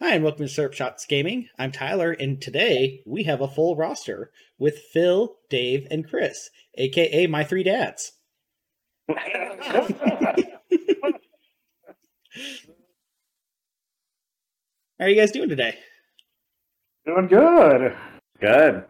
Hi, 0.00 0.14
and 0.14 0.22
welcome 0.22 0.46
to 0.46 0.48
Syrup 0.48 0.72
Shots 0.72 1.04
Gaming. 1.04 1.48
I'm 1.58 1.72
Tyler, 1.72 2.12
and 2.12 2.40
today 2.40 3.02
we 3.04 3.24
have 3.24 3.40
a 3.40 3.48
full 3.48 3.76
roster 3.76 4.30
with 4.58 4.78
Phil, 4.78 5.36
Dave, 5.50 5.86
and 5.90 6.08
Chris, 6.08 6.50
aka 6.76 7.26
my 7.26 7.42
three 7.42 7.62
dads. 7.62 8.12
How 14.98 15.04
are 15.04 15.08
you 15.08 15.16
guys 15.16 15.30
doing 15.32 15.48
today? 15.48 15.78
Doing 17.06 17.26
good. 17.28 17.96
Good. 18.40 18.84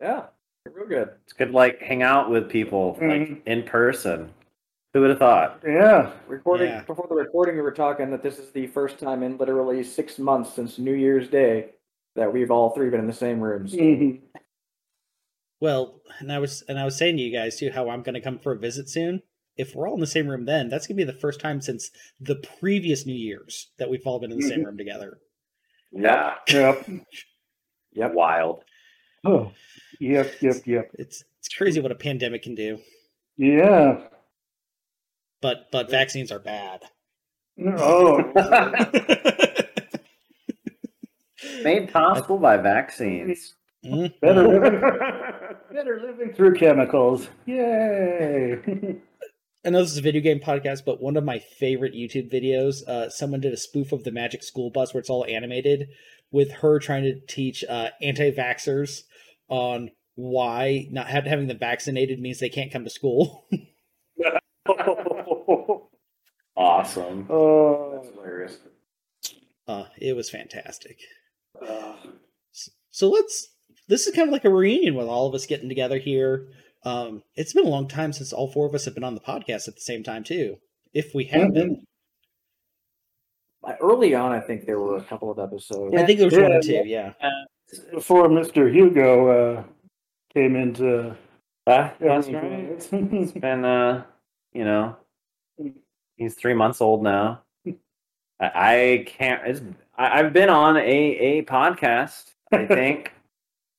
Yeah, 0.00 0.26
real 0.72 0.86
good. 0.86 1.10
It's 1.24 1.32
good 1.32 1.46
to 1.48 1.52
like 1.52 1.80
hang 1.80 2.02
out 2.02 2.30
with 2.30 2.48
people 2.48 2.92
like 3.00 3.22
Mhm. 3.22 3.42
in 3.46 3.62
person. 3.64 4.32
Who 4.94 5.00
would 5.02 5.10
have 5.10 5.18
thought? 5.18 5.60
Yeah. 5.66 6.12
Recording 6.28 6.68
Yeah. 6.68 6.84
before 6.84 7.06
the 7.08 7.14
recording, 7.14 7.56
we 7.56 7.62
were 7.62 7.72
talking 7.72 8.10
that 8.10 8.22
this 8.22 8.38
is 8.38 8.50
the 8.52 8.66
first 8.68 8.98
time 8.98 9.22
in 9.22 9.36
literally 9.36 9.82
six 9.84 10.18
months 10.18 10.52
since 10.54 10.78
New 10.78 10.94
Year's 10.94 11.28
Day 11.28 11.74
that 12.14 12.32
we've 12.32 12.50
all 12.50 12.70
three 12.70 12.88
been 12.88 13.00
in 13.00 13.06
the 13.06 13.12
same 13.12 13.40
rooms. 13.40 13.74
Mhm. 13.74 14.22
Well, 15.60 16.00
and 16.20 16.32
I 16.32 16.38
was 16.38 16.62
and 16.68 16.78
I 16.78 16.84
was 16.84 16.96
saying 16.96 17.16
to 17.18 17.22
you 17.22 17.32
guys 17.32 17.58
too 17.58 17.70
how 17.70 17.90
I'm 17.90 18.02
going 18.02 18.14
to 18.14 18.20
come 18.20 18.38
for 18.38 18.52
a 18.52 18.58
visit 18.58 18.88
soon. 18.88 19.22
If 19.58 19.74
we're 19.74 19.88
all 19.88 19.94
in 19.94 20.00
the 20.00 20.06
same 20.06 20.28
room, 20.28 20.44
then 20.46 20.68
that's 20.68 20.86
going 20.86 20.96
to 20.96 21.04
be 21.04 21.10
the 21.12 21.18
first 21.18 21.40
time 21.40 21.60
since 21.60 21.90
the 22.20 22.36
previous 22.60 23.04
New 23.04 23.12
Year's 23.14 23.70
that 23.78 23.90
we've 23.90 24.06
all 24.06 24.20
been 24.20 24.30
in 24.32 24.38
the 24.38 24.46
same 24.48 24.60
Mhm. 24.60 24.66
room 24.66 24.78
together. 24.78 25.18
Yeah. 25.92 26.36
Yep. 26.48 26.88
Yep. 27.92 28.12
Wild. 28.14 28.62
Oh. 29.24 29.52
Yep. 30.00 30.40
Yep. 30.40 30.56
Yep. 30.66 30.90
It's 30.94 31.24
it's 31.40 31.48
crazy 31.48 31.80
what 31.80 31.90
a 31.92 31.96
pandemic 31.96 32.42
can 32.42 32.54
do. 32.54 32.78
Yeah. 33.36 34.08
But 35.42 35.70
but 35.72 35.90
vaccines 35.90 36.30
are 36.30 36.38
bad. 36.38 36.82
Oh. 37.66 38.22
Made 41.62 41.92
possible 41.92 42.38
by 42.38 42.56
vaccines. 42.56 43.54
Mhm. 43.84 44.12
Better 44.20 44.46
living. 44.46 44.80
Better 45.72 46.00
living 46.00 46.32
through 46.34 46.54
chemicals. 46.54 47.28
Yay. 47.46 48.58
I 49.68 49.70
know 49.70 49.82
this 49.82 49.92
is 49.92 49.98
a 49.98 50.00
video 50.00 50.22
game 50.22 50.40
podcast, 50.40 50.86
but 50.86 51.02
one 51.02 51.18
of 51.18 51.24
my 51.24 51.40
favorite 51.40 51.92
YouTube 51.92 52.32
videos, 52.32 52.82
uh, 52.88 53.10
someone 53.10 53.42
did 53.42 53.52
a 53.52 53.56
spoof 53.58 53.92
of 53.92 54.02
the 54.02 54.10
Magic 54.10 54.42
School 54.42 54.70
Bus 54.70 54.94
where 54.94 54.98
it's 54.98 55.10
all 55.10 55.26
animated 55.26 55.88
with 56.30 56.50
her 56.50 56.78
trying 56.78 57.02
to 57.02 57.20
teach 57.26 57.62
uh, 57.68 57.90
anti-vaxxers 58.00 59.02
on 59.48 59.90
why 60.14 60.86
not 60.90 61.08
having 61.08 61.48
them 61.48 61.58
vaccinated 61.58 62.18
means 62.18 62.38
they 62.38 62.48
can't 62.48 62.72
come 62.72 62.84
to 62.84 62.90
school. 62.90 63.46
Awesome. 66.56 67.26
oh. 67.30 68.02
hilarious. 68.14 68.58
Uh, 69.66 69.84
it 70.00 70.16
was 70.16 70.30
fantastic. 70.30 70.98
S- 71.62 72.70
So 72.90 73.10
let's. 73.10 73.48
This 73.86 74.06
is 74.06 74.14
kind 74.14 74.28
of 74.28 74.32
like 74.32 74.44
a 74.44 74.50
reunion 74.50 74.94
with 74.94 75.06
all 75.08 75.26
of 75.26 75.34
us 75.34 75.46
getting 75.46 75.68
together 75.68 75.98
here. 75.98 76.48
Um, 76.84 77.22
it's 77.34 77.52
been 77.52 77.66
a 77.66 77.68
long 77.70 77.88
time 77.88 78.12
since 78.12 78.32
all 78.32 78.50
four 78.50 78.66
of 78.66 78.74
us 78.74 78.84
have 78.84 78.94
been 78.94 79.04
on 79.04 79.14
the 79.14 79.20
podcast 79.20 79.68
at 79.68 79.74
the 79.74 79.80
same 79.80 80.02
time 80.02 80.24
too. 80.24 80.58
If 80.94 81.14
we 81.14 81.24
have 81.24 81.52
been, 81.52 81.84
Uh, 83.64 83.74
Early 83.80 84.14
on, 84.14 84.32
I 84.32 84.40
think 84.40 84.64
there 84.66 84.78
were 84.78 84.96
a 84.96 85.02
couple 85.02 85.30
of 85.30 85.38
episodes. 85.38 85.94
I 85.96 86.06
think 86.06 86.18
there 86.18 86.26
was 86.28 86.34
one 86.34 86.50
Yeah, 86.50 86.56
or 86.56 86.62
two. 86.62 86.82
Yeah. 86.86 87.12
Before 87.92 88.28
Mr. 88.28 88.72
Hugo 88.72 89.28
uh, 89.58 89.64
came 90.32 90.56
into. 90.56 91.10
Uh, 91.66 91.90
that's 92.00 92.28
right. 92.28 92.42
It's 92.70 92.86
been 93.32 93.64
uh 93.64 94.04
you 94.54 94.64
know 94.64 94.96
he's 96.16 96.34
three 96.34 96.54
months 96.54 96.80
old 96.80 97.02
now. 97.02 97.42
I, 98.40 98.46
I 98.54 99.04
can't 99.06 99.46
it's 99.46 99.60
I, 99.98 100.20
I've 100.20 100.32
been 100.32 100.48
on 100.48 100.76
a 100.78 100.80
a 100.80 101.42
podcast, 101.42 102.32
I 102.52 102.64
think, 102.78 103.12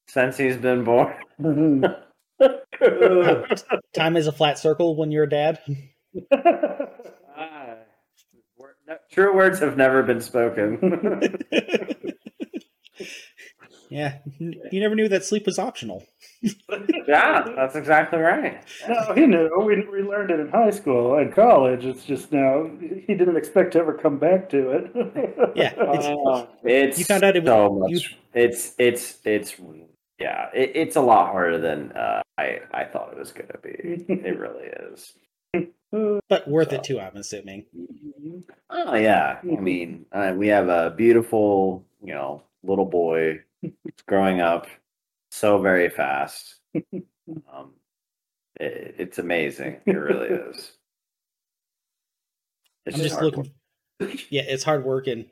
since 0.08 0.38
he's 0.38 0.58
been 0.58 0.84
born. 0.84 1.16
Time 3.94 4.16
is 4.18 4.28
a 4.28 4.32
flat 4.32 4.58
circle 4.60 4.96
when 4.96 5.12
you're 5.12 5.24
a 5.26 5.30
dad. 5.30 5.60
Ah, 7.38 7.76
True 9.12 9.36
words 9.36 9.60
have 9.60 9.78
never 9.78 10.02
been 10.04 10.20
spoken. 10.22 11.38
yeah, 13.90 14.18
you 14.40 14.80
never 14.80 14.96
knew 14.96 15.08
that 15.10 15.24
sleep 15.26 15.46
was 15.46 15.58
optional. 15.60 16.04
yeah, 17.08 17.44
that's 17.56 17.76
exactly 17.76 18.20
right. 18.20 18.64
no, 18.88 19.14
he 19.14 19.26
knew. 19.26 19.50
We, 19.60 19.86
we 19.88 20.02
learned 20.02 20.32
it 20.32 20.40
in 20.40 20.50
high 20.50 20.72
school 20.72 21.16
and 21.18 21.34
college. 21.34 21.86
It's 21.86 22.04
just 22.06 22.32
now 22.32 22.70
he 22.80 23.14
didn't 23.16 23.38
expect 23.38 23.74
to 23.74 23.80
ever 23.80 23.94
come 23.94 24.18
back 24.18 24.50
to 24.50 24.72
it. 24.72 24.92
Yeah, 25.56 25.74
it's, 25.78 26.06
Uh, 26.08 26.46
it's 26.64 27.00
You 27.00 27.06
found 27.06 27.24
out 27.24 27.36
it 27.36 27.44
was- 27.44 27.50
so 27.50 27.70
much. 27.74 27.92
you- 27.92 28.00
It's 28.34 28.76
it's 28.78 29.18
it's 29.26 29.56
yeah. 30.20 30.50
It, 30.54 30.72
it's 30.76 30.96
a 30.96 31.02
lot 31.02 31.32
harder 31.32 31.58
than 31.58 31.92
uh, 31.94 32.22
I 32.38 32.60
I 32.74 32.86
thought 32.86 33.12
it 33.12 33.20
was 33.20 33.32
gonna 33.32 33.60
be. 33.62 34.06
It 34.10 34.40
really 34.40 34.66
is. 34.66 35.14
but 36.30 36.48
worth 36.48 36.74
it 36.74 36.84
too. 36.84 37.00
I'm 37.00 37.16
assuming. 37.16 37.66
Oh 38.70 38.96
yeah. 38.96 39.40
I 39.44 39.60
mean, 39.60 40.06
uh, 40.12 40.34
we 40.36 40.48
have 40.48 40.70
a 40.70 40.92
beautiful 40.92 41.86
you 42.04 42.14
know 42.14 42.44
little 42.64 42.86
boy 42.86 43.42
growing 44.08 44.42
up 44.42 44.68
so 45.32 45.60
very 45.60 45.90
fast. 45.90 46.56
Um, 47.54 47.74
it, 48.60 48.96
it's 48.98 49.20
amazing. 49.20 49.78
It 49.86 49.94
really 49.94 50.28
is. 50.30 50.72
It's 52.86 52.96
I'm 52.98 53.04
just 53.04 53.16
hard 53.16 53.26
looking. 53.26 53.52
Yeah, 54.30 54.44
it's 54.48 54.64
hard 54.64 54.84
work, 54.84 55.06
and 55.08 55.26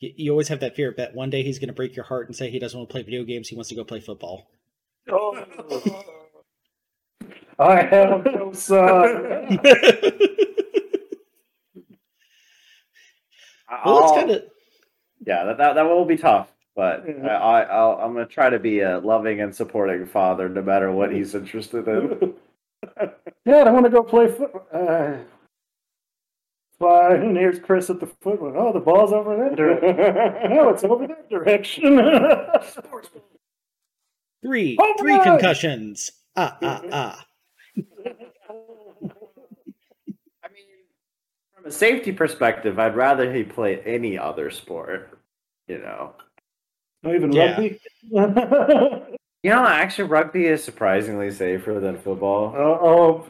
you, 0.00 0.12
you 0.16 0.30
always 0.30 0.48
have 0.48 0.60
that 0.60 0.76
fear 0.76 0.94
that 0.96 1.14
one 1.14 1.30
day 1.30 1.42
he's 1.42 1.58
going 1.58 1.68
to 1.68 1.74
break 1.74 1.96
your 1.96 2.04
heart 2.04 2.26
and 2.28 2.36
say 2.36 2.50
he 2.50 2.58
doesn't 2.58 2.78
want 2.78 2.88
to 2.88 2.92
play 2.92 3.02
video 3.02 3.24
games. 3.24 3.48
He 3.48 3.56
wants 3.56 3.68
to 3.70 3.74
go 3.74 3.84
play 3.84 4.00
football. 4.00 4.48
Oh. 5.10 5.44
I 7.58 7.82
have 7.84 8.24
no 8.24 8.52
son. 8.52 9.58
well, 9.62 9.70
it's 13.68 13.70
I'll- 13.70 14.14
kind 14.14 14.30
of 14.30 14.42
yeah, 15.26 15.44
that, 15.46 15.58
that 15.58 15.74
that 15.74 15.82
will 15.88 16.04
be 16.04 16.16
tough, 16.18 16.52
but 16.76 17.04
Yeah. 17.08 17.38
I, 17.38 17.60
I 17.60 17.62
I'll, 17.62 17.92
I'm 18.00 18.12
gonna 18.12 18.26
try 18.26 18.50
to 18.50 18.58
be 18.58 18.80
a 18.80 18.98
loving 18.98 19.40
and 19.40 19.54
supporting 19.54 20.06
father, 20.06 20.48
no 20.48 20.62
matter 20.62 20.92
what 20.92 21.12
he's 21.12 21.34
interested 21.34 21.88
in. 21.88 22.34
Dad, 23.46 23.66
I 23.66 23.70
want 23.72 23.86
to 23.86 23.90
go 23.90 24.02
play 24.02 24.28
football. 24.28 24.66
Uh, 24.72 25.16
fine. 26.78 27.22
And 27.22 27.36
here's 27.36 27.58
Chris 27.58 27.90
at 27.90 28.00
the 28.00 28.06
football. 28.06 28.52
Oh, 28.56 28.72
the 28.72 28.80
ball's 28.80 29.12
over 29.12 29.36
that 29.36 29.56
direction. 29.56 29.96
no, 30.54 30.68
it's 30.70 30.84
over 30.84 31.06
that 31.06 31.28
direction. 31.30 31.82
three, 34.42 34.76
Home 34.80 34.94
three 34.98 35.12
run! 35.14 35.22
concussions. 35.24 36.10
Ah, 36.36 36.56
ah, 36.62 36.82
ah. 36.92 37.26
I 40.44 40.48
mean, 40.52 40.66
from 41.54 41.66
a 41.66 41.70
safety 41.70 42.12
perspective, 42.12 42.78
I'd 42.78 42.94
rather 42.96 43.32
he 43.32 43.42
play 43.42 43.80
any 43.80 44.18
other 44.18 44.50
sport. 44.50 45.18
You 45.68 45.78
know, 45.78 46.12
Not 47.02 47.14
even 47.16 47.32
Yeah. 47.32 47.52
rugby. 47.52 47.80
you 48.10 49.50
know, 49.50 49.64
actually, 49.66 50.08
rugby 50.08 50.46
is 50.46 50.62
surprisingly 50.62 51.30
safer 51.32 51.80
than 51.80 51.98
football. 51.98 52.54
oh, 52.56 53.26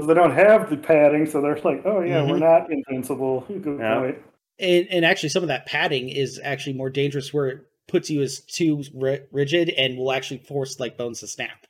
because 0.00 0.08
they 0.08 0.14
don't 0.14 0.34
have 0.34 0.70
the 0.70 0.76
padding, 0.76 1.26
so 1.26 1.40
they're 1.40 1.60
like, 1.62 1.82
oh 1.84 2.00
yeah, 2.00 2.22
we're 2.22 2.36
Mhm. 2.36 2.40
not 2.40 2.72
invincible. 2.72 3.40
Good 3.48 3.78
Yeah. 3.78 4.00
point. 4.00 4.18
And, 4.58 4.86
and 4.90 5.04
actually, 5.04 5.30
some 5.30 5.42
of 5.42 5.48
that 5.48 5.66
padding 5.66 6.08
is 6.08 6.40
actually 6.42 6.74
more 6.74 6.90
dangerous, 6.90 7.32
where 7.32 7.48
it 7.48 7.66
puts 7.88 8.10
you 8.10 8.20
as 8.22 8.40
too 8.40 8.82
ri- 8.94 9.22
rigid 9.32 9.70
and 9.70 9.96
will 9.98 10.12
actually 10.12 10.38
force 10.38 10.78
like 10.78 10.96
bones 10.96 11.20
to 11.20 11.26
snap. 11.26 11.66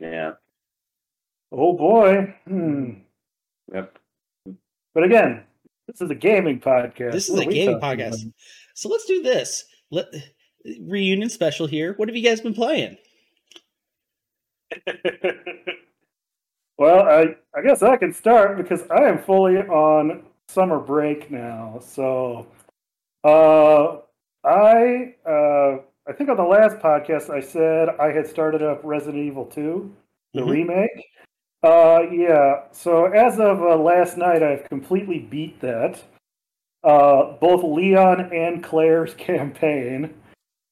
Yeah. 0.00 0.32
Oh 1.52 1.76
boy. 1.76 2.34
Hmm. 2.46 2.90
Yep. 3.74 3.98
But 4.94 5.02
again, 5.04 5.44
this 5.86 6.00
is 6.00 6.10
a 6.10 6.14
gaming 6.14 6.60
podcast. 6.60 7.12
This 7.12 7.28
is 7.28 7.36
What 7.36 7.46
a 7.46 7.48
are 7.48 7.52
gaming 7.52 7.80
talking 7.80 7.98
podcast. 8.06 8.32
So 8.74 8.88
let's 8.88 9.04
do 9.06 9.22
this. 9.22 9.64
Let 9.90 10.06
reunion 10.80 11.28
special 11.28 11.66
here. 11.66 11.94
What 11.96 12.08
have 12.08 12.16
you 12.16 12.22
guys 12.22 12.40
been 12.40 12.54
playing? 12.54 12.96
well, 16.80 17.02
I 17.04 17.36
I 17.56 17.62
guess 17.62 17.82
I 17.84 17.96
can 17.96 18.12
start 18.12 18.56
because 18.56 18.88
I 18.90 19.04
am 19.04 19.18
fully 19.18 19.58
on 19.58 20.24
summer 20.48 20.80
break 20.80 21.30
now. 21.30 21.78
So, 21.80 22.46
uh, 23.24 23.98
I 24.44 25.14
uh, 25.28 25.78
I 26.08 26.12
think 26.16 26.30
on 26.30 26.36
the 26.36 26.42
last 26.44 26.78
podcast 26.78 27.30
I 27.30 27.40
said 27.40 27.90
I 28.00 28.10
had 28.12 28.26
started 28.26 28.62
up 28.62 28.80
Resident 28.82 29.22
Evil 29.22 29.44
Two, 29.46 29.94
the 30.34 30.40
Mhm. 30.42 30.50
remake. 30.50 31.04
Uh, 31.62 32.02
yeah. 32.10 32.62
So 32.72 33.06
as 33.06 33.38
of 33.38 33.60
uh, 33.62 33.76
last 33.76 34.16
night, 34.16 34.42
I've 34.42 34.64
completely 34.68 35.18
beat 35.20 35.60
that. 35.60 36.02
uh, 36.82 37.32
both 37.40 37.62
Leon 37.62 38.32
and 38.32 38.64
Claire's 38.64 39.12
campaign. 39.30 40.14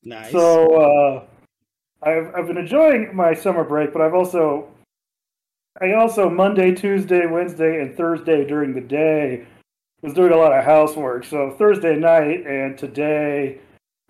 Nice. 0.03 0.33
So 0.33 0.75
uh, 0.75 1.25
I've 2.03 2.35
I've 2.35 2.47
been 2.47 2.57
enjoying 2.57 3.15
my 3.15 3.35
summer 3.35 3.63
break, 3.65 3.93
but 3.93 4.01
I've 4.01 4.15
also 4.15 4.69
I 5.81 5.93
also 5.93 6.29
Monday, 6.29 6.75
Tuesday, 6.75 7.27
Wednesday, 7.27 7.81
and 7.81 7.97
Thursday 7.97 8.45
during 8.45 8.75
the 8.75 8.81
day 8.81 9.47
was 10.03 10.15
doing 10.15 10.33
a 10.33 10.37
lot 10.37 10.57
of 10.57 10.65
housework. 10.65 11.25
So 11.25 11.55
Thursday 11.59 11.97
night 11.97 12.47
and 12.47 12.77
today 12.77 13.61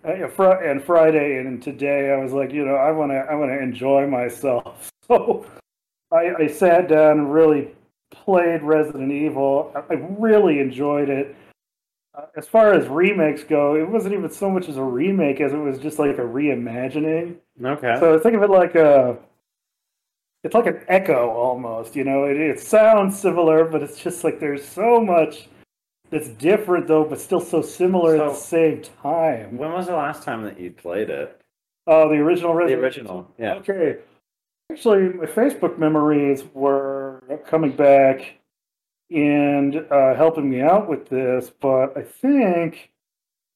uh, 0.05 0.29
fr- 0.29 0.63
and 0.65 0.83
Friday 0.83 1.39
and 1.39 1.63
today, 1.63 2.13
I 2.13 2.17
was 2.17 2.33
like, 2.33 2.53
you 2.53 2.65
know, 2.65 2.75
I 2.75 2.93
want 2.93 3.11
to 3.13 3.19
I 3.19 3.35
want 3.35 3.51
to 3.51 3.59
enjoy 3.59 4.07
myself. 4.07 4.91
So 5.09 5.47
I, 6.13 6.35
I 6.39 6.47
sat 6.49 6.87
down 6.87 7.19
and 7.19 7.33
really 7.33 7.71
played 8.11 8.63
Resident 8.63 9.11
Evil. 9.11 9.73
I, 9.75 9.95
I 9.95 9.97
really 10.19 10.61
enjoyed 10.61 11.09
it. 11.09 11.35
Uh, 12.15 12.27
as 12.37 12.47
far 12.47 12.75
as 12.75 12.87
remakes 12.89 13.43
go, 13.43 13.75
it 13.75 13.89
wasn't 13.89 14.13
even 14.13 14.31
so 14.31 14.51
much 14.51 14.69
as 14.69 14.77
a 14.77 14.83
remake 14.83 15.41
as 15.41 15.55
it 15.55 15.57
was 15.57 15.79
just 15.79 15.99
like 15.99 16.19
a 16.19 16.21
reimagining. 16.21 17.37
Okay. 17.65 17.97
So 18.01 18.19
think 18.19 18.37
of 18.37 18.43
it 18.43 18.51
like 18.51 18.75
a, 18.75 19.17
it's 20.45 20.55
like 20.55 20.67
an 20.67 20.81
echo 20.89 21.31
almost. 21.31 21.97
You 21.97 22.05
know, 22.05 22.25
it, 22.25 22.37
it 22.37 22.61
sounds 22.61 23.19
similar, 23.19 23.65
but 23.65 23.83
it's 23.83 24.01
just 24.01 24.25
like 24.25 24.41
there's 24.41 24.67
so 24.67 25.01
much 25.01 25.49
that's 26.11 26.29
different 26.29 26.87
though, 26.87 27.05
but 27.05 27.21
still 27.21 27.41
so 27.41 27.63
similar 27.63 28.17
at 28.17 28.29
the 28.31 28.35
same 28.35 28.83
time. 29.03 29.57
when 29.57 29.73
was 29.73 29.87
the 29.87 29.97
last 29.97 30.23
time 30.23 30.43
that 30.45 30.59
you 30.59 30.71
played 30.71 31.11
it? 31.11 31.41
Oh, 31.87 32.09
the 32.09 32.17
original 32.17 32.55
The 32.55 32.75
original. 32.75 33.31
Yeah. 33.39 33.55
Okay. 33.55 33.99
Actually, 34.71 35.09
my 35.11 35.25
Facebook 35.25 35.79
memories 35.79 36.45
were 36.53 37.23
coming 37.47 37.73
back 37.73 38.35
and 39.11 39.77
uh, 39.91 40.15
helping 40.15 40.51
me 40.51 40.61
out 40.61 40.89
with 40.89 41.09
this, 41.09 41.51
but 41.61 41.97
I 41.97 42.03
think 42.03 42.91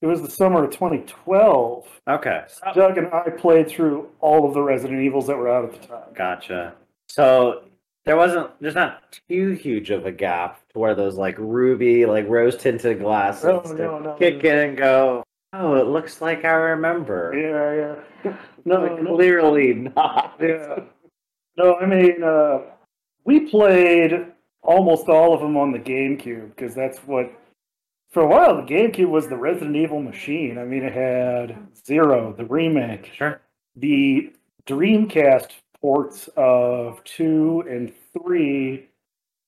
it 0.03 0.07
was 0.07 0.21
the 0.21 0.31
summer 0.31 0.65
of 0.65 0.71
2012. 0.73 1.87
Okay. 2.09 2.45
Doug 2.75 2.99
and 2.99 3.07
I 3.13 3.31
played 3.31 3.69
through 3.69 4.09
all 4.21 4.47
of 4.47 4.53
the 4.55 4.61
Resident 4.63 5.01
Evils 5.01 5.27
that 5.29 5.37
were 5.39 5.49
out 5.49 5.65
at 5.73 5.81
the 5.81 5.87
time. 5.89 6.03
Gotcha. 6.15 6.75
So 7.09 7.63
there 8.05 8.17
wasn't 8.17 8.51
there's 8.61 8.75
not 8.75 9.19
too 9.29 9.51
huge 9.53 9.91
of 9.91 10.05
a 10.07 10.13
gap 10.13 10.61
to 10.73 10.79
where 10.79 10.95
those 10.95 11.17
like 11.17 11.37
ruby, 11.39 12.05
like 12.05 12.29
rose 12.29 12.57
tinted 12.57 12.99
glasses 13.01 13.45
No, 13.45 13.61
no, 13.75 13.99
no. 14.01 14.15
kick 14.15 14.43
in 14.45 14.59
and 14.59 14.77
go, 14.77 15.23
Oh, 15.55 15.75
it 15.77 15.87
looks 15.87 16.21
like 16.21 16.45
I 16.45 16.53
remember. 16.53 17.33
Yeah, 17.37 17.95
yeah. 18.25 18.37
No, 18.65 18.83
Like, 18.87 19.05
clearly 19.07 19.75
not. 19.75 20.37
yeah. 20.41 20.81
No, 21.57 21.77
I 21.77 21.85
mean, 21.87 22.23
uh, 22.23 22.61
we 23.25 23.41
played 23.41 24.27
almost 24.63 25.09
all 25.09 25.35
of 25.35 25.41
them 25.41 25.57
on 25.57 25.71
the 25.73 25.79
GameCube 25.79 26.51
because 26.57 26.75
that's 26.75 26.99
what. 27.01 27.31
For 28.13 28.23
a 28.23 28.27
while, 28.27 28.57
the 28.57 28.63
GameCube 28.63 29.09
was 29.09 29.27
the 29.27 29.37
Resident 29.37 29.75
Evil 29.75 30.03
machine. 30.03 30.59
I 30.59 30.65
mean, 30.65 30.83
it 30.85 30.93
had 30.93 31.57
Zero, 31.87 32.35
the 32.37 32.45
remake, 32.45 33.11
Sure. 33.15 33.41
the 33.75 34.33
Dreamcast 34.67 35.49
ports 35.81 36.29
of 36.37 37.03
two 37.05 37.65
and 37.69 37.91
three, 38.13 38.89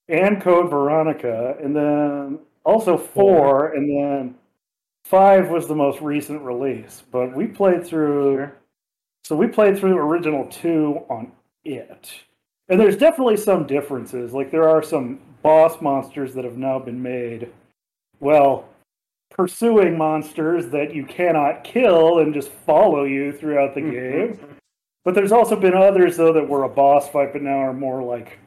and 0.08 0.40
Code 0.40 0.70
Veronica, 0.70 1.56
and 1.62 1.76
then 1.76 2.38
also 2.64 2.96
four, 2.96 3.74
and 3.74 3.88
then 3.88 4.34
five 5.04 5.50
was 5.50 5.68
the 5.68 5.74
most 5.74 6.00
recent 6.00 6.40
release. 6.40 7.02
But 7.12 7.36
we 7.36 7.46
played 7.46 7.86
through. 7.86 8.36
Sure. 8.36 8.56
So 9.24 9.36
we 9.36 9.46
played 9.46 9.78
through 9.78 9.96
original 9.98 10.46
two 10.46 11.04
on 11.10 11.32
it. 11.64 12.12
And 12.70 12.80
there's 12.80 12.96
definitely 12.96 13.36
some 13.36 13.66
differences. 13.66 14.32
Like 14.32 14.50
there 14.50 14.68
are 14.68 14.82
some 14.82 15.20
boss 15.42 15.82
monsters 15.82 16.32
that 16.34 16.44
have 16.44 16.56
now 16.56 16.78
been 16.78 17.02
made. 17.02 17.50
Well, 18.20 18.68
pursuing 19.30 19.98
monsters 19.98 20.68
that 20.70 20.94
you 20.94 21.04
cannot 21.04 21.64
kill 21.64 22.20
and 22.20 22.32
just 22.32 22.50
follow 22.50 23.04
you 23.04 23.32
throughout 23.32 23.74
the 23.74 23.80
mm-hmm. 23.80 24.36
game. 24.36 24.56
But 25.04 25.14
there's 25.14 25.32
also 25.32 25.56
been 25.56 25.74
others 25.74 26.16
though 26.16 26.32
that 26.32 26.48
were 26.48 26.64
a 26.64 26.68
boss 26.68 27.08
fight, 27.08 27.32
but 27.32 27.42
now 27.42 27.58
are 27.58 27.74
more 27.74 28.02
like 28.02 28.38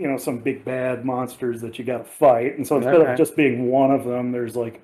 you 0.00 0.08
know, 0.08 0.16
some 0.16 0.38
big 0.38 0.64
bad 0.64 1.04
monsters 1.04 1.60
that 1.60 1.78
you 1.78 1.84
gotta 1.84 2.04
fight. 2.04 2.56
And 2.56 2.66
so 2.66 2.76
instead 2.76 2.94
Okay. 2.94 3.12
of 3.12 3.18
just 3.18 3.36
being 3.36 3.70
one 3.70 3.90
of 3.90 4.04
them, 4.04 4.32
there's 4.32 4.56
like 4.56 4.80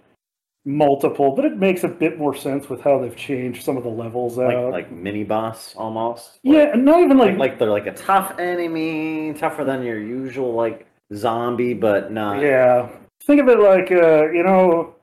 multiple, 0.67 1.35
but 1.35 1.47
it 1.47 1.57
makes 1.57 1.85
a 1.85 1.89
bit 1.89 2.19
more 2.19 2.35
sense 2.35 2.69
with 2.69 2.83
how 2.83 2.99
they've 2.99 3.17
changed 3.17 3.63
some 3.65 3.79
of 3.79 3.83
the 3.83 3.89
levels 3.89 4.37
Like 4.37 4.55
out. 4.55 4.73
like 4.73 4.93
mini 4.93 5.25
boss 5.25 5.75
almost. 5.75 6.39
yeah, 6.43 6.73
and 6.75 6.85
not 6.85 7.01
even 7.01 7.17
Like, 7.17 7.31
like, 7.31 7.39
like 7.39 7.59
they're 7.59 7.71
like 7.71 7.87
a 7.87 7.95
tough 7.95 8.39
enemy, 8.39 9.33
tougher 9.33 9.65
than 9.65 9.83
your 9.83 9.99
usual 9.99 10.53
like 10.53 10.87
zombie, 11.15 11.73
but 11.73 12.13
not 12.13 12.43
yeah. 12.43 12.91
Think 13.27 13.41
of 13.41 13.49
it 13.49 13.59
like 13.59 13.91
uh, 13.91 14.31
you 14.31 14.43
know, 14.43 14.95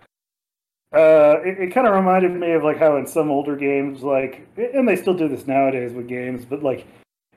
uh, 0.94 1.42
it, 1.44 1.60
it 1.60 1.74
kind 1.74 1.88
of 1.88 1.94
reminded 1.94 2.32
me 2.32 2.52
of 2.54 2.64
like 2.64 2.78
how 2.78 2.98
in 2.98 3.06
some 3.06 3.30
older 3.30 3.56
games, 3.56 4.02
like, 4.02 4.48
and 4.58 4.88
they 4.88 4.96
still 4.96 5.14
do 5.14 5.28
this 5.28 5.46
nowadays 5.46 5.92
with 5.94 6.08
games, 6.08 6.46
but 6.46 6.64
like 6.64 6.88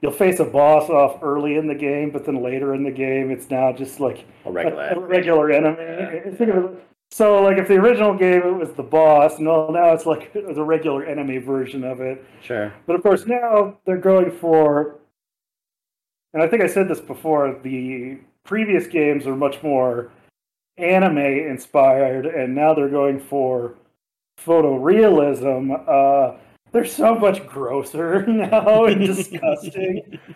you'll 0.00 0.12
face 0.12 0.40
a 0.40 0.44
boss 0.44 0.88
off 0.90 1.22
early 1.22 1.56
in 1.56 1.66
the 1.66 1.74
game, 1.74 2.10
but 2.10 2.24
then 2.24 2.42
later 2.42 2.74
in 2.74 2.84
the 2.84 2.90
game, 2.90 3.30
it's 3.30 3.50
now 3.50 3.72
just 3.72 3.98
like 3.98 4.26
a 4.44 4.48
a, 4.48 4.52
regular. 4.52 4.82
a 4.88 4.98
regular 4.98 5.50
enemy. 5.50 6.36
Think 6.36 6.50
of 6.50 6.64
it. 6.64 6.86
So, 7.10 7.42
like, 7.42 7.56
if 7.56 7.68
the 7.68 7.74
original 7.74 8.14
game 8.14 8.42
it 8.42 8.54
was 8.54 8.72
the 8.72 8.82
boss, 8.82 9.38
no, 9.38 9.70
now 9.70 9.92
it's 9.92 10.06
like 10.06 10.32
the 10.34 10.62
regular 10.62 11.04
enemy 11.04 11.38
version 11.38 11.84
of 11.84 12.00
it. 12.00 12.24
Sure. 12.42 12.72
But 12.86 12.96
of 12.96 13.02
course, 13.02 13.26
now 13.26 13.78
they're 13.86 13.96
going 13.96 14.30
for, 14.30 14.96
and 16.34 16.42
I 16.42 16.48
think 16.48 16.62
I 16.62 16.66
said 16.66 16.88
this 16.88 17.00
before, 17.00 17.58
the 17.62 18.18
previous 18.44 18.86
games 18.86 19.26
are 19.26 19.36
much 19.36 19.62
more 19.62 20.10
anime 20.78 21.19
inspired, 21.19 22.26
and 22.26 22.55
now 22.55 22.75
they're 22.75 22.88
going 22.88 23.20
for 23.20 23.75
photorealism. 24.38 25.73
Uh, 25.88 26.38
they're 26.73 26.84
so 26.84 27.14
much 27.14 27.46
grosser 27.46 28.26
now 28.26 28.84
and 28.84 29.00
disgusting. 29.06 30.19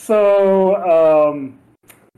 So, 0.00 0.76
um, 1.34 1.58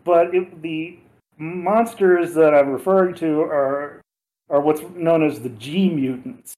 but 0.05 0.35
it, 0.35 0.61
the 0.61 0.99
monsters 1.39 2.35
that 2.35 2.55
I'm 2.55 2.69
referring 2.69 3.15
to 3.17 3.41
are 3.41 4.03
are 4.51 4.61
what's 4.61 4.83
known 4.95 5.25
as 5.25 5.41
the 5.41 5.49
G 5.49 5.89
mutants. 5.89 6.53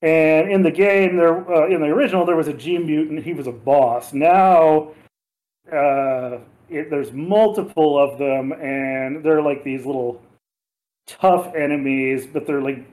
And 0.00 0.50
in 0.50 0.62
the 0.62 0.70
game, 0.70 1.18
there 1.18 1.46
uh, 1.52 1.66
in 1.66 1.82
the 1.82 1.88
original, 1.88 2.24
there 2.24 2.34
was 2.34 2.48
a 2.48 2.54
G 2.54 2.78
mutant. 2.78 3.24
He 3.24 3.34
was 3.34 3.46
a 3.46 3.52
boss. 3.52 4.14
Now, 4.14 4.92
uh, 5.70 6.38
it, 6.70 6.88
there's 6.88 7.12
multiple 7.12 7.98
of 7.98 8.18
them, 8.18 8.52
and 8.52 9.22
they're 9.22 9.42
like 9.42 9.64
these 9.64 9.84
little 9.84 10.22
tough 11.08 11.52
enemies, 11.56 12.26
but 12.26 12.46
they're 12.46 12.62
like 12.62 12.86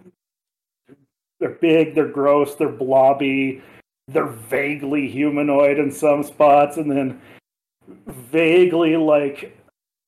they're 1.40 1.50
big, 1.50 1.94
they're 1.94 2.08
gross, 2.08 2.56
they're 2.56 2.70
blobby, 2.70 3.62
they're 4.08 4.26
vaguely 4.26 5.08
humanoid 5.08 5.78
in 5.78 5.92
some 5.92 6.24
spots, 6.24 6.78
and 6.78 6.90
then 6.90 7.22
vaguely 8.08 8.96
like 8.96 9.56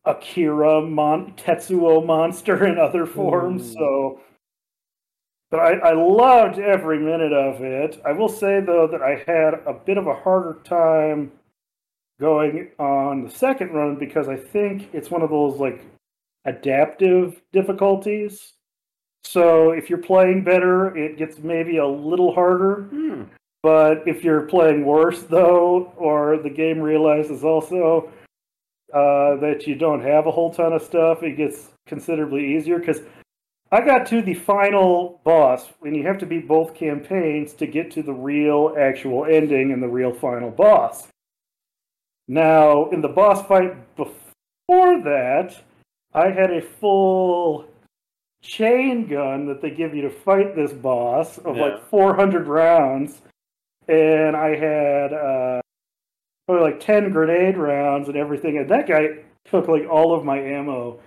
Akira 0.06 0.82
mon- 0.82 1.34
Tetsuo 1.34 2.04
monster 2.04 2.66
in 2.66 2.80
other 2.80 3.06
forms. 3.06 3.72
Ooh. 3.72 3.74
So, 3.74 4.22
but 5.52 5.60
I, 5.60 5.74
I 5.74 5.94
loved 5.94 6.60
every 6.60 7.00
minute 7.00 7.34
of 7.34 7.62
it. 7.62 8.02
I 8.06 8.14
will 8.14 8.30
say 8.30 8.62
though 8.62 8.88
that 8.88 9.02
I 9.02 9.24
had 9.28 9.56
a 9.66 9.74
bit 9.74 9.98
of 9.98 10.08
a 10.08 10.16
harder 10.16 10.60
time 10.64 11.32
going 12.20 12.70
on 12.80 13.24
the 13.24 13.30
second 13.30 13.74
run 13.74 13.96
because 13.96 14.28
I 14.28 14.38
think 14.38 14.90
it's 14.94 15.12
one 15.12 15.22
of 15.22 15.30
those 15.30 15.60
like 15.60 15.82
adaptive 16.48 17.42
difficulties. 17.54 18.54
So 19.24 19.72
if 19.72 19.90
you're 19.90 20.00
playing 20.00 20.44
better, 20.44 20.96
it 20.98 21.18
gets 21.18 21.38
maybe 21.40 21.78
a 21.78 21.88
little 21.88 22.34
harder. 22.34 22.84
Hmm. 22.90 23.24
But 23.62 24.08
if 24.08 24.24
you're 24.24 24.44
playing 24.44 24.86
worse, 24.86 25.24
though, 25.24 25.92
or 25.98 26.38
the 26.38 26.50
game 26.50 26.80
realizes 26.80 27.44
also 27.44 28.10
uh, 28.94 29.36
that 29.42 29.66
you 29.68 29.76
don't 29.76 30.02
have 30.02 30.26
a 30.26 30.32
whole 30.32 30.54
ton 30.54 30.74
of 30.74 30.82
stuff, 30.82 31.22
it 31.24 31.36
gets 31.36 31.72
considerably 31.86 32.56
easier. 32.56 32.80
Because 32.80 33.02
I 33.70 33.82
got 33.82 34.06
to 34.08 34.22
the 34.22 34.36
final 34.36 35.20
boss, 35.26 35.68
and 35.82 35.96
you 35.96 36.04
have 36.04 36.20
to 36.20 36.26
beat 36.26 36.48
both 36.48 36.74
campaigns 36.74 37.54
to 37.56 37.68
get 37.68 37.92
to 37.92 38.04
the 38.04 38.14
real 38.14 38.74
actual 38.80 39.26
ending 39.26 39.74
and 39.74 39.84
the 39.84 39.90
real 39.90 40.14
final 40.14 40.52
boss. 40.52 41.08
Now, 42.30 42.90
in 42.92 43.02
the 43.02 43.10
boss 43.10 43.46
fight 43.46 43.96
before 43.98 45.02
that, 45.04 45.56
I 46.14 46.30
had 46.30 46.52
a 46.52 46.62
full 46.62 47.66
chain 48.42 49.08
gun 49.08 49.46
that 49.48 49.62
they 49.62 49.70
give 49.72 49.94
you 49.96 50.02
to 50.04 50.10
fight 50.10 50.56
this 50.56 50.72
boss 50.74 51.38
of 51.40 51.58
Yeah. 51.58 51.64
like 51.64 51.90
400 51.90 52.48
rounds 52.48 53.22
and 53.88 54.36
I 54.36 54.56
had 54.56 55.14
uh, 55.14 55.62
probably 56.46 56.64
like 56.72 56.80
ten 56.82 57.10
grenade 57.12 57.56
rounds 57.58 58.10
and 58.10 58.18
everything, 58.18 58.58
and 58.58 58.70
that 58.70 58.86
guy 58.88 59.20
took 59.46 59.70
like 59.70 59.88
all 59.90 60.14
of 60.14 60.26
my 60.26 60.38
ammo 60.38 61.00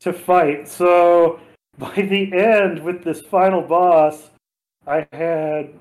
to 0.00 0.14
fight. 0.14 0.66
So 0.66 1.40
by 1.76 1.92
the 1.94 2.32
end, 2.32 2.82
with 2.82 3.04
this 3.04 3.20
final 3.30 3.60
boss, 3.60 4.30
I 4.86 5.06
had 5.12 5.74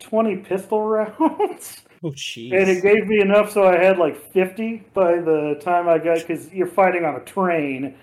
twenty 0.00 0.38
pistol 0.38 0.82
rounds, 0.88 1.84
Oh, 2.02 2.10
jeez. 2.10 2.52
and 2.52 2.68
it 2.68 2.82
gave 2.82 3.06
me 3.06 3.20
enough 3.20 3.52
so 3.52 3.64
I 3.68 3.78
had 3.78 3.96
like 3.98 4.16
fifty 4.32 4.82
by 4.94 5.20
the 5.20 5.56
time 5.62 5.88
I 5.88 5.98
got 5.98 6.18
because 6.18 6.52
you're 6.52 6.66
fighting 6.66 7.04
on 7.04 7.14
a 7.14 7.20
train. 7.24 7.94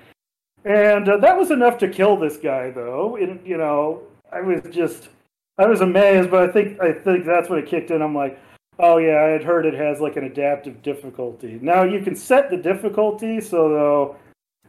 And 0.66 1.08
uh, 1.08 1.18
that 1.18 1.38
was 1.38 1.52
enough 1.52 1.78
to 1.80 1.88
kill 1.88 2.18
this 2.18 2.38
guy, 2.38 2.72
though. 2.72 3.16
And, 3.16 3.40
you 3.46 3.58
know, 3.58 4.04
I 4.32 4.42
was 4.42 4.62
just, 4.72 5.10
I 5.58 5.66
was 5.68 5.82
amazed, 5.82 6.30
but 6.32 6.50
I 6.50 6.52
think 6.52 6.82
I 6.82 6.92
think 6.94 7.26
that's 7.26 7.50
when 7.50 7.60
it 7.60 7.66
kicked 7.68 7.92
in. 7.92 8.02
I'm 8.02 8.16
like, 8.16 8.40
oh 8.80 8.98
yeah, 8.98 9.22
I 9.22 9.30
had 9.30 9.44
heard 9.44 9.66
it 9.66 9.74
has 9.74 10.00
like 10.00 10.16
an 10.16 10.24
adaptive 10.24 10.82
difficulty. 10.82 11.60
Now 11.62 11.84
you 11.84 12.02
can 12.02 12.16
set 12.16 12.50
the 12.50 12.58
difficulty, 12.58 13.42
so 13.42 13.70
though, 13.70 14.16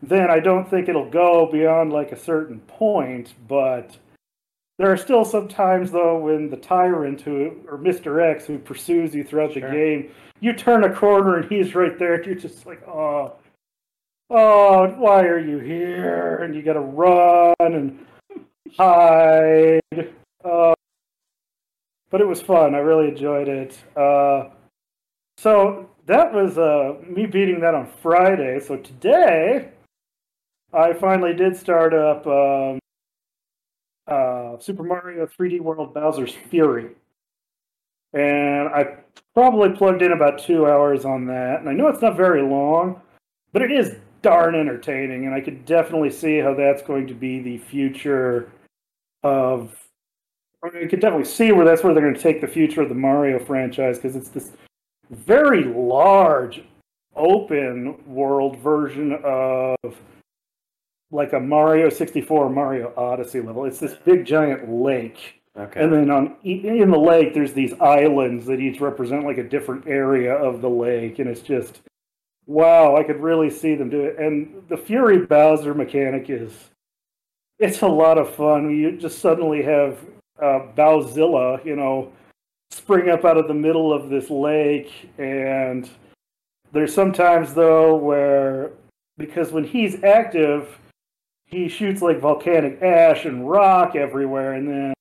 then 0.03 0.31
I 0.31 0.41
don't 0.41 0.69
think 0.69 0.89
it'll 0.89 1.11
go 1.11 1.49
beyond 1.51 1.93
like 1.93 2.13
a 2.13 2.19
certain 2.19 2.61
point, 2.61 3.35
but 3.47 3.97
there 4.79 4.91
are 4.91 4.97
still 4.97 5.25
some 5.25 5.47
times 5.47 5.91
though 5.91 6.19
when 6.19 6.49
the 6.51 6.57
tyrant 6.57 7.21
who 7.21 7.61
or 7.69 7.79
Mr. 7.79 8.23
X 8.23 8.47
who 8.47 8.59
pursues 8.59 9.15
you 9.15 9.23
throughout 9.23 9.53
Sure. 9.53 9.69
the 9.69 9.75
game, 9.77 10.11
you 10.41 10.53
turn 10.55 10.85
a 10.85 10.95
corner 10.95 11.37
and 11.37 11.51
he's 11.51 11.75
right 11.75 11.99
there, 11.99 12.15
and 12.15 12.25
you're 12.27 12.35
just 12.35 12.67
like, 12.67 12.83
oh, 12.89 13.35
oh, 14.31 14.87
why 14.99 15.23
are 15.23 15.39
you 15.39 15.59
here? 15.59 16.37
And 16.37 16.55
you 16.55 16.63
got 16.63 16.75
to 16.75 16.81
run 16.81 17.55
and 17.61 18.07
hide. 18.77 19.81
Uh, 20.45 20.75
but 22.11 22.21
it 22.21 22.27
was 22.27 22.41
fun. 22.41 22.75
I 22.75 22.79
really 22.79 23.09
enjoyed 23.09 23.49
it. 23.49 23.79
Uh, 23.97 24.51
so 25.37 25.91
that 26.07 26.33
was 26.33 26.59
uh, 26.59 26.95
me 27.07 27.27
beating 27.27 27.61
that 27.61 27.75
on 27.75 27.89
Friday. 28.03 28.61
So 28.61 28.77
today, 28.77 29.71
I 30.73 30.93
finally 30.95 31.35
did 31.35 31.57
start 31.57 31.95
up 31.95 32.27
um, 32.27 32.79
uh, 34.07 34.59
Super 34.59 34.83
Mario 34.83 35.27
3D 35.27 35.61
World 35.61 35.95
Bowser's 35.95 36.35
Fury. 36.51 36.91
And 38.13 38.69
I 38.69 38.97
probably 39.35 39.71
plugged 39.71 40.03
in 40.03 40.13
about 40.13 40.41
two 40.41 40.67
hours 40.67 41.05
on 41.05 41.27
that. 41.27 41.61
And 41.61 41.69
I 41.69 41.73
know 41.73 41.89
it's 41.89 42.03
not 42.03 42.17
very 42.17 42.43
long, 42.43 43.01
but 43.53 43.63
it 43.63 43.71
is 43.71 43.97
darn 44.23 44.55
entertaining. 44.55 45.27
And 45.27 45.35
I 45.35 45.41
could 45.41 45.65
definitely 45.65 46.11
see 46.11 46.39
how 46.39 46.55
that's 46.55 46.83
going 46.83 47.07
to 47.09 47.15
be 47.15 47.41
the 47.41 47.59
future 47.59 48.51
of. 49.23 49.77
I 50.63 50.71
mean, 50.71 50.83
you 50.83 50.89
could 50.89 51.01
definitely 51.01 51.27
see 51.27 51.53
where 51.53 51.65
that's 51.65 51.83
where 51.83 51.95
they're 51.95 52.03
going 52.03 52.15
to 52.15 52.21
take 52.21 52.41
the 52.41 52.47
future 52.47 52.83
of 52.83 52.91
the 52.91 52.95
Mario 52.95 53.39
franchise 53.39 53.97
because 53.97 54.15
it's 54.15 54.29
this 54.29 54.53
very 55.11 55.65
large, 55.65 56.63
open 57.17 57.97
world 58.07 58.59
version 58.59 59.19
of 59.25 59.77
like 61.11 61.33
a 61.33 61.41
Mario 61.41 61.89
64 61.89 62.47
or 62.47 62.51
Mario 62.51 62.93
Odyssey 62.97 63.41
level. 63.41 63.65
It's 63.65 63.81
this 63.81 63.95
big 63.95 64.25
giant 64.25 64.71
lake. 64.71 65.41
Okay. 65.57 65.83
And 65.83 65.93
then 65.93 66.11
on 66.11 66.37
in 66.45 66.91
the 66.91 66.99
lake, 66.99 67.35
there's 67.35 67.53
these 67.53 67.73
islands 67.81 68.47
that 68.47 68.61
each 68.61 68.81
represent 68.81 69.25
like 69.25 69.39
a 69.39 69.43
different 69.43 69.87
area 69.87 70.33
of 70.35 70.61
the 70.61 70.71
lake, 70.71 71.19
and 71.19 71.29
it's 71.29 71.41
just 71.41 71.81
wow. 72.47 72.97
I 72.97 73.03
could 73.03 73.21
really 73.21 73.51
see 73.51 73.75
them 73.75 73.91
do 73.91 74.05
it. 74.05 74.19
And 74.19 74.63
the 74.69 74.77
Fury 74.77 75.25
Bowser 75.27 75.75
mechanic 75.75 76.31
is 76.31 76.53
it's 77.59 77.83
a 77.83 77.89
lot 77.89 78.19
of 78.19 78.35
fun. 78.35 78.71
You 78.75 78.97
just 78.97 79.19
suddenly 79.19 79.63
have 79.63 79.99
uh, 80.41 80.61
Bowzilla, 80.75 81.65
you 81.65 81.77
know, 81.77 82.11
spring 82.71 83.11
up 83.11 83.25
out 83.25 83.37
of 83.37 83.49
the 83.49 83.55
middle 83.55 83.93
of 83.93 84.09
this 84.09 84.31
lake, 84.31 85.11
and 85.19 85.89
there's 86.73 86.95
sometimes 86.95 87.53
though 87.53 87.95
where 87.97 88.73
because 89.19 89.53
when 89.53 89.65
he's 89.65 90.03
active, 90.03 90.79
he 91.45 91.69
shoots 91.69 92.01
like 92.01 92.21
volcanic 92.21 92.81
ash 92.81 93.27
and 93.27 93.49
rock 93.49 93.95
everywhere, 93.95 94.55
and 94.55 94.67
then 94.67 94.95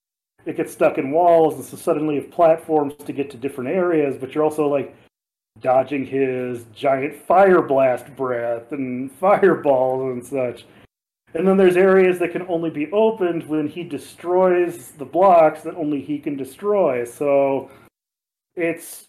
it 0.45 0.57
gets 0.57 0.73
stuck 0.73 0.97
in 0.97 1.11
walls, 1.11 1.55
and 1.55 1.63
so 1.63 1.77
suddenly 1.77 2.15
you 2.15 2.21
have 2.21 2.31
platforms 2.31 2.93
to 3.05 3.13
get 3.13 3.29
to 3.31 3.37
different 3.37 3.69
areas, 3.69 4.17
but 4.19 4.35
you're 4.35 4.43
also 4.43 4.67
like 4.67 4.93
dodging 5.61 6.05
his 6.05 6.65
giant 6.75 7.15
fire 7.15 7.61
blast 7.61 8.15
breath 8.15 8.71
and 8.71 9.11
fireballs 9.19 10.11
and 10.13 10.25
such. 10.25 10.65
And 11.33 11.47
then 11.47 11.57
there's 11.57 11.77
areas 11.77 12.17
that 12.19 12.31
can 12.31 12.45
only 12.47 12.71
be 12.71 12.91
opened 12.91 13.47
when 13.47 13.67
he 13.67 13.83
destroys 13.83 14.91
the 14.91 15.05
blocks 15.05 15.61
that 15.61 15.75
only 15.75 16.01
he 16.01 16.17
can 16.17 16.35
destroy. 16.35 17.05
So 17.05 17.69
it's 18.55 19.07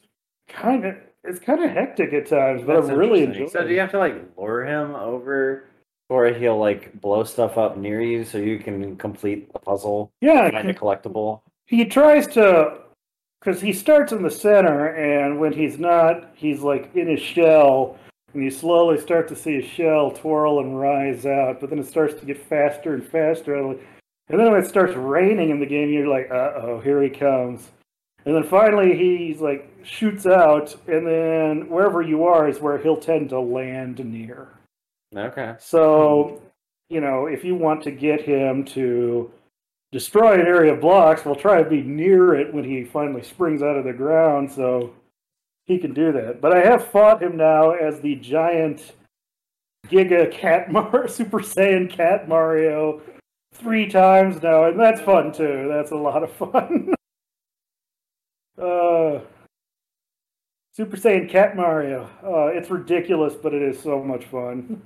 kind 0.49 0.85
of 0.85 0.97
it's 1.25 1.38
kind 1.38 1.62
of 1.62 1.71
hectic 1.71 2.12
at 2.12 2.26
times, 2.26 2.62
but 2.62 2.75
That's 2.80 2.88
I 2.90 2.92
really 2.95 3.21
interesting. 3.21 3.45
enjoy 3.47 3.59
So 3.61 3.66
do 3.66 3.73
you 3.73 3.80
have 3.80 3.90
to 3.92 3.99
like 3.99 4.14
lure 4.38 4.64
him 4.64 4.95
over, 4.95 5.64
or 6.09 6.26
he'll 6.28 6.59
like 6.59 6.99
blow 7.00 7.25
stuff 7.25 7.59
up 7.59 7.76
near 7.76 8.00
you 8.02 8.25
so 8.25 8.38
you 8.38 8.59
can 8.59 8.97
complete 8.97 9.52
the 9.52 9.59
puzzle, 9.59 10.11
Yeah, 10.21 10.50
find 10.50 10.69
a 10.71 10.75
collectible? 10.75 11.40
he 11.66 11.85
tries 11.85 12.26
to 12.28 12.78
because 13.40 13.61
he 13.61 13.73
starts 13.73 14.12
in 14.12 14.23
the 14.23 14.30
center 14.30 14.88
and 14.88 15.38
when 15.40 15.52
he's 15.52 15.78
not 15.78 16.30
he's 16.35 16.61
like 16.61 16.94
in 16.94 17.09
his 17.09 17.20
shell 17.20 17.99
and 18.32 18.44
you 18.44 18.50
slowly 18.50 19.00
start 19.00 19.26
to 19.28 19.35
see 19.37 19.61
his 19.61 19.64
shell 19.64 20.11
twirl 20.11 20.61
and 20.61 20.78
rise 20.78 21.26
out 21.26 21.61
but 21.61 21.70
then 21.70 21.78
it 21.78 21.87
starts 21.87 22.14
to 22.14 22.26
get 22.26 22.38
faster 22.38 22.94
and 22.94 23.04
faster 23.06 23.54
and 23.54 23.78
then 24.28 24.52
when 24.52 24.62
it 24.62 24.68
starts 24.68 24.94
raining 24.94 25.50
in 25.50 25.61
the 25.61 25.66
game 25.66 25.90
you're 25.90 26.06
like 26.06 26.30
uh-oh 26.30 26.80
here 26.80 27.02
he 27.02 27.11
comes 27.11 27.70
and 28.26 28.35
then 28.35 28.44
finally 28.44 28.97
he's 28.97 29.40
like 29.40 29.73
shoots 29.82 30.26
out 30.26 30.75
and 30.87 31.06
then 31.06 31.68
wherever 31.68 32.02
you 32.02 32.25
are 32.25 32.49
is 32.49 32.61
where 32.61 32.78
he'll 32.78 32.97
tend 32.97 33.30
to 33.30 33.40
land 33.40 33.99
near 34.04 34.49
Okay. 35.16 35.54
so, 35.59 36.40
you 36.88 37.00
know, 37.00 37.26
if 37.26 37.44
you 37.44 37.54
want 37.56 37.82
to 37.82 37.90
get 37.90 38.20
him 38.23 38.64
to 38.66 39.30
destroy 39.92 40.35
an 40.35 40.40
area 40.40 40.75
of 40.75 40.80
blocks, 40.80 41.25
we'll 41.25 41.35
try 41.35 41.62
to 41.62 41.68
be 41.68 41.82
near 41.82 42.35
it 42.35 42.52
when 42.54 42.64
he 42.64 42.85
finally 42.85 43.23
springs 43.23 43.62
out 43.62 43.76
of 43.76 43.85
the 43.85 43.92
ground 43.92 44.50
so 44.50 44.92
he 45.66 45.78
can 45.78 45.94
do 45.94 46.12
that. 46.12 46.40
But 46.40 46.56
I 46.56 46.61
have 46.64 46.87
fought 46.88 47.23
him 47.23 47.37
now 47.37 47.73
as 47.73 48.00
the 48.00 48.16
giant 48.16 48.92
Giga 49.88 50.30
Cat 50.30 50.70
Mario, 50.73 51.06
Super 51.06 51.40
Saiyan 51.40 51.90
Cat 51.90 52.28
Mario 52.28 53.00
three 53.54 53.88
times 53.88 54.42
now, 54.42 54.64
and 54.66 54.78
that's 54.78 55.00
fun 55.00 55.32
too. 55.32 55.68
That's 55.68 55.90
a 55.90 55.97
lot 55.97 56.23
of 56.23 56.32
fun. 56.32 56.94
uh, 58.59 59.20
Super 60.73 60.97
Saiyan 60.97 61.28
Cat 61.28 61.56
Mario. 61.56 62.09
Uh, 62.25 62.47
it's 62.47 62.70
ridiculous, 62.70 63.35
but 63.35 63.54
it 63.54 63.62
is 63.62 63.80
so 63.80 64.02
much 64.02 64.25
fun. 64.26 64.82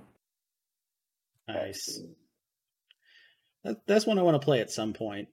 Nice. 1.46 2.00
That, 3.64 3.86
that's 3.86 4.06
one 4.06 4.18
I 4.18 4.22
want 4.22 4.40
to 4.40 4.44
play 4.44 4.60
at 4.60 4.70
some 4.70 4.92
point. 4.92 5.28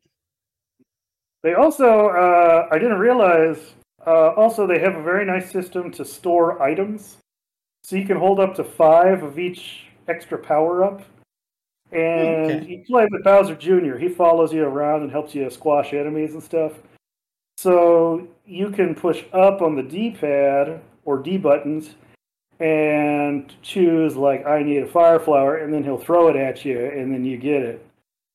They 1.44 1.54
also, 1.54 2.08
uh, 2.10 2.68
I 2.72 2.78
didn't 2.78 3.00
realize, 3.00 3.74
uh, 4.06 4.30
also 4.34 4.66
they 4.66 4.80
have 4.80 4.96
a 4.96 5.04
very 5.04 5.26
nice 5.26 5.52
system 5.52 5.92
to 5.92 6.06
store 6.06 6.62
items. 6.62 7.18
So 7.84 7.96
you 7.96 8.06
can 8.06 8.18
hold 8.18 8.40
up 8.40 8.56
to 8.56 8.64
five 8.64 9.24
of 9.24 9.40
each 9.40 9.86
extra 10.08 10.38
power 10.38 10.84
up. 10.84 11.02
And 11.92 12.62
Okay. 12.62 12.66
you 12.68 12.84
play 12.88 13.08
with 13.12 13.24
Bowser 13.24 13.56
Jr., 13.56 13.98
he 13.98 14.08
follows 14.08 14.54
you 14.54 14.64
around 14.64 15.02
and 15.02 15.12
helps 15.12 15.36
you 15.36 15.50
squash 15.50 15.94
enemies 15.94 16.34
and 16.34 16.44
stuff. 16.44 16.74
So 17.58 18.28
you 18.46 18.70
can 18.70 18.96
push 18.96 19.24
up 19.34 19.62
on 19.62 19.76
the 19.76 19.84
D 19.84 20.12
pad 20.12 20.82
or 21.04 21.18
D 21.18 21.38
buttons 21.38 21.96
and 22.60 23.52
choose, 23.62 24.16
like, 24.16 24.46
I 24.46 24.62
need 24.64 24.84
a 24.84 24.88
fire 24.88 25.20
flower, 25.20 25.58
and 25.58 25.74
then 25.74 25.84
he'll 25.84 25.98
throw 25.98 26.28
it 26.30 26.36
at 26.36 26.64
you, 26.64 26.80
and 26.80 27.12
then 27.12 27.26
you 27.26 27.38
get 27.38 27.64
it. 27.64 27.86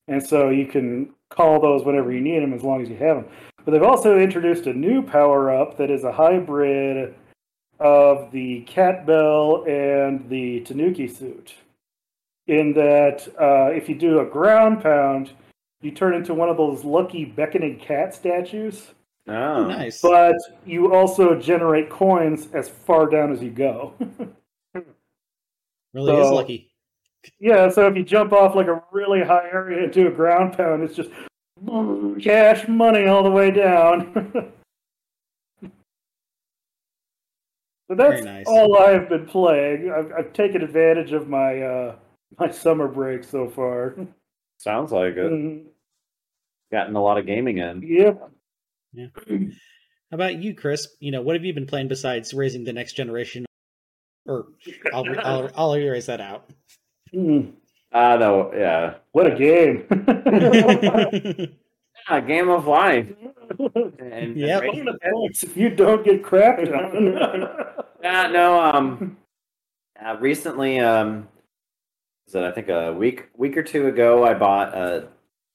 And 0.09 0.25
so 0.25 0.51
you 0.51 0.67
can 0.67 1.11
call 1.31 1.61
those 1.61 1.85
whenever 1.85 2.13
you 2.13 2.21
need 2.21 2.41
them 2.43 2.53
as 2.53 2.63
long 2.63 2.83
as 2.83 2.89
you 2.89 2.97
have 2.97 3.17
them. 3.17 3.27
But 3.65 3.73
they've 3.73 3.83
also 3.83 4.19
introduced 4.19 4.67
a 4.67 4.73
new 4.73 5.03
power 5.03 5.51
up 5.51 5.77
that 5.79 5.91
is 5.91 6.05
a 6.05 6.13
hybrid 6.13 7.15
of 7.81 8.31
the 8.31 8.61
cat 8.63 9.05
bell 9.07 9.65
and 9.67 10.29
the 10.31 10.61
tanuki 10.61 11.09
suit. 11.09 11.55
In 12.47 12.73
that, 12.75 13.27
uh, 13.41 13.73
if 13.75 13.89
you 13.89 13.97
do 13.97 14.21
a 14.21 14.25
ground 14.25 14.83
pound, 14.83 15.33
you 15.83 15.91
turn 15.91 16.15
into 16.15 16.33
one 16.33 16.49
of 16.49 16.57
those 16.57 16.85
lucky 16.85 17.25
beckoning 17.25 17.79
cat 17.79 18.15
statues, 18.15 18.93
Oh, 19.29 19.67
nice. 19.67 20.01
but 20.01 20.37
you 20.65 20.95
also 20.95 21.35
generate 21.39 21.91
coins 21.91 22.47
as 22.55 22.69
far 22.69 23.09
down 23.09 23.33
as 23.33 23.43
you 23.43 23.51
go. 23.51 23.95
really 25.93 26.13
is 26.17 26.31
lucky. 26.31 26.71
Yeah, 27.41 27.69
so 27.69 27.87
if 27.87 27.97
you 27.97 28.03
jump 28.05 28.33
off 28.33 28.55
like 28.55 28.67
a 28.69 28.83
really 28.93 29.23
high 29.23 29.49
area 29.53 29.85
into 29.85 30.07
a 30.07 30.11
ground 30.11 30.57
pound, 30.57 30.83
it's 30.83 30.95
just 30.97 31.11
cash 32.23 32.67
money 32.69 33.07
all 33.07 33.23
the 33.23 33.31
way 33.31 33.51
down. 33.51 34.13
so 35.63 35.71
that's 37.95 38.21
Very 38.21 38.23
nice. 38.23 38.47
all 38.47 38.79
I've 38.79 39.09
been 39.09 39.27
playing. 39.27 39.91
I've, 39.91 40.13
I've 40.13 40.33
taken 40.33 40.63
advantage 40.63 41.13
of 41.13 41.29
my 41.29 41.61
uh, 41.63 41.97
my 42.39 42.51
summer 42.51 42.89
break 42.89 43.25
so 43.25 43.49
far. 43.49 43.95
sounds 44.59 44.93
like 44.93 45.15
it. 45.17 45.31
Mhm. 45.33 45.65
Gotten 46.73 46.97
a 46.97 47.03
lot 47.03 47.19
of 47.19 47.27
gaming 47.27 47.59
in. 47.59 47.83
Yep. 47.83 48.31
Yeah. 48.93 49.07
How 49.29 50.15
about 50.15 50.37
you, 50.37 50.55
Chris? 50.55 50.89
You 51.01 51.13
know, 51.13 51.23
what 51.23 51.37
have 51.37 51.45
you 51.45 51.55
been 51.55 51.67
playing 51.67 51.89
besides 51.89 52.35
raising 52.35 52.65
the 52.65 52.73
next 52.73 52.95
generation? 52.95 53.47
Or 54.27 54.47
I'll 54.93 55.05
I'll, 55.21 55.51
I'll 55.55 55.77
erase 55.77 56.07
that 56.07 56.21
out. 56.21 56.51
Mm, 57.17 57.53
Ah, 57.93 58.17
no, 58.17 58.53
yeah. 58.55 58.95
what 59.13 59.27
a 59.27 59.35
game! 59.35 59.87
Yeah, 62.09 62.21
game 62.21 62.49
of 62.51 62.69
life. 62.69 63.09
And, 63.99 64.37
Yep. 64.37 64.63
if 64.65 65.57
you 65.57 65.71
don't 65.71 66.05
get 66.05 66.23
crapped 66.23 66.71
on. 66.73 67.85
Yeah, 68.03 68.29
no. 68.29 68.61
Um, 68.61 69.17
uh, 70.01 70.17
recently, 70.21 70.79
um, 70.79 71.27
is 72.29 72.35
that 72.35 72.45
I 72.45 72.53
think 72.53 72.69
a 72.69 72.93
week 72.93 73.29
week 73.37 73.57
or 73.57 73.65
two 73.65 73.89
ago 73.89 74.25
I 74.25 74.35
bought 74.35 74.73
uh, 74.75 75.07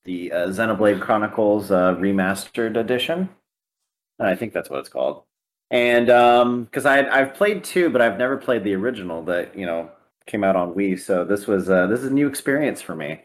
the 0.03 0.33
uh, 0.33 0.47
Xenoblade 0.47 0.99
Chronicles 0.99 1.71
uh, 1.71 1.95
remastered 1.95 2.75
edition. 2.75 3.29
I 4.19 4.35
think 4.35 4.51
that's 4.51 4.69
what 4.69 4.79
it's 4.79 4.89
called. 4.89 5.23
And 5.69 6.07
because 6.65 6.85
I 6.85 7.07
I've 7.07 7.33
played 7.33 7.63
two, 7.63 7.89
but 7.89 8.01
I've 8.01 8.17
never 8.17 8.35
played 8.35 8.65
the 8.65 8.73
original 8.75 9.23
that 9.25 9.55
you 9.57 9.65
know 9.65 9.89
came 10.25 10.43
out 10.43 10.55
on 10.55 10.73
Wii. 10.73 10.99
So 10.99 11.25
this 11.25 11.47
was 11.47 11.69
uh, 11.69 11.87
this 11.87 11.99
is 12.01 12.07
a 12.07 12.13
new 12.13 12.27
experience 12.27 12.81
for 12.81 12.95
me, 12.95 13.21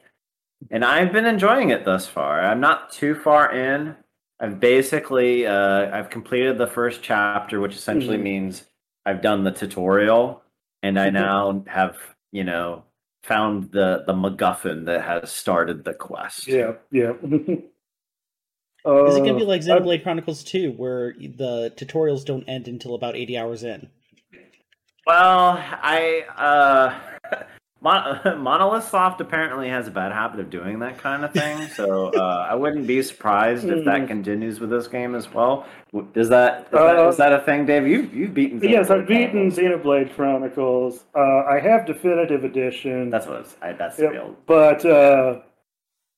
and 0.71 0.85
I've 0.85 1.13
been 1.13 1.27
enjoying 1.27 1.71
it 1.71 1.85
thus 1.85 2.07
far. 2.07 2.41
I'm 2.41 2.61
not 2.61 2.91
too 2.93 3.15
far 3.15 3.53
in. 3.53 3.97
I've 4.41 4.61
basically 4.61 5.47
uh, 5.47 5.91
I've 5.97 6.11
completed 6.11 6.59
the 6.59 6.67
first 6.67 7.03
chapter, 7.03 7.61
which 7.61 7.75
essentially 7.75 8.19
Mhm. 8.19 8.23
means 8.23 8.65
I've 9.07 9.23
done 9.23 9.45
the 9.45 9.53
tutorial, 9.53 10.43
and 10.83 10.99
I 10.99 11.11
now 11.11 11.65
have 11.67 11.97
you 12.33 12.45
know 12.45 12.85
found 13.23 13.73
the 13.73 14.05
the 14.07 14.13
MacGuffin 14.15 14.85
that 14.87 15.03
has 15.03 15.31
started 15.33 15.85
the 15.85 15.95
quest. 15.95 16.47
Yeah, 16.47 16.75
yeah. 16.91 17.13
Is 18.87 19.17
it 19.17 19.21
gonna 19.25 19.33
Uh, 19.33 19.39
be 19.39 19.45
like 19.45 19.63
I- 19.63 19.65
Xenoblade 19.65 20.03
Chronicles 20.05 20.45
2, 20.45 20.71
where 20.73 21.13
the 21.15 21.73
tutorials 21.77 22.25
don't 22.25 22.45
end 22.49 22.69
until 22.69 22.95
about 22.95 23.17
80 23.17 23.37
hours 23.37 23.65
in? 23.65 23.91
Well, 25.07 25.63
I 25.83 26.25
uh, 26.37 27.43
Mon- 27.81 28.21
Monolith 28.43 28.89
Soft 28.89 29.21
apparently 29.21 29.69
has 29.69 29.87
a 29.87 29.91
bad 29.91 30.11
habit 30.13 30.41
of 30.41 30.51
doing 30.51 30.81
that 30.81 30.99
kind 30.99 31.25
of 31.25 31.33
thing, 31.33 31.69
so 31.69 32.09
uh, 32.17 32.47
I 32.51 32.55
wouldn't 32.55 32.87
be 32.89 33.01
surprised 33.03 33.65
if 33.67 33.85
that 33.85 34.01
Mm. 34.03 34.09
continues 34.09 34.59
with 34.59 34.71
this 34.71 34.89
game 34.89 35.15
as 35.15 35.33
well. 35.33 35.65
Is 36.15 36.29
that 36.31 36.63
is, 36.65 36.71
that, 36.73 36.99
Uh, 36.99 37.09
is 37.09 37.17
that 37.19 37.33
a 37.33 37.41
thing, 37.41 37.67
Dave? 37.67 37.87
You 37.87 38.03
you've 38.13 38.35
beaten? 38.35 38.61
Yes, 38.63 38.91
I've 38.91 39.03
Xenoblade 39.03 39.07
beaten. 39.33 39.51
Xenoblade 39.53 40.15
Chronicles. 40.17 41.05
Uh, 41.15 41.45
I 41.45 41.61
have 41.61 41.87
definitive 41.87 42.43
edition. 42.45 43.11
That's 43.11 43.27
what 43.27 43.41
it's. 43.41 43.57
I, 43.63 43.73
that's 43.75 43.99
Yep. 43.99 44.11
the 44.13 44.19
build. 44.19 44.37
but 44.47 44.85
uh, 44.85 45.41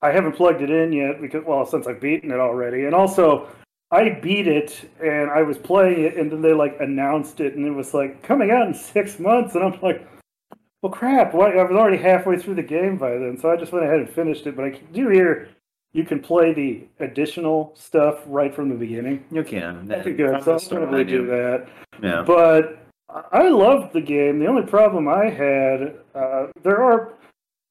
I 0.00 0.11
haven't 0.12 0.33
plugged 0.33 0.62
it 0.62 0.71
in 0.71 0.92
yet 0.92 1.21
because, 1.21 1.45
well, 1.45 1.66
since 1.66 1.87
I've 1.87 2.00
beaten 2.00 2.30
it 2.30 2.38
already, 2.40 2.85
and 2.87 2.95
also 2.95 3.49
I 3.90 4.11
beat 4.11 4.47
it 4.47 4.90
and 5.02 5.30
I 5.30 5.42
was 5.42 5.57
playing 5.57 6.04
it, 6.04 6.16
and 6.16 6.30
then 6.30 6.42
they 6.42 6.52
like 6.52 6.76
announced 6.80 7.40
it, 7.40 7.54
and 7.54 7.66
it 7.66 7.71
was 7.71 7.95
like 7.95 8.23
coming 8.23 8.50
out 8.50 8.66
in 8.66 8.75
six 8.75 9.18
months, 9.18 9.54
and 9.54 9.64
I'm 9.64 9.80
like, 9.80 10.07
well, 10.83 10.92
crap! 10.92 11.35
Why? 11.35 11.52
I 11.52 11.62
was 11.64 11.73
already 11.73 11.97
halfway 11.97 12.38
through 12.38 12.54
the 12.54 12.62
game 12.62 12.99
by 12.99 13.11
then, 13.11 13.38
so 13.40 13.50
I 13.50 13.57
just 13.57 13.73
went 13.73 13.85
ahead 13.85 13.99
and 13.99 14.11
finished 14.11 14.47
it. 14.47 14.54
But 14.54 14.64
I 14.66 14.71
do 14.92 15.09
hear 15.09 15.49
you 15.92 16.04
can 16.04 16.21
play 16.21 16.52
the 16.52 16.87
additional 17.04 17.73
stuff 17.75 18.23
right 18.26 18.54
from 18.54 18.68
the 18.68 18.75
beginning. 18.75 19.25
You 19.30 19.42
can. 19.42 19.87
That'd 19.87 20.16
good. 20.16 20.42
So 20.45 20.52
I'll 20.52 20.59
start, 20.59 20.83
probably 20.83 21.04
do 21.04 21.26
that. 21.26 21.66
Yeah. 22.02 22.23
But 22.26 22.87
I 23.33 23.49
loved 23.49 23.95
the 23.95 24.00
game. 24.00 24.38
The 24.38 24.47
only 24.47 24.66
problem 24.66 25.09
I 25.09 25.30
had, 25.30 25.97
uh, 26.14 26.49
there 26.62 26.83
are 26.83 27.14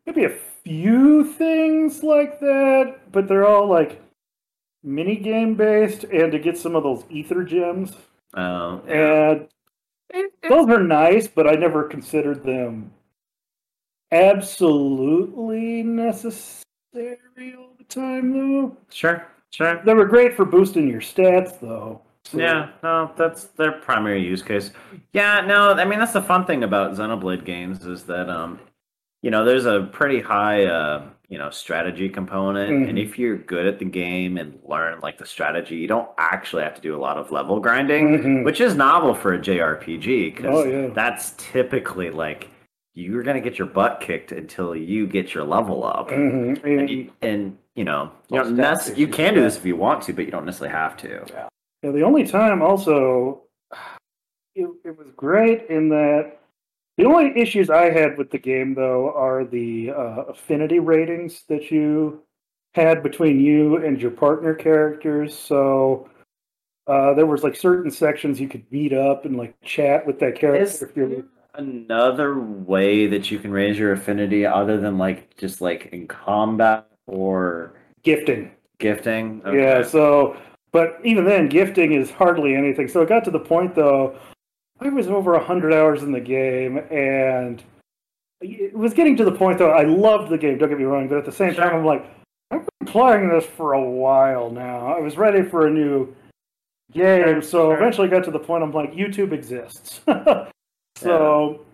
maybe 0.06 0.26
a 0.26 0.36
few 0.64 1.32
things 1.34 2.04
like 2.04 2.40
that, 2.40 2.96
but 3.12 3.28
they're 3.28 3.48
all 3.48 3.70
like 3.70 4.02
mini 4.88 5.16
game 5.18 5.54
based, 5.56 6.04
and 6.06 6.32
to 6.32 6.40
get 6.40 6.58
some 6.58 6.76
of 6.76 6.84
those 6.84 7.04
ether 7.10 7.44
gems, 7.44 7.96
Um, 8.34 8.82
and 8.88 9.48
those 10.50 10.70
are 10.70 10.82
nice, 10.84 11.28
but 11.28 11.48
I 11.48 11.54
never 11.56 11.84
considered 11.84 12.44
them 12.44 12.92
absolutely 14.12 15.84
necessary 15.84 16.66
all 17.58 17.74
the 17.78 17.84
time, 17.90 18.34
though. 18.34 18.78
sure. 18.90 19.28
Sure. 19.50 19.82
They 19.86 19.94
were 19.94 20.06
great 20.06 20.34
for 20.36 20.44
boosting 20.46 20.88
your 20.90 21.00
stats, 21.02 21.60
though. 21.60 22.02
So- 22.26 22.38
Yeah, 22.38 22.70
no, 22.84 23.12
that's 23.16 23.46
their 23.46 23.72
primary 23.72 24.22
use 24.22 24.44
case. 24.44 24.72
Yeah, 25.14 25.42
no, 25.42 25.72
I 25.72 25.86
mean 25.86 25.98
that's 26.00 26.12
the 26.14 26.22
fun 26.22 26.46
thing 26.46 26.64
about 26.64 26.92
Xenoblade 26.96 27.46
games 27.46 27.86
is 27.86 28.04
that 28.04 28.30
um, 28.30 28.60
you 29.22 29.32
know, 29.32 29.46
there's 29.46 29.66
a 29.66 29.90
pretty 29.94 30.20
high 30.20 30.66
uh, 30.66 31.04
you 31.30 31.38
know, 31.38 31.50
strategy 31.50 32.08
component, 32.08 32.72
and 32.72 32.98
Mhm. 32.98 33.04
if 33.04 33.20
you're 33.20 33.36
good 33.38 33.66
at 33.66 33.80
the 33.80 33.86
game 33.86 34.38
and 34.38 34.60
learn 34.64 35.00
like 35.02 35.18
the 35.18 35.26
strategy, 35.26 35.76
you 35.76 35.88
don't 35.88 36.10
actually 36.18 36.64
have 36.64 36.76
to 36.76 36.82
do 36.82 36.96
a 36.96 36.98
lot 37.02 37.18
of 37.18 37.32
level 37.32 37.60
grinding, 37.60 38.20
Mhm. 38.20 38.46
which 38.46 38.62
is 38.62 38.76
novel 38.76 39.14
for 39.14 39.34
a 39.34 39.38
JRPG 39.38 40.34
because 40.36 40.56
Oh, 40.56 40.64
yeah. 40.64 40.88
that's 40.88 41.32
typically 41.38 42.10
like 42.12 42.50
you're 42.94 43.24
gonna 43.24 43.42
get 43.42 43.60
your 43.60 43.68
butt 43.68 44.00
kicked 44.00 44.32
until 44.32 44.76
you 44.76 45.06
get 45.06 45.34
your 45.36 45.44
level 45.44 45.84
up. 45.86 46.10
Mhm. 46.10 46.64
And, 46.64 46.80
And- 46.80 46.90
you, 46.90 47.10
and 47.22 47.58
you 47.76 47.84
know, 47.84 48.10
you, 48.32 48.40
don't 48.40 48.56
nec- 48.56 48.98
you 48.98 49.08
can 49.08 49.34
do 49.36 49.42
this 49.42 49.58
if 49.58 49.66
you 49.66 49.76
want 49.76 50.02
to, 50.04 50.14
but 50.14 50.26
you 50.26 50.32
don't 50.32 50.46
necessarily 50.46 50.76
have 50.76 50.96
to. 50.98 51.24
Yeah, 51.84 51.92
the 51.92 52.02
only 52.04 52.26
time 52.26 52.62
also 52.62 53.42
it, 54.56 54.68
it 54.84 54.98
was 54.98 55.12
great 55.16 55.68
in 55.70 55.90
that 55.90 56.37
the 56.98 57.06
only 57.06 57.40
issues 57.40 57.70
I 57.70 57.92
had 57.92 58.18
with 58.18 58.32
the 58.32 58.38
game 58.38 58.74
though 58.74 59.14
are 59.14 59.46
the 59.46 59.92
uh, 59.92 60.24
affinity 60.30 60.80
ratings 60.80 61.44
that 61.50 61.72
you 61.72 62.24
had 62.74 63.04
between 63.04 63.40
you 63.40 63.78
and 63.78 64.02
your 64.02 64.12
partner 64.12 64.54
characters. 64.54 65.38
So 65.38 66.10
uh, 66.88 67.14
there 67.14 67.26
was 67.26 67.44
like 67.44 67.56
certain 67.56 67.92
sections 67.92 68.40
you 68.40 68.48
could 68.48 68.66
meet 68.72 68.94
up 68.94 69.26
and 69.26 69.38
like 69.38 69.60
chat 69.62 70.06
with 70.06 70.20
that 70.20 70.36
character 70.36 70.64
Is 70.64 70.82
if 70.82 70.96
you're 70.96 71.10
there 71.10 71.24
another 71.58 72.40
way 72.40 73.08
that 73.08 73.32
you 73.32 73.40
can 73.40 73.52
raise 73.52 73.78
your 73.78 73.92
affinity 73.92 74.46
other 74.46 74.80
than 74.80 74.98
like 74.98 75.36
just 75.38 75.60
like 75.60 75.88
in 75.92 76.08
combat 76.08 76.88
or 77.08 77.74
gifting. 78.04 78.52
gifting? 78.78 79.42
Yeah, 79.52 79.84
so 79.84 80.38
but 80.72 81.00
even 81.04 81.26
then 81.26 81.50
gifting 81.50 81.94
is 81.94 82.12
hardly 82.12 82.56
anything. 82.56 82.88
So 82.88 83.02
it 83.02 83.10
got 83.10 83.26
to 83.26 83.32
the 83.32 83.40
point 83.40 83.76
though 83.76 84.18
I 84.80 84.90
was 84.90 85.08
over 85.08 85.34
a 85.34 85.44
hundred 85.44 85.74
hours 85.74 86.04
in 86.04 86.12
the 86.12 86.20
game 86.20 86.78
and 86.92 87.64
it 88.42 88.74
was 88.74 88.94
getting 88.94 89.18
to 89.18 89.26
the 89.26 89.32
point 89.32 89.58
though 89.58 89.72
I 89.72 89.84
loved 89.84 90.30
the 90.30 90.38
game, 90.38 90.58
don't 90.58 90.70
get 90.70 90.78
me 90.78 90.86
wrong, 90.86 91.08
but 91.08 91.18
at 91.18 91.26
the 91.26 91.32
same 91.32 91.56
time 91.56 91.76
I'm 91.76 91.86
like, 91.86 92.06
I've 92.52 92.68
been 92.80 92.88
playing 92.88 93.30
this 93.30 93.46
for 93.46 93.74
a 93.74 93.84
while 93.84 94.50
now. 94.50 94.88
I 94.88 95.00
was 95.00 95.18
ready 95.18 95.42
for 95.44 95.68
a 95.68 95.72
new 95.72 96.16
game, 96.92 97.42
so 97.42 97.72
eventually 97.72 98.08
got 98.08 98.24
to 98.26 98.32
the 98.32 98.40
point 98.40 98.64
I'm 98.64 98.72
like, 98.72 98.94
YouTube 98.94 99.34
exists. 99.34 100.02
so 100.96 101.66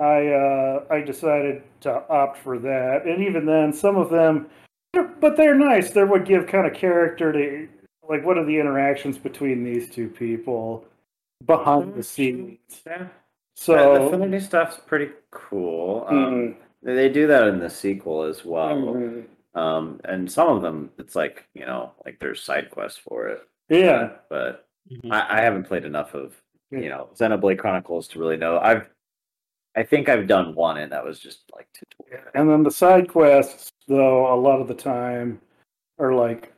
I 0.00 0.26
uh, 0.26 0.84
I 0.90 1.00
decided 1.00 1.62
to 1.82 2.02
opt 2.08 2.38
for 2.38 2.58
that, 2.58 3.06
and 3.06 3.22
even 3.22 3.46
then, 3.46 3.72
some 3.72 3.96
of 3.96 4.10
them, 4.10 4.48
but 4.92 5.36
they're 5.36 5.54
nice. 5.54 5.90
They 5.90 6.04
would 6.04 6.26
give 6.26 6.46
kind 6.46 6.66
of 6.66 6.74
character 6.74 7.32
to 7.32 7.68
like 8.08 8.24
what 8.24 8.36
are 8.36 8.44
the 8.44 8.58
interactions 8.58 9.18
between 9.18 9.64
these 9.64 9.88
two 9.88 10.08
people 10.08 10.84
behind 11.44 11.94
the 11.94 12.02
scenes. 12.02 12.58
Yeah. 12.86 13.08
So 13.56 13.74
the 13.74 14.06
affinity 14.06 14.40
stuff's 14.40 14.78
pretty 14.86 15.12
cool. 15.30 16.04
Um, 16.08 16.16
Mhm. 16.16 16.56
they- 16.82 16.94
They 16.94 17.08
do 17.08 17.26
that 17.28 17.46
in 17.48 17.58
the 17.60 17.70
sequel 17.70 18.22
as 18.24 18.44
well. 18.44 18.76
Mhm. 18.94 19.26
Um, 19.54 20.00
and 20.04 20.30
some 20.30 20.48
of 20.48 20.62
them, 20.62 20.90
it's 20.98 21.14
like 21.14 21.46
you 21.54 21.64
know, 21.64 21.92
like 22.04 22.18
there's 22.18 22.42
side 22.42 22.70
quests 22.70 22.98
for 22.98 23.28
it. 23.28 23.42
yeah, 23.68 24.10
But 24.28 24.66
Mhm. 24.90 25.10
I, 25.12 25.38
I 25.38 25.40
haven't 25.40 25.64
played 25.64 25.84
enough 25.84 26.14
of 26.14 26.40
you 26.70 26.88
know 26.88 27.08
Xenoblade 27.14 27.58
Chronicles 27.58 28.08
to 28.08 28.18
really 28.18 28.36
know. 28.36 28.58
I've 28.58 28.88
I 29.76 29.82
think 29.82 30.08
I've 30.08 30.26
done 30.28 30.54
one, 30.54 30.76
and 30.78 30.92
that 30.92 31.04
was 31.04 31.18
just 31.18 31.50
like 31.52 31.66
tutorial. 31.72 32.28
and 32.34 32.48
then 32.48 32.62
the 32.62 32.70
side 32.70 33.08
quests, 33.08 33.72
though, 33.88 34.32
a 34.32 34.36
lot 34.36 34.60
of 34.60 34.68
the 34.68 34.74
time 34.74 35.40
are 35.98 36.14
like, 36.14 36.52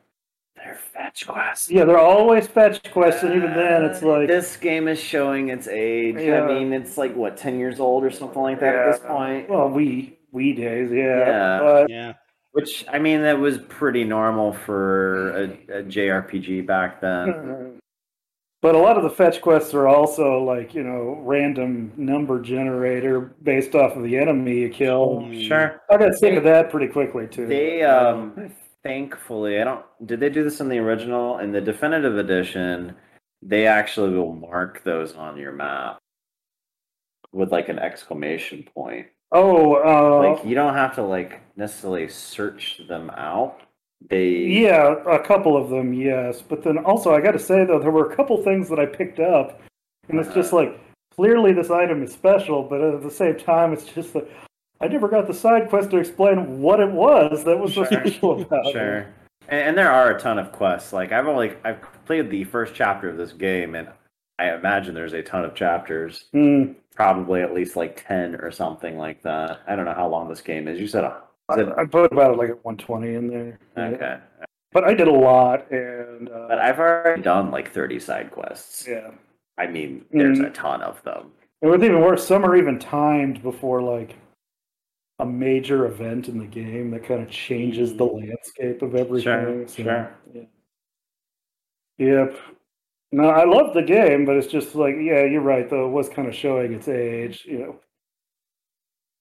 They're 0.66 0.74
fetch 0.92 1.26
quests. 1.26 1.70
yeah, 1.70 1.84
they're 1.84 1.98
always 1.98 2.46
fetch 2.46 2.82
quests, 2.92 3.22
and 3.22 3.34
even 3.34 3.54
then, 3.54 3.84
it's 3.84 4.02
Uh, 4.02 4.08
like, 4.08 4.28
this 4.28 4.56
game 4.56 4.88
is 4.88 4.98
showing 5.00 5.48
its 5.50 5.68
age. 5.68 6.16
Yeah. 6.18 6.42
I 6.42 6.46
mean, 6.54 6.72
it's 6.72 6.98
like 6.98 7.14
what 7.14 7.36
ten 7.36 7.58
years 7.58 7.78
old 7.80 8.04
or 8.04 8.10
something 8.10 8.42
like 8.42 8.60
that 8.60 8.74
at 8.74 8.92
this 8.92 9.00
point. 9.00 9.48
well, 9.48 9.68
we 9.68 10.18
we 10.32 10.52
days, 10.52 10.90
yeah, 10.92 11.18
Yeah. 11.18 11.58
but 11.60 11.90
Yeah. 11.90 12.12
Which 12.52 12.84
I 12.92 12.98
mean, 12.98 13.22
that 13.22 13.38
was 13.38 13.58
pretty 13.68 14.02
normal 14.04 14.52
for 14.52 15.30
a, 15.30 15.42
a 15.78 15.82
JRPG 15.82 16.62
back 16.66 17.00
then. 17.00 17.80
But 18.62 18.74
a 18.74 18.78
lot 18.78 18.96
of 18.96 19.04
the 19.04 19.10
fetch 19.10 19.42
quests 19.42 19.74
are 19.74 19.86
also 19.86 20.42
like, 20.42 20.74
you 20.74 20.82
know, 20.82 21.20
random 21.22 21.92
number 21.96 22.40
generator 22.40 23.20
based 23.42 23.74
off 23.76 23.94
of 23.96 24.02
the 24.02 24.16
enemy 24.16 24.60
you 24.60 24.70
kill. 24.70 25.30
Sure. 25.40 25.80
I 25.88 25.96
got 25.98 26.14
sick 26.14 26.36
of 26.36 26.42
that 26.44 26.70
pretty 26.70 26.88
quickly 26.88 27.28
too. 27.28 27.46
They 27.46 27.82
um 27.82 28.50
thankfully 28.86 29.60
I 29.60 29.64
don't 29.64 29.84
did 30.06 30.20
they 30.20 30.30
do 30.30 30.44
this 30.44 30.60
in 30.60 30.68
the 30.68 30.78
original? 30.78 31.38
In 31.38 31.52
the 31.52 31.60
definitive 31.60 32.16
edition, 32.18 32.94
they 33.42 33.66
actually 33.66 34.10
will 34.16 34.34
mark 34.34 34.82
those 34.84 35.14
on 35.14 35.36
your 35.36 35.52
map 35.52 35.98
with 37.32 37.50
like 37.52 37.68
an 37.68 37.78
exclamation 37.78 38.64
point. 38.74 39.06
oh, 39.32 39.74
uh, 39.76 40.30
Like 40.34 40.44
you 40.44 40.54
don't 40.54 40.74
have 40.74 40.94
to 40.96 41.02
like 41.02 41.40
necessarily 41.56 42.08
search 42.08 42.80
them 42.88 43.10
out. 43.10 43.60
They 44.10 44.28
yeah, 44.28 44.94
a 45.06 45.18
couple 45.24 45.56
of 45.56 45.70
them, 45.70 45.92
yes. 45.92 46.42
But 46.42 46.62
then 46.62 46.78
also, 46.78 47.14
I 47.14 47.20
got 47.20 47.32
to 47.32 47.38
say 47.38 47.64
though, 47.64 47.78
there 47.78 47.90
were 47.90 48.10
a 48.10 48.16
couple 48.16 48.42
things 48.42 48.68
that 48.68 48.78
I 48.78 48.86
picked 48.86 49.20
up, 49.20 49.60
and 50.08 50.18
it's 50.20 50.32
just 50.34 50.52
Uh-huh. 50.52 50.64
like 50.64 50.80
clearly 51.14 51.52
this 51.52 51.70
item 51.70 52.02
is 52.02 52.12
special, 52.12 52.62
but 52.62 52.80
at 52.82 53.02
the 53.02 53.10
same 53.10 53.36
time, 53.36 53.72
it's 53.72 53.84
just 53.86 54.14
like 54.14 54.28
I 54.80 54.88
never 54.88 55.08
got 55.08 55.26
the 55.26 55.34
side 55.34 55.68
quest 55.68 55.90
to 55.90 55.96
explain 55.98 56.60
what 56.60 56.80
it 56.80 56.90
was 56.90 57.44
that 57.44 57.58
was 57.58 57.74
so 57.74 57.84
Sure. 57.84 58.00
special 58.06 58.42
about 58.42 58.66
it. 58.66 58.72
Sure. 58.72 58.96
And, 59.48 59.60
and 59.68 59.78
there 59.78 59.90
are 59.90 60.14
a 60.14 60.20
ton 60.20 60.38
of 60.38 60.52
quests. 60.52 60.92
Like 60.92 61.12
I've 61.12 61.26
only 61.26 61.54
I've 61.64 61.78
played 62.04 62.30
the 62.30 62.44
first 62.44 62.74
chapter 62.74 63.08
of 63.08 63.16
this 63.16 63.32
game, 63.32 63.74
and 63.74 63.88
I 64.38 64.50
imagine 64.52 64.94
there's 64.94 65.12
a 65.14 65.22
ton 65.22 65.44
of 65.44 65.54
chapters, 65.54 66.24
Hmm. 66.32 66.72
probably 66.94 67.40
at 67.42 67.54
least 67.54 67.76
like 67.76 68.04
ten 68.06 68.34
or 68.36 68.50
something 68.50 68.98
like 68.98 69.22
that. 69.22 69.60
I 69.66 69.76
don't 69.76 69.84
know 69.86 69.94
how 69.94 70.08
long 70.08 70.28
this 70.28 70.40
game 70.42 70.68
is. 70.68 70.78
You 70.80 70.86
said, 70.86 71.04
a- 71.04 71.22
is 71.52 71.58
it 71.58 71.68
I 71.78 71.84
put 71.86 72.12
about 72.12 72.36
like 72.36 72.50
at 72.50 72.64
120 72.64 73.14
in 73.14 73.28
there. 73.28 73.58
okay, 73.78 74.18
But 74.72 74.84
I 74.84 74.92
did 74.94 75.08
a 75.08 75.12
lot, 75.12 75.70
and 75.70 76.28
uh, 76.28 76.46
but 76.48 76.58
I've 76.58 76.78
already 76.80 77.22
done 77.22 77.50
like 77.50 77.72
thirty 77.72 77.98
side 78.00 78.30
quests. 78.32 78.86
yeah. 78.86 79.10
I 79.58 79.66
mean, 79.68 80.04
there's 80.10 80.38
Mm. 80.40 80.48
a 80.48 80.50
ton 80.50 80.82
of 80.82 81.02
them. 81.04 81.30
And 81.62 81.70
what's 81.70 81.82
even 81.82 82.02
worse, 82.02 82.26
some 82.26 82.44
are 82.44 82.56
even 82.56 82.78
timed 82.78 83.42
before 83.42 83.80
like 83.80 84.16
a 85.18 85.26
major 85.26 85.86
event 85.86 86.28
in 86.28 86.38
the 86.38 86.46
game 86.46 86.90
that 86.90 87.04
kind 87.04 87.22
of 87.22 87.30
changes 87.30 87.94
the 87.96 88.04
landscape 88.04 88.82
of 88.82 88.94
everything. 88.94 89.66
Sure, 89.66 89.68
sure. 89.68 90.16
Yeah. 90.34 90.42
Yep. 91.98 92.36
No, 93.12 93.28
I 93.30 93.44
love 93.44 93.72
the 93.72 93.82
game, 93.82 94.24
but 94.26 94.36
it's 94.36 94.46
just 94.48 94.74
like, 94.74 94.94
yeah, 95.00 95.24
you're 95.24 95.40
right. 95.40 95.68
Though 95.70 95.86
it 95.86 95.92
was 95.92 96.08
kind 96.08 96.28
of 96.28 96.34
showing 96.34 96.74
its 96.74 96.88
age. 96.88 97.44
You 97.46 97.58
know, 97.58 97.76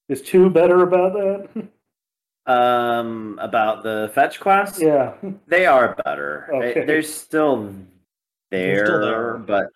is 0.10 0.22
two 0.22 0.50
better 0.50 0.82
about 0.84 1.14
that? 1.14 1.68
Um, 2.48 3.40
about 3.42 3.84
the 3.84 4.12
fetch 4.14 4.40
quests, 4.40 4.80
yeah. 4.82 5.14
they 5.48 5.66
are 5.66 5.96
better. 6.06 6.48
Okay. 6.54 6.86
They're 6.86 7.02
still 7.02 7.74
there, 8.52 8.76
They're 8.76 8.86
still 8.86 9.00
there. 9.02 9.38
but 9.38 9.68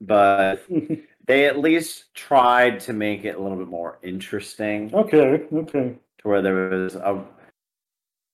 but 0.00 0.62
they 1.26 1.46
at 1.46 1.58
least 1.58 2.14
tried 2.14 2.78
to 2.80 2.92
make 2.92 3.24
it 3.24 3.36
a 3.36 3.40
little 3.40 3.58
bit 3.58 3.68
more 3.68 3.98
interesting. 4.02 4.94
okay. 4.94 5.42
Okay. 5.52 5.94
to 6.18 6.28
where 6.28 6.42
there 6.42 6.68
was 6.70 6.94
a 6.96 7.22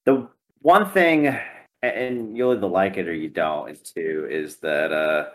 the 0.07 0.29
one 0.61 0.89
thing 0.91 1.37
and 1.83 2.37
you'll 2.37 2.53
either 2.53 2.67
like 2.67 2.97
it 2.97 3.09
or 3.09 3.15
you 3.15 3.29
don't 3.29 3.71
is 3.71 3.81
too 3.81 4.27
is 4.31 4.57
that 4.57 4.93
uh 4.93 5.31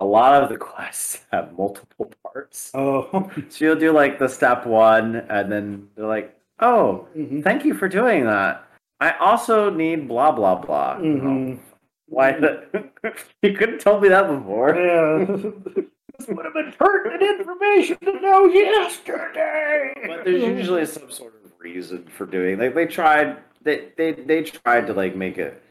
a 0.00 0.04
lot 0.04 0.42
of 0.42 0.48
the 0.48 0.56
quests 0.70 1.24
have 1.32 1.56
multiple 1.56 2.10
parts 2.24 2.70
Oh. 2.74 3.30
so 3.48 3.64
you'll 3.64 3.76
do 3.76 3.92
like 3.92 4.18
the 4.18 4.28
step 4.28 4.66
one 4.66 5.16
and 5.28 5.50
then 5.52 5.88
they're 5.94 6.06
like 6.06 6.36
oh 6.60 7.06
Mhm. 7.16 7.42
thank 7.44 7.64
you 7.64 7.74
for 7.74 7.88
doing 7.88 8.24
that 8.24 8.64
i 9.00 9.12
also 9.18 9.70
need 9.70 10.08
blah 10.08 10.32
blah 10.32 10.56
blah 10.56 10.96
Mhm. 10.96 11.58
why 12.06 12.32
the, 12.32 12.90
you 13.42 13.52
couldn't 13.54 13.80
tell 13.80 14.00
me 14.00 14.08
that 14.08 14.26
before 14.28 14.74
Yeah. 14.74 15.84
This 16.18 16.28
would 16.28 16.44
have 16.44 16.54
been 16.54 16.72
pertinent 16.78 17.40
information 17.40 17.96
to 17.98 18.20
know 18.20 18.46
yesterday. 18.46 19.92
but 20.06 20.24
there's 20.24 20.42
usually 20.42 20.86
some 20.86 21.10
sort 21.10 21.34
of 21.44 21.52
reason 21.58 22.06
for 22.16 22.26
doing 22.26 22.58
like 22.58 22.74
they 22.74 22.86
tried 22.86 23.36
they 23.62 23.88
they 23.96 24.12
they 24.12 24.42
tried 24.42 24.86
to 24.86 24.92
like 24.92 25.16
make 25.16 25.38
it 25.38 25.62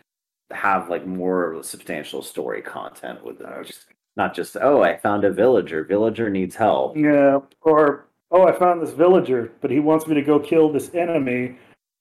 have 0.51 0.89
like 0.89 1.05
more 1.05 1.61
substantial 1.63 2.21
story 2.21 2.61
content 2.61 3.23
with 3.23 3.39
it 3.39 3.85
not 4.15 4.33
just 4.33 4.57
oh 4.61 4.83
i 4.83 4.97
found 4.97 5.23
a 5.23 5.31
villager 5.31 5.83
villager 5.83 6.29
needs 6.29 6.55
help 6.55 6.95
Yeah, 6.97 7.39
or 7.61 8.07
oh, 8.31 8.47
I 8.47 8.57
found 8.57 8.81
this 8.81 8.91
villager, 8.91 9.51
but 9.61 9.71
he 9.71 9.79
wants 9.79 10.07
me 10.07 10.15
to 10.15 10.21
go 10.21 10.39
kill 10.39 10.71
this 10.71 10.93
enemy. 10.93 11.57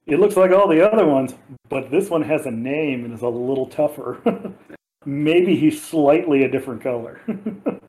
It 0.07 0.21
looks 0.21 0.37
like 0.37 0.53
all 0.53 0.69
the 0.69 0.89
other 0.91 1.07
ones, 1.07 1.35
but 1.69 1.91
this 1.91 2.11
one 2.11 2.23
has 2.23 2.47
a 2.47 2.51
name 2.51 3.05
and 3.05 3.13
is 3.13 3.23
a 3.23 3.29
little 3.29 3.67
tougher. 3.67 4.19
Maybe 5.05 5.57
he's 5.57 5.83
slightly 5.83 6.45
a 6.45 6.51
different 6.51 6.83
color. 6.83 7.21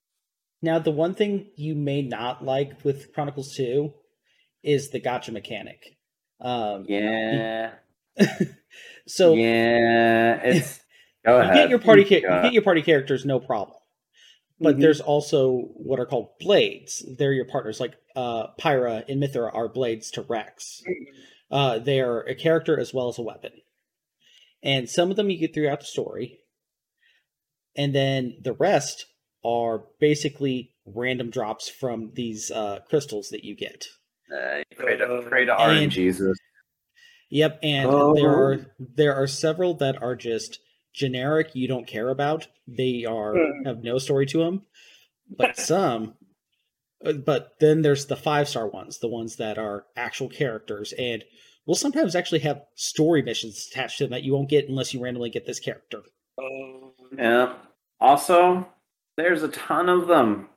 Now, 0.61 0.79
the 0.79 0.91
one 0.91 1.13
thing 1.13 1.47
you 1.55 1.75
may 1.75 2.01
not 2.01 2.43
like 2.43 2.83
with 2.83 3.13
Chronicles 3.13 3.55
2 3.55 3.93
is 4.63 4.89
the 4.89 4.99
gotcha 4.99 5.31
mechanic. 5.31 5.97
Um, 6.39 6.85
yeah 6.87 7.71
so 9.07 9.33
yeah 9.33 10.35
it's 10.43 10.79
go 11.25 11.41
you 11.41 11.53
get 11.53 11.69
your 11.69 11.79
party 11.79 12.03
you 12.03 12.21
get 12.21 12.53
your 12.53 12.61
party 12.61 12.81
characters 12.81 13.25
no 13.25 13.39
problem. 13.39 13.77
But 14.59 14.77
Mhm. 14.77 14.81
there's 14.81 15.01
also 15.01 15.69
what 15.75 15.99
are 15.99 16.05
called 16.05 16.29
blades. 16.39 17.05
They're 17.17 17.33
your 17.33 17.45
partners. 17.45 17.79
Like 17.79 17.95
uh, 18.15 18.47
Pyra 18.59 19.03
and 19.07 19.21
Mythra 19.21 19.53
are 19.53 19.67
blades 19.69 20.09
to 20.11 20.21
Rex. 20.23 20.83
Uh, 21.51 21.79
they 21.79 21.99
are 22.01 22.21
a 22.21 22.35
character 22.35 22.79
as 22.79 22.93
well 22.93 23.07
as 23.07 23.17
a 23.19 23.23
weapon. 23.23 23.51
And 24.63 24.89
some 24.89 25.11
of 25.11 25.15
them 25.15 25.29
you 25.29 25.37
get 25.37 25.53
throughout 25.53 25.79
the 25.81 25.85
story. 25.85 26.39
And 27.75 27.93
then 27.93 28.37
the 28.41 28.53
rest 28.53 29.05
are 29.43 29.83
basically 29.99 30.73
random 30.85 31.29
drops 31.29 31.69
from 31.69 32.11
these 32.13 32.49
uh, 32.51 32.79
crystals 32.89 33.29
that 33.29 33.43
you 33.43 33.55
get. 33.55 33.85
uh, 34.31 34.61
pray 34.75 34.97
to, 34.97 35.23
pray 35.29 35.45
to 35.45 35.59
and- 35.59 35.91
RNGesus. 35.91 36.35
Yep, 37.29 37.59
and 37.61 37.89
Oh. 37.89 38.15
there 38.15 38.29
are 38.29 38.73
there 38.79 39.13
are 39.15 39.27
several 39.27 39.73
that 39.75 40.01
are 40.01 40.15
just 40.15 40.59
generic 40.93 41.49
you 41.53 41.67
don't 41.67 41.85
care 41.87 42.09
about. 42.09 42.47
They 42.67 43.03
are 43.05 43.35
Hmm. 43.35 43.65
have 43.65 43.83
no 43.83 43.97
story 43.97 44.25
to 44.27 44.39
them. 44.39 44.65
But 45.29 45.57
some 45.57 46.15
uh, 47.05 47.13
but 47.13 47.55
then 47.59 47.81
there's 47.83 48.05
the 48.07 48.15
five 48.15 48.47
star 48.47 48.67
ones, 48.67 48.99
the 48.99 49.09
ones 49.09 49.35
that 49.35 49.57
are 49.57 49.85
actual 49.97 50.29
characters 50.29 50.93
and 50.97 51.23
will 51.65 51.75
sometimes 51.75 52.15
actually 52.15 52.39
have 52.39 52.63
story 52.75 53.21
missions 53.21 53.67
attached 53.69 53.97
to 53.97 54.05
them 54.05 54.11
that 54.11 54.23
you 54.23 54.33
won't 54.33 54.49
get 54.49 54.69
unless 54.69 54.93
you 54.93 55.01
randomly 55.03 55.29
get 55.29 55.45
this 55.45 55.59
character. 55.59 56.01
Yeah. 57.17 57.53
Also, 57.99 58.67
there's 59.17 59.43
a 59.43 59.49
ton 59.49 59.89
of 59.89 60.07
them. 60.07 60.47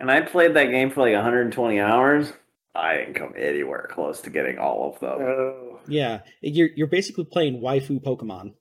And 0.00 0.10
I 0.10 0.20
played 0.20 0.54
that 0.54 0.66
game 0.66 0.90
for 0.90 1.00
like 1.00 1.14
120 1.14 1.80
hours. 1.80 2.32
I 2.74 2.96
didn't 2.96 3.14
come 3.14 3.34
anywhere 3.36 3.88
close 3.90 4.20
to 4.22 4.30
getting 4.30 4.58
all 4.58 4.92
of 4.92 5.00
them. 5.00 5.20
Oh. 5.20 5.80
Yeah, 5.88 6.20
you're 6.40 6.68
you're 6.76 6.86
basically 6.86 7.24
playing 7.24 7.60
waifu 7.60 8.00
Pokemon. 8.00 8.52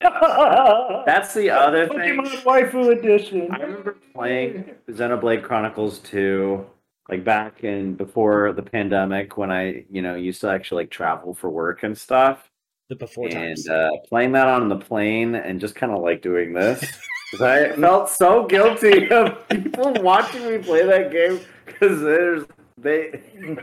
That's 1.06 1.32
the 1.34 1.50
other 1.50 1.88
thing. 1.88 2.20
Pokemon 2.20 2.42
Waifu 2.44 2.98
Edition. 2.98 3.48
I 3.50 3.58
remember 3.58 3.96
playing 4.14 4.74
Xenoblade 4.88 5.42
Chronicles 5.42 5.98
2 6.00 6.64
like 7.08 7.24
back 7.24 7.64
in 7.64 7.94
before 7.94 8.52
the 8.52 8.62
pandemic 8.62 9.36
when 9.36 9.50
I, 9.50 9.84
you 9.90 10.02
know, 10.02 10.14
used 10.14 10.42
to 10.42 10.50
actually 10.50 10.84
like 10.84 10.90
travel 10.90 11.34
for 11.34 11.50
work 11.50 11.82
and 11.82 11.96
stuff. 11.96 12.50
The 12.88 12.96
before 12.96 13.28
times. 13.28 13.66
and 13.66 13.76
uh, 13.76 13.90
playing 14.08 14.32
that 14.32 14.46
on 14.46 14.68
the 14.68 14.76
plane 14.76 15.34
and 15.34 15.60
just 15.60 15.74
kind 15.74 15.92
of 15.92 16.00
like 16.00 16.22
doing 16.22 16.54
this 16.54 16.82
I 17.34 17.72
felt 17.72 18.08
so 18.08 18.46
guilty 18.46 19.08
of 19.10 19.48
people 19.48 19.92
watching 20.02 20.46
me 20.46 20.58
play 20.58 20.84
that 20.84 21.12
game 21.12 21.40
because 21.66 22.00
there's 22.00 22.44
they 22.78 23.20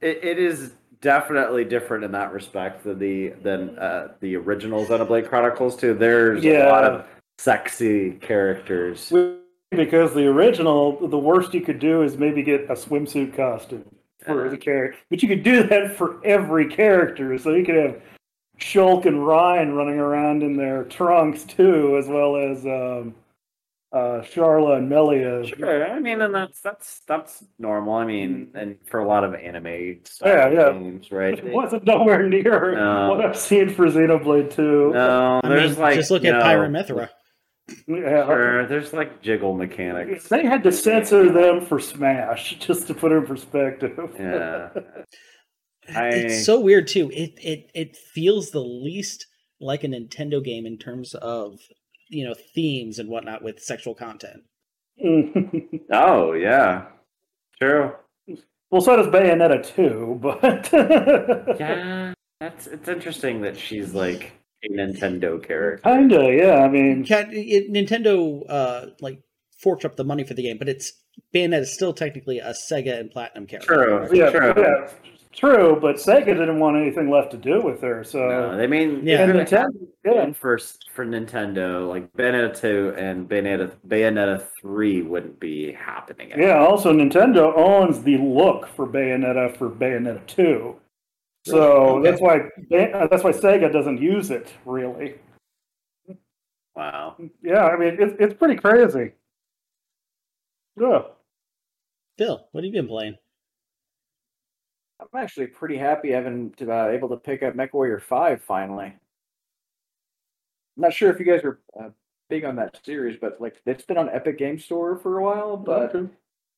it, 0.00 0.24
it 0.24 0.38
is 0.38 0.72
definitely 1.00 1.64
different 1.64 2.04
in 2.04 2.12
that 2.12 2.32
respect 2.32 2.84
than 2.84 2.98
the 2.98 3.30
than 3.42 3.78
uh, 3.78 4.08
the 4.20 4.36
original 4.36 4.86
Xenoblade 4.86 5.28
Chronicles 5.28 5.76
too. 5.76 5.94
There's 5.94 6.44
a 6.44 6.68
lot 6.68 6.84
of 6.84 7.06
sexy 7.38 8.12
characters. 8.12 9.12
because 9.70 10.14
the 10.14 10.26
original, 10.26 11.06
the 11.08 11.18
worst 11.18 11.52
you 11.54 11.60
could 11.60 11.78
do 11.78 12.02
is 12.02 12.16
maybe 12.16 12.42
get 12.42 12.62
a 12.70 12.74
swimsuit 12.74 13.34
costume 13.36 13.84
for 14.24 14.48
the 14.48 14.56
character. 14.56 14.98
But 15.10 15.22
you 15.22 15.28
could 15.28 15.42
do 15.42 15.64
that 15.64 15.96
for 15.96 16.24
every 16.24 16.68
character. 16.68 17.36
So 17.38 17.50
you 17.50 17.64
could 17.64 17.74
have 17.74 18.02
Shulk 18.62 19.06
and 19.06 19.26
Reyn 19.26 19.72
running 19.72 19.98
around 19.98 20.42
in 20.42 20.56
their 20.56 20.84
trunks 20.84 21.44
too, 21.44 21.96
as 21.98 22.06
well 22.06 22.36
as 22.36 22.64
um, 22.64 23.14
uh, 23.92 24.22
Sharla 24.22 24.78
and 24.78 24.88
Melia. 24.88 25.44
Sure, 25.44 25.90
I 25.90 25.98
mean, 25.98 26.20
and 26.22 26.34
that's 26.34 26.60
that's 26.60 27.00
that's 27.06 27.44
normal. 27.58 27.94
I 27.94 28.06
mean, 28.06 28.52
and 28.54 28.76
for 28.86 29.00
a 29.00 29.06
lot 29.08 29.24
of 29.24 29.34
anime 29.34 29.66
Yeah, 29.66 30.48
yeah. 30.48 30.72
games, 30.72 31.10
right? 31.10 31.36
It 31.36 31.44
wasn't 31.52 31.84
nowhere 31.84 32.26
near 32.28 32.74
No. 32.76 33.10
what 33.10 33.24
I've 33.24 33.36
seen 33.36 33.68
for 33.68 33.86
Xenoblade 33.86 34.54
2. 34.54 34.92
No, 34.94 35.40
I 35.42 35.48
there's 35.48 35.72
mean, 35.72 35.80
like 35.80 35.94
just 35.96 36.10
look 36.10 36.22
you 36.22 36.30
at 36.30 36.38
know, 36.38 36.44
Pyra 36.44 36.64
and 36.66 36.74
Mythra. 36.74 37.08
Yeah. 37.86 38.26
Sure, 38.26 38.66
there's 38.66 38.92
like 38.92 39.22
jiggle 39.22 39.54
mechanics. 39.54 40.28
They 40.28 40.44
had 40.44 40.62
to 40.64 40.72
censor 40.72 41.30
them 41.32 41.64
for 41.64 41.78
Smash, 41.80 42.58
just 42.60 42.86
to 42.86 42.94
put 42.94 43.12
it 43.12 43.16
in 43.16 43.26
perspective. 43.26 43.98
Yeah. 44.18 44.68
I 45.88 46.08
It's 46.08 46.46
so 46.46 46.60
weird 46.60 46.86
too. 46.88 47.10
It 47.12 47.34
it 47.42 47.70
it 47.74 47.96
feels 47.96 48.50
the 48.50 48.60
least 48.60 49.26
like 49.60 49.84
a 49.84 49.88
Nintendo 49.88 50.42
game 50.42 50.66
in 50.66 50.78
terms 50.78 51.14
of 51.14 51.60
you 52.08 52.24
know 52.24 52.34
themes 52.54 52.98
and 52.98 53.08
whatnot 53.08 53.42
with 53.42 53.60
sexual 53.60 53.94
content. 53.94 54.42
oh 55.92 56.32
yeah, 56.32 56.86
true. 57.60 57.92
well, 58.70 58.80
so 58.80 58.96
does 58.96 59.08
Bayonetta 59.08 59.64
too, 59.74 60.18
but. 60.20 60.68
Yeah, 61.58 62.14
that's 62.40 62.66
it's 62.66 62.88
interesting 62.88 63.42
that 63.42 63.56
she's 63.56 63.94
like 63.94 64.32
a 64.64 64.68
Nintendo 64.68 65.42
character. 65.42 65.82
Kinda, 65.82 66.34
yeah. 66.34 66.62
I 66.62 66.68
mean, 66.68 67.04
Cat, 67.04 67.28
it, 67.32 67.72
Nintendo 67.72 68.42
uh 68.48 68.86
like 69.00 69.22
forked 69.58 69.84
up 69.84 69.96
the 69.96 70.04
money 70.04 70.24
for 70.24 70.34
the 70.34 70.42
game, 70.42 70.58
but 70.58 70.68
it's 70.68 70.92
Bayonetta 71.34 71.60
is 71.60 71.72
still 71.72 71.92
technically 71.92 72.38
a 72.38 72.50
Sega 72.50 72.98
and 72.98 73.10
Platinum 73.10 73.46
character. 73.46 74.06
True, 74.08 74.16
yeah, 74.16 74.30
true. 74.30 74.54
yeah, 74.56 74.88
true, 75.32 75.78
but 75.80 75.96
Sega 75.96 76.26
didn't 76.26 76.58
want 76.58 76.76
anything 76.76 77.10
left 77.10 77.30
to 77.32 77.36
do 77.36 77.60
with 77.60 77.80
her, 77.80 78.04
so. 78.04 78.18
No, 78.28 78.56
they 78.56 78.66
mean 78.66 79.00
Yeah. 79.06 79.22
And 79.22 79.32
Nintendo, 79.32 79.68
yeah. 80.04 80.24
been 80.24 80.34
for 80.34 80.58
for 80.92 81.04
Nintendo, 81.06 81.88
like 81.88 82.12
Bayonetta 82.12 82.54
two 82.58 82.94
and 82.96 83.28
Bayonetta 83.28 83.72
Bayonetta 83.88 84.46
three 84.60 85.02
wouldn't 85.02 85.40
be 85.40 85.72
happening. 85.72 86.32
Yeah, 86.36 86.58
also, 86.58 86.92
Nintendo 86.92 87.52
owns 87.56 88.02
the 88.02 88.18
look 88.18 88.66
for 88.68 88.86
Bayonetta 88.86 89.56
for 89.56 89.70
Bayonetta 89.70 90.26
2. 90.26 90.76
So 91.44 91.60
Okay. 91.98 92.10
that's 92.10 92.20
why 92.22 92.36
uh, 92.38 93.06
that's 93.08 93.24
why 93.24 93.32
Sega 93.32 93.72
doesn't 93.72 94.00
use 94.00 94.30
it 94.30 94.52
really. 94.64 95.14
Wow. 96.76 97.16
Yeah, 97.42 97.64
I 97.64 97.76
mean 97.76 97.96
it's 97.98 98.14
it's 98.20 98.34
pretty 98.34 98.54
crazy. 98.56 99.12
Yeah. 100.80 101.02
Bill, 102.16 102.46
what 102.52 102.62
have 102.62 102.72
you 102.72 102.80
been 102.80 102.88
playing? 102.88 103.16
I'm 105.02 105.20
actually 105.20 105.48
pretty 105.48 105.76
happy 105.76 106.10
having 106.10 106.50
to, 106.52 106.70
uh, 106.72 106.88
able 106.88 107.08
to 107.10 107.16
pick 107.16 107.42
up 107.42 107.54
MechWarrior 107.54 108.00
5 108.00 108.42
finally. 108.42 108.86
I'm 108.86 110.80
not 110.82 110.92
sure 110.94 111.10
if 111.10 111.18
you 111.18 111.26
guys 111.26 111.44
are 111.44 111.60
uh, 111.78 111.90
big 112.28 112.44
on 112.44 112.56
that 112.56 112.80
series, 112.84 113.18
but 113.20 113.40
like 113.40 113.60
it's 113.66 113.84
been 113.84 113.98
on 113.98 114.08
Epic 114.08 114.38
Game 114.38 114.58
Store 114.58 114.96
for 114.96 115.18
a 115.18 115.22
while, 115.22 115.56
but 115.56 115.94
Okay. 115.94 116.08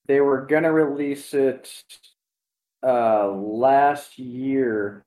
they 0.06 0.20
were 0.20 0.42
gonna 0.46 0.72
release 0.72 1.34
it 1.34 1.84
uh 2.86 3.28
last 3.30 4.18
year. 4.18 5.04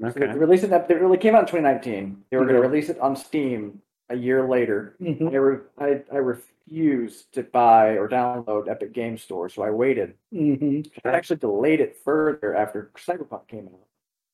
So 0.00 0.10
they 0.10 0.26
Okay. 0.26 0.38
released 0.38 0.64
it. 0.64 0.70
It 0.72 1.00
really 1.00 1.16
came 1.16 1.34
out 1.34 1.40
in 1.42 1.46
2019. 1.46 2.24
They 2.30 2.36
were 2.36 2.44
gonna 2.44 2.58
Mhm. 2.58 2.62
release 2.70 2.88
it 2.90 2.98
on 3.00 3.16
Steam 3.16 3.80
a 4.10 4.16
year 4.16 4.46
later. 4.46 4.94
Mhm. 5.00 5.32
I, 5.32 5.36
re- 5.36 5.64
I 5.78 6.04
I 6.12 6.18
refused 6.66 7.32
to 7.34 7.42
buy 7.42 7.90
or 7.96 8.08
download 8.08 8.68
Epic 8.68 8.92
Game 8.92 9.16
Store, 9.18 9.48
so 9.48 9.62
I 9.62 9.70
waited. 9.70 10.14
Mhm. 10.32 10.88
I 11.04 11.10
actually 11.10 11.36
delayed 11.36 11.80
it 11.80 11.96
further 12.04 12.54
after 12.54 12.90
Cyberpunk 12.96 13.48
came 13.48 13.66
out 13.68 13.86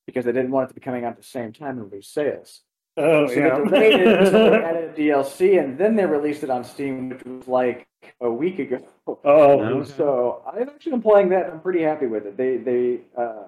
because 0.05 0.25
they 0.25 0.31
didn't 0.31 0.51
want 0.51 0.65
it 0.65 0.67
to 0.69 0.73
be 0.75 0.81
coming 0.81 1.05
out 1.05 1.11
at 1.11 1.17
the 1.17 1.23
same 1.23 1.53
time 1.53 1.79
and 1.79 1.91
lose 1.91 2.07
sales. 2.07 2.61
Oh 2.95 3.27
So 3.27 3.33
yeah. 3.33 3.57
they 3.59 3.63
delayed 3.65 3.99
it 4.01 4.07
until 4.21 4.51
they 4.51 4.57
added 4.63 4.95
DLC, 4.95 5.57
and 5.63 5.77
then 5.77 5.95
they 5.95 6.05
released 6.05 6.43
it 6.43 6.49
on 6.49 6.63
Steam, 6.63 7.09
which 7.09 7.23
was 7.23 7.47
like 7.47 7.87
a 8.21 8.29
week 8.29 8.59
ago. 8.59 8.79
oh. 9.07 9.15
Okay. 9.61 9.91
So 9.91 10.43
I've 10.51 10.69
actually 10.69 10.91
been 10.93 11.01
playing 11.01 11.29
that. 11.29 11.45
and 11.45 11.53
I'm 11.53 11.61
pretty 11.61 11.81
happy 11.81 12.05
with 12.07 12.25
it. 12.25 12.37
They 12.37 12.57
they 12.57 13.01
uh, 13.17 13.43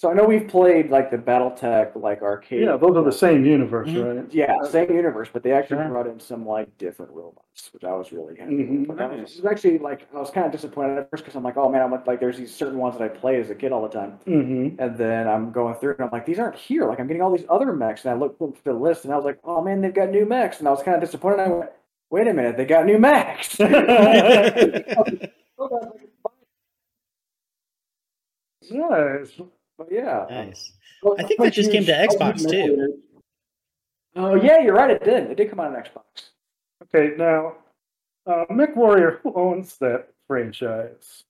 so 0.00 0.10
I 0.10 0.14
know 0.14 0.24
we've 0.24 0.48
played 0.48 0.88
like 0.88 1.10
the 1.10 1.18
BattleTech 1.18 1.94
like 1.94 2.22
arcade. 2.22 2.62
Yeah, 2.62 2.78
those 2.78 2.96
are 2.96 3.04
the 3.04 3.12
same 3.12 3.44
universe, 3.44 3.90
Mhm. 3.90 4.16
right? 4.22 4.32
Yeah, 4.32 4.56
same 4.62 4.90
universe, 4.90 5.28
but 5.30 5.42
they 5.42 5.52
actually 5.52 5.76
Sure. 5.76 5.88
brought 5.90 6.06
in 6.06 6.18
some 6.18 6.46
like 6.46 6.74
different 6.78 7.12
robots, 7.12 7.68
which 7.74 7.84
I 7.84 7.92
was 7.92 8.10
really 8.10 8.34
happy 8.38 8.64
Mhm. 8.64 8.88
with. 8.88 8.96
But 8.96 9.10
was, 9.10 9.18
Nice. 9.18 9.36
it 9.36 9.42
was 9.42 9.52
actually 9.52 9.78
like 9.78 10.06
I 10.14 10.18
was 10.18 10.30
kind 10.30 10.46
of 10.46 10.52
disappointed 10.52 10.96
at 10.96 11.10
first 11.10 11.24
because 11.24 11.36
I'm 11.36 11.42
like, 11.42 11.58
oh 11.58 11.68
man, 11.68 11.82
I'm 11.82 11.90
like 12.06 12.18
there's 12.18 12.38
these 12.38 12.54
certain 12.54 12.78
ones 12.78 12.96
that 12.96 13.04
I 13.04 13.08
play 13.08 13.38
as 13.40 13.50
a 13.50 13.54
kid 13.54 13.72
all 13.72 13.82
the 13.82 13.90
time, 13.90 14.18
Mm-hmm. 14.26 14.80
and 14.80 14.96
then 14.96 15.28
I'm 15.28 15.52
going 15.52 15.74
through 15.74 15.96
and 15.96 16.04
I'm 16.04 16.10
like, 16.10 16.24
these 16.24 16.38
aren't 16.38 16.56
here. 16.56 16.88
Like 16.88 16.98
I'm 16.98 17.06
getting 17.06 17.20
all 17.20 17.30
these 17.30 17.44
other 17.50 17.70
mechs, 17.74 18.06
and 18.06 18.14
I 18.14 18.16
looked 18.16 18.38
through 18.38 18.54
the 18.64 18.72
list 18.72 19.04
and 19.04 19.12
I 19.12 19.16
was 19.16 19.26
like, 19.26 19.38
oh 19.44 19.60
man, 19.60 19.82
they've 19.82 19.92
got 19.92 20.08
new 20.10 20.24
mechs, 20.24 20.60
and 20.60 20.68
I 20.68 20.70
was 20.70 20.82
kind 20.82 20.94
of 20.94 21.02
disappointed. 21.02 21.40
I 21.40 21.48
went, 21.50 21.70
wait 22.08 22.26
a 22.26 22.32
minute, 22.32 22.56
they 22.56 22.64
got 22.64 22.86
new 22.86 22.98
mechs. 22.98 23.58
Nice. 28.70 29.40
But 29.80 29.88
yeah, 29.90 30.26
Nice. 30.28 30.72
Well, 31.02 31.16
I 31.18 31.22
think 31.22 31.40
I'm 31.40 31.46
that 31.46 31.54
just 31.54 31.72
came 31.72 31.86
to 31.86 31.92
Xbox, 31.92 32.46
too. 32.48 32.98
Oh 34.14 34.34
yeah, 34.34 34.58
you're 34.60 34.74
right. 34.74 34.90
It 34.90 35.02
did. 35.02 35.30
It 35.30 35.36
did 35.36 35.48
come 35.48 35.58
out 35.60 35.74
on 35.74 35.82
Xbox. 35.82 36.04
Okay, 36.82 37.14
now, 37.16 37.54
uh, 38.26 38.44
MechWarrior, 38.50 39.20
who 39.22 39.32
owns 39.34 39.78
that 39.78 40.08
franchise? 40.26 41.24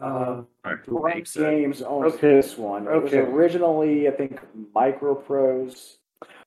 Uh, 0.00 0.42
Alright, 0.66 0.80
Rank 0.88 1.16
makes. 1.16 1.36
Games 1.36 1.80
owns 1.82 2.14
Okay, 2.14 2.34
this 2.34 2.58
one. 2.58 2.88
It 2.88 3.02
was 3.02 3.12
okay. 3.14 3.18
originally, 3.18 4.08
I 4.08 4.10
think, 4.10 4.40
Microprose. 4.74 5.96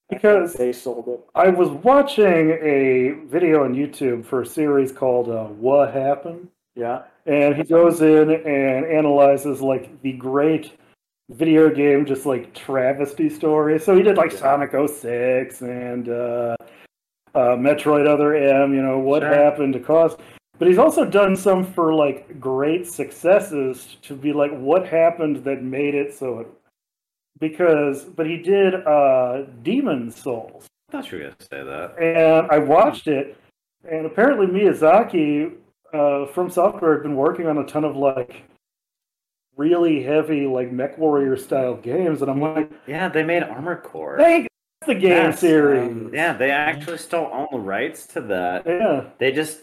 Because- 0.10 0.54
they 0.56 0.74
sold 0.74 1.08
it. 1.08 1.22
I 1.36 1.48
was 1.50 1.70
watching 1.70 2.52
a 2.62 3.12
video 3.28 3.64
on 3.64 3.74
YouTube 3.76 4.26
for 4.26 4.42
a 4.42 4.46
series 4.46 4.92
called 4.92 5.30
uh, 5.30 5.46
What 5.46 5.94
Happened? 5.94 6.50
Yeah. 6.76 7.04
and 7.26 7.56
he 7.56 7.64
goes 7.64 8.02
in 8.02 8.30
and 8.30 8.86
analyzes 8.86 9.62
like 9.62 10.02
the 10.02 10.12
great 10.12 10.74
video 11.30 11.70
game 11.74 12.06
just 12.06 12.26
like 12.26 12.54
travesty 12.54 13.30
stories 13.30 13.84
so 13.84 13.96
he 13.96 14.04
did 14.04 14.16
like 14.18 14.32
sonic 14.32 14.72
06 14.72 15.62
and 15.62 16.10
uh, 16.10 16.56
uh, 17.34 17.56
metroid 17.58 18.08
other 18.08 18.36
m 18.36 18.74
you 18.74 18.82
know 18.82 19.00
what 19.00 19.22
Sure. 19.24 19.34
happened 19.34 19.74
to 19.74 19.80
cause 19.80 20.16
but 20.60 20.68
he's 20.68 20.78
also 20.78 21.04
done 21.04 21.36
some 21.36 21.66
for 21.66 21.94
like 21.94 22.40
great 22.40 22.88
successes 22.88 23.98
to 24.04 24.16
be 24.16 24.32
like 24.34 24.52
what 24.52 24.88
happened 24.88 25.38
that 25.44 25.64
made 25.64 25.96
it 25.96 26.14
so 26.14 26.40
it 26.40 26.48
because 27.40 28.04
but 28.04 28.26
he 28.28 28.38
did 28.38 28.76
uh 28.88 29.44
demon 29.64 30.12
souls 30.12 30.68
I 30.90 30.92
thought 31.02 31.12
you 31.12 31.18
were 31.18 31.24
gonna 31.26 31.36
say 31.42 31.64
that. 31.64 31.98
and 32.00 32.50
I 32.52 32.60
watched 32.60 33.08
it, 33.08 33.36
and 33.90 34.06
apparently 34.06 34.46
Miyazaki 34.46 35.52
uh, 35.94 36.28
from 36.28 36.50
Software 36.52 36.94
had 36.94 37.02
been 37.04 37.16
working 37.16 37.48
on 37.48 37.58
a 37.58 37.66
ton 37.66 37.84
of 37.84 37.96
like 37.98 38.44
really 39.58 40.04
heavy 40.04 40.46
like 40.48 40.72
Mech 40.72 40.98
Warrior 40.98 41.38
style 41.38 41.76
games, 41.76 42.22
and 42.22 42.30
I'm 42.32 42.42
like, 42.42 42.72
Yeah, 42.88 43.10
they 43.10 43.24
made 43.24 43.44
Armor 43.44 43.78
Core. 43.82 44.18
hey, 44.18 44.48
that's 44.82 44.88
the 44.88 44.96
game 44.96 45.12
Yes, 45.12 45.40
series. 45.40 45.92
um, 45.92 46.12
yeah, 46.14 46.34
they 46.34 46.52
actually 46.52 46.98
still 46.98 47.30
own 47.32 47.48
the 47.52 47.60
rights 47.60 48.08
to 48.08 48.22
that. 48.22 48.66
yeah. 48.66 49.06
They 49.18 49.32
just 49.32 49.60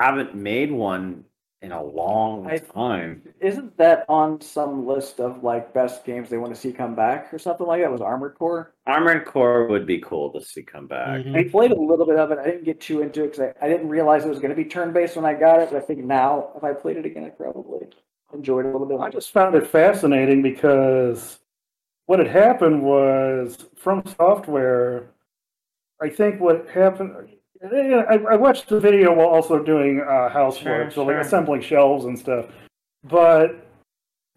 haven't 0.00 0.34
made 0.34 0.70
one 0.72 1.24
in 1.60 1.70
a 1.70 1.80
long 1.82 2.48
I- 2.48 2.58
time. 2.58 3.22
Isn't 3.40 3.76
that 3.76 4.04
on 4.08 4.40
some 4.40 4.84
list 4.84 5.20
of 5.20 5.44
like 5.44 5.72
best 5.72 6.04
games 6.04 6.28
they 6.28 6.36
want 6.38 6.52
to 6.52 6.60
see 6.60 6.72
come 6.72 6.96
back 6.96 7.32
or 7.32 7.38
something 7.38 7.66
like 7.66 7.82
that? 7.82 7.92
Was 7.92 8.00
Armored 8.00 8.34
Core? 8.36 8.74
Armored 8.86 9.24
Core 9.26 9.68
would 9.68 9.86
be 9.86 9.98
cool 10.00 10.30
to 10.32 10.40
see 10.44 10.62
come 10.64 10.88
back. 10.88 11.20
Mhm. 11.20 11.36
I 11.36 11.48
played 11.48 11.70
a 11.70 11.80
little 11.80 12.04
bit 12.06 12.18
of 12.18 12.32
it. 12.32 12.38
I 12.40 12.44
didn't 12.46 12.64
get 12.64 12.80
too 12.80 13.00
into 13.00 13.22
it 13.22 13.32
because 13.36 13.52
I, 13.60 13.64
I 13.64 13.68
didn't 13.68 13.88
realize 13.88 14.24
it 14.24 14.28
was 14.28 14.40
going 14.40 14.50
to 14.50 14.56
be 14.56 14.64
turn 14.64 14.92
based 14.92 15.14
when 15.14 15.24
I 15.24 15.34
got 15.34 15.60
it. 15.60 15.70
But 15.70 15.76
I 15.78 15.86
think 15.86 16.00
now, 16.04 16.50
if 16.56 16.64
I 16.64 16.72
played 16.72 16.96
it 16.96 17.06
again, 17.06 17.24
I 17.24 17.28
probably 17.30 17.86
enjoyed 18.34 18.66
it 18.66 18.70
a 18.70 18.72
little 18.72 18.86
bit. 18.86 18.98
I 19.00 19.10
just 19.10 19.30
found 19.32 19.54
it 19.54 19.66
fascinating 19.66 20.42
because 20.42 21.38
what 22.06 22.18
had 22.18 22.28
happened 22.28 22.82
was 22.82 23.66
from 23.76 24.02
software. 24.18 25.04
I 26.00 26.08
think 26.08 26.40
what 26.40 26.68
happened. 26.68 27.12
I, 27.64 28.18
I 28.30 28.34
watched 28.36 28.68
the 28.68 28.80
video 28.80 29.14
while 29.14 29.28
also 29.28 29.62
doing 29.62 30.00
uh, 30.00 30.28
housework, 30.28 30.90
Sure, 30.90 30.90
so 30.90 31.04
like 31.04 31.24
assembling 31.24 31.60
shelves 31.60 32.06
and 32.06 32.18
stuff. 32.18 32.46
But 33.04 33.64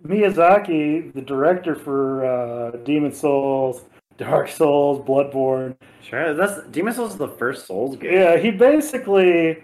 Miyazaki, 0.06 1.12
the 1.14 1.22
director 1.22 1.74
for 1.74 2.26
uh, 2.26 2.72
Demon 2.84 3.12
Souls, 3.12 3.82
Dark 4.18 4.50
Souls, 4.50 5.00
Bloodborne, 5.06 5.76
Sure, 6.04 6.36
that's 6.36 6.62
Demon 6.68 6.94
Souls 6.94 7.14
is 7.14 7.18
the 7.18 7.30
first 7.30 7.66
Souls 7.66 7.96
game. 7.98 8.14
yeah, 8.14 8.38
he 8.38 8.52
basically 8.52 9.64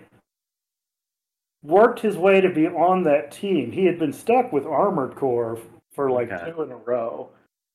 worked 1.63 1.99
his 1.99 2.17
way 2.17 2.41
to 2.41 2.49
be 2.49 2.67
on 2.67 3.03
that 3.03 3.31
team. 3.31 3.71
He 3.71 3.85
had 3.85 3.99
been 3.99 4.13
stuck 4.13 4.51
with 4.51 4.65
Armored 4.65 5.15
Core 5.15 5.59
for 5.93 6.09
like 6.11 6.31
Okay. 6.31 6.51
two 6.51 6.61
in 6.63 6.71
a 6.71 6.77
row, 6.77 7.29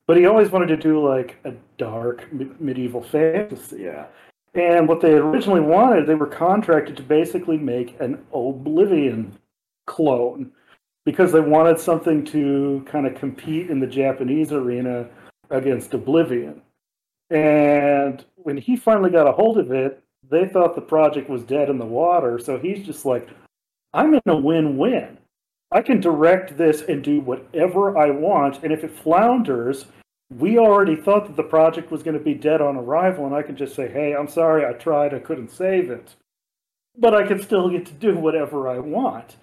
but 0.07 0.17
he 0.17 0.25
always 0.25 0.51
wanted 0.51 0.67
to 0.67 0.77
do 0.77 0.99
like 1.05 1.37
a 1.45 1.53
dark 1.77 2.31
me- 2.33 2.51
medieval 2.59 3.01
fantasy. 3.01 3.83
yeah. 3.83 4.07
And 4.53 4.87
what 4.87 5.01
they 5.01 5.13
originally 5.13 5.61
wanted, 5.61 6.07
they 6.07 6.15
were 6.15 6.25
contracted 6.25 6.97
to 6.97 7.03
basically 7.03 7.57
make 7.57 7.99
an 7.99 8.25
Oblivion 8.33 9.37
clone 9.85 10.51
because 11.05 11.31
they 11.31 11.39
wanted 11.39 11.79
something 11.79 12.25
to 12.25 12.83
kind 12.87 13.05
of 13.05 13.15
compete 13.15 13.69
in 13.69 13.79
the 13.79 13.87
Japanese 13.87 14.51
arena 14.51 15.07
against 15.51 15.93
Oblivion. 15.93 16.61
And 17.29 18.25
when 18.35 18.57
he 18.57 18.75
finally 18.75 19.11
got 19.11 19.27
a 19.27 19.31
hold 19.31 19.57
of 19.57 19.71
it, 19.71 20.01
they 20.29 20.47
thought 20.47 20.75
the 20.75 20.81
project 20.81 21.29
was 21.29 21.43
dead 21.43 21.69
in 21.69 21.77
the 21.77 21.85
water. 21.85 22.39
So 22.39 22.57
he's 22.57 22.85
just 22.85 23.05
like, 23.05 23.29
I'm 23.93 24.13
in 24.13 24.21
a 24.25 24.35
win 24.35 24.77
win. 24.77 25.17
I 25.71 25.81
can 25.81 25.99
direct 25.99 26.57
this 26.57 26.81
and 26.81 27.03
do 27.03 27.19
whatever 27.19 27.97
I 27.97 28.09
want. 28.09 28.63
And 28.63 28.71
if 28.71 28.83
it 28.83 28.97
flounders, 28.97 29.85
we 30.29 30.57
already 30.57 30.95
thought 30.95 31.27
that 31.27 31.35
the 31.35 31.43
project 31.43 31.91
was 31.91 32.03
going 32.03 32.17
to 32.17 32.23
be 32.23 32.33
dead 32.33 32.61
on 32.61 32.77
arrival, 32.77 33.25
and 33.25 33.35
I 33.35 33.41
can 33.41 33.55
just 33.55 33.75
say, 33.75 33.89
hey, 33.89 34.15
I'm 34.15 34.27
sorry, 34.27 34.65
I 34.65 34.73
tried, 34.73 35.13
I 35.13 35.19
couldn't 35.19 35.51
save 35.51 35.89
it. 35.89 36.15
But 36.97 37.13
I 37.13 37.27
can 37.27 37.41
still 37.41 37.69
get 37.69 37.85
to 37.87 37.93
do 37.93 38.17
whatever 38.17 38.67
I 38.67 38.79
want. 38.79 39.37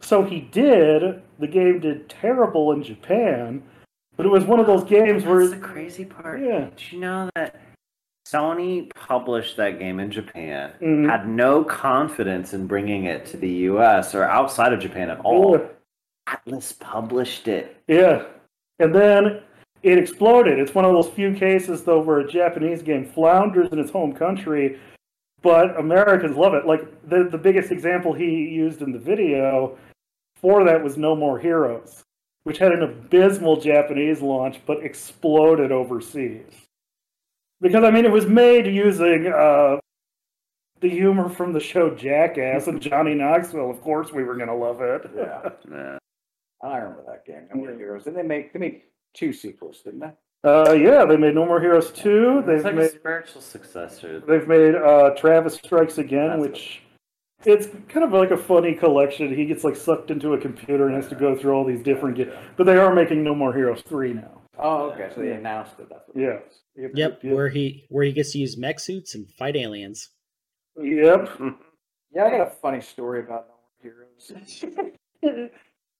So 0.00 0.22
he 0.22 0.40
did. 0.40 1.22
The 1.38 1.46
game 1.46 1.80
did 1.80 2.08
terrible 2.08 2.72
in 2.72 2.82
Japan, 2.82 3.62
but 4.16 4.26
it 4.26 4.28
was 4.28 4.44
one 4.44 4.60
of 4.60 4.66
those 4.66 4.84
games 4.84 5.24
where. 5.24 5.40
That's 5.46 5.60
the 5.60 5.66
crazy 5.66 6.04
part. 6.04 6.40
Yeah. 6.40 6.68
Did 6.76 6.92
you 6.92 7.00
know 7.00 7.30
that 7.34 7.56
Sony 8.34 8.90
published 8.94 9.56
that 9.58 9.78
game 9.78 10.00
in 10.00 10.10
Japan, 10.10 10.72
Mhm. 10.80 11.08
had 11.08 11.28
no 11.28 11.62
confidence 11.62 12.52
in 12.52 12.66
bringing 12.66 13.04
it 13.04 13.24
to 13.26 13.36
the 13.36 13.48
US 13.48 14.14
or 14.14 14.24
outside 14.24 14.72
of 14.72 14.80
Japan 14.80 15.08
at 15.10 15.20
all? 15.20 15.60
Atlus 16.28 16.78
published 16.80 17.46
it. 17.48 17.76
Yeah. 17.86 18.24
And 18.80 18.94
then 18.94 19.40
it 19.82 19.98
exploded. 19.98 20.58
It's 20.58 20.74
one 20.74 20.84
of 20.84 20.92
those 20.92 21.08
few 21.10 21.32
cases, 21.34 21.84
though, 21.84 22.00
where 22.00 22.18
a 22.20 22.26
Japanese 22.28 22.82
game 22.82 23.04
flounders 23.04 23.68
in 23.70 23.78
its 23.78 23.90
home 23.90 24.12
country, 24.12 24.78
but 25.42 25.78
Americans 25.78 26.36
love 26.36 26.54
it. 26.54 26.66
Like, 26.66 26.80
the, 27.08 27.24
the 27.30 27.38
biggest 27.38 27.70
example 27.70 28.14
he 28.14 28.48
used 28.48 28.82
in 28.82 28.90
the 28.92 28.98
video 28.98 29.76
for 30.36 30.64
that 30.64 30.82
was 30.82 30.96
No 30.96 31.14
More 31.14 31.38
Heroes, 31.38 32.02
which 32.44 32.58
had 32.58 32.72
an 32.72 32.82
abysmal 32.82 33.60
Japanese 33.60 34.20
launch, 34.22 34.60
but 34.66 34.82
exploded 34.82 35.70
overseas. 35.70 36.63
Because, 37.64 37.82
I 37.82 37.90
mean, 37.90 38.04
it 38.04 38.12
was 38.12 38.26
made 38.26 38.66
using 38.66 39.26
uh, 39.26 39.78
the 40.80 40.90
humor 40.90 41.30
from 41.30 41.54
the 41.54 41.60
show 41.60 41.94
Jackass 41.94 42.66
and 42.66 42.78
Johnny 42.78 43.14
Knoxville. 43.14 43.70
Of 43.70 43.80
course, 43.80 44.12
we 44.12 44.22
were 44.22 44.34
going 44.36 44.48
to 44.50 44.54
love 44.54 44.80
it. 44.82 45.10
Yeah. 45.16 45.48
Yeah. 45.72 45.98
I 46.62 46.76
remember 46.76 47.04
that 47.08 47.24
game. 47.26 47.48
No 47.52 47.60
More 47.60 47.72
Heroes. 47.74 48.04
Didn't 48.04 48.16
they 48.16 48.22
make 48.22 48.52
they 48.52 48.58
made 48.58 48.82
two 49.14 49.32
sequels, 49.32 49.80
didn't 49.82 50.00
they? 50.00 50.12
Uh, 50.48 50.72
yeah, 50.72 51.04
they 51.06 51.16
made 51.16 51.34
No 51.34 51.46
More 51.46 51.60
Heroes 51.60 51.90
2. 51.92 52.44
They've 52.46 52.62
like 52.64 52.74
made 52.74 52.84
a 52.84 52.88
spiritual 52.90 53.40
successor. 53.40 54.20
they've 54.20 54.46
made 54.46 54.74
uh, 54.74 55.10
Travis 55.16 55.54
Strikes 55.56 55.96
Again, 55.98 56.28
That's 56.28 56.40
which 56.40 56.82
it's 57.44 57.66
kind 57.88 58.04
of 58.04 58.12
like 58.12 58.30
a 58.30 58.36
funny 58.36 58.74
collection. 58.74 59.34
He 59.34 59.44
gets 59.46 59.64
like 59.64 59.76
sucked 59.76 60.10
into 60.10 60.34
a 60.34 60.38
computer 60.38 60.86
and 60.86 60.94
has 60.96 61.08
to 61.08 61.14
go 61.14 61.34
through 61.36 61.52
all 61.52 61.64
these 61.64 61.82
different. 61.82 62.16
Ge- 62.18 62.28
but 62.56 62.64
they 62.64 62.76
are 62.76 62.94
making 62.94 63.22
No 63.24 63.34
More 63.34 63.52
Heroes 63.54 63.82
three 63.86 64.12
now. 64.12 64.42
Oh, 64.58 64.90
okay. 64.92 65.10
So 65.14 65.20
they 65.22 65.32
announced 65.32 65.78
it. 65.80 65.88
That's 65.90 66.06
what 66.08 66.16
Yeah. 66.16 66.38
Yep, 66.76 66.90
Yep. 66.94 67.24
where 67.24 67.48
he 67.48 67.86
where 67.88 68.04
he 68.04 68.12
gets 68.12 68.32
to 68.32 68.38
use 68.38 68.56
mech 68.56 68.78
suits 68.80 69.14
and 69.14 69.28
fight 69.30 69.56
aliens. 69.56 70.10
Yep. 70.80 71.28
Yeah, 72.16 72.26
I 72.26 72.30
got 72.30 72.46
a 72.46 72.50
funny 72.50 72.80
story 72.80 73.18
about 73.18 73.48
No 73.48 73.54
More 73.90 74.06
Heroes. 74.06 74.28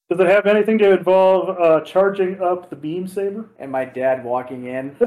Does 0.08 0.20
it 0.20 0.26
have 0.28 0.46
anything 0.46 0.78
to 0.78 0.92
involve 0.96 1.58
uh, 1.58 1.80
charging 1.80 2.40
up 2.40 2.70
the 2.70 2.76
beam 2.76 3.08
saber? 3.08 3.50
and 3.58 3.72
my 3.72 3.84
dad 3.84 4.22
walking 4.24 4.66
in. 4.68 4.94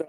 so, 0.00 0.06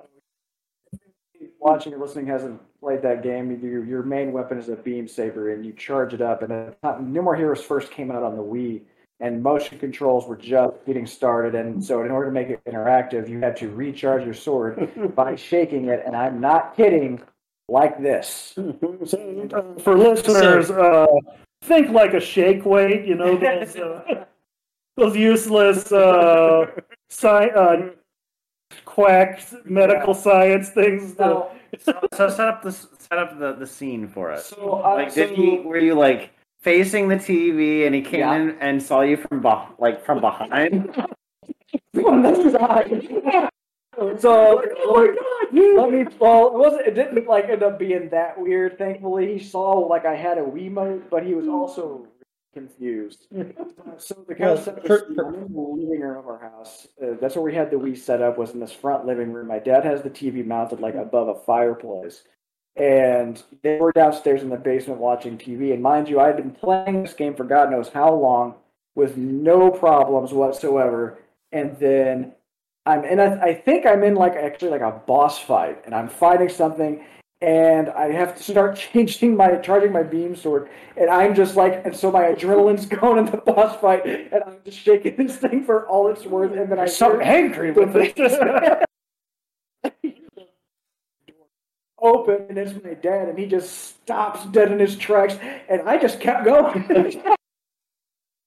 watching 1.59 1.93
or 1.93 1.97
listening 1.97 2.27
hasn't 2.27 2.61
played 2.79 3.01
that 3.01 3.21
game. 3.21 3.51
Your, 3.61 3.83
your 3.83 4.03
main 4.03 4.31
weapon 4.31 4.57
is 4.57 4.69
a 4.69 4.77
beam 4.77 5.09
saber, 5.09 5.53
and 5.53 5.65
you 5.65 5.73
charge 5.73 6.13
it 6.13 6.21
up. 6.21 6.41
And 6.41 6.53
at 6.53 6.79
the 6.81 6.87
time, 6.87 7.11
No 7.11 7.21
More 7.21 7.35
Heroes 7.35 7.61
first 7.61 7.91
came 7.91 8.11
out 8.11 8.23
on 8.23 8.37
the 8.37 8.43
Wii, 8.43 8.81
and 9.21 9.41
motion 9.41 9.77
controls 9.79 10.27
were 10.27 10.35
just 10.35 10.83
getting 10.85 11.05
started. 11.05 11.55
And 11.55 11.83
so, 11.83 12.03
in 12.03 12.11
order 12.11 12.27
to 12.27 12.33
make 12.33 12.49
it 12.49 12.59
interactive, 12.65 13.29
you 13.29 13.39
had 13.39 13.55
to 13.57 13.69
recharge 13.69 14.25
your 14.25 14.33
sword 14.33 15.15
by 15.15 15.35
shaking 15.35 15.85
it. 15.85 16.01
And 16.05 16.15
I'm 16.15 16.41
not 16.41 16.75
kidding, 16.75 17.21
like 17.69 18.01
this. 18.01 18.53
So, 18.55 19.47
uh, 19.53 19.79
for 19.81 19.97
listeners, 19.97 20.71
uh, 20.71 21.05
think 21.63 21.89
like 21.89 22.13
a 22.13 22.19
shake 22.19 22.65
weight. 22.65 23.05
You 23.05 23.15
know 23.15 23.37
those 23.37 23.75
uh, 23.75 24.25
those 24.97 25.15
useless 25.15 25.91
uh, 25.91 26.65
sci- 27.09 27.27
uh, 27.51 27.89
quack 28.85 29.41
medical 29.65 30.13
science 30.13 30.69
things. 30.69 31.13
that- 31.15 31.51
so, 31.79 31.97
so 32.13 32.27
set 32.29 32.47
up 32.49 32.61
the 32.63 32.71
set 32.73 33.17
up 33.17 33.39
the, 33.39 33.53
the 33.53 33.65
scene 33.65 34.05
for 34.07 34.29
us. 34.29 34.47
so, 34.47 34.83
uh, 34.83 34.95
Like, 34.95 35.13
did 35.13 35.29
so- 35.29 35.35
he? 35.35 35.59
Were 35.59 35.77
you 35.79 35.93
like 35.95 36.31
facing 36.61 37.07
the 37.07 37.15
TV 37.15 37.85
and 37.85 37.95
he 37.95 38.01
came 38.01 38.19
Yeah. 38.21 38.35
in 38.35 38.57
and 38.59 38.81
saw 38.81 39.01
you 39.01 39.17
from 39.17 39.41
beh 39.41 39.67
like 39.79 40.03
from 40.05 40.21
behind? 40.21 40.93
from 41.93 42.21
the 42.23 42.51
side. 42.51 43.07
So, 44.19 44.55
like, 44.89 45.11
let 45.75 45.91
me. 45.91 46.05
Well, 46.19 46.47
it 46.47 46.53
wasn't. 46.53 46.87
It 46.87 46.95
didn't 46.95 47.27
like 47.27 47.49
end 47.49 47.61
up 47.61 47.77
being 47.77 48.09
that 48.09 48.39
weird. 48.39 48.77
Thankfully, 48.77 49.37
he 49.37 49.43
saw 49.43 49.71
like 49.79 50.05
I 50.05 50.15
had 50.15 50.37
a 50.37 50.41
Wiimote, 50.41 51.09
but 51.09 51.23
he 51.25 51.33
was 51.33 51.47
also 51.47 52.07
confused. 52.53 53.27
So 53.97 54.15
the 54.27 54.35
Well, 54.39 54.55
concept 54.55 54.87
for- 54.87 54.93
was 55.07 55.15
for- 55.15 55.33
in 55.35 55.53
the 55.53 55.59
living 55.59 56.01
room 56.01 56.17
of 56.17 56.27
our 56.27 56.39
house. 56.39 56.87
Uh, 57.01 57.15
that's 57.19 57.35
where 57.35 57.43
we 57.43 57.53
had 57.53 57.69
the 57.69 57.77
Wii 57.77 57.97
set 57.97 58.21
up. 58.21 58.37
Was 58.37 58.53
in 58.53 58.59
this 58.61 58.71
front 58.71 59.05
living 59.05 59.31
room. 59.33 59.47
My 59.47 59.59
dad 59.59 59.83
has 59.83 60.01
the 60.01 60.09
TV 60.09 60.43
mounted 60.45 60.79
like 60.79 60.95
above 60.95 61.27
a 61.27 61.35
fireplace, 61.35 62.23
and 62.75 63.41
they 63.63 63.77
were 63.77 63.91
downstairs 63.91 64.41
in 64.41 64.49
the 64.49 64.57
basement 64.57 64.99
watching 64.99 65.37
TV. 65.37 65.73
And 65.73 65.83
mind 65.83 66.07
you, 66.09 66.19
I 66.19 66.27
had 66.27 66.37
been 66.37 66.51
playing 66.51 67.03
this 67.03 67.13
game 67.13 67.35
for 67.35 67.43
God 67.43 67.69
knows 67.71 67.89
how 67.89 68.13
long 68.13 68.55
with 68.95 69.17
no 69.17 69.69
problems 69.69 70.31
whatsoever. 70.31 71.19
And 71.51 71.77
then 71.79 72.33
I'm 72.85 73.03
in 73.03 73.19
a, 73.19 73.39
I 73.41 73.53
think 73.53 73.85
I'm 73.85 74.03
in 74.03 74.15
like 74.15 74.33
actually 74.33 74.71
like 74.71 74.81
a 74.81 74.91
boss 75.05 75.37
fight, 75.37 75.81
and 75.85 75.93
I'm 75.93 76.09
fighting 76.09 76.49
something, 76.49 77.03
and 77.39 77.89
I 77.89 78.11
have 78.11 78.35
to 78.37 78.43
start 78.43 78.75
changing 78.93 79.35
my 79.35 79.55
charging 79.57 79.91
my 79.91 80.03
beam 80.03 80.35
sword, 80.35 80.69
and 80.97 81.09
I'm 81.09 81.35
just 81.35 81.55
like, 81.55 81.85
and 81.85 81.95
so 81.95 82.11
my 82.11 82.23
adrenaline's 82.23 82.85
going 82.99 83.19
in 83.19 83.31
the 83.31 83.37
boss 83.37 83.79
fight, 83.79 84.05
and 84.05 84.43
I'm 84.45 84.57
just 84.65 84.79
shaking 84.79 85.15
this 85.15 85.37
thing 85.37 85.63
for 85.63 85.87
all 85.87 86.07
it's 86.07 86.25
worth, 86.25 86.53
and 86.53 86.71
then 86.71 86.79
I 86.79 86.83
I'm 86.83 86.87
so 86.87 87.19
angry 87.19 87.71
with 87.71 87.95
it. 87.95 88.85
open, 92.01 92.45
and 92.49 92.57
it's 92.57 92.83
my 92.83 92.93
dad, 92.93 93.29
and 93.29 93.37
he 93.37 93.45
just 93.45 93.71
stops 94.01 94.45
dead 94.47 94.71
in 94.71 94.79
his 94.79 94.95
tracks, 94.97 95.35
and 95.69 95.87
I 95.87 95.97
just 95.97 96.19
kept 96.19 96.45
going. 96.45 97.21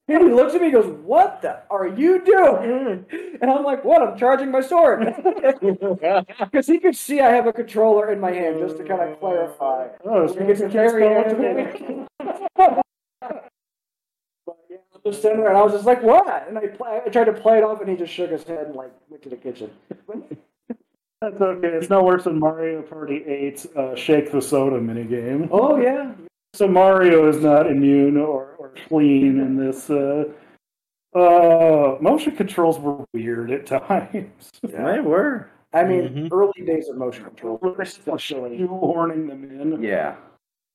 And 0.07 0.23
he 0.23 0.35
looks 0.35 0.55
at 0.55 0.61
me 0.61 0.67
and 0.67 0.75
goes, 0.75 0.99
What 1.03 1.41
the 1.41 1.63
are 1.71 1.87
you 1.87 2.23
doing? 2.23 3.07
And 3.41 3.51
I'm 3.51 3.65
like, 3.65 3.87
What? 3.87 4.03
I'm 4.03 4.19
charging 4.19 4.51
my 4.51 4.61
sword. 4.61 5.01
Because 6.39 6.67
he 6.67 6.79
could 6.79 6.95
see 6.95 7.21
I 7.21 7.31
have 7.31 7.47
a 7.47 7.55
controller 7.55 8.13
in 8.13 8.21
my 8.21 8.31
hand, 8.31 8.59
just 8.59 8.77
to 8.77 8.85
kind 8.85 9.01
of 9.01 9.19
clarify. 9.19 9.89
oh, 10.05 10.31
We 10.35 10.47
get 10.47 10.59
to 10.59 10.69
carry 10.69 11.07
it. 11.07 12.07
Just 15.07 15.21
sitting 15.21 15.41
there, 15.41 15.49
and 15.49 15.59
I 15.59 15.63
was 15.63 15.73
just 15.73 15.85
like, 15.85 16.03
"What?" 16.03 16.49
And 16.49 16.57
I, 16.57 16.67
play, 16.69 17.03
I 17.05 17.11
tried 17.11 17.25
to 17.25 17.35
play 17.35 17.59
it 17.59 17.65
off, 17.65 17.81
and 17.83 17.91
he 17.91 17.95
just 17.97 18.11
shook 18.11 18.31
his 18.31 18.43
head 18.45 18.69
and 18.69 18.75
like 18.75 18.91
went 19.11 19.23
to 19.25 19.29
the 19.29 19.37
kitchen. 19.37 19.71
That's 21.31 21.41
okay. 21.41 21.69
It's 21.69 21.91
no 21.91 22.03
worse 22.03 22.25
than 22.25 22.39
Mario 22.39 22.83
Party 22.83 23.21
8's 23.27 23.67
uh, 23.77 23.95
Shake 23.97 24.31
the 24.31 24.43
Soda 24.43 24.79
minigame. 24.79 25.49
oh 25.51 25.77
yeah, 25.79 26.13
So 26.53 26.69
Mario 26.69 27.29
is 27.29 27.39
not 27.43 27.67
immune 27.67 28.17
or, 28.17 28.55
or 28.59 28.73
clean 28.89 29.41
in 29.41 29.57
this. 29.57 29.89
Uh, 29.89 30.25
uh, 31.15 31.97
motion 32.01 32.35
controls 32.37 32.79
were 32.79 33.05
weird 33.15 33.51
at 33.51 33.67
times. 33.67 34.51
They 34.63 35.01
were. 35.01 35.49
I 35.73 35.85
mean, 35.85 36.09
Mhm. 36.09 36.33
early 36.33 36.63
days 36.67 36.89
of 36.89 36.97
motion 36.97 37.25
control. 37.25 37.59
Especially 37.79 38.59
shoehorning 38.59 39.29
them 39.29 39.45
in. 39.45 39.83
Yeah. 39.83 40.17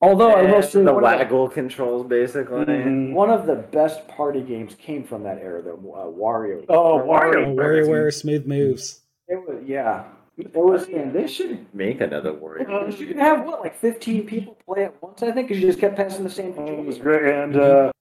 Although 0.01 0.31
I 0.31 0.43
will 0.49 0.61
say, 0.61 0.81
the 0.83 0.93
one, 0.93 1.03
of 1.03 1.11
the, 1.11 1.17
waggle 1.17 1.49
controls 1.49 2.07
basically. 2.07 2.65
Mhm. 2.65 3.13
one 3.13 3.29
of 3.29 3.45
the 3.45 3.55
best 3.55 4.07
party 4.07 4.41
games 4.41 4.75
came 4.75 5.03
from 5.03 5.23
that 5.23 5.39
era, 5.39 5.61
though. 5.61 5.73
Uh, 5.93 6.05
Wario. 6.05 6.65
Oh, 6.69 6.99
Oh, 7.01 7.05
Wario. 7.05 7.53
WarioWare 7.53 8.13
smooth 8.13 8.45
moves. 8.47 9.01
It 9.27 9.35
was 9.47 9.61
yeah. 9.65 10.05
It 10.39 10.53
was. 10.55 10.87
And 10.87 11.11
they 11.13 11.27
should. 11.27 11.65
Make 11.73 12.01
another 12.01 12.31
Wario. 12.33 12.97
You 12.99 13.07
can 13.07 13.17
have 13.17 13.45
what, 13.45 13.59
like 13.61 13.75
fifteen 13.77 14.25
people 14.25 14.57
play 14.65 14.85
at 14.85 15.01
once? 15.01 15.21
I 15.21 15.31
think, 15.31 15.47
because 15.49 15.61
you 15.61 15.67
just 15.67 15.79
kept 15.79 15.95
passing 15.97 16.23
the 16.23 16.29
same. 16.29 16.53
Oh, 16.57 16.65
it 16.65 16.85
was 16.85 16.97
great. 16.97 17.23
And 17.33 17.57
uh, 17.57 17.91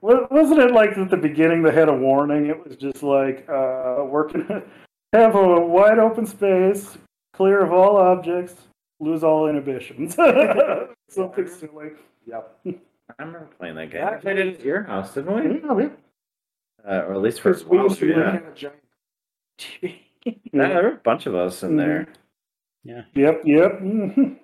wasn't 0.00 0.60
it 0.60 0.72
like 0.72 0.96
at 0.98 1.10
the 1.10 1.16
beginning 1.16 1.62
they 1.62 1.72
had 1.72 1.88
a 1.88 1.94
warning? 1.94 2.46
It 2.46 2.62
was 2.66 2.76
just 2.76 3.02
like 3.02 3.48
uh, 3.48 4.04
working, 4.04 4.46
have 5.12 5.34
a 5.34 5.60
wide 5.60 5.98
open 5.98 6.26
space, 6.26 6.98
clear 7.32 7.60
of 7.64 7.72
all 7.72 7.96
objects, 7.96 8.54
lose 9.00 9.24
all 9.24 9.48
inhibitions. 9.48 10.14
Something 11.08 11.48
silly. 11.48 11.90
Yep. 12.26 12.58
I 12.66 13.22
remember 13.22 13.48
playing 13.58 13.76
that 13.76 13.90
game. 13.90 14.04
I 14.04 14.16
played 14.16 14.38
it 14.38 14.56
at 14.58 14.64
your 14.64 14.82
house, 14.82 15.14
didn't 15.14 15.34
we? 15.34 15.60
Yeah, 15.66 15.78
yeah. 15.78 15.88
Uh, 16.86 17.04
or 17.06 17.14
at 17.14 17.22
least 17.22 17.40
for 17.40 17.50
a 17.50 17.54
Because 17.54 17.66
we 17.66 17.76
while. 17.78 17.86
used 17.88 17.98
to 18.00 18.06
like, 18.08 18.16
Yeah. 18.16 18.32
have 18.32 18.46
a 18.46 18.54
giant 18.54 18.76
TV. 19.58 19.94
Yeah, 20.52 20.68
there 20.68 20.82
were 20.82 20.88
a 20.90 20.96
bunch 21.04 21.26
of 21.26 21.34
us 21.34 21.62
in 21.62 21.76
there. 21.76 22.06
Yeah. 22.84 23.02
Yep, 23.14 23.42
yep. 23.44 23.72
mhm. 23.80 24.38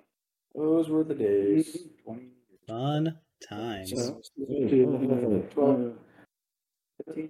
Those 0.53 0.89
were 0.89 1.03
the 1.03 1.15
days. 1.15 1.77
Twenty. 2.03 2.29
Fun 2.67 3.17
times. 3.47 3.91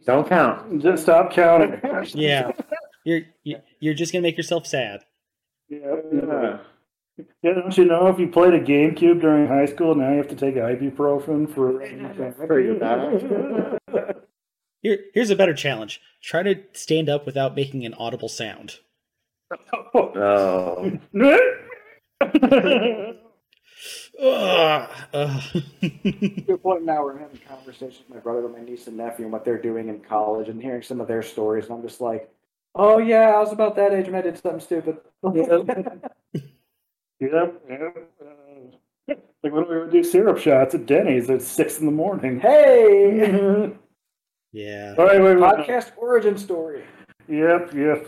Don't 0.06 0.28
count. 0.30 0.82
Just 0.82 1.04
stop 1.04 1.32
counting. 1.32 1.80
Yeah. 2.14 2.52
You're 3.04 3.22
you- 3.44 3.62
you're 3.80 3.94
just 3.94 4.14
gonna 4.14 4.22
make 4.24 4.38
yourself 4.38 4.66
sad. 4.68 5.04
Yeah, 5.70 5.96
yeah. 6.14 6.58
Yeah, 7.42 7.54
don't 7.54 7.78
you 7.78 7.86
know 7.86 8.08
if 8.08 8.20
you 8.20 8.28
played 8.28 8.54
a 8.54 8.60
GameCube 8.60 9.22
during 9.22 9.48
high 9.48 9.66
school, 9.66 9.96
now 9.96 10.12
you 10.12 10.18
have 10.18 10.28
to 10.28 10.36
take 10.36 10.56
ibuprofen 10.56 11.48
for, 11.54 11.80
For 12.48 12.60
your 12.60 12.76
back. 12.76 13.22
Here 14.86 15.00
here's 15.15 15.32
a 15.32 15.36
better 15.36 15.56
challenge. 15.56 16.00
Try 16.21 16.43
to 16.43 16.62
stand 16.74 17.10
up 17.10 17.26
without 17.26 17.56
making 17.56 17.88
an 17.88 17.95
audible 17.95 18.30
sound. 18.30 18.76
Oh. 19.95 20.91
Ugh. 24.21 24.89
Ugh. 25.13 25.41
To 25.82 26.54
a 26.54 26.58
point 26.60 26.86
now, 26.86 27.04
we're 27.04 27.17
having 27.17 27.39
conversations 27.50 28.04
with 28.08 28.15
my 28.15 28.19
brother, 28.19 28.48
my 28.48 28.60
niece, 28.60 28.86
and 28.86 28.98
nephew, 28.98 29.26
and 29.26 29.34
what 29.34 29.43
they're 29.43 29.60
doing 29.60 29.89
in 29.89 30.02
college, 30.02 30.50
and 30.50 30.62
hearing 30.62 30.84
some 30.84 31.02
of 31.02 31.08
their 31.08 31.24
stories, 31.24 31.65
and 31.65 31.74
I'm 31.74 31.82
just 31.82 32.00
like, 32.00 32.30
"Oh 32.76 33.00
yeah, 33.00 33.32
I 33.32 33.39
was 33.39 33.52
about 33.52 33.76
that 33.78 33.91
age 33.91 34.06
when 34.06 34.13
I 34.13 34.21
did 34.21 34.38
something 34.38 34.60
stupid." 34.60 34.98
Yep, 35.24 35.67
yep. 37.19 38.12
Uh, 38.21 39.15
like 39.41 39.52
when 39.52 39.67
we 39.67 39.80
would 39.80 39.91
do 39.91 40.04
syrup 40.04 40.38
shots 40.38 40.76
at 40.76 40.86
Denny's 40.86 41.28
at 41.32 41.41
six 41.41 41.80
in 41.80 41.88
the 41.88 41.92
morning. 41.92 42.40
hey, 42.40 43.71
All 44.56 44.62
yeah. 44.62 44.93
right, 44.93 45.21
wait, 45.21 45.35
wait. 45.35 45.43
podcast 45.67 45.91
origin 45.97 46.37
story. 46.37 46.83
Yep, 47.27 47.73
yep. 47.73 48.08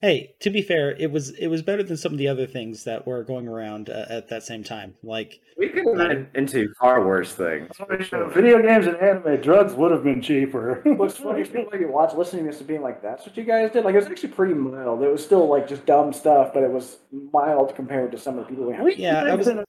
Hey, 0.00 0.34
to 0.40 0.48
be 0.48 0.62
fair, 0.62 0.92
it 0.96 1.10
was 1.10 1.30
it 1.30 1.48
was 1.48 1.60
better 1.62 1.82
than 1.82 1.96
some 1.98 2.12
of 2.12 2.18
the 2.18 2.28
other 2.28 2.46
things 2.46 2.84
that 2.84 3.06
were 3.06 3.22
going 3.22 3.46
around 3.48 3.90
uh, 3.90 4.06
at 4.08 4.28
that 4.28 4.42
same 4.42 4.64
time. 4.64 4.94
Like 5.02 5.40
We 5.58 5.68
could 5.68 5.84
have 5.86 5.96
been 6.08 6.28
into 6.34 6.72
far 6.80 7.04
worse 7.06 7.34
things. 7.34 7.68
sure. 8.06 8.30
Video 8.30 8.62
games 8.62 8.86
and 8.86 8.96
anime 8.96 9.40
drugs 9.42 9.74
would 9.74 9.90
have 9.90 10.02
been 10.02 10.22
cheaper. 10.22 10.80
What's 10.84 11.18
funny 11.18 11.42
is 11.42 11.48
people 11.52 11.68
like 11.70 11.80
you 11.80 11.88
watch 11.88 12.14
listening 12.14 12.44
to 12.46 12.50
this 12.50 12.60
and 12.60 12.68
being 12.68 12.80
like, 12.82 13.02
"That's 13.02 13.26
what 13.26 13.36
you 13.36 13.44
guys 13.44 13.72
did." 13.72 13.84
Like 13.84 13.94
it 13.94 13.98
was 13.98 14.06
actually 14.06 14.30
pretty 14.30 14.54
mild. 14.54 15.02
It 15.02 15.12
was 15.12 15.22
still 15.22 15.46
like 15.48 15.68
just 15.68 15.84
dumb 15.84 16.14
stuff, 16.14 16.52
but 16.54 16.62
it 16.62 16.70
was 16.70 16.96
mild 17.32 17.74
compared 17.74 18.10
to 18.12 18.18
some 18.18 18.38
of 18.38 18.44
the 18.44 18.48
people 18.48 18.64
we 18.66 18.74
had. 18.74 18.84
We 18.84 18.94
Yeah, 18.94 19.20
I 19.20 19.24
lived 19.24 19.38
was- 19.38 19.48
in 19.48 19.58
a, 19.58 19.64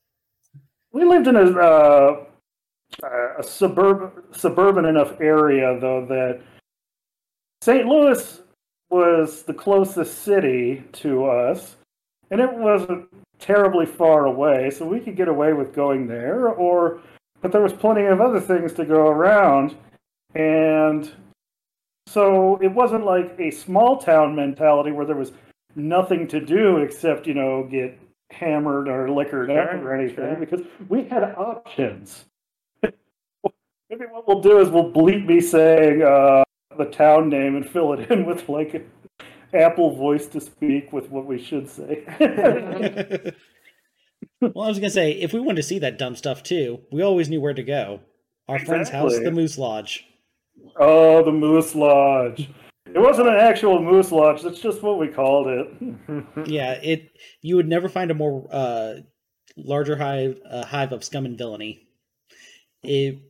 we 0.93 1.03
lived 1.03 1.27
in 1.27 1.35
a, 1.35 1.41
uh, 1.59 2.25
a 3.03 3.43
suburban 3.43 4.11
suburban 4.33 4.85
enough 4.85 5.19
area 5.21 5.79
though 5.79 6.05
that 6.05 6.41
St. 7.61 7.85
Louis 7.85 8.41
was 8.89 9.43
the 9.43 9.53
closest 9.53 10.23
city 10.23 10.83
to 10.93 11.25
us, 11.25 11.77
and 12.31 12.41
it 12.41 12.51
wasn't 12.51 13.07
terribly 13.39 13.85
far 13.85 14.25
away, 14.25 14.71
so 14.71 14.85
we 14.85 14.99
could 14.99 15.15
get 15.15 15.27
away 15.27 15.53
with 15.53 15.73
going 15.73 16.07
there. 16.07 16.49
Or, 16.49 16.99
but 17.41 17.51
there 17.51 17.61
was 17.61 17.73
plenty 17.73 18.05
of 18.05 18.19
other 18.19 18.39
things 18.39 18.73
to 18.73 18.85
go 18.85 19.07
around, 19.07 19.75
and 20.33 21.11
so 22.07 22.57
it 22.61 22.71
wasn't 22.71 23.05
like 23.05 23.35
a 23.39 23.51
small 23.51 23.97
town 23.97 24.35
mentality 24.35 24.91
where 24.91 25.05
there 25.05 25.15
was 25.15 25.31
nothing 25.75 26.27
to 26.27 26.43
do 26.43 26.77
except 26.77 27.27
you 27.27 27.33
know 27.33 27.67
get 27.69 27.97
hammered 28.31 28.89
or 28.89 29.09
liquored 29.09 29.51
up 29.51 29.73
or 29.73 29.93
anything 29.93 30.15
sure. 30.15 30.35
because 30.35 30.61
we 30.89 31.03
had 31.03 31.23
options. 31.37 32.25
Maybe 33.91 34.05
what 34.09 34.25
we'll 34.25 34.39
do 34.39 34.59
is 34.59 34.69
we'll 34.69 34.89
bleep 34.89 35.25
me 35.25 35.41
saying 35.41 36.01
uh, 36.01 36.45
the 36.77 36.85
town 36.85 37.27
name 37.27 37.57
and 37.57 37.69
fill 37.69 37.91
it 37.91 38.09
in 38.09 38.25
with 38.29 38.47
like 38.47 38.73
an 38.73 38.89
Apple 39.53 39.93
voice 39.97 40.27
to 40.27 40.39
speak 40.39 40.93
with 40.93 41.09
what 41.09 41.25
we 41.25 41.37
should 41.37 41.69
say. 41.69 42.05
well, 44.39 44.63
I 44.63 44.69
was 44.69 44.79
gonna 44.79 44.89
say 44.89 45.11
if 45.11 45.33
we 45.33 45.41
wanted 45.41 45.57
to 45.57 45.63
see 45.63 45.79
that 45.79 45.97
dumb 45.97 46.15
stuff 46.15 46.41
too, 46.41 46.79
we 46.89 47.01
always 47.01 47.27
knew 47.27 47.41
where 47.41 47.53
to 47.53 47.63
go. 47.63 47.99
Our 48.47 48.59
friend's 48.59 48.89
house, 48.89 49.19
the 49.19 49.29
Moose 49.29 49.57
Lodge. 49.57 50.05
oh, 50.79 51.21
the 51.25 51.31
Moose 51.33 51.75
Lodge. 51.75 52.49
It 52.85 52.99
wasn't 52.99 53.27
an 53.27 53.35
actual 53.35 53.81
Moose 53.81 54.13
Lodge. 54.13 54.41
That's 54.41 54.61
just 54.61 54.81
what 54.81 54.99
we 54.99 55.09
called 55.09 55.47
it. 55.47 55.67
Yeah, 56.47 56.73
it. 56.73 57.09
You 57.41 57.57
would 57.57 57.67
never 57.67 57.89
find 57.89 58.09
a 58.09 58.13
more 58.13 58.47
uh, 58.49 58.93
larger 59.57 59.97
hive 59.97 60.39
uh, 60.49 60.65
hive 60.65 60.93
of 60.93 61.03
scum 61.03 61.25
and 61.25 61.37
villainy. 61.37 61.87
It 62.83 63.21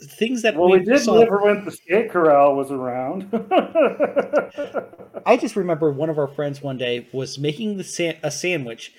things 0.00 0.42
that 0.42 0.56
Well, 0.56 0.70
we 0.70 0.80
did 0.80 1.00
saw- 1.00 1.14
live 1.14 1.28
when 1.30 1.64
the 1.64 1.70
skate 1.72 2.10
corral 2.10 2.54
was 2.56 2.70
around. 2.70 3.28
I 5.26 5.36
just 5.36 5.56
remember 5.56 5.90
one 5.90 6.08
of 6.10 6.18
our 6.18 6.28
friends 6.28 6.62
one 6.62 6.78
day 6.78 7.08
was 7.12 7.38
making 7.38 7.76
the 7.76 7.84
sa- 7.84 8.12
a 8.22 8.30
sandwich 8.30 8.92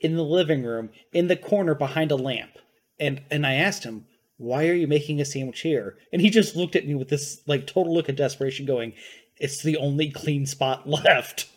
in 0.00 0.16
the 0.16 0.22
living 0.24 0.62
room 0.62 0.90
in 1.12 1.28
the 1.28 1.36
corner 1.36 1.74
behind 1.74 2.10
a 2.10 2.16
lamp, 2.16 2.52
and 3.00 3.22
and 3.30 3.46
I 3.46 3.54
asked 3.54 3.84
him, 3.84 4.06
"Why 4.36 4.68
are 4.68 4.74
you 4.74 4.86
making 4.86 5.20
a 5.20 5.24
sandwich 5.24 5.60
here?" 5.60 5.96
And 6.12 6.22
he 6.22 6.30
just 6.30 6.54
looked 6.56 6.76
at 6.76 6.86
me 6.86 6.94
with 6.94 7.08
this 7.08 7.40
like 7.46 7.66
total 7.66 7.92
look 7.94 8.08
of 8.08 8.16
desperation, 8.16 8.64
going, 8.66 8.92
"It's 9.38 9.62
the 9.62 9.76
only 9.76 10.10
clean 10.10 10.46
spot 10.46 10.88
left." 10.88 11.48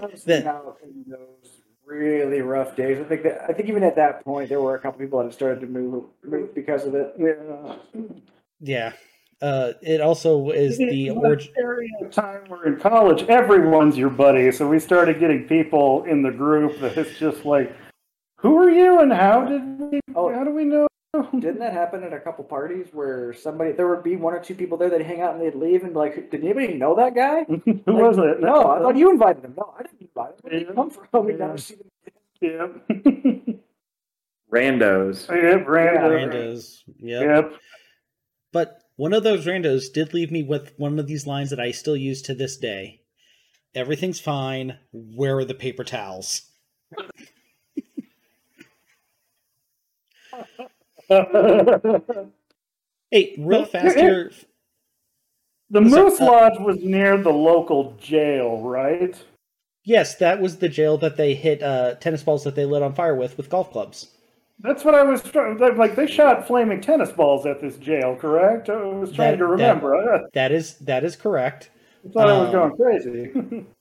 Honestly, 0.00 0.40
now 0.44 0.76
in 0.82 1.04
those 1.08 1.18
really 1.88 2.40
rough 2.42 2.76
days, 2.76 2.98
I 3.00 3.04
think 3.04 3.22
that 3.22 3.42
I 3.48 3.52
think 3.52 3.68
even 3.68 3.82
at 3.82 3.96
that 3.96 4.24
point 4.24 4.48
there 4.48 4.60
were 4.60 4.74
a 4.74 4.78
couple 4.78 5.00
people 5.00 5.18
that 5.18 5.24
had 5.26 5.34
started 5.34 5.60
to 5.60 5.66
move, 5.66 6.04
move 6.22 6.54
because 6.54 6.84
of 6.84 6.94
it. 6.94 7.14
yeah. 7.18 7.76
Yeah. 8.60 8.92
Uh, 9.40 9.72
it 9.82 10.00
also 10.00 10.50
is 10.50 10.78
the 10.78 11.10
But 11.10 11.16
origin. 11.24 11.52
time 12.10 12.40
we're 12.48 12.66
in 12.66 12.76
college, 12.80 13.22
everyone's 13.28 13.96
your 13.96 14.10
buddy. 14.10 14.50
So 14.50 14.66
we 14.68 14.80
started 14.80 15.20
getting 15.20 15.44
people 15.46 16.02
in 16.04 16.22
the 16.22 16.30
group 16.32 16.80
that 16.80 16.98
it's 16.98 17.16
just 17.20 17.44
like, 17.44 17.72
who 18.38 18.56
are 18.56 18.68
you 18.70 18.98
and 19.00 19.12
how 19.12 19.44
did 19.44 19.62
we? 19.78 20.00
Oh. 20.16 20.32
how 20.34 20.42
do 20.42 20.50
we 20.50 20.64
know? 20.64 20.88
Didn't 21.32 21.58
that 21.60 21.72
happen 21.72 22.02
at 22.04 22.12
a 22.12 22.20
couple 22.20 22.44
parties 22.44 22.88
where 22.92 23.32
somebody 23.32 23.72
there 23.72 23.88
would 23.88 24.02
be 24.02 24.16
one 24.16 24.34
or 24.34 24.40
two 24.40 24.54
people 24.54 24.76
there 24.76 24.90
that 24.90 25.00
hang 25.00 25.22
out 25.22 25.34
and 25.34 25.42
they'd 25.42 25.54
leave 25.54 25.82
and 25.82 25.92
be 25.94 25.98
like, 25.98 26.30
did 26.30 26.44
anybody 26.44 26.74
know 26.74 26.94
that 26.96 27.14
guy? 27.14 27.44
who 27.48 27.62
Like, 27.64 27.86
was 27.86 28.18
it? 28.18 28.40
No, 28.40 28.66
I 28.70 28.78
thought 28.80 28.96
you 28.96 29.10
invited 29.10 29.44
him. 29.44 29.54
No, 29.56 29.74
I 29.78 29.82
didn't 29.84 30.02
invite 30.02 30.30
him. 30.30 30.36
Where 30.42 30.52
did 30.52 30.60
he 30.60 30.66
Yeah. 30.68 30.74
come 30.74 30.90
from? 30.90 31.08
We 31.26 31.32
Yeah. 31.32 31.38
never 31.38 31.58
see 31.58 31.76
them. 31.76 32.82
Yep. 32.88 33.60
Randos. 34.52 35.28
yep. 35.28 35.66
Random. 35.66 36.12
randos. 36.12 36.78
Yep. 36.98 37.22
Yep. 37.22 37.52
But 38.52 38.78
one 38.96 39.12
of 39.12 39.22
those 39.22 39.46
randos 39.46 39.92
did 39.92 40.14
leave 40.14 40.30
me 40.30 40.42
with 40.42 40.72
one 40.78 40.98
of 40.98 41.06
these 41.06 41.26
lines 41.26 41.50
that 41.50 41.60
I 41.60 41.70
still 41.70 41.96
use 41.96 42.22
to 42.22 42.34
this 42.34 42.56
day. 42.56 43.00
Everything's 43.74 44.20
fine. 44.20 44.78
Where 44.92 45.38
are 45.38 45.44
the 45.44 45.54
paper 45.54 45.84
towels? 45.84 46.42
Hey, 53.10 53.34
real 53.38 53.64
fast 53.64 53.96
here- 53.96 54.30
the 55.70 55.80
Moose 55.82 56.18
uh, 56.20 56.24
Lodge 56.24 56.58
was 56.60 56.82
near 56.82 57.18
the 57.18 57.32
local 57.32 57.92
jail, 58.00 58.60
right? 58.62 59.14
Yes, 59.84 60.14
that 60.16 60.40
was 60.40 60.56
the 60.58 60.68
jail 60.68 60.96
that 60.98 61.16
they 61.18 61.34
hit 61.34 61.62
uh, 61.62 61.94
tennis 61.96 62.22
balls 62.22 62.44
that 62.44 62.54
they 62.54 62.64
lit 62.64 62.82
on 62.82 62.94
fire 62.94 63.14
with 63.14 63.36
with 63.36 63.50
golf 63.50 63.70
clubs. 63.70 64.08
That's 64.60 64.82
what 64.84 64.94
I 64.94 65.02
was 65.02 65.22
trying. 65.22 65.58
Like 65.58 65.94
they 65.94 66.06
shot 66.06 66.46
flaming 66.46 66.80
tennis 66.80 67.10
balls 67.12 67.44
at 67.46 67.60
this 67.60 67.76
jail, 67.76 68.16
correct? 68.16 68.68
I 68.70 68.76
was 68.82 69.12
trying 69.12 69.32
That- 69.32 69.36
to 69.38 69.46
remember. 69.46 69.94
I 69.94 70.20
That 70.34 70.52
is 70.52 70.76
that 70.78 71.04
is 71.04 71.16
correct. 71.16 71.70
I 72.04 72.12
thought 72.12 72.28
I 72.28 72.38
was 72.38 72.46
um, 72.48 72.52
going 72.52 72.76
crazy. 72.76 73.66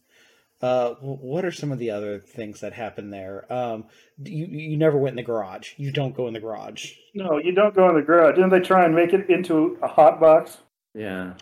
Uh, 0.59 0.95
what 1.01 1.45
are 1.45 1.51
some 1.51 1.71
of 1.71 1.77
the 1.77 1.91
other 1.91 2.19
things 2.19 2.61
that 2.61 2.73
happened 2.73 3.13
there? 3.13 3.45
Um, 3.53 3.85
you 4.23 4.45
you 4.47 4.75
never 4.77 4.97
went 4.97 5.11
in 5.13 5.17
the 5.17 5.23
garage. 5.23 5.73
You 5.77 5.91
don't 5.91 6.15
go 6.15 6.27
in 6.27 6.33
the 6.33 6.39
garage. 6.39 6.93
no, 7.13 7.37
you 7.37 7.51
don't 7.53 7.75
go 7.75 7.87
in 7.89 7.95
the 7.95 8.01
garage. 8.01 8.35
Didn't 8.35 8.49
they 8.49 8.59
try 8.59 8.83
and 8.85 8.95
make 8.95 9.13
it 9.13 9.29
into 9.29 9.77
a 9.83 9.87
hot 9.87 10.19
box? 10.19 10.57
Yeah. 10.95 11.33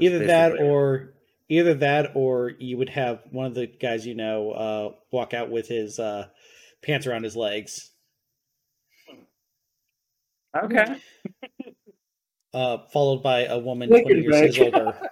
Either 0.00 0.20
that 0.26 0.52
Basically. 0.52 0.68
or 0.68 1.14
either 1.50 1.74
that 1.74 2.12
or 2.14 2.52
you 2.58 2.78
would 2.78 2.88
have 2.88 3.20
one 3.30 3.44
of 3.46 3.54
the 3.54 3.66
guys 3.66 4.06
you 4.06 4.14
know 4.14 4.50
uh, 4.52 4.92
walk 5.12 5.34
out 5.34 5.50
with 5.50 5.68
his 5.68 5.98
uh, 5.98 6.28
pants 6.82 7.06
around 7.06 7.22
his 7.24 7.36
legs, 7.36 7.90
Okay. 10.56 10.86
uh, 12.54 12.78
followed 12.92 13.22
by 13.22 13.44
a 13.44 13.58
woman 13.58 13.90
Lick 13.90 14.04
twenty 14.04 14.22
years 14.22 14.56
his 14.56 14.58
older. 14.58 14.96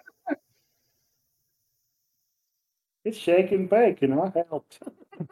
It's 3.04 3.18
shake 3.18 3.50
and 3.52 3.68
bake, 3.68 4.02
and 4.02 4.14
I 4.14 4.32
helped. 4.48 4.78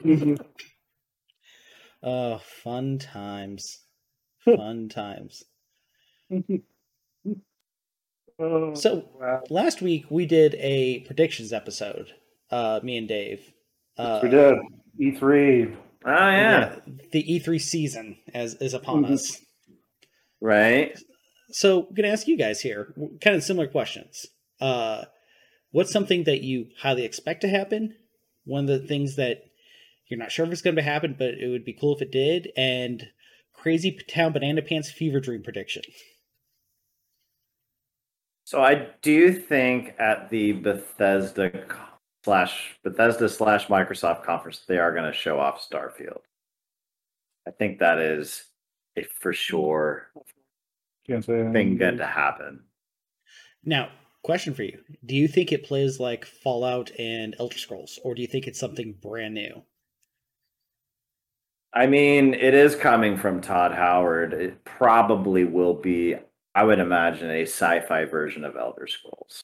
Oh, 2.03 2.39
fun 2.64 2.99
times, 2.99 3.79
fun 4.45 4.89
times. 4.89 5.43
Oh, 8.43 8.73
So 8.75 9.07
wow. 9.21 9.43
last 9.51 9.83
week 9.83 10.07
we 10.09 10.25
did 10.25 10.55
a 10.55 11.01
predictions 11.01 11.53
episode. 11.53 12.11
Uh, 12.51 12.81
me 12.83 12.97
and 12.97 13.07
Dave. 13.07 13.53
Uh, 13.99 14.21
we 14.23 14.31
did 14.31 14.55
E3. 14.99 15.77
Oh 16.07 16.11
yeah. 16.11 16.77
the 17.12 17.23
E3 17.23 17.61
season 17.61 18.16
as 18.33 18.55
is 18.55 18.73
upon 18.73 19.05
Mhm. 19.05 19.11
us. 19.12 19.39
Right. 20.41 20.99
So, 21.51 21.81
I'm 21.81 21.95
going 21.95 22.05
to 22.05 22.12
ask 22.12 22.27
you 22.29 22.39
guys 22.39 22.62
here 22.62 22.95
kind 23.21 23.37
of 23.37 23.43
similar 23.43 23.66
questions. 23.68 24.25
Uh, 24.59 25.05
what's 25.73 25.93
something 25.93 26.25
that 26.25 26.43
you 26.43 26.68
highly 26.81 27.05
expect 27.05 27.43
to 27.43 27.49
happen? 27.49 27.95
One 28.45 28.68
of 28.68 28.81
the 28.81 28.87
things 28.87 29.16
that 29.16 29.45
you're 30.09 30.18
not 30.18 30.33
sure 30.33 30.45
if 30.45 30.53
it's 30.53 30.62
going 30.62 30.77
to 30.77 30.83
happen, 30.83 31.14
but 31.18 31.35
it 31.35 31.49
would 31.49 31.64
be 31.64 31.73
cool 31.73 31.95
if 31.95 32.03
it 32.03 32.11
did. 32.11 32.51
And 32.57 33.07
crazy 33.53 33.97
town 34.09 34.33
banana 34.33 34.62
pants 34.62 34.91
fever 34.91 35.21
dream 35.21 35.43
prediction. 35.43 35.83
So 38.45 38.62
I 38.62 38.89
do 39.03 39.33
think 39.33 39.95
at 39.99 40.29
the 40.31 40.53
Bethesda 40.53 41.66
slash 42.25 42.77
Bethesda 42.83 43.29
slash 43.29 43.68
Microsoft 43.68 44.25
conference 44.25 44.64
they 44.66 44.79
are 44.79 44.93
going 44.93 45.05
to 45.05 45.16
show 45.16 45.39
off 45.39 45.66
Starfield. 45.68 46.23
I 47.47 47.53
think 47.53 47.79
that 47.79 48.01
is 48.01 48.45
a 48.97 49.05
for 49.05 49.33
sure 49.33 50.09
Can't 51.07 51.25
say 51.25 51.45
thing 51.53 51.55
anything. 51.55 51.77
good 51.79 51.99
to 51.99 52.07
happen. 52.07 52.64
Now, 53.64 53.91
question 54.23 54.55
for 54.55 54.62
you: 54.62 54.79
Do 55.05 55.14
you 55.14 55.29
think 55.29 55.53
it 55.53 55.64
plays 55.64 56.01
like 56.01 56.25
Fallout 56.25 56.91
and 56.99 57.35
Elder 57.39 57.59
Scrolls, 57.59 57.99
or 58.05 58.14
do 58.14 58.23
you 58.23 58.29
think 58.29 58.47
it's 58.47 58.61
something 58.61 58.95
brand 59.01 59.35
new? 59.35 59.62
I 61.73 61.87
mean, 61.87 62.35
it 62.35 62.55
is 62.55 62.75
coming 62.75 63.16
from 63.16 63.41
Todd 63.41 63.73
Howard. 63.73 64.33
It 64.33 64.64
probably 64.64 65.45
will 65.45 65.75
be, 65.75 66.16
I 66.55 66.64
would 66.64 66.81
imagine, 66.81 67.31
a 67.31 67.43
sci-fi 67.43 68.07
version 68.07 68.45
of 68.45 68.57
Elder 68.57 68.89
Scrolls. 68.89 69.41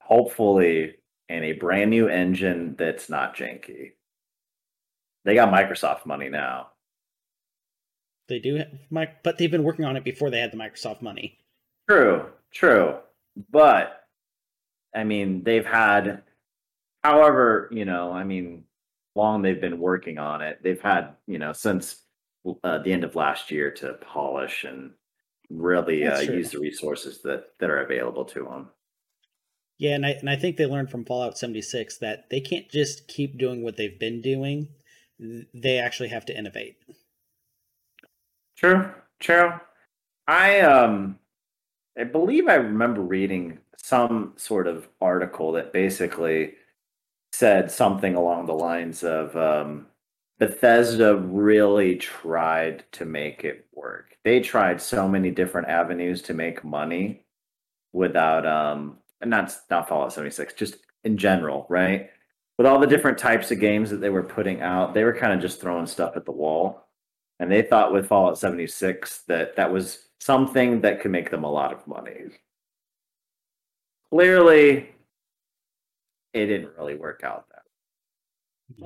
Hopefully, 0.00 0.96
in 1.28 1.44
a 1.44 1.52
brand 1.52 1.90
new 1.90 2.08
engine 2.08 2.74
that's 2.76 3.08
not 3.08 3.36
janky. 3.36 3.92
They 5.24 5.34
got 5.34 5.52
Microsoft 5.52 6.06
money 6.06 6.28
now. 6.28 6.68
They 8.28 8.38
do, 8.38 8.56
have, 8.56 9.08
but 9.22 9.38
they've 9.38 9.50
been 9.50 9.62
working 9.62 9.84
on 9.84 9.96
it 9.96 10.04
before 10.04 10.30
they 10.30 10.40
had 10.40 10.52
the 10.52 10.56
Microsoft 10.56 11.02
money. 11.02 11.38
True, 11.88 12.26
true. 12.52 12.96
But 13.50 14.00
I 14.94 15.04
mean, 15.04 15.44
they've 15.44 15.66
had 15.66 16.22
however, 17.02 17.68
you 17.70 17.84
know, 17.84 18.12
I 18.12 18.24
mean, 18.24 18.64
long 19.14 19.42
they've 19.42 19.60
been 19.60 19.78
working 19.78 20.18
on 20.18 20.42
it. 20.42 20.60
They've 20.62 20.80
had, 20.80 21.14
you 21.26 21.38
know, 21.38 21.52
since 21.52 22.02
uh, 22.64 22.78
the 22.78 22.92
end 22.92 23.04
of 23.04 23.16
last 23.16 23.50
year 23.50 23.70
to 23.72 23.94
polish 23.94 24.64
and 24.64 24.92
really 25.50 26.06
uh, 26.06 26.20
use 26.20 26.50
the 26.50 26.58
resources 26.58 27.22
that 27.22 27.46
that 27.58 27.70
are 27.70 27.82
available 27.82 28.24
to 28.26 28.44
them. 28.44 28.68
Yeah, 29.78 29.94
and 29.94 30.04
I 30.04 30.10
and 30.10 30.28
I 30.28 30.36
think 30.36 30.56
they 30.56 30.66
learned 30.66 30.90
from 30.90 31.04
Fallout 31.04 31.38
76 31.38 31.98
that 31.98 32.30
they 32.30 32.40
can't 32.40 32.68
just 32.68 33.08
keep 33.08 33.38
doing 33.38 33.62
what 33.62 33.76
they've 33.76 33.98
been 33.98 34.20
doing. 34.20 34.68
They 35.54 35.78
actually 35.78 36.08
have 36.08 36.26
to 36.26 36.36
innovate. 36.36 36.76
True, 38.56 38.90
true. 39.20 39.52
I 40.26 40.60
um 40.60 41.18
I 41.98 42.04
believe 42.04 42.48
I 42.48 42.54
remember 42.54 43.00
reading 43.00 43.58
some 43.76 44.34
sort 44.36 44.66
of 44.68 44.88
article 45.00 45.52
that 45.52 45.72
basically 45.72 46.54
said 47.32 47.70
something 47.70 48.14
along 48.14 48.46
the 48.46 48.54
lines 48.54 49.02
of 49.02 49.36
um, 49.36 49.86
Bethesda 50.38 51.16
really 51.16 51.96
tried 51.96 52.84
to 52.92 53.04
make 53.04 53.44
it 53.44 53.66
work. 53.74 54.16
They 54.24 54.40
tried 54.40 54.80
so 54.80 55.08
many 55.08 55.30
different 55.30 55.68
avenues 55.68 56.22
to 56.22 56.34
make 56.34 56.64
money 56.64 57.24
without 57.92 58.46
um 58.46 58.98
not 59.24 59.52
not 59.70 59.88
Fallout 59.88 60.12
76, 60.12 60.54
just 60.54 60.76
in 61.04 61.16
general, 61.16 61.66
right? 61.68 62.10
With 62.56 62.66
all 62.66 62.78
the 62.78 62.86
different 62.86 63.18
types 63.18 63.50
of 63.50 63.60
games 63.60 63.90
that 63.90 63.96
they 63.96 64.10
were 64.10 64.22
putting 64.22 64.60
out, 64.60 64.94
they 64.94 65.04
were 65.04 65.14
kind 65.14 65.32
of 65.32 65.40
just 65.40 65.60
throwing 65.60 65.86
stuff 65.86 66.16
at 66.16 66.24
the 66.24 66.32
wall. 66.32 66.84
And 67.40 67.50
they 67.50 67.62
thought 67.62 67.92
with 67.92 68.08
Fallout 68.08 68.38
76 68.38 69.22
that 69.28 69.56
that 69.56 69.72
was 69.72 70.07
something 70.20 70.80
that 70.82 71.00
could 71.00 71.10
make 71.10 71.30
them 71.30 71.44
a 71.44 71.50
lot 71.50 71.72
of 71.72 71.86
money. 71.86 72.24
Clearly, 74.10 74.90
it 76.32 76.46
didn't 76.46 76.72
really 76.78 76.94
work 76.94 77.22
out 77.24 77.46
that 77.50 77.62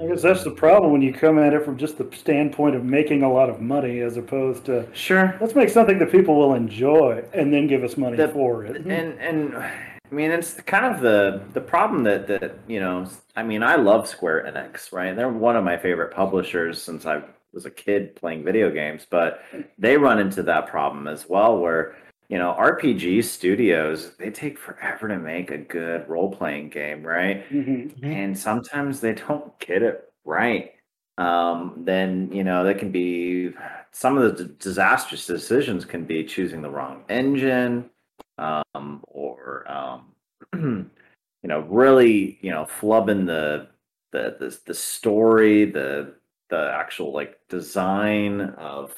I 0.00 0.06
guess 0.06 0.22
that's 0.22 0.44
the 0.44 0.50
problem 0.52 0.92
when 0.92 1.02
you 1.02 1.12
come 1.12 1.38
at 1.40 1.52
it 1.52 1.64
from 1.64 1.76
just 1.76 1.98
the 1.98 2.08
standpoint 2.16 2.76
of 2.76 2.84
making 2.84 3.22
a 3.24 3.32
lot 3.32 3.50
of 3.50 3.60
money 3.60 3.98
as 4.00 4.16
opposed 4.16 4.64
to 4.66 4.86
Sure. 4.94 5.36
let's 5.40 5.54
make 5.56 5.68
something 5.68 5.98
that 5.98 6.10
people 6.12 6.36
will 6.38 6.54
enjoy 6.54 7.24
and 7.34 7.52
then 7.52 7.66
give 7.66 7.82
us 7.82 7.96
money 7.96 8.16
The- 8.16 8.28
for 8.28 8.64
it. 8.64 8.76
and 8.76 9.18
and 9.20 9.56
I 9.56 10.14
mean 10.14 10.30
it's 10.30 10.54
kind 10.62 10.94
of 10.94 11.00
the 11.02 11.42
the 11.52 11.60
problem 11.60 12.04
that 12.04 12.28
that 12.28 12.54
you 12.68 12.78
know 12.78 13.06
I 13.34 13.42
mean 13.42 13.62
I 13.64 13.74
love 13.74 14.06
Square 14.08 14.44
Enix 14.44 14.92
right 14.92 15.16
they're 15.16 15.28
one 15.28 15.56
of 15.56 15.64
my 15.64 15.76
favorite 15.76 16.12
publishers 16.14 16.80
since 16.80 17.04
I 17.04 17.22
was 17.52 17.66
a 17.66 17.70
kid 17.70 18.14
playing 18.16 18.44
video 18.44 18.70
games 18.70 19.06
but 19.10 19.42
they 19.78 19.96
run 19.96 20.18
into 20.18 20.42
that 20.42 20.66
problem 20.66 21.06
as 21.06 21.28
well 21.28 21.58
where 21.58 21.96
you 22.28 22.38
know 22.38 22.54
RPG 22.58 23.22
studios 23.24 24.16
they 24.16 24.30
take 24.30 24.58
forever 24.58 25.08
to 25.08 25.18
make 25.18 25.50
a 25.50 25.58
good 25.58 26.08
role 26.08 26.30
playing 26.34 26.70
game 26.70 27.02
right? 27.02 27.48
Mhm. 27.50 28.02
and 28.04 28.38
sometimes 28.38 29.00
they 29.00 29.12
don't 29.14 29.58
get 29.58 29.82
it 29.82 30.10
right. 30.24 30.72
Um, 31.18 31.82
then 31.84 32.30
you 32.32 32.42
know 32.42 32.64
that 32.64 32.78
can 32.78 32.90
be 32.90 33.50
some 33.90 34.16
of 34.16 34.36
the 34.38 34.44
d- 34.44 34.54
disastrous 34.58 35.26
decisions 35.26 35.84
can 35.84 36.04
be 36.04 36.24
choosing 36.24 36.62
the 36.62 36.70
wrong 36.70 37.04
engine 37.10 37.90
um, 38.38 39.02
or 39.08 39.70
um, 39.70 40.06
you 40.54 41.48
know 41.48 41.60
really 41.68 42.38
you 42.40 42.50
know 42.50 42.64
flubbing 42.80 43.26
the 43.26 43.68
the 44.12 44.36
the, 44.40 44.58
the 44.66 44.74
story 44.74 45.66
the 45.66 46.14
the 46.52 46.70
actual 46.82 47.12
like 47.12 47.38
design 47.48 48.40
of 48.58 48.94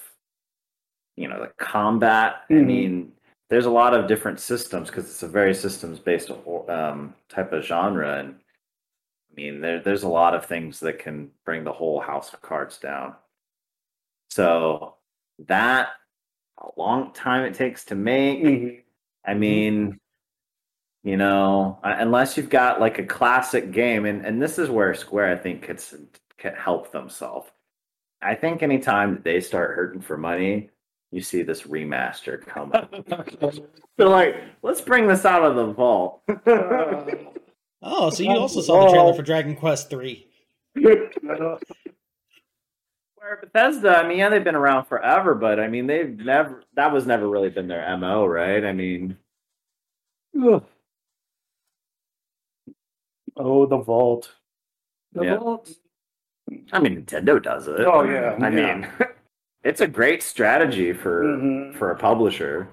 you 1.16 1.28
know 1.28 1.40
the 1.40 1.52
combat 1.64 2.42
i 2.50 2.54
Mhm. 2.54 2.66
mean 2.66 3.12
there's 3.48 3.66
a 3.66 3.70
lot 3.70 3.94
of 3.94 4.08
different 4.08 4.40
systems 4.40 4.88
because 4.90 5.04
it's 5.04 5.22
a 5.22 5.28
very 5.28 5.54
systems 5.54 6.00
based 6.00 6.30
um, 6.68 7.14
type 7.28 7.52
of 7.52 7.62
genre 7.64 8.18
and 8.18 8.34
I 9.30 9.34
mean, 9.42 9.60
there, 9.60 9.80
there's 9.80 10.04
a 10.04 10.08
lot 10.08 10.34
of 10.34 10.46
things 10.46 10.78
that 10.80 11.00
can 11.00 11.32
bring 11.44 11.64
the 11.64 11.72
whole 11.72 12.00
house 12.00 12.32
of 12.32 12.40
cards 12.40 12.78
down. 12.78 13.16
So 14.30 14.94
that 15.48 15.88
a 16.58 16.68
long 16.76 17.12
time 17.12 17.44
it 17.44 17.54
takes 17.54 17.84
to 17.86 17.96
make. 17.96 18.42
Mhm. 18.42 18.82
I 19.26 19.34
mean, 19.34 19.98
you 21.02 21.16
know, 21.16 21.80
uh, 21.82 21.96
unless 21.98 22.36
you've 22.36 22.48
got 22.48 22.78
like 22.80 23.00
a 23.00 23.06
classic 23.06 23.72
game, 23.72 24.04
and, 24.06 24.24
and 24.24 24.40
this 24.40 24.56
is 24.58 24.70
where 24.70 24.94
Square 24.94 25.32
I 25.36 25.36
think 25.42 25.62
could, 25.62 25.82
s- 26.38 26.42
could 26.42 26.54
help 26.54 26.90
themselves. 26.92 27.50
I 28.22 28.34
think 28.34 28.62
anytime 28.62 29.20
they 29.24 29.40
start 29.40 29.74
hurting 29.76 30.00
for 30.00 30.16
money, 30.16 30.70
you 31.10 31.20
see 31.20 31.42
this 31.42 31.62
remaster 31.62 32.40
come 32.44 32.72
up. 32.72 32.92
They're 33.96 34.08
like, 34.08 34.36
let's 34.62 34.80
bring 34.80 35.06
this 35.06 35.24
out 35.24 35.44
of 35.44 35.56
the 35.56 35.72
vault. 35.72 36.22
Oh, 37.86 38.08
so 38.08 38.22
you 38.22 38.30
also 38.30 38.62
saw 38.62 38.86
the 38.86 38.90
trailer 38.90 39.12
for 39.12 39.20
Dragon 39.20 39.54
Quest 39.54 39.90
Three. 39.90 40.26
Where 40.72 41.10
Bethesda, 43.42 43.98
I 43.98 44.08
mean, 44.08 44.16
yeah, 44.16 44.30
they've 44.30 44.42
been 44.42 44.54
around 44.54 44.86
forever, 44.86 45.34
but 45.34 45.60
I 45.60 45.68
mean, 45.68 45.86
they've 45.86 46.16
never, 46.18 46.62
that 46.76 46.90
was 46.94 47.06
never 47.06 47.28
really 47.28 47.50
been 47.50 47.68
their 47.68 47.94
MO, 47.98 48.24
right? 48.24 48.64
I 48.64 48.72
mean, 48.72 49.18
oh, 50.34 50.62
the 53.66 53.76
vault. 53.76 54.32
The 55.12 55.24
Yeah. 55.24 55.36
vault. 55.36 55.68
I 56.72 56.78
mean, 56.80 57.02
Nintendo 57.04 57.42
does 57.42 57.68
it. 57.68 57.80
Oh, 57.80 58.02
yeah, 58.04 58.36
I 58.40 58.48
yeah. 58.50 58.74
mean, 58.76 58.88
it's 59.64 59.80
a 59.80 59.86
great 59.88 60.22
strategy 60.22 60.92
for 60.92 61.22
Mhm. 61.24 61.74
for 61.76 61.90
a 61.90 61.96
publisher. 61.96 62.68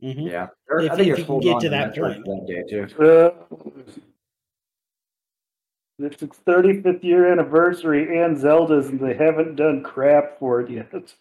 hmm 0.00 0.10
Yeah, 0.20 0.48
If- 0.68 0.92
I 0.92 0.96
think 0.96 1.00
if 1.00 1.06
you're 1.06 1.18
you 1.18 1.24
can 1.24 1.40
get 1.40 1.60
to 1.60 1.68
that 1.70 1.94
point. 1.96 2.24
that 2.24 2.46
day 2.46 2.62
too. 2.68 2.86
Uh, 3.02 3.30
it's 5.98 6.22
its 6.22 6.38
35th 6.46 7.04
year 7.04 7.30
anniversary 7.30 8.18
and 8.22 8.38
Zelda's, 8.38 8.88
and 8.88 8.98
they 9.00 9.14
haven't 9.14 9.56
done 9.56 9.82
crap 9.82 10.38
for 10.38 10.60
it 10.62 10.70
yet. 10.70 11.14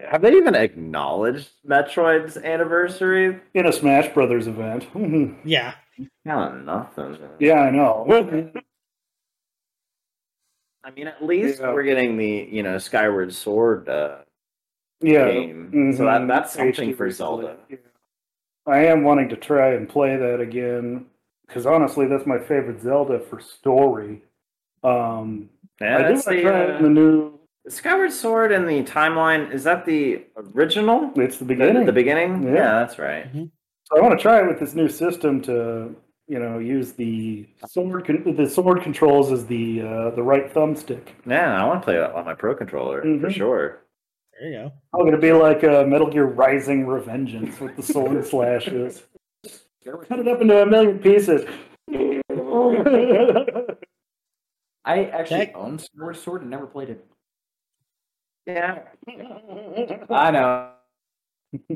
Have 0.00 0.20
they 0.22 0.32
even 0.32 0.54
acknowledged 0.54 1.50
Metroid's 1.66 2.36
anniversary? 2.36 3.40
In 3.54 3.66
a 3.66 3.72
Smash 3.72 4.08
Brothers 4.14 4.46
event. 4.46 4.86
Yeah. 5.44 5.74
Yeah, 6.24 6.52
nothing. 6.64 7.18
yeah, 7.40 7.54
I 7.62 7.70
know. 7.70 8.04
I 10.88 10.90
mean, 10.92 11.06
at 11.06 11.22
least 11.22 11.60
Yeah. 11.60 11.72
we're 11.72 11.82
getting 11.82 12.16
the 12.16 12.48
you 12.50 12.62
know 12.62 12.78
Skyward 12.78 13.34
Sword 13.34 13.88
uh, 13.88 14.16
yeah. 15.00 15.30
game, 15.30 15.92
so 15.94 16.04
that 16.06 16.26
that's 16.26 16.54
something 16.54 16.90
HD 16.92 16.96
for. 16.96 17.10
Zelda. 17.10 17.56
Yeah. 17.68 17.76
I 18.66 18.86
am 18.86 19.02
wanting 19.04 19.28
to 19.30 19.36
try 19.36 19.74
and 19.74 19.88
play 19.88 20.16
that 20.16 20.40
again 20.40 21.06
because 21.46 21.66
honestly, 21.66 22.06
that's 22.06 22.26
my 22.26 22.38
favorite 22.38 22.80
Zelda 22.80 23.20
for 23.20 23.38
story. 23.40 24.22
Um, 24.82 25.50
Yeah, 25.80 25.96
I 25.98 26.02
do 26.02 26.04
want 26.14 26.24
to 26.24 26.30
the, 26.30 26.42
try 26.42 26.62
it 26.64 26.70
uh, 26.70 26.76
in 26.78 26.82
the 26.84 26.88
new. 26.90 27.38
Skyward 27.68 28.12
Sword 28.12 28.50
and 28.50 28.66
the 28.66 28.82
timeline 28.84 29.52
is 29.52 29.62
that 29.64 29.84
the 29.84 30.24
original? 30.54 31.10
It's 31.16 31.36
the 31.36 31.44
The- 31.44 31.54
beginning. 31.54 31.84
The, 31.86 31.92
beginning? 31.92 32.42
Yeah. 32.44 32.54
Yeah. 32.54 32.78
that's 32.80 32.98
right. 32.98 33.26
So 33.34 33.96
I 33.98 34.00
want 34.00 34.18
to 34.18 34.22
try 34.22 34.40
it 34.40 34.46
with 34.48 34.58
this 34.58 34.74
new 34.74 34.88
system 34.88 35.42
to, 35.42 35.94
you 36.28 36.38
know, 36.38 36.58
use 36.58 36.92
the 36.92 37.48
sword 37.66 38.06
con- 38.06 38.34
the 38.36 38.48
sword 38.48 38.82
controls 38.82 39.32
as 39.32 39.46
the 39.46 39.80
uh, 39.82 40.10
the 40.10 40.22
right 40.22 40.52
thumbstick. 40.52 41.08
Yeah, 41.26 41.60
I 41.60 41.66
want 41.66 41.80
to 41.80 41.84
play 41.84 41.96
that 41.96 42.12
on 42.14 42.24
my 42.26 42.34
Pro 42.34 42.54
controller 42.54 43.00
for 43.02 43.06
Mhm. 43.08 43.30
sure. 43.32 43.80
There 44.38 44.48
you 44.50 44.58
go. 44.58 44.72
I'm 44.94 45.04
gonna 45.04 45.18
be 45.18 45.32
like 45.32 45.64
uh, 45.64 45.84
Metal 45.84 46.08
Gear 46.10 46.26
Rising 46.26 46.86
Revengeance 46.86 47.58
with 47.60 47.74
the 47.76 47.82
sword 47.82 48.24
slashes. 48.26 49.04
Cut 49.84 50.18
it 50.20 50.28
up 50.28 50.40
into 50.42 50.62
a 50.62 50.66
million 50.66 50.98
pieces. 50.98 51.44
I 54.84 55.04
actually 55.06 55.46
That- 55.46 55.54
own 55.56 55.78
Sword 55.78 56.16
Sword 56.16 56.42
and 56.42 56.50
never 56.50 56.66
played 56.66 56.90
it. 56.90 57.04
Yeah. 58.46 58.80
I 60.10 60.30
know. 60.30 60.72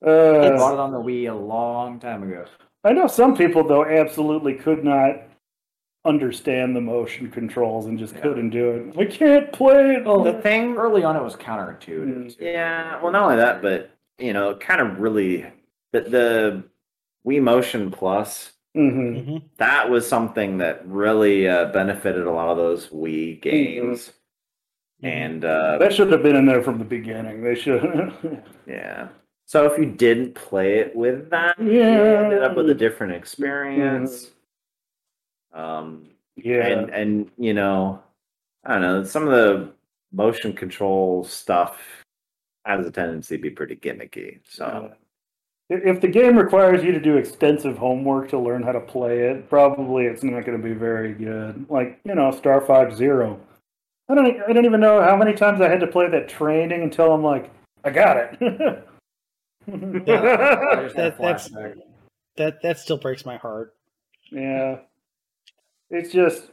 I 0.00 0.06
Uh, 0.06 0.56
bought 0.56 0.74
it 0.74 0.80
on 0.80 0.92
the 0.92 0.98
Wii 1.00 1.28
a 1.30 1.34
long 1.34 1.98
time 1.98 2.22
ago. 2.22 2.44
I 2.84 2.92
know 2.92 3.06
some 3.06 3.36
people 3.36 3.64
though 3.66 3.84
absolutely 3.84 4.54
could 4.54 4.84
not 4.84 5.22
understand 6.04 6.74
the 6.74 6.80
motion 6.80 7.30
controls 7.30 7.86
and 7.86 7.98
just 7.98 8.14
Yeah. 8.14 8.20
couldn't 8.22 8.50
do 8.50 8.70
it. 8.70 8.98
I 8.98 9.04
can't 9.06 9.52
play 9.52 9.96
it. 9.96 10.04
Well, 10.04 10.22
The 10.22 10.40
thing 10.40 10.76
Early 10.76 11.02
on, 11.04 11.16
it 11.16 11.22
was 11.22 11.36
counterintuitive. 11.36 12.36
Yeah, 12.40 13.02
well, 13.02 13.12
not 13.12 13.24
only 13.24 13.36
that, 13.36 13.60
but 13.62 13.90
you 14.18 14.32
know, 14.32 14.54
kind 14.56 14.80
of 14.80 15.00
really 15.00 15.46
the, 15.92 16.00
the 16.00 16.64
Wii 17.26 17.42
Motion 17.42 17.90
Plus. 17.90 18.52
hmm 18.74 19.18
hmm 19.18 19.36
That 19.58 19.90
was 19.90 20.08
something 20.08 20.58
that 20.58 20.86
really 20.88 21.48
uh, 21.48 21.66
benefited 21.66 22.26
a 22.26 22.32
lot 22.32 22.48
of 22.48 22.56
those 22.56 22.88
Wii 22.88 23.40
games, 23.42 24.12
and 25.02 25.44
uh, 25.44 25.78
That 25.78 25.92
should 25.92 26.10
have 26.12 26.22
been 26.22 26.36
in 26.36 26.46
there 26.46 26.62
from 26.62 26.78
the 26.78 26.84
beginning. 26.84 27.42
They 27.42 27.54
should. 27.54 28.42
yeah. 28.66 29.08
So 29.48 29.64
if 29.64 29.78
you 29.78 29.86
didn't 29.86 30.34
play 30.34 30.78
it 30.80 30.94
with 30.94 31.30
that, 31.30 31.58
you 31.58 31.72
Yeah. 31.72 32.20
ended 32.22 32.42
up 32.42 32.54
with 32.54 32.68
a 32.68 32.74
different 32.74 33.14
experience. 33.14 34.30
Um, 35.54 36.10
yeah. 36.36 36.66
and 36.66 36.90
and 36.90 37.30
you 37.38 37.54
know, 37.54 38.02
I 38.64 38.74
don't 38.74 38.82
know, 38.82 39.04
some 39.04 39.26
of 39.26 39.30
the 39.30 39.72
motion 40.12 40.52
control 40.52 41.24
stuff 41.24 41.80
has 42.66 42.86
a 42.86 42.90
tendency 42.90 43.38
to 43.38 43.42
be 43.42 43.48
pretty 43.48 43.76
gimmicky. 43.76 44.40
So. 44.46 44.92
If 45.70 45.96
if 45.96 46.00
the 46.02 46.08
game 46.08 46.36
requires 46.36 46.84
you 46.84 46.92
to 46.92 47.00
do 47.00 47.16
extensive 47.16 47.78
homework 47.78 48.28
to 48.30 48.38
learn 48.38 48.62
how 48.62 48.72
to 48.72 48.80
play 48.80 49.20
it, 49.30 49.48
probably 49.48 50.04
it's 50.04 50.22
not 50.22 50.44
going 50.44 50.60
to 50.60 50.62
be 50.62 50.74
very 50.74 51.14
good. 51.14 51.64
Like 51.70 52.00
you 52.04 52.14
know, 52.14 52.30
Star 52.32 52.60
Fox 52.60 52.94
Zero. 52.96 53.40
I 54.10 54.14
don't. 54.14 54.26
I 54.42 54.52
don't 54.52 54.66
even 54.66 54.80
know 54.80 55.00
how 55.00 55.16
many 55.16 55.32
times 55.32 55.62
I 55.62 55.68
had 55.70 55.80
to 55.80 55.86
play 55.86 56.06
that 56.10 56.28
training 56.28 56.82
until 56.82 57.12
I'm 57.12 57.22
like, 57.22 57.50
I 57.82 57.90
got 57.90 58.16
it. 58.18 58.84
There's 59.68 60.94
That- 60.94 61.18
that's- 61.18 61.50
That 62.36 62.62
that 62.62 62.78
still 62.78 62.98
breaks 62.98 63.26
my 63.26 63.36
heart. 63.36 63.74
yeah, 64.30 64.78
it's 65.90 66.12
just 66.12 66.44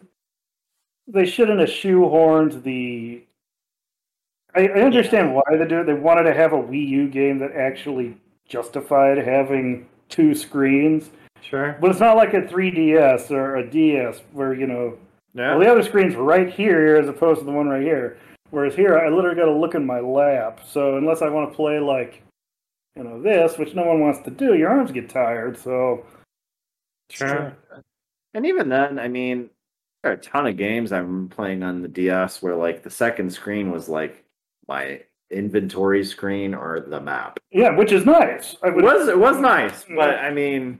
they 1.07 1.26
shouldn't 1.26 1.59
have 1.59 1.70
shoehorned 1.70 2.63
the. 2.63 3.24
I, 4.55 4.68
I 4.68 4.82
understand 4.82 5.36
why 5.36 5.43
they 5.51 5.68
do 5.68 5.82
it. 5.82 5.86
They 5.86 5.93
wanted 5.93 6.24
to 6.24 6.34
have 6.34 6.53
a 6.53 6.57
Wii 6.57 6.88
U 6.88 7.07
game 7.09 7.38
that 7.39 7.51
actually 7.51 8.18
justified 8.47 9.18
having 9.20 9.88
two 10.09 10.34
screens. 10.34 11.09
Sure. 11.41 11.78
But 11.80 11.91
it's 11.91 11.99
not 11.99 12.16
like 12.18 12.34
a 12.34 12.41
3DS 12.41 13.30
or 13.30 13.57
a 13.57 13.70
DS 13.70 14.22
where, 14.32 14.53
you 14.55 14.66
know, 14.66 14.97
Yeah. 15.36 15.51
well, 15.51 15.59
the 15.59 15.70
other 15.72 15.84
screen's 15.84 16.16
right 16.16 16.51
here 16.51 16.95
as 16.95 17.07
opposed 17.09 17.39
to 17.41 17.45
the 17.45 17.51
one 17.51 17.68
right 17.68 17.84
here. 17.84 18.18
Whereas 18.49 18.74
here, 18.74 18.97
I 18.97 19.09
literally 19.09 19.36
got 19.36 19.45
to 19.45 19.51
look 19.53 19.76
in 19.76 19.86
my 19.86 19.99
lap. 19.99 20.61
So 20.68 20.97
unless 20.97 21.22
I 21.22 21.30
want 21.30 21.51
to 21.51 21.55
play 21.55 21.80
like, 21.80 22.24
you 22.95 23.03
know, 23.03 23.21
this, 23.21 23.57
which 23.57 23.73
no 23.75 23.83
one 23.83 23.99
wants 23.99 24.19
to 24.21 24.31
do, 24.31 24.55
your 24.55 24.69
arms 24.69 24.91
get 24.91 25.09
tired. 25.09 25.57
So 25.57 26.05
Sure. 27.09 27.55
And 28.33 28.45
even 28.45 28.67
then, 28.69 28.97
I 28.99 29.07
mean, 29.07 29.49
there 30.03 30.11
are 30.11 30.15
a 30.15 30.19
ton 30.19 30.47
of 30.47 30.57
games 30.57 30.91
I'm 30.91 31.29
playing 31.29 31.63
on 31.63 31.81
the 31.81 31.87
DS 31.87 32.41
where 32.41 32.55
like 32.55 32.83
the 32.83 32.89
second 32.89 33.31
screen 33.31 33.71
was 33.71 33.87
like 33.87 34.23
my 34.67 35.01
inventory 35.31 36.03
screen 36.03 36.53
or 36.53 36.79
the 36.81 36.99
map. 36.99 37.39
yeah, 37.51 37.75
which 37.75 37.91
is 37.91 38.05
nice. 38.05 38.55
I 38.63 38.67
It 38.69 38.75
was 38.75 39.07
it 39.07 39.17
was 39.17 39.37
nice, 39.37 39.85
but 39.95 40.15
I 40.19 40.31
mean, 40.31 40.79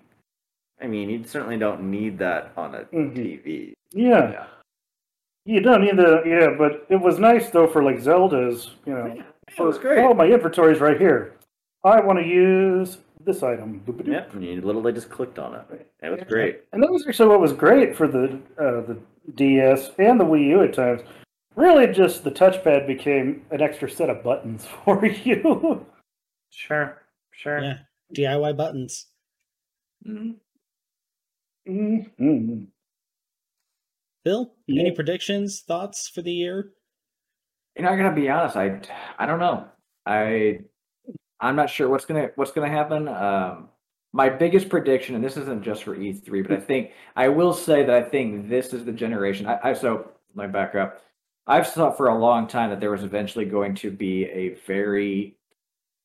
I 0.82 0.88
mean, 0.88 1.10
you 1.10 1.24
certainly 1.24 1.58
don't 1.58 1.90
need 1.90 2.18
that 2.20 2.52
on 2.58 2.76
a 2.76 2.84
Mhm. 2.86 3.16
TV. 3.16 3.74
yeah, 3.92 4.32
Yeah. 4.32 4.46
you 5.46 5.62
don't 5.62 5.82
need 5.82 5.98
the 5.98 6.22
yeah, 6.26 6.56
but 6.58 6.86
it 6.90 6.98
was 7.00 7.20
nice 7.20 7.50
though 7.52 7.68
for 7.68 7.84
like 7.84 8.00
Zelda's. 8.00 8.76
You 8.86 8.94
know, 8.94 9.06
It 9.48 9.60
was 9.60 9.78
great. 9.78 10.00
Oh, 10.00 10.14
my 10.14 10.26
inventory's 10.26 10.82
right 10.82 11.00
here. 11.00 11.35
I 11.86 12.00
want 12.02 12.20
to 12.20 12.26
use 12.26 12.98
this 13.24 13.44
item. 13.44 13.82
Boop-a-doop. 13.86 14.08
Yeah, 14.12 14.26
and 14.34 14.44
you 14.44 14.60
literally 14.62 14.92
just 14.92 15.10
clicked 15.10 15.40
on 15.40 15.56
it. 15.56 15.92
It 16.02 16.10
was 16.10 16.22
great. 16.28 16.62
And 16.74 16.82
that 16.84 16.92
was 16.92 17.08
actually 17.08 17.30
what 17.30 17.40
was 17.40 17.54
great 17.54 17.96
for 17.96 18.08
the 18.08 18.40
uh, 18.60 18.82
the 18.82 19.00
DS 19.36 19.92
and 20.00 20.20
the 20.20 20.26
Wii 20.26 20.48
U 20.50 20.64
at 20.64 20.74
times. 20.74 21.02
Really, 21.56 21.88
just 21.94 22.24
the 22.24 22.32
touchpad 22.32 22.86
became 22.88 23.46
an 23.52 23.62
extra 23.62 23.90
set 23.90 24.10
of 24.10 24.24
buttons 24.24 24.66
for 24.84 25.06
you. 25.06 25.86
Sure, 26.50 27.02
sure. 27.32 27.60
Yeah. 27.64 27.78
DIY 28.16 28.58
buttons. 28.58 29.08
Mhm. 30.08 30.36
Mhm. 31.68 32.68
Bill, 34.24 34.54
Yeah. 34.68 34.82
any 34.82 34.92
predictions, 34.92 35.62
thoughts 35.62 36.08
for 36.10 36.22
the 36.22 36.32
year? 36.32 36.72
You 37.78 37.84
know, 37.84 37.90
I 37.90 37.96
gotta 37.98 38.16
be 38.16 38.30
honest. 38.30 38.56
I 38.56 38.80
I 39.18 39.26
don't 39.26 39.40
know. 39.40 39.68
I 40.06 40.60
I'm 41.40 41.56
not 41.56 41.70
sure 41.70 41.90
what's 41.90 42.06
gonna 42.06 42.30
what's 42.36 42.52
gonna 42.52 42.70
happen. 42.70 43.08
Um, 43.08 43.70
my 44.14 44.30
biggest 44.30 44.70
prediction, 44.70 45.16
and 45.16 45.24
this 45.24 45.36
isn't 45.36 45.64
just 45.64 45.84
for 45.84 45.96
E3, 45.96 46.48
but 46.48 46.58
I 46.58 46.62
think 46.62 46.92
I 47.16 47.28
will 47.28 47.54
say 47.54 47.84
that 47.84 47.96
I 47.96 48.02
think 48.02 48.50
this 48.50 48.74
is 48.74 48.86
the 48.86 48.94
generation. 48.94 49.46
I, 49.46 49.60
I 49.64 49.74
so 49.74 50.12
let 50.36 50.48
me 50.48 50.54
back 50.54 50.76
up. 50.76 51.02
I've 51.48 51.68
thought 51.68 51.98
for 51.98 52.08
a 52.08 52.18
long 52.18 52.48
time 52.48 52.70
that 52.72 52.80
there 52.80 52.92
was 52.92 53.04
eventually 53.04 53.46
going 53.46 53.76
to 53.76 53.92
be 53.92 54.26
a 54.26 54.56
very 54.66 55.38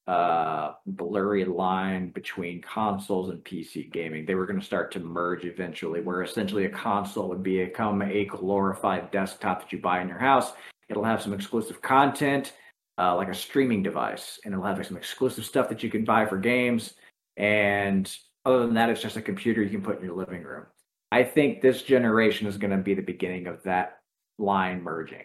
uh, 0.06 0.72
blurry 0.86 1.44
line 1.44 2.10
between 2.10 2.60
consoles 2.60 3.30
and 3.30 3.44
PC 3.44 3.92
gaming. 3.92 4.26
They 4.26 4.34
were 4.34 4.44
going 4.44 4.58
to 4.58 4.66
start 4.66 4.90
to 4.92 5.00
merge 5.00 5.44
eventually, 5.44 6.00
where 6.00 6.22
essentially 6.22 6.64
a 6.64 6.70
console 6.70 7.28
would 7.28 7.44
become 7.44 8.02
a 8.02 8.24
glorified 8.24 9.10
desktop 9.12 9.60
that 9.60 9.72
you 9.72 9.78
buy 9.78 10.00
in 10.00 10.08
your 10.08 10.18
house. 10.18 10.52
It'll 10.88 11.04
have 11.04 11.22
some 11.22 11.32
exclusive 11.32 11.80
content, 11.80 12.54
uh, 12.98 13.16
like 13.16 13.28
a 13.28 13.34
streaming 13.34 13.82
device, 13.82 14.38
and 14.44 14.52
it'll 14.52 14.64
have 14.64 14.76
like, 14.76 14.86
some 14.86 14.96
exclusive 14.96 15.44
stuff 15.44 15.68
that 15.68 15.82
you 15.82 15.90
can 15.90 16.04
buy 16.04 16.26
for 16.26 16.36
games. 16.38 16.94
And 17.36 18.14
other 18.44 18.60
than 18.60 18.74
that, 18.74 18.90
it's 18.90 19.02
just 19.02 19.16
a 19.16 19.22
computer 19.22 19.62
you 19.62 19.70
can 19.70 19.82
put 19.82 19.98
in 19.98 20.04
your 20.04 20.14
living 20.14 20.42
room. 20.42 20.66
I 21.12 21.24
think 21.24 21.60
this 21.60 21.82
generation 21.82 22.46
is 22.46 22.56
going 22.56 22.70
to 22.70 22.76
be 22.76 22.94
the 22.94 23.02
beginning 23.02 23.46
of 23.46 23.62
that 23.64 23.98
line 24.38 24.82
merging. 24.82 25.24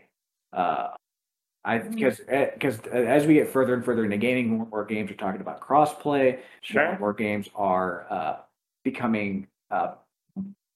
Uh, 0.54 0.90
I 1.64 1.80
because 1.80 2.20
because 2.20 2.80
as 2.92 3.26
we 3.26 3.36
get 3.36 3.50
further 3.50 3.74
and 3.74 3.84
further 3.84 4.06
into 4.06 4.18
gaming, 4.18 4.50
more 4.50 4.62
and 4.62 4.72
more 4.72 4.86
games 4.86 5.10
are 5.12 5.16
talking 5.16 5.42
about 5.42 5.62
crossplay. 5.62 6.40
More 6.74 6.84
and 6.84 7.00
more 7.00 7.14
games 7.14 7.50
are 7.56 8.06
uh, 8.10 8.38
becoming. 8.84 9.48
Uh, 9.72 9.96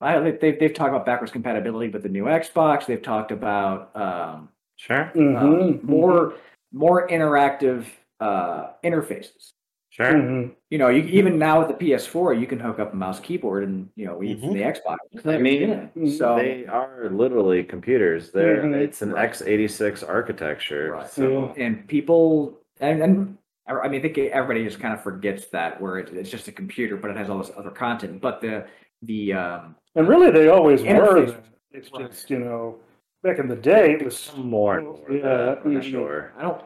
I, 0.02 0.32
they've 0.32 0.60
they've 0.60 0.74
talked 0.74 0.90
about 0.90 1.06
backwards 1.06 1.32
compatibility 1.32 1.90
with 1.90 2.04
the 2.04 2.10
new 2.10 2.26
Xbox. 2.26 2.86
They've 2.86 3.02
talked 3.02 3.32
about 3.32 3.96
um, 3.96 4.50
Sure, 4.78 5.12
Mhm. 5.14 5.38
um, 5.38 5.80
more 5.84 6.36
more 6.72 7.08
interactive 7.08 7.86
uh, 8.20 8.72
interfaces. 8.84 9.54
sure. 9.92 10.14
Mhm. 10.14 10.56
You 10.70 10.78
know, 10.78 10.90
you 10.90 11.02
even 11.04 11.40
now 11.40 11.60
with 11.60 11.68
the 11.70 11.74
PS4, 11.86 12.34
you 12.40 12.46
can 12.48 12.60
hook 12.60 12.80
up 12.80 12.94
a 12.94 12.96
mouse 12.96 13.20
keyboard 13.20 13.64
and 13.64 13.90
you 13.96 14.06
know 14.06 14.22
even 14.24 14.50
Mhm. 14.50 14.54
the 14.54 14.62
Xbox. 14.62 15.26
I 15.26 15.38
mean, 15.40 15.90
Mhm. 15.98 16.18
so 16.18 16.36
they 16.36 16.66
are 16.68 17.10
literally 17.10 17.64
computers. 17.64 18.32
They're 18.32 18.64
Mhm. 18.64 18.76
it's 18.76 19.02
an 19.02 19.14
x86 19.16 20.04
architecture. 20.04 20.92
Right. 20.94 21.08
So 21.10 21.54
and 21.58 21.88
people 21.88 22.60
and 22.80 23.02
and 23.02 23.38
I 23.68 23.88
mean, 23.88 24.00
I 24.00 24.02
think 24.02 24.18
everybody 24.18 24.64
just 24.66 24.80
kind 24.80 24.94
of 24.94 25.02
forgets 25.02 25.48
that 25.48 25.80
where 25.82 25.98
it, 26.00 26.10
it's 26.14 26.30
just 26.30 26.48
a 26.48 26.52
computer, 26.52 26.96
but 26.98 27.12
it 27.12 27.18
has 27.18 27.30
all 27.30 27.38
this 27.40 27.52
other 27.58 27.72
content. 27.72 28.22
But 28.22 28.42
the 28.42 28.66
the 29.04 29.34
um, 29.34 29.76
And 29.96 30.08
really, 30.08 30.30
they 30.32 30.50
always 30.50 30.82
were. 30.84 30.88
Interface. 30.90 31.28
that. 31.28 31.44
It's 31.72 31.90
just 31.90 32.30
you 32.30 32.40
know, 32.40 32.78
back 33.24 33.40
in 33.40 33.48
the 33.48 33.56
day, 33.56 33.94
it 33.94 34.04
was 34.06 34.18
some 34.18 34.50
more 34.50 34.78
and 34.78 34.88
more. 34.88 35.12
Yeah, 35.12 35.18
Yeah, 35.18 35.56
for 35.62 35.70
mhm. 35.70 35.84
sure. 35.84 36.34
I 36.38 36.42
don't 36.44 36.62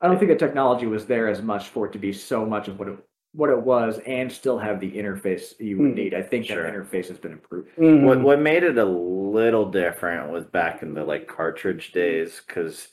I 0.00 0.06
don't 0.06 0.16
think 0.18 0.30
the 0.30 0.36
technology 0.36 0.86
was 0.86 1.06
there 1.06 1.26
as 1.28 1.42
much 1.42 1.70
for 1.70 1.86
it 1.86 1.92
to 1.92 1.98
be 1.98 2.12
so 2.12 2.46
much 2.46 2.68
of 2.68 2.78
what 2.78 2.88
it 2.88 2.98
what 3.34 3.50
it 3.50 3.60
was 3.60 3.98
and 4.06 4.30
still 4.32 4.58
have 4.58 4.80
the 4.80 4.90
interface 4.90 5.58
you 5.60 5.76
would 5.78 5.90
Mhm. 5.92 5.94
need. 5.96 6.14
I 6.14 6.22
think 6.22 6.46
Sure. 6.46 6.62
that 6.62 6.72
interface 6.72 7.08
has 7.08 7.18
been 7.18 7.32
improved. 7.32 7.68
Mhm. 7.76 8.04
What 8.04 8.20
what 8.22 8.40
made 8.40 8.62
it 8.62 8.78
a 8.78 8.84
little 8.84 9.66
different 9.70 10.30
was 10.30 10.44
back 10.44 10.82
in 10.82 10.94
the 10.94 11.04
like 11.04 11.26
cartridge 11.26 11.92
days 11.92 12.40
because 12.46 12.88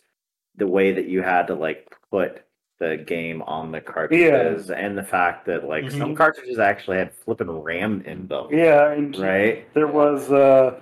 the 0.56 0.68
way 0.68 0.92
that 0.92 1.06
you 1.06 1.22
had 1.22 1.48
to 1.48 1.54
like 1.56 1.88
put 2.12 2.42
the 2.80 2.98
game 2.98 3.42
on 3.44 3.72
the 3.72 3.80
cartridges 3.80 4.70
and 4.70 4.98
the 4.98 5.04
fact 5.04 5.46
that 5.46 5.64
like 5.66 5.90
some 5.92 6.14
Mhm. 6.14 6.18
cartridges 6.18 6.60
actually 6.60 6.98
had 6.98 7.14
flipping 7.14 7.50
RAM 7.62 8.02
in 8.06 8.28
them. 8.28 8.48
yeah, 8.50 8.92
and 8.92 9.16
Right? 9.18 9.72
there 9.74 9.88
was 9.88 10.30
uh, 10.32 10.80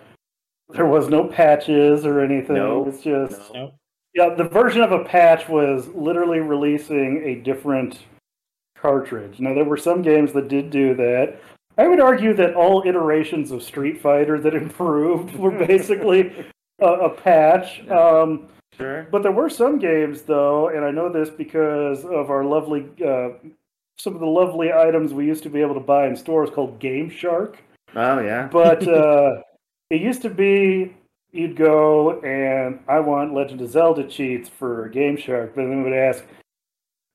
there 0.74 0.86
was 0.86 1.08
no 1.10 1.26
patches 1.26 2.06
or 2.06 2.20
anything. 2.22 2.56
No, 2.56 2.82
it 2.82 2.86
was 2.88 3.02
just 3.02 3.54
No. 3.54 3.60
No. 3.60 3.74
yeah. 4.14 4.36
The 4.36 4.44
version 4.44 4.82
of 4.82 4.92
a 4.92 5.04
patch 5.04 5.48
was 5.48 5.88
literally 5.90 6.40
releasing 6.40 7.24
a 7.24 7.36
different 7.36 8.00
cartridge. 8.78 9.40
Now 9.40 9.54
there 9.54 9.66
were 9.66 9.78
some 9.78 10.02
games 10.02 10.34
that 10.34 10.48
did 10.48 10.70
do 10.70 10.94
that. 10.96 11.40
I 11.78 11.88
would 11.88 12.00
argue 12.00 12.34
that 12.36 12.54
all 12.54 12.84
iterations 12.86 13.50
of 13.52 13.64
Street 13.64 14.02
Fighter 14.02 14.40
that 14.40 14.54
improved 14.64 15.36
were 15.36 15.52
basically 15.52 16.34
a, 16.80 16.86
a 16.88 17.10
patch. 17.10 17.88
Um, 17.90 18.48
Sure. 18.78 19.08
But 19.12 19.22
there 19.24 19.32
were 19.32 19.50
some 19.50 19.78
games, 19.78 20.24
though, 20.24 20.70
and 20.70 20.84
I 20.84 20.92
know 20.92 21.12
this 21.12 21.30
because 21.30 22.06
of 22.06 22.30
our 22.32 22.44
lovely, 22.44 22.86
uh, 23.06 23.30
some 23.98 24.16
of 24.16 24.20
the 24.20 24.26
lovely 24.26 24.74
items 24.74 25.14
we 25.14 25.26
used 25.26 25.44
to 25.44 25.50
be 25.50 25.62
able 25.62 25.76
to 25.76 25.80
buy 25.80 26.08
in 26.08 26.16
stores 26.16 26.50
called 26.50 26.80
Game 26.80 27.10
Shark. 27.10 27.62
Oh 27.96 28.20
yeah. 28.20 28.48
But 28.52 28.88
uh, 28.88 29.42
it 29.94 30.02
used 30.02 30.22
to 30.24 30.30
be 30.30 30.96
you'd 31.32 31.56
go 31.56 32.20
and 32.22 32.80
I 32.88 33.00
want 33.00 33.34
Legend 33.34 33.62
of 33.62 33.70
Zelda 33.70 34.04
cheats 34.08 34.50
for 34.50 34.90
Game 34.90 35.18
Shark, 35.18 35.54
but 35.56 35.62
then 35.64 35.84
would 35.84 35.94
ask 35.94 36.24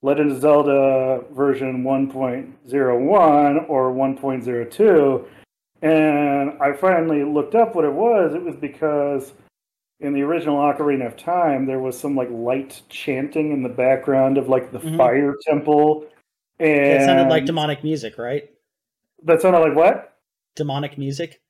Legend 0.03 0.33
of 0.33 0.41
Zelda 0.41 1.25
version 1.33 1.83
1.01 1.83 3.69
or 3.69 3.93
1.02. 3.93 5.25
And 5.83 6.53
I 6.61 6.73
finally 6.73 7.23
looked 7.25 7.55
up 7.55 7.75
what 7.75 7.85
it 7.85 7.93
was. 7.93 8.35
It 8.35 8.43
was 8.43 8.57
because 8.57 9.33
in 10.01 10.13
the 10.13 10.23
original 10.23 10.57
Ocarina 10.59 11.07
of 11.07 11.17
Time, 11.17 11.67
there 11.67 11.81
was 11.81 11.99
some 11.99 12.15
like 12.17 12.29
light 12.31 12.83
chanting 12.89 13.53
in 13.53 13.63
the 13.63 13.69
background 13.69 14.39
of 14.39 14.49
like 14.49 14.71
the 14.73 14.79
Mhm. 14.79 14.97
fire 14.97 15.35
temple. 15.47 16.07
And 16.61 16.71
It 17.03 17.05
sounded 17.05 17.29
like 17.29 17.45
demonic 17.45 17.83
music, 17.83 18.19
right? 18.19 18.49
that 19.25 19.41
sounded 19.43 19.59
like 19.61 19.75
what? 19.75 20.17
Demonic 20.55 20.97
music. 20.97 21.41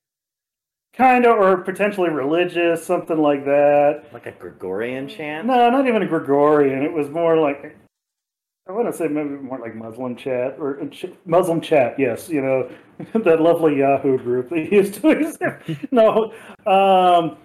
Kind 0.95 1.26
of, 1.26 1.36
or 1.39 1.59
potentially 1.59 2.11
religious, 2.11 2.84
something 2.84 3.18
like 3.18 3.45
that. 3.45 4.07
Like 4.12 4.26
a 4.26 4.32
Gregorian 4.32 5.09
chant. 5.09 5.47
No, 5.47 5.70
not 5.70 5.86
even 5.86 6.03
a 6.03 6.09
Gregorian. 6.09 6.82
It 6.82 6.93
was 6.93 7.09
more 7.09 7.36
like 7.36 7.76
I 8.68 8.72
want 8.72 8.86
to 8.86 8.93
say 8.93 9.09
maybe 9.09 9.30
more 9.30 9.59
like 9.59 9.74
Muslim 9.74 10.14
chat 10.14 10.57
or 10.59 10.80
uh, 10.82 11.09
Muslim 11.24 11.61
chat. 11.61 11.99
Yes, 11.99 12.28
you 12.28 12.43
know 12.43 12.70
that 13.24 13.41
lovely 13.41 13.78
Yahoo 13.78 14.18
group 14.18 14.51
that 14.51 14.70
used 14.72 14.95
to 14.95 15.09
exist. 15.09 15.41
no, 15.91 16.34
um, 16.66 17.39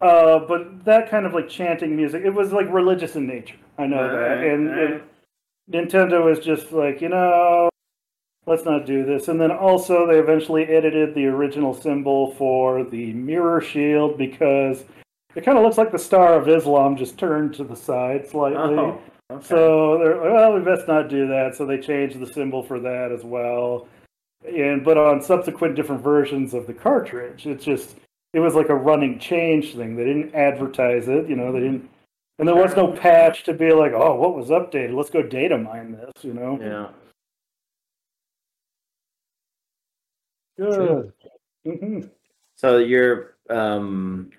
uh, 0.00 0.38
but 0.48 0.84
that 0.86 1.10
kind 1.10 1.26
of 1.26 1.34
like 1.34 1.48
chanting 1.48 1.94
music. 1.94 2.22
It 2.24 2.30
was 2.30 2.52
like 2.52 2.72
religious 2.72 3.16
in 3.16 3.26
nature. 3.26 3.56
I 3.78 3.86
know 3.86 4.10
that, 4.10 4.38
and, 4.38 4.68
alright. 4.68 5.02
and 5.70 5.90
Nintendo 5.90 6.24
was 6.24 6.38
just 6.38 6.72
like 6.72 7.02
you 7.02 7.10
know. 7.10 7.68
Let's 8.46 8.64
not 8.64 8.86
do 8.86 9.04
this. 9.04 9.28
And 9.28 9.40
then 9.40 9.52
also, 9.52 10.06
they 10.06 10.18
eventually 10.18 10.64
edited 10.64 11.14
the 11.14 11.26
original 11.26 11.74
symbol 11.74 12.32
for 12.32 12.82
the 12.84 13.12
mirror 13.12 13.60
shield 13.60 14.18
because 14.18 14.84
it 15.34 15.44
kind 15.44 15.56
of 15.56 15.64
looks 15.64 15.78
like 15.78 15.92
the 15.92 15.98
Star 15.98 16.34
of 16.34 16.48
Islam 16.48 16.96
just 16.96 17.18
turned 17.18 17.54
to 17.54 17.64
the 17.64 17.76
side 17.76 18.28
slightly. 18.28 18.58
Oh, 18.58 19.00
okay. 19.30 19.44
So 19.44 19.98
they're 19.98 20.16
like, 20.16 20.32
well, 20.32 20.54
we 20.54 20.60
best 20.60 20.88
not 20.88 21.08
do 21.08 21.28
that. 21.28 21.54
So 21.54 21.66
they 21.66 21.78
changed 21.78 22.18
the 22.18 22.26
symbol 22.26 22.62
for 22.64 22.80
that 22.80 23.12
as 23.12 23.22
well. 23.22 23.86
And 24.44 24.84
but 24.84 24.98
on 24.98 25.22
subsequent 25.22 25.76
different 25.76 26.02
versions 26.02 26.52
of 26.52 26.66
the 26.66 26.74
cartridge, 26.74 27.46
it's 27.46 27.64
just 27.64 27.94
it 28.32 28.40
was 28.40 28.56
like 28.56 28.70
a 28.70 28.74
running 28.74 29.20
change 29.20 29.76
thing. 29.76 29.94
They 29.94 30.04
didn't 30.04 30.34
advertise 30.34 31.06
it, 31.06 31.28
you 31.28 31.36
know. 31.36 31.52
They 31.52 31.60
didn't, 31.60 31.88
and 32.40 32.48
there 32.48 32.56
was 32.56 32.74
no 32.74 32.90
patch 32.90 33.44
to 33.44 33.52
be 33.52 33.72
like, 33.72 33.92
oh, 33.92 34.16
what 34.16 34.34
was 34.34 34.48
updated? 34.48 34.96
Let's 34.96 35.10
go 35.10 35.22
data 35.22 35.56
mine 35.56 35.92
this, 35.92 36.24
you 36.24 36.34
know. 36.34 36.58
yeah. 36.60 36.88
Good. 40.58 41.12
Mhm. 41.66 42.10
So 42.56 42.78
your 42.78 43.36
um, 43.50 44.30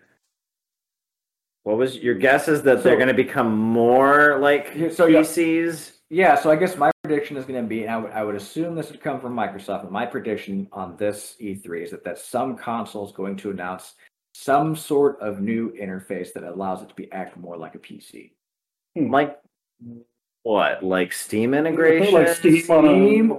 what 1.63 1.77
was 1.77 1.97
your 1.97 2.15
guess? 2.15 2.47
Is 2.47 2.61
that 2.63 2.83
they're 2.83 2.95
going 2.97 3.07
to 3.07 3.13
become 3.13 3.55
more 3.57 4.37
like 4.39 4.67
so 4.91 5.05
yeah. 5.05 5.19
PCs? 5.19 5.91
Yeah, 6.09 6.35
so 6.35 6.51
I 6.51 6.55
guess 6.57 6.77
my 6.77 6.91
prediction 7.03 7.37
is 7.37 7.45
going 7.45 7.59
to 7.63 7.67
be, 7.67 7.81
and 7.83 7.91
I 7.91 7.97
would, 7.97 8.11
I 8.11 8.23
would 8.23 8.35
assume 8.35 8.75
this 8.75 8.91
would 8.91 9.01
come 9.01 9.19
from 9.19 9.33
Microsoft, 9.35 9.81
but 9.81 9.91
my 9.91 10.05
prediction 10.05 10.67
on 10.71 10.95
this 10.95 11.35
E3 11.41 11.83
is 11.85 11.91
that, 11.91 12.03
that 12.03 12.19
some 12.19 12.55
console 12.55 13.03
is 13.03 13.11
going 13.13 13.35
to 13.37 13.49
announce 13.49 13.95
some 14.35 14.75
sort 14.75 15.19
of 15.21 15.41
new 15.41 15.71
interface 15.73 16.31
that 16.33 16.43
allows 16.43 16.83
it 16.83 16.89
to 16.89 16.93
be 16.95 17.11
act 17.11 17.35
more 17.37 17.57
like 17.57 17.73
a 17.73 17.79
PC. 17.79 18.31
Like 18.95 19.39
what? 20.43 20.83
Like 20.83 21.13
Steam 21.13 21.53
integration? 21.55 22.13
Like 22.13 22.27
Steam 22.27 22.69
on 22.69 22.85
a- 22.85 22.89
Steam, 22.89 23.37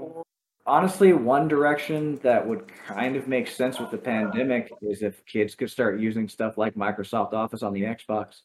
honestly, 0.67 1.13
one 1.13 1.49
direction 1.49 2.19
that 2.23 2.47
would 2.47 2.67
kind 2.87 3.17
of 3.17 3.29
make 3.29 3.49
sense 3.49 3.79
with 3.79 3.91
the 3.91 3.99
pandemic 3.99 4.73
is 4.83 5.03
if 5.03 5.25
kids 5.27 5.55
could 5.55 5.71
start 5.71 6.01
using 6.01 6.29
stuff 6.29 6.57
like 6.59 6.75
Microsoft 6.75 7.33
Office 7.33 7.63
on 7.63 7.73
the 7.73 7.83
Xbox. 7.83 8.41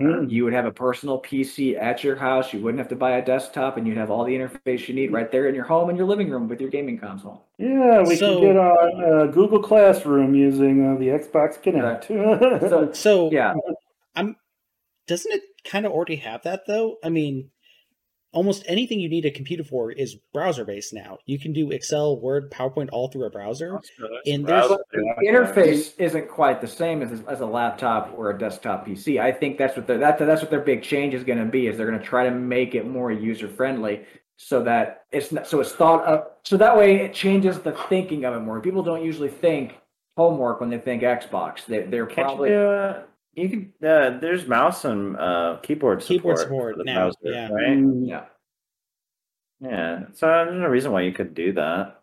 Mm. 0.00 0.30
You 0.30 0.44
would 0.44 0.54
have 0.54 0.64
a 0.64 0.72
personal 0.72 1.20
PC 1.20 1.78
at 1.80 2.02
your 2.02 2.16
house. 2.16 2.52
You 2.52 2.60
wouldn't 2.62 2.78
have 2.78 2.88
to 2.88 2.96
buy 2.96 3.12
a 3.18 3.24
desktop, 3.24 3.76
and 3.76 3.86
you'd 3.86 3.98
have 3.98 4.10
all 4.10 4.24
the 4.24 4.32
interface 4.34 4.88
you 4.88 4.94
need 4.94 5.12
right 5.12 5.30
there 5.30 5.48
in 5.48 5.54
your 5.54 5.64
home 5.64 5.90
in 5.90 5.96
your 5.96 6.06
living 6.06 6.30
room 6.30 6.48
with 6.48 6.60
your 6.62 6.70
gaming 6.70 6.98
console. 6.98 7.44
Yeah, 7.58 8.02
we 8.02 8.16
So- 8.16 8.40
can 8.40 8.42
get 8.42 8.56
on 8.56 9.04
uh, 9.04 9.26
Google 9.30 9.62
Classroom 9.62 10.34
using 10.34 10.86
uh, 10.94 10.98
the 10.98 11.08
Xbox 11.08 11.62
Kinect. 11.62 12.08
So, 12.70 12.90
So 12.94 13.30
yeah, 13.30 13.54
I'm. 14.16 14.34
doesn't 15.06 15.30
it 15.32 15.42
kind 15.64 15.84
of 15.84 15.92
already 15.92 16.16
have 16.16 16.42
that 16.44 16.62
though? 16.66 16.96
I 17.04 17.10
mean, 17.10 17.50
almost 18.32 18.64
anything 18.66 18.98
you 18.98 19.08
need 19.08 19.24
a 19.24 19.30
computer 19.30 19.62
for 19.62 19.92
is 19.92 20.16
browser 20.32 20.64
based 20.64 20.92
now. 20.92 21.18
You 21.26 21.38
can 21.38 21.52
do 21.52 21.70
Excel, 21.70 22.18
Word, 22.18 22.50
PowerPoint 22.50 22.88
all 22.92 23.08
through 23.08 23.26
a 23.26 23.30
browser. 23.30 23.78
And 24.26 24.46
there's 24.46 24.68
the 24.68 25.26
interface 25.26 25.92
isn't 25.98 26.28
quite 26.28 26.60
the 26.60 26.68
same 26.68 27.02
as, 27.02 27.22
as 27.28 27.40
a 27.40 27.46
laptop 27.46 28.12
or 28.16 28.30
a 28.30 28.38
desktop 28.38 28.86
PC. 28.86 29.20
I 29.20 29.32
think 29.32 29.58
that's 29.58 29.76
what 29.76 29.86
the, 29.86 29.98
that, 29.98 30.18
that's 30.18 30.40
what 30.40 30.50
their 30.50 30.60
big 30.60 30.82
change 30.82 31.14
is 31.14 31.24
going 31.24 31.38
to 31.38 31.44
be. 31.44 31.66
Is 31.66 31.76
they're 31.76 31.86
going 31.86 32.00
to 32.00 32.04
try 32.04 32.24
to 32.24 32.34
make 32.34 32.74
it 32.74 32.86
more 32.86 33.12
user 33.12 33.48
friendly 33.48 34.04
so 34.36 34.62
that 34.64 35.04
it's 35.12 35.30
not, 35.30 35.46
so 35.46 35.60
it's 35.60 35.72
thought 35.72 36.04
of 36.04 36.26
so 36.44 36.56
that 36.56 36.76
way 36.76 36.96
it 36.96 37.14
changes 37.14 37.58
the 37.60 37.72
thinking 37.88 38.24
of 38.24 38.34
it 38.34 38.40
more. 38.40 38.60
People 38.60 38.82
don't 38.82 39.04
usually 39.04 39.28
think 39.28 39.74
homework 40.16 40.60
when 40.60 40.70
they 40.70 40.78
think 40.78 41.02
Xbox. 41.02 41.66
They, 41.66 41.82
they're 41.82 42.06
Can't 42.06 42.28
probably 42.28 42.50
you 42.50 42.56
do, 42.56 42.70
uh, 42.70 43.02
you 43.34 43.48
can. 43.48 43.72
Uh, 43.88 44.18
there's 44.18 44.46
mouse 44.46 44.84
and 44.84 45.16
uh, 45.16 45.58
keyboard 45.62 46.02
support. 46.02 46.18
Keyboard 46.18 46.38
support 46.38 46.74
for 46.74 46.78
the 46.78 46.84
now, 46.84 47.10
browser, 47.10 47.16
yeah. 47.22 47.48
Right. 47.48 47.68
Mm. 47.78 48.08
yeah. 48.08 48.24
Yeah. 49.60 50.00
So 50.14 50.26
there's 50.26 50.60
no 50.60 50.66
reason 50.66 50.92
why 50.92 51.02
you 51.02 51.12
could 51.12 51.34
do 51.34 51.52
that. 51.54 52.00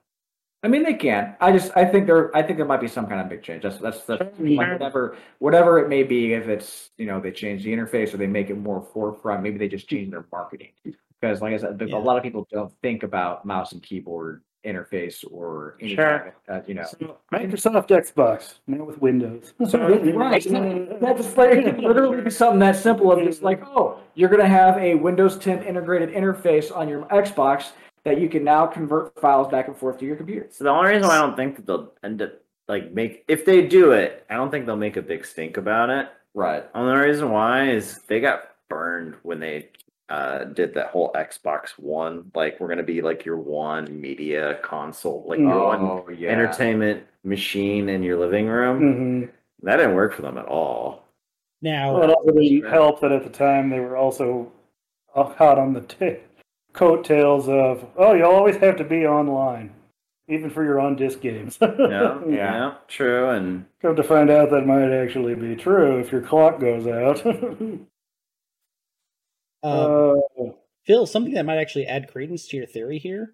I 0.62 0.68
mean, 0.68 0.84
they 0.84 0.94
can. 0.94 1.36
I 1.40 1.54
just, 1.54 1.72
I 1.76 1.86
think 1.86 2.06
there, 2.06 2.36
I 2.36 2.42
think 2.44 2.58
there 2.58 2.66
might 2.66 2.82
be 2.82 2.88
some 2.88 3.08
kind 3.08 3.22
of 3.22 3.30
big 3.30 3.44
change. 3.44 3.64
That's, 3.64 3.78
that's, 3.78 4.02
that's 4.04 4.38
Sure. 4.38 4.48
like 4.48 4.72
whatever, 4.74 5.18
whatever 5.40 5.80
it 5.80 5.88
may 5.88 6.04
be. 6.04 6.34
If 6.34 6.50
it's, 6.50 6.90
you 6.98 7.06
know, 7.06 7.22
they 7.22 7.32
change 7.32 7.64
the 7.64 7.72
interface 7.72 8.14
or 8.14 8.18
they 8.18 8.28
make 8.28 8.50
it 8.50 8.56
more 8.58 8.82
forefront, 8.94 9.42
maybe 9.42 9.58
they 9.58 9.70
just 9.70 9.88
change 9.90 10.12
their 10.12 10.26
marketing. 10.34 10.72
Because, 11.22 11.42
like 11.42 11.54
I 11.54 11.58
said, 11.58 11.82
Yeah. 11.86 11.96
a 11.96 12.00
lot 12.00 12.18
of 12.18 12.24
people 12.24 12.46
don't 12.52 12.74
think 12.82 13.04
about 13.04 13.46
mouse 13.46 13.72
and 13.72 13.82
keyboard 13.82 14.42
interface 14.66 15.24
or 15.32 15.76
any 15.80 15.96
Sure. 15.96 16.20
kind 16.20 16.32
of, 16.48 16.56
uh, 16.56 16.62
you 16.68 16.74
know. 16.74 16.84
So, 16.84 17.18
Microsoft 17.32 17.88
Xbox 17.88 18.56
now 18.68 18.84
with 18.84 19.02
Windows. 19.02 19.54
So, 19.68 19.80
Right. 20.14 20.44
That's 20.44 21.38
like 21.38 21.52
it 21.52 21.64
could 21.66 21.80
literally 21.84 22.22
be 22.22 22.30
something 22.30 22.60
that 22.60 22.76
simple 22.76 23.12
of 23.12 23.24
just 23.24 23.42
like, 23.42 23.62
oh, 23.66 24.00
you're 24.16 24.30
gonna 24.30 24.48
have 24.48 24.78
a 24.78 24.96
Windows 24.96 25.38
10 25.38 25.64
integrated 25.64 26.10
interface 26.10 26.76
on 26.76 26.90
your 26.90 27.04
Xbox 27.06 27.72
that 28.04 28.20
you 28.20 28.30
can 28.30 28.44
now 28.44 28.66
convert 28.66 29.20
files 29.20 29.48
back 29.50 29.68
and 29.68 29.76
forth 29.78 29.98
to 30.00 30.06
your 30.06 30.16
computer. 30.16 30.48
So 30.50 30.64
the 30.66 30.70
only 30.70 30.90
reason 30.92 31.08
why 31.08 31.18
I 31.18 31.22
don't 31.22 31.36
think 31.36 31.56
that 31.58 31.66
they'll 31.66 31.94
end 32.04 32.22
up 32.22 32.34
like 32.68 32.92
make 32.92 33.24
if 33.28 33.46
they 33.46 33.66
do 33.66 33.92
it, 33.92 34.26
I 34.30 34.36
don't 34.36 34.52
think 34.52 34.66
they'll 34.66 34.76
make 34.76 34.98
a 34.98 35.02
big 35.02 35.26
stink 35.26 35.58
about 35.58 35.90
it. 35.90 36.10
Right. 36.34 36.66
Only 36.76 36.96
reason 36.98 37.32
why 37.32 37.70
is 37.70 38.00
they 38.08 38.20
got 38.20 38.52
burned 38.70 39.16
when 39.24 39.40
they 39.40 39.70
uh, 40.10 40.44
did 40.46 40.74
that 40.74 40.88
whole 40.88 41.12
Xbox 41.14 41.72
One. 41.78 42.32
Like 42.36 42.60
we're 42.60 42.68
gonna 42.68 42.84
be 42.84 43.02
like 43.02 43.26
your 43.26 43.38
one 43.38 44.00
media 44.02 44.60
console, 44.64 45.26
like 45.28 45.40
your 45.40 45.64
one 45.66 45.82
Oh, 45.82 46.10
yeah. 46.10 46.30
entertainment 46.30 47.04
machine 47.24 47.90
in 47.90 48.02
your 48.04 48.18
living 48.18 48.48
room. 48.48 48.82
Mhm. 48.82 49.30
That 49.64 49.78
didn't 49.78 49.96
work 49.96 50.14
for 50.14 50.22
them 50.22 50.38
at 50.38 50.46
all. 50.46 51.04
now 51.62 51.94
Well, 51.94 52.04
it 52.04 52.14
also 52.16 52.32
didn't 52.32 52.70
help 52.72 53.02
that 53.02 53.12
at 53.12 53.24
the 53.24 53.30
time 53.30 53.70
they 53.70 53.80
were 53.82 53.98
also 53.98 54.52
hot 55.14 55.58
on 55.60 55.74
the 55.74 55.82
t- 55.82 56.18
coattails 56.74 57.50
of, 57.50 57.86
oh, 57.98 58.14
you 58.14 58.24
always 58.26 58.56
have 58.58 58.78
to 58.78 58.84
be 58.86 59.06
online, 59.06 59.72
even 60.30 60.50
for 60.50 60.64
your 60.64 60.80
on 60.80 60.96
disc 60.96 61.20
games. 61.20 61.58
Yeah, 61.62 62.20
yeah, 62.28 62.74
true. 62.88 63.30
And 63.30 63.66
Come 63.82 63.96
to 63.98 64.04
find 64.04 64.30
out 64.30 64.50
that 64.52 64.66
might 64.66 64.92
actually 64.94 65.36
be 65.36 65.56
true 65.56 66.00
if 66.00 66.12
your 66.12 66.22
clock 66.22 66.60
goes 66.60 66.88
out. 66.88 67.22
uh, 69.64 69.68
uh, 69.68 70.52
Phil, 70.86 71.06
something 71.06 71.34
that 71.34 71.46
might 71.46 71.58
actually 71.58 71.86
add 71.86 72.12
credence 72.12 72.48
to 72.48 72.58
your 72.58 72.66
theory 72.66 73.00
here. 73.00 73.34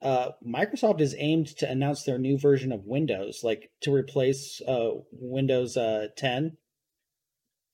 Uh, 0.00 0.32
Microsoft 0.44 1.00
is 1.00 1.14
aimed 1.18 1.46
to 1.58 1.70
announce 1.70 2.02
their 2.02 2.18
new 2.18 2.36
version 2.36 2.72
of 2.72 2.84
Windows, 2.86 3.40
like 3.44 3.70
to 3.82 3.94
replace 3.94 4.60
uh, 4.66 4.90
Windows 5.12 5.76
uh, 5.76 6.08
10 6.16 6.56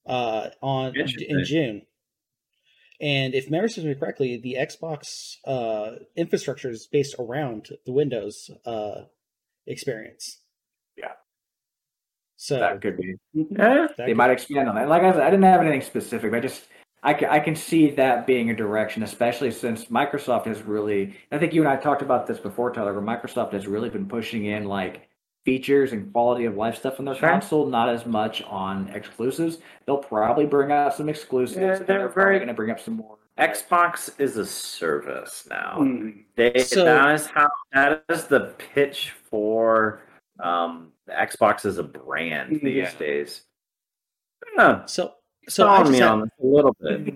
uh, 0.06 0.50
on 0.60 0.94
in 0.96 1.44
June. 1.44 1.82
And 3.00 3.34
if 3.34 3.48
memory 3.48 3.70
serves 3.70 3.86
me 3.86 3.94
correctly, 3.94 4.36
the 4.36 4.56
Xbox 4.58 5.36
uh, 5.46 6.00
infrastructure 6.16 6.68
is 6.68 6.86
based 6.90 7.14
around 7.18 7.68
the 7.86 7.92
Windows 7.92 8.50
uh, 8.66 9.02
experience. 9.66 10.40
Yeah. 10.96 11.12
So 12.36 12.58
That 12.58 12.80
could 12.82 12.96
be. 12.96 13.14
yeah, 13.32 13.46
that 13.56 13.96
they 13.96 14.06
could- 14.06 14.16
might 14.16 14.30
expand 14.32 14.68
on 14.68 14.74
that. 14.74 14.88
Like 14.88 15.02
I 15.02 15.12
said, 15.12 15.22
I 15.22 15.30
didn't 15.30 15.44
have 15.44 15.60
anything 15.60 15.80
specific, 15.82 16.30
but 16.30 16.38
I 16.38 16.40
just 16.40 16.64
I 17.02 17.14
can, 17.14 17.28
I 17.30 17.38
can 17.38 17.54
see 17.54 17.90
that 17.92 18.26
being 18.26 18.50
a 18.50 18.54
direction, 18.56 19.02
especially 19.04 19.50
since 19.52 19.84
Microsoft 19.86 20.46
has 20.46 20.62
really. 20.62 21.14
I 21.30 21.38
think 21.38 21.52
you 21.54 21.60
and 21.62 21.68
I 21.68 21.76
talked 21.76 22.02
about 22.02 22.26
this 22.26 22.38
before, 22.38 22.72
Tyler. 22.72 22.92
Where 22.92 23.02
Microsoft 23.02 23.52
has 23.52 23.66
really 23.68 23.88
been 23.88 24.06
pushing 24.08 24.46
in 24.46 24.64
like 24.64 25.08
features 25.44 25.92
and 25.92 26.12
quality 26.12 26.44
of 26.44 26.56
life 26.56 26.76
stuff 26.76 26.98
on 26.98 27.04
their 27.06 27.14
Sure. 27.14 27.28
console, 27.30 27.66
not 27.66 27.88
as 27.88 28.04
much 28.04 28.42
on 28.42 28.88
exclusives. 28.88 29.58
They'll 29.86 29.96
probably 29.98 30.44
bring 30.44 30.72
out 30.72 30.92
some 30.94 31.08
exclusives. 31.08 31.56
Yeah, 31.56 31.74
they're 31.76 31.86
they're 31.86 32.08
probably 32.08 32.22
very- 32.24 32.38
going 32.38 32.48
to 32.48 32.54
bring 32.54 32.70
up 32.70 32.80
some 32.80 32.94
more. 32.94 33.16
Xbox 33.38 34.10
is 34.20 34.36
a 34.36 34.44
service 34.44 35.46
now. 35.48 35.76
mm, 35.78 36.24
They 36.34 36.58
So- 36.58 36.84
that 36.84 37.14
is 37.14 37.26
how 37.26 37.48
that 37.72 38.04
is 38.08 38.24
the 38.24 38.52
pitch 38.74 39.10
for 39.10 40.02
um 40.40 40.92
the 41.06 41.12
Xbox 41.12 41.64
as 41.64 41.78
a 41.78 41.82
brand 41.84 42.60
these 42.60 42.74
Yeah. 42.74 42.90
days. 42.98 43.44
Yeah, 44.56 44.84
so 44.86 45.14
so 45.48 45.66
I 45.68 45.76
selling 45.78 45.80
just 45.84 45.92
me 45.92 45.98
had- 45.98 46.08
on 46.08 46.20
this 46.20 46.30
a 46.42 46.46
little 46.46 46.76
bit. 46.80 47.14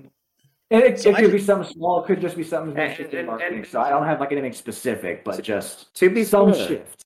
And 0.70 0.82
it, 0.84 0.98
So 1.00 1.10
it 1.10 1.16
could 1.16 1.26
ju- 1.26 1.32
be 1.32 1.38
something 1.38 1.70
small. 1.70 2.02
It 2.02 2.06
could 2.06 2.20
just 2.22 2.34
be 2.36 2.42
something 2.44 2.76
And- 2.78 2.94
shift 2.96 3.12
in 3.12 3.20
and- 3.20 3.28
marketing. 3.28 3.58
and- 3.58 3.66
so 3.66 3.80
I 3.82 3.90
don't 3.90 4.06
have 4.06 4.20
like 4.20 4.32
anything 4.32 4.52
specific, 4.54 5.22
but 5.22 5.42
just 5.42 5.94
To 5.96 6.08
be 6.08 6.24
some 6.24 6.52
fair, 6.54 6.66
shift. 6.66 7.04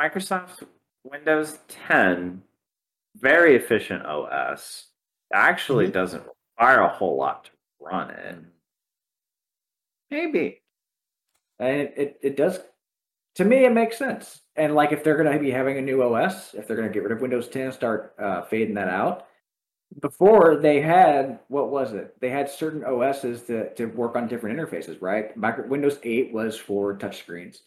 Microsoft 0.00 0.66
Windows 1.04 1.58
10, 1.68 2.42
very 3.16 3.54
efficient 3.54 4.04
OS, 4.06 4.88
actually 5.32 5.88
Mhm. 5.88 5.92
doesn't 5.92 6.24
require 6.56 6.80
a 6.80 6.88
whole 6.88 7.16
lot 7.16 7.44
to 7.44 7.50
run 7.80 8.10
it. 8.10 8.36
Maybe. 10.10 10.62
And 11.58 11.80
it, 11.80 11.94
it, 11.96 12.18
it 12.22 12.36
does, 12.36 12.60
to 13.36 13.44
me, 13.44 13.64
it 13.64 13.72
makes 13.72 13.96
sense. 13.98 14.42
And 14.56 14.74
like 14.74 14.92
if 14.92 15.02
they're 15.04 15.16
going 15.22 15.32
to 15.32 15.38
be 15.38 15.50
having 15.50 15.78
a 15.78 15.82
new 15.82 16.02
OS, 16.02 16.54
if 16.54 16.66
they're 16.66 16.76
going 16.76 16.88
to 16.88 16.94
get 16.94 17.02
rid 17.02 17.12
of 17.12 17.20
Windows 17.20 17.48
10, 17.48 17.72
start 17.72 18.14
uh, 18.18 18.42
fading 18.42 18.74
that 18.74 18.88
out. 18.88 19.26
Before 20.00 20.56
they 20.56 20.80
had, 20.80 21.38
what 21.48 21.70
was 21.70 21.92
it? 21.94 22.20
They 22.20 22.28
had 22.28 22.50
certain 22.50 22.84
OSs 22.84 23.42
to, 23.44 23.72
to 23.74 23.86
work 23.86 24.16
on 24.16 24.28
different 24.28 24.58
interfaces, 24.58 25.00
right? 25.00 25.34
Micro, 25.36 25.66
Windows 25.68 25.98
8 26.02 26.32
was 26.32 26.56
for 26.58 26.96
touchscreens. 26.98 27.58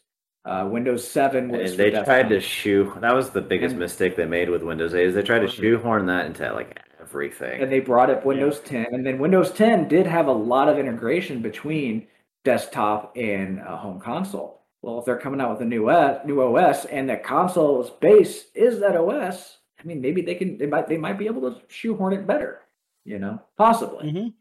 Uh, 0.45 0.67
Windows 0.71 1.07
7 1.07 1.49
was 1.49 1.71
And 1.71 1.79
they 1.79 1.91
tried 1.91 2.29
to 2.29 2.39
shoe. 2.39 2.93
That 3.01 3.13
was 3.15 3.29
the 3.31 3.41
biggest 3.41 3.71
And- 3.73 3.79
mistake 3.79 4.15
they 4.15 4.25
made 4.25 4.49
with 4.49 4.63
Windows 4.63 4.93
8. 4.93 5.07
Is 5.07 5.15
they 5.15 5.21
tried 5.23 5.39
to 5.39 5.47
shoehorn 5.47 6.05
that 6.07 6.25
into 6.27 6.51
like 6.53 6.79
everything. 7.01 7.61
and 7.61 7.71
they 7.71 7.79
brought 7.79 8.09
up 8.09 8.25
Windows 8.25 8.59
10, 8.61 8.87
and 8.91 9.05
then 9.05 9.17
Windows 9.19 9.51
10 9.51 9.87
did 9.87 10.05
have 10.05 10.27
a 10.27 10.31
lot 10.31 10.69
of 10.69 10.77
integration 10.77 11.41
between 11.41 12.07
desktop 12.45 13.15
and 13.17 13.59
uh, 13.61 13.77
home 13.77 13.99
console. 13.99 14.61
Well, 14.81 14.99
if 14.99 15.05
they're 15.05 15.17
coming 15.19 15.41
out 15.41 15.51
with 15.51 15.61
a 15.61 15.65
new 15.65 15.89
OS, 15.89 16.25
new 16.25 16.41
OS, 16.41 16.85
and 16.85 17.09
the 17.09 17.17
console's 17.17 17.89
base 17.89 18.45
is 18.55 18.79
that 18.79 18.95
OS, 18.95 19.57
I 19.79 19.83
mean, 19.83 20.01
maybe 20.01 20.21
they 20.21 20.35
can, 20.35 20.57
they 20.57 20.65
might, 20.65 20.87
they 20.87 20.97
might 20.97 21.17
be 21.17 21.25
able 21.27 21.41
to 21.49 21.61
shoehorn 21.69 22.13
it 22.13 22.27
better. 22.27 22.61
You 23.05 23.17
know, 23.19 23.41
possibly. 23.57 24.11
Mhm. 24.11 24.33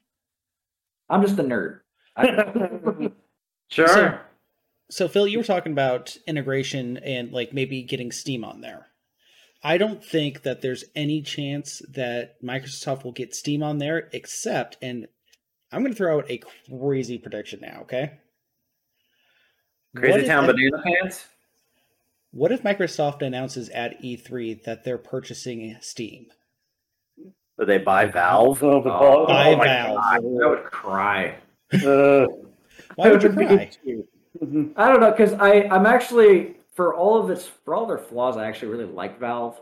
I'm 1.08 1.22
just 1.22 1.38
a 1.38 1.42
nerd. 1.44 1.80
I- 2.16 3.10
sure. 3.68 3.88
So- 3.88 4.18
So 4.90 5.06
Phil, 5.08 5.26
you 5.28 5.38
were 5.38 5.44
talking 5.44 5.72
about 5.72 6.16
integration 6.26 6.96
and 6.98 7.30
like 7.32 7.52
maybe 7.52 7.82
getting 7.82 8.10
Steam 8.10 8.42
on 8.44 8.60
there. 8.62 8.86
I 9.62 9.76
don't 9.76 10.04
think 10.04 10.42
that 10.42 10.60
there's 10.62 10.84
any 10.94 11.20
chance 11.22 11.82
that 11.90 12.40
Microsoft 12.42 13.04
will 13.04 13.12
get 13.12 13.34
Steam 13.34 13.62
on 13.62 13.78
there, 13.78 14.08
except, 14.12 14.76
and 14.80 15.06
I'm 15.72 15.82
going 15.82 15.92
to 15.92 15.96
throw 15.96 16.18
out 16.18 16.30
a 16.30 16.40
crazy 16.70 17.18
prediction 17.18 17.60
now. 17.60 17.80
Okay, 17.82 18.12
Crazy 19.96 20.18
What 20.20 20.26
Town 20.26 20.46
Banana 20.46 20.82
Pants? 20.84 21.26
What 22.30 22.52
if 22.52 22.62
Microsoft 22.62 23.22
announces 23.22 23.68
at 23.70 24.02
E3 24.02 24.62
that 24.64 24.84
they're 24.84 24.98
purchasing 24.98 25.76
Steam? 25.80 26.26
But 27.56 27.66
they 27.66 27.78
buy 27.78 28.06
Valve. 28.06 28.58
So 28.58 28.80
the 28.82 28.90
Oh, 28.92 28.98
ball- 28.98 29.26
Buy 29.26 29.54
my 29.56 29.64
Valve. 29.64 29.96
God, 29.96 30.14
I 30.14 30.46
would 30.48 30.64
cry. 30.64 31.36
uh, 31.84 32.26
Why 32.94 33.10
would 33.10 33.22
you 33.22 33.30
cry? 33.30 33.70
mhm. 34.40 34.72
I 34.76 34.88
don't 34.88 35.00
know 35.00 35.10
because 35.10 35.32
I 35.34 35.62
I'm 35.70 35.86
actually 35.86 36.56
for 36.74 36.94
all 36.94 37.18
of 37.22 37.30
its 37.30 37.46
for 37.46 37.74
all 37.74 37.86
their 37.86 37.98
flaws 37.98 38.36
I 38.36 38.46
actually 38.46 38.68
really 38.68 38.84
like 38.84 39.18
Valve, 39.18 39.60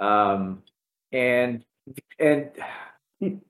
um, 0.00 0.62
and 1.12 1.64
and 2.18 2.50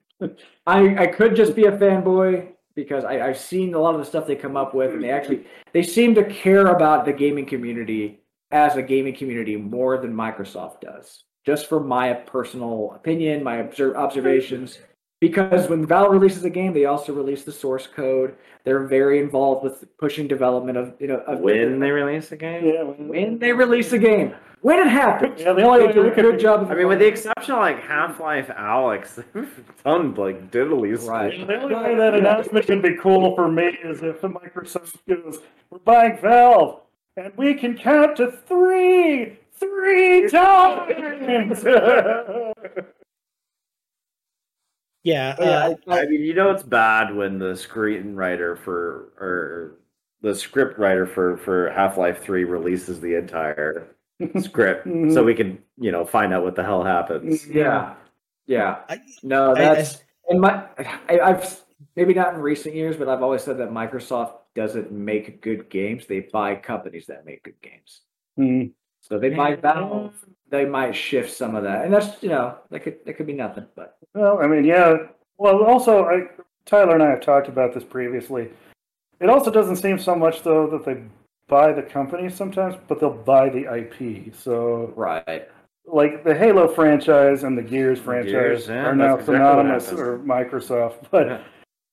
I 0.66 1.02
I 1.04 1.06
could 1.06 1.36
just 1.36 1.54
be 1.54 1.66
a 1.66 1.72
fanboy 1.72 2.48
because 2.74 3.04
I 3.04 3.20
I've 3.28 3.38
seen 3.38 3.74
a 3.74 3.78
lot 3.78 3.94
of 3.94 4.00
the 4.00 4.06
stuff 4.06 4.26
they 4.26 4.34
come 4.34 4.56
up 4.56 4.74
with 4.74 4.92
and 4.92 5.04
they 5.04 5.10
actually 5.10 5.44
they 5.72 5.82
seem 5.82 6.14
to 6.16 6.24
care 6.24 6.66
about 6.66 7.04
the 7.04 7.12
gaming 7.12 7.46
community 7.46 8.20
as 8.50 8.76
a 8.76 8.82
gaming 8.82 9.14
community 9.14 9.56
more 9.56 9.98
than 9.98 10.12
Microsoft 10.14 10.80
does. 10.80 11.24
Just 11.44 11.68
from 11.68 11.86
my 11.86 12.12
personal 12.12 12.92
opinion, 12.94 13.42
my 13.44 13.56
obser- 13.58 13.96
observations. 13.96 14.78
Because 15.20 15.68
when 15.70 15.86
Valve 15.86 16.10
releases 16.12 16.44
a 16.44 16.50
game, 16.50 16.74
they 16.74 16.84
also 16.84 17.12
release 17.14 17.42
the 17.44 17.52
source 17.52 17.86
code. 17.86 18.36
They're 18.64 18.86
very 18.86 19.18
involved 19.18 19.64
with 19.64 19.84
pushing 19.96 20.28
development 20.28 20.76
of 20.76 20.94
you 21.00 21.06
know 21.06 21.20
of 21.20 21.40
When 21.40 21.80
they 21.80 21.90
release 21.90 22.28
the 22.28 22.36
game? 22.36 22.66
yeah, 22.66 22.82
when 22.82 23.38
they 23.38 23.52
release 23.52 23.92
a 23.94 23.98
game, 23.98 24.34
when 24.60 24.78
it 24.78 24.88
happens. 24.88 25.40
Yeah, 25.40 25.54
the 25.54 25.62
only 25.62 25.90
do 25.92 26.06
a 26.06 26.10
good 26.14 26.38
job. 26.38 26.62
Of 26.64 26.70
I 26.70 26.74
mean, 26.74 26.88
with 26.88 26.98
the 26.98 27.06
exception 27.06 27.54
of 27.54 27.60
like 27.60 27.80
Half 27.82 28.20
Life 28.20 28.48
Alyx, 28.48 29.14
they've 29.32 29.64
done 29.84 30.14
like 30.16 30.50
diddly 30.50 30.92
Right. 31.08 31.32
stuff. 31.34 31.46
The 31.46 31.62
only 31.62 31.74
way 31.76 31.94
that 31.94 32.14
announcement 32.14 32.66
can 32.66 32.82
be 32.82 32.94
cool 32.96 33.34
for 33.36 33.50
me 33.50 33.68
is 33.82 34.02
if 34.02 34.20
Microsoft 34.20 34.96
goes, 35.08 35.38
"We're 35.70 35.78
buying 35.78 36.18
Valve, 36.18 36.80
and 37.16 37.32
we 37.36 37.54
can 37.54 37.76
count 37.76 38.16
to 38.16 38.30
three, 38.30 39.38
three 39.58 40.28
times." 40.28 41.64
Yeah, 45.02 45.36
Yeah, 45.38 45.46
uh, 45.68 45.74
I- 45.86 46.00
I 46.00 46.06
mean, 46.06 46.22
you 46.22 46.34
know, 46.34 46.50
it's 46.50 46.64
bad 46.64 47.14
when 47.14 47.38
the 47.38 47.52
screenwriter 47.52 48.58
for 48.58 49.12
or 49.20 49.78
the 50.20 50.34
script 50.34 50.78
writer 50.80 51.06
for 51.06 51.36
for 51.36 51.70
Half 51.70 51.96
Life 51.96 52.22
Three 52.22 52.42
releases 52.42 53.00
the 53.00 53.14
entire 53.14 53.86
script, 54.40 54.84
Mhm. 54.86 55.14
so 55.14 55.22
we 55.22 55.34
can 55.34 55.62
you 55.78 55.92
know 55.92 56.04
find 56.04 56.34
out 56.34 56.42
what 56.42 56.56
the 56.56 56.64
hell 56.64 56.82
happens. 56.82 57.46
yeah, 57.46 57.94
yeah. 58.48 58.78
I- 58.88 59.00
no, 59.22 59.50
I- 59.50 59.52
I- 59.52 59.74
that's 59.74 60.02
and 60.28 60.40
my. 60.40 60.64
I, 61.08 61.20
I've 61.20 61.60
maybe 61.94 62.12
not 62.12 62.34
in 62.34 62.40
recent 62.40 62.74
years, 62.74 62.96
but 62.96 63.08
I've 63.08 63.22
always 63.22 63.42
said 63.44 63.58
that 63.58 63.70
Microsoft 63.70 64.32
doesn't 64.56 64.90
make 64.90 65.40
good 65.42 65.70
games; 65.70 66.06
they 66.06 66.20
buy 66.20 66.56
companies 66.56 67.06
that 67.06 67.24
make 67.24 67.44
good 67.44 67.60
games. 67.62 68.00
Hmm. 68.36 68.64
So 69.02 69.20
they 69.20 69.30
buy 69.30 69.54
Valve, 69.54 70.14
they 70.50 70.64
might 70.64 70.96
shift 70.96 71.32
some 71.32 71.54
of 71.54 71.62
that, 71.62 71.84
and 71.84 71.94
that's 71.94 72.20
you 72.22 72.28
know 72.28 72.58
that 72.70 72.80
could 72.80 73.04
that 73.04 73.16
could 73.16 73.26
be 73.26 73.32
nothing, 73.32 73.66
but 73.76 73.96
Well, 74.14 74.40
I 74.42 74.46
mean, 74.46 74.64
yeah. 74.64 74.96
Well, 75.38 75.64
also, 75.64 76.04
I, 76.06 76.22
Tyler 76.64 76.94
and 76.94 77.02
I 77.02 77.10
have 77.10 77.20
talked 77.20 77.48
about 77.48 77.74
this 77.74 77.84
previously. 77.84 78.48
It 79.20 79.28
also 79.28 79.50
doesn't 79.50 79.76
seem 79.76 79.98
so 79.98 80.14
much 80.16 80.42
though 80.42 80.66
that 80.70 80.84
they 80.84 81.02
buy 81.48 81.72
the 81.72 81.82
company 81.82 82.28
sometimes, 82.28 82.74
but 82.88 82.98
they'll 82.98 83.10
buy 83.10 83.48
the 83.48 83.72
IP. 83.72 84.34
So, 84.34 84.92
right. 84.96 85.48
like 85.86 86.24
the 86.24 86.34
Halo 86.34 86.66
franchise 86.66 87.44
and 87.44 87.56
the 87.56 87.62
Gears 87.62 88.00
franchise 88.00 88.32
Gears, 88.32 88.68
yeah, 88.68 88.86
are 88.86 88.96
now 88.96 89.16
that's 89.16 89.28
exactly 89.28 89.34
synonymous 89.36 89.84
happens. 89.84 90.00
or 90.00 90.18
Microsoft, 90.18 91.04
but 91.10 91.26
Yeah. 91.26 91.40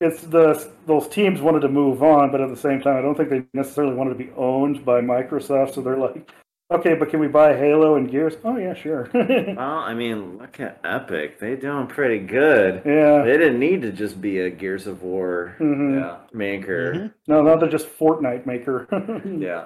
It's 0.04 0.22
the 0.22 0.72
those 0.86 1.08
teams 1.08 1.42
wanted 1.42 1.62
to 1.62 1.70
move 1.70 2.04
on, 2.04 2.32
but 2.32 2.42
at 2.42 2.50
the 2.50 2.58
same 2.58 2.82
time, 2.82 2.98
I 2.98 3.02
don't 3.02 3.16
think 3.16 3.30
they 3.30 3.44
necessarily 3.54 3.96
wanted 3.96 4.12
to 4.18 4.24
be 4.24 4.32
owned 4.38 4.86
by 4.86 5.02
Microsoft. 5.02 5.74
So 5.74 5.82
they're 5.82 5.98
like, 5.98 6.30
okay, 6.72 6.94
but 6.96 7.10
can 7.10 7.20
we 7.20 7.28
buy 7.28 7.56
Halo 7.56 7.96
and 7.96 8.10
Gears? 8.12 8.36
Oh 8.44 8.58
yeah, 8.58 8.74
sure. 8.74 9.10
Well, 9.14 9.60
I 9.60 9.94
mean, 9.94 10.38
look 10.38 10.60
at 10.60 10.80
Epic; 10.84 11.40
they're 11.40 11.56
doing 11.56 11.88
pretty 11.88 12.20
good. 12.26 12.82
yeah. 12.86 13.24
They 13.24 13.38
didn't 13.38 13.60
need 13.60 13.82
to 13.84 13.92
just 13.92 14.22
be 14.22 14.40
a 14.40 14.50
Gears 14.50 14.88
of 14.88 15.02
War 15.04 15.56
hmm 15.58 15.98
Yeah. 16.00 16.18
maker. 16.34 16.94
Mhm. 16.94 17.14
No, 17.28 17.42
no, 17.42 17.58
they're 17.60 17.70
just 17.70 17.88
Fortnite 17.98 18.46
maker. 18.46 18.88
Yeah. 19.40 19.66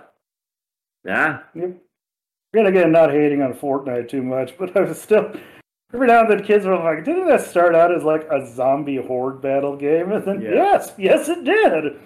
Yeah, 1.06 1.40
Yep. 1.56 1.78
And 2.54 2.68
again, 2.68 2.92
not 2.92 3.12
hating 3.12 3.42
on 3.42 3.54
Fortnite 3.54 4.10
too 4.10 4.22
much, 4.24 4.58
but 4.58 4.76
I 4.76 4.82
was 4.82 5.02
still 5.02 5.32
every 5.94 6.08
now 6.08 6.22
and 6.22 6.30
then 6.30 6.44
kids 6.44 6.66
were 6.66 6.78
like, 6.78 7.04
"Didn't 7.06 7.28
that 7.28 7.42
start 7.42 7.76
out 7.76 7.94
as 7.96 8.04
like 8.04 8.24
a 8.32 8.46
zombie 8.54 8.98
horde 8.98 9.42
battle 9.42 9.76
game?" 9.76 10.12
And 10.12 10.26
then 10.26 10.42
Yeah. 10.42 10.52
yes, 10.54 10.94
yes, 10.98 11.30
it 11.30 11.44
did. 11.44 12.00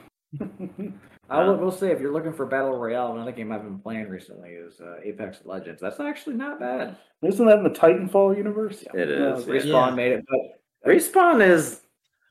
I 1.29 1.43
will, 1.43 1.55
will 1.57 1.71
say, 1.71 1.91
if 1.91 1.99
you're 1.99 2.11
looking 2.13 2.33
for 2.33 2.45
battle 2.45 2.77
royale, 2.77 3.13
another 3.13 3.31
game 3.31 3.51
I've 3.51 3.63
been 3.63 3.79
playing 3.79 4.09
recently 4.09 4.49
is 4.51 4.79
uh, 4.81 4.95
Apex 5.03 5.39
Legends. 5.45 5.81
That's 5.81 5.99
actually 5.99 6.35
not 6.35 6.59
bad. 6.59 6.97
Isn't 7.21 7.45
that 7.45 7.57
in 7.57 7.63
the 7.63 7.69
Titanfall 7.69 8.37
universe? 8.37 8.81
it 8.81 9.09
Yeah, 9.09 9.35
is. 9.35 9.45
Respawn 9.45 9.61
Respawn 9.63 9.89
Yeah. 9.89 9.95
made 9.95 10.11
it, 10.13 10.25
but 10.27 10.89
Respawn 10.91 11.45
is 11.47 11.81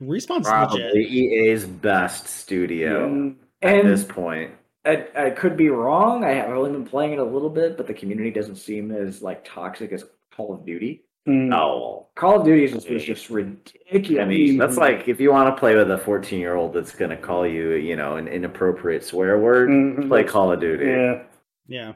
Respawn's 0.02 0.46
probably 0.48 0.82
legit. 0.82 1.10
EA's 1.12 1.66
best 1.66 2.26
studio 2.26 3.08
Mm, 3.08 3.36
at 3.62 3.74
and 3.80 3.88
this 3.88 4.02
point. 4.04 4.50
I, 4.86 5.06
I 5.14 5.30
could 5.30 5.58
be 5.58 5.68
wrong. 5.68 6.24
I 6.24 6.30
have 6.32 6.48
only 6.50 6.70
been 6.72 6.86
playing 6.86 7.12
it 7.12 7.18
a 7.18 7.24
little 7.24 7.50
bit, 7.50 7.76
but 7.76 7.86
the 7.86 7.92
community 7.92 8.30
doesn't 8.30 8.56
seem 8.56 8.90
as 8.90 9.20
like 9.20 9.44
toxic 9.44 9.92
as 9.92 10.04
Call 10.34 10.54
of 10.54 10.64
Duty. 10.64 11.04
Mm. 11.28 11.54
Oh, 11.54 12.08
Call 12.16 12.40
of 12.40 12.44
Duty 12.44 12.64
is 12.64 12.72
just, 12.72 12.86
is 12.86 13.04
just 13.04 13.30
ridiculous. 13.30 14.20
I 14.22 14.24
mean, 14.26 14.58
that's 14.58 14.76
like 14.76 15.08
if 15.08 15.20
you 15.20 15.30
want 15.32 15.54
to 15.54 15.58
play 15.58 15.74
with 15.74 15.90
a 15.90 15.98
14 15.98 16.38
year 16.38 16.54
old 16.54 16.74
that's 16.74 16.94
going 16.94 17.10
to 17.10 17.16
call 17.16 17.46
you, 17.46 17.72
you 17.74 17.96
know, 17.96 18.16
an 18.16 18.28
inappropriate 18.28 19.04
swear 19.04 19.38
word, 19.38 19.68
Mhm. 19.70 20.08
play 20.08 20.24
Call 20.24 20.52
of 20.52 20.60
Duty. 20.60 20.86
Yeah, 20.86 21.22
Yeah. 21.66 21.92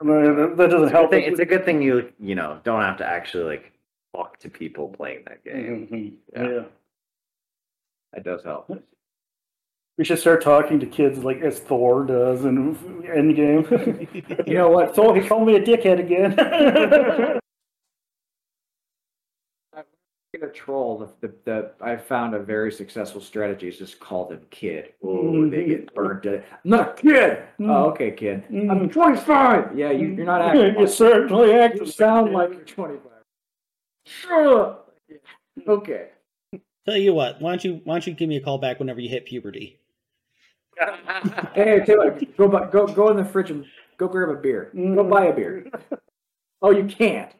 I 0.00 0.04
mean, 0.04 0.36
that, 0.36 0.56
that 0.56 0.70
doesn't 0.70 0.82
It's 0.84 0.92
a, 0.92 0.94
help. 0.96 1.10
good 1.10 1.16
thing, 1.22 1.32
it's 1.32 1.40
a 1.40 1.44
good 1.44 1.64
thing 1.64 1.82
you, 1.82 2.12
you 2.20 2.36
know, 2.36 2.60
don't 2.62 2.82
have 2.82 2.98
to 2.98 3.06
actually 3.06 3.44
like 3.44 3.72
talk 4.14 4.38
to 4.40 4.48
people 4.48 4.88
playing 4.88 5.24
that 5.26 5.42
game. 5.44 5.88
Mhm. 5.90 6.12
Yeah. 6.34 6.48
yeah. 6.50 6.64
that 8.12 8.24
does 8.24 8.42
help. 8.44 8.70
We 9.98 10.04
should 10.04 10.18
start 10.20 10.42
talking 10.42 10.78
to 10.80 10.86
kids 10.86 11.18
like 11.24 11.40
as 11.42 11.58
Thor 11.58 12.04
does 12.06 12.44
in 12.44 12.76
Endgame. 12.76 14.46
You 14.48 14.54
know 14.54 14.68
what? 14.70 14.94
Thor, 14.94 15.14
he 15.20 15.26
called 15.28 15.46
me 15.46 15.56
a 15.56 15.60
dickhead 15.60 15.98
again. 15.98 16.32
In 20.34 20.42
a 20.44 20.48
troll, 20.52 20.98
the, 21.20 21.26
the, 21.26 21.34
the 21.44 21.72
I 21.80 21.96
found 21.96 22.34
a 22.34 22.38
very 22.38 22.70
successful 22.70 23.20
strategy 23.20 23.66
is 23.68 23.76
just 23.78 23.98
call 23.98 24.26
them 24.28 24.40
kid. 24.50 24.92
Oh, 25.02 25.08
Mm-hmm. 25.08 25.50
they 25.50 25.64
get 25.64 25.92
burned 25.94 26.22
to 26.22 26.36
I'm 26.38 26.44
not 26.64 26.90
a 26.98 27.02
kid. 27.02 27.38
Mm. 27.58 27.68
Oh, 27.70 27.90
okay, 27.90 28.12
kid. 28.12 28.44
Mm. 28.50 28.70
I'm 28.70 28.88
25. 28.88 29.76
Yeah, 29.76 29.90
you, 29.90 30.08
you're 30.08 30.24
not 30.24 30.40
acting. 30.42 30.74
you 30.74 30.80
like- 30.80 30.88
certainly 30.88 31.52
act. 31.54 31.76
You 31.76 31.86
sound 31.86 32.32
like 32.32 32.50
you're 32.52 32.60
25. 32.60 33.02
Sure. 34.06 34.78
Okay. 35.66 36.08
Tell 36.86 36.96
you 36.96 37.12
what, 37.12 37.40
why 37.42 37.50
don't 37.50 37.64
you 37.64 37.80
why 37.84 37.94
don't 37.94 38.06
you 38.06 38.14
give 38.14 38.28
me 38.28 38.36
a 38.36 38.40
call 38.40 38.56
back 38.58 38.78
whenever 38.78 39.00
you 39.00 39.08
hit 39.10 39.26
puberty? 39.26 39.77
Hey, 41.54 41.80
tell 41.84 42.04
you 42.04 42.12
what, 42.12 42.36
go 42.36 42.48
buy, 42.48 42.70
go 42.70 42.86
go 42.86 43.10
in 43.10 43.16
the 43.16 43.24
fridge 43.24 43.50
and 43.50 43.64
go 43.96 44.06
grab 44.08 44.28
a 44.30 44.40
beer. 44.40 44.70
Go 44.74 44.80
Mm. 44.80 45.10
buy 45.10 45.26
a 45.26 45.32
beer. 45.34 45.66
Oh, 46.62 46.70
you 46.70 46.84
can't. 46.84 47.32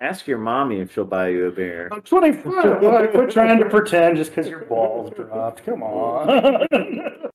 Ask 0.00 0.26
your 0.26 0.38
mommy 0.38 0.80
if 0.80 0.92
she'll 0.94 1.04
buy 1.04 1.28
you 1.28 1.46
a 1.46 1.50
beer. 1.50 1.88
I'm 1.92 2.00
25. 2.02 2.80
Well, 2.80 3.06
Quit 3.08 3.30
trying 3.30 3.58
to 3.58 3.68
pretend 3.68 4.16
just 4.16 4.30
because 4.30 4.48
your 4.48 4.64
balls 4.64 5.12
dropped. 5.14 5.64
Come 5.64 5.82
on. 5.82 6.66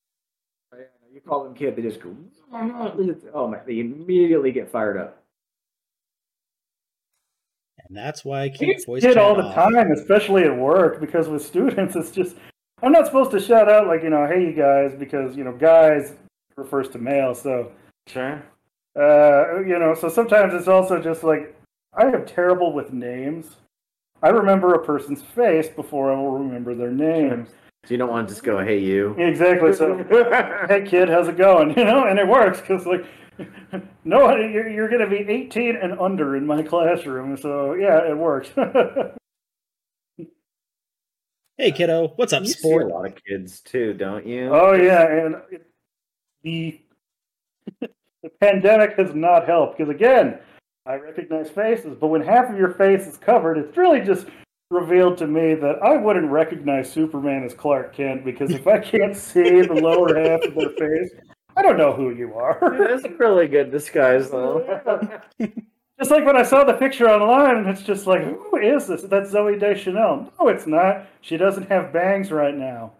You 1.13 1.21
call 1.21 1.45
them 1.45 1.53
kid, 1.55 1.77
they 1.77 1.81
just 1.81 2.01
go. 2.01 2.13
Oh 3.33 3.47
my! 3.47 3.59
They 3.65 3.79
immediately 3.79 4.51
get 4.51 4.69
fired 4.69 4.97
up. 4.97 5.23
And 7.87 7.95
that's 7.95 8.25
why 8.25 8.41
I 8.41 8.49
keep 8.49 8.69
Kids 8.69 8.85
voice 8.85 9.01
did 9.01 9.17
all 9.17 9.33
the 9.35 9.43
off. 9.43 9.55
time, 9.55 9.91
especially 9.91 10.43
at 10.43 10.55
work, 10.57 10.99
because 10.99 11.29
with 11.29 11.41
students, 11.45 11.95
it's 11.95 12.11
just 12.11 12.35
I'm 12.83 12.91
not 12.91 13.05
supposed 13.05 13.31
to 13.31 13.39
shout 13.39 13.69
out 13.69 13.87
like 13.87 14.03
you 14.03 14.09
know, 14.09 14.27
hey 14.27 14.45
you 14.45 14.53
guys, 14.53 14.93
because 14.97 15.35
you 15.35 15.43
know, 15.43 15.53
guys 15.53 16.13
refers 16.57 16.89
to 16.89 16.97
male, 16.99 17.33
so 17.33 17.71
Sure. 18.07 18.43
uh, 18.97 19.59
you 19.61 19.79
know, 19.79 19.93
so 19.99 20.09
sometimes 20.09 20.53
it's 20.53 20.67
also 20.67 21.01
just 21.01 21.23
like 21.23 21.55
I 21.97 22.05
am 22.07 22.25
terrible 22.25 22.73
with 22.73 22.91
names. 22.93 23.55
I 24.21 24.29
remember 24.29 24.73
a 24.73 24.83
person's 24.85 25.21
face 25.21 25.67
before 25.69 26.11
I 26.11 26.15
will 26.15 26.37
remember 26.39 26.73
their 26.75 26.91
name. 26.91 27.47
So 27.85 27.91
you 27.93 27.97
don't 27.97 28.09
want 28.09 28.27
to 28.27 28.33
just 28.33 28.43
go, 28.43 28.63
hey, 28.63 28.79
you. 28.79 29.13
Exactly. 29.17 29.71
So, 29.73 29.97
hey 30.67 30.83
kid, 30.85 31.09
how's 31.09 31.27
it 31.27 31.37
going? 31.37 31.69
You 31.77 31.85
know, 31.85 32.05
and 32.05 32.17
it 32.17 32.27
works 32.27 32.59
because 32.59 32.85
like, 32.85 33.05
no, 34.03 34.35
you're, 34.35 34.69
you're 34.69 34.89
going 34.89 35.01
to 35.01 35.09
be 35.09 35.29
18 35.31 35.75
and 35.75 35.99
under 35.99 36.35
in 36.35 36.45
my 36.47 36.63
classroom. 36.63 37.37
So 37.37 37.73
yeah, 37.73 38.09
it 38.09 38.17
works. 38.17 38.49
Hey 41.57 41.71
kiddo, 41.71 42.09
what's 42.17 42.33
up, 42.33 42.43
You 42.43 42.49
see 42.49 42.69
a 42.69 42.85
lot 42.85 43.05
of 43.05 43.15
kids 43.23 43.61
too, 43.61 43.93
don't 43.93 44.27
you? 44.27 44.49
oh 44.53 44.73
yeah, 44.73 45.07
and 45.07 45.35
it, 45.49 45.65
the 46.43 46.81
the 47.81 48.29
pandemic 48.41 48.97
has 48.97 49.15
not 49.15 49.45
helped 49.47 49.77
because 49.77 49.89
again, 49.89 50.39
I 50.85 50.95
recognize 50.95 51.49
faces, 51.49 51.95
but 51.99 52.07
when 52.07 52.21
half 52.21 52.49
of 52.49 52.57
your 52.57 52.73
face 52.73 53.07
is 53.07 53.17
covered, 53.17 53.57
it's 53.57 53.77
really 53.77 54.01
just 54.01 54.27
revealed 54.69 55.17
to 55.19 55.27
me 55.27 55.53
that 55.55 55.81
I 55.81 55.95
wouldn't 55.95 56.29
recognize 56.29 56.91
Superman 56.91 57.43
as 57.45 57.53
Clark 57.53 57.95
Kent 57.95 58.25
because 58.25 58.51
if 58.51 58.67
I 58.67 58.79
can't 58.79 59.15
see 59.17 59.61
the 59.61 59.73
lower 59.75 60.13
half 60.19 60.41
of 60.43 60.55
their 60.55 60.71
face, 60.71 61.11
I 61.55 61.61
don't 61.61 61.77
know 61.77 61.93
who 61.93 62.09
you 62.09 62.33
are. 62.33 62.59
That's 62.77 63.05
a 63.05 63.09
really 63.11 63.47
good 63.47 63.71
disguise, 63.71 64.29
though. 64.29 65.21
Just 65.99 66.11
like 66.11 66.25
when 66.25 66.35
I 66.35 66.43
saw 66.43 66.63
the 66.63 66.73
picture 66.73 67.09
online, 67.09 67.57
and 67.57 67.67
it's 67.69 67.81
just 67.81 68.05
like, 68.05 68.21
who 68.21 68.57
is 68.57 68.87
this? 68.87 69.03
That's 69.03 69.31
Zooey 69.31 69.59
Deschanel. 69.59 70.31
No, 70.39 70.47
it's 70.49 70.67
not. 70.67 71.07
She 71.21 71.37
doesn't 71.37 71.69
have 71.69 71.93
bangs 71.93 72.31
right 72.31 72.55
now. 72.55 72.93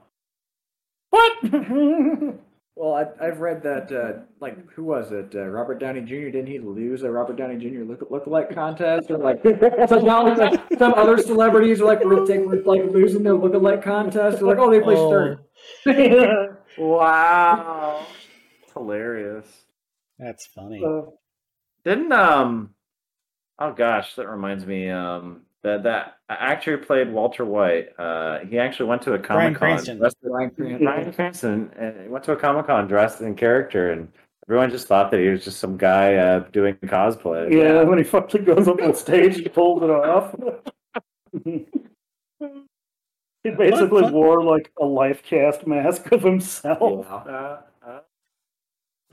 What? 1.09 1.37
Well, 2.77 2.93
I, 2.93 3.25
I've 3.25 3.39
read 3.39 3.63
that, 3.63 3.89
uh, 3.89 4.23
like, 4.41 4.69
who 4.71 4.83
was 4.83 5.13
it? 5.13 5.33
Uh, 5.33 5.45
Robert 5.45 5.79
Downey 5.79 6.01
Jr. 6.01 6.25
Didn't 6.25 6.47
he 6.47 6.59
lose 6.59 7.03
a 7.03 7.09
Robert 7.09 7.37
Downey 7.37 7.55
Jr. 7.55 7.83
look 7.85 8.01
lookalike 8.09 8.53
contest, 8.53 9.09
or 9.09 9.17
like 9.17 9.41
some, 9.89 10.03
like, 10.03 10.59
some 10.77 10.93
other 10.93 11.17
celebrities 11.17 11.79
are 11.79 11.85
like 11.85 12.03
were 12.03 12.25
take, 12.25 12.45
like 12.65 12.83
losing 12.91 13.23
their 13.23 13.33
lookalike 13.35 13.81
contest? 13.81 14.39
They're 14.39 14.47
like, 14.47 14.57
oh, 14.57 14.69
they 14.69 14.81
placed 14.81 14.99
Oh, 14.99 15.37
third. 15.85 16.57
wow. 16.77 18.05
Hilarious. 18.73 19.47
That's 20.19 20.45
funny. 20.47 20.83
Uh, 20.85 21.11
Didn't 21.85 22.11
um 22.11 22.74
oh 23.59 23.71
gosh, 23.73 24.15
that 24.15 24.27
reminds 24.27 24.65
me, 24.65 24.89
um 24.89 25.41
that 25.63 25.83
that 25.83 26.17
actor 26.29 26.77
who 26.77 26.83
played 26.85 27.11
Walter 27.11 27.43
White, 27.45 27.89
uh 27.99 28.39
he 28.39 28.59
actually 28.59 28.87
went 28.87 29.01
to 29.03 29.13
a 29.13 29.19
Comic 29.19 29.53
Con 29.53 29.55
Cranston. 29.55 29.97
dressed 29.97 30.17
Bryan 30.21 30.49
Cranston. 30.51 30.83
Bryan 30.83 31.13
Cranston 31.13 31.71
and 31.77 32.01
he 32.01 32.07
went 32.07 32.23
to 32.25 32.31
a 32.33 32.35
Comic 32.37 32.67
Con 32.67 32.87
dressed 32.87 33.21
in 33.21 33.35
character 33.35 33.91
and 33.91 34.07
everyone 34.47 34.69
just 34.69 34.87
thought 34.87 35.09
that 35.11 35.19
he 35.19 35.27
was 35.29 35.43
just 35.43 35.59
some 35.59 35.75
guy 35.77 36.15
uh 36.15 36.39
doing 36.51 36.75
cosplay. 36.83 37.51
yeah, 37.51 37.81
when 37.83 37.97
he 37.97 38.03
fucking 38.03 38.43
goes 38.45 38.67
up 38.67 38.81
on 38.81 38.93
stage, 38.93 39.37
he 39.37 39.49
pulls 39.49 39.81
it 39.81 39.89
off. 39.89 40.35
he 41.43 41.65
basically 43.51 44.01
fun- 44.03 44.13
wore 44.13 44.43
like 44.43 44.71
a 44.79 44.85
life 44.85 45.21
cast 45.23 45.65
mask 45.67 46.11
of 46.11 46.21
himself. 46.23 47.05
Yeah. 47.09 47.15
Uh, 47.15 47.61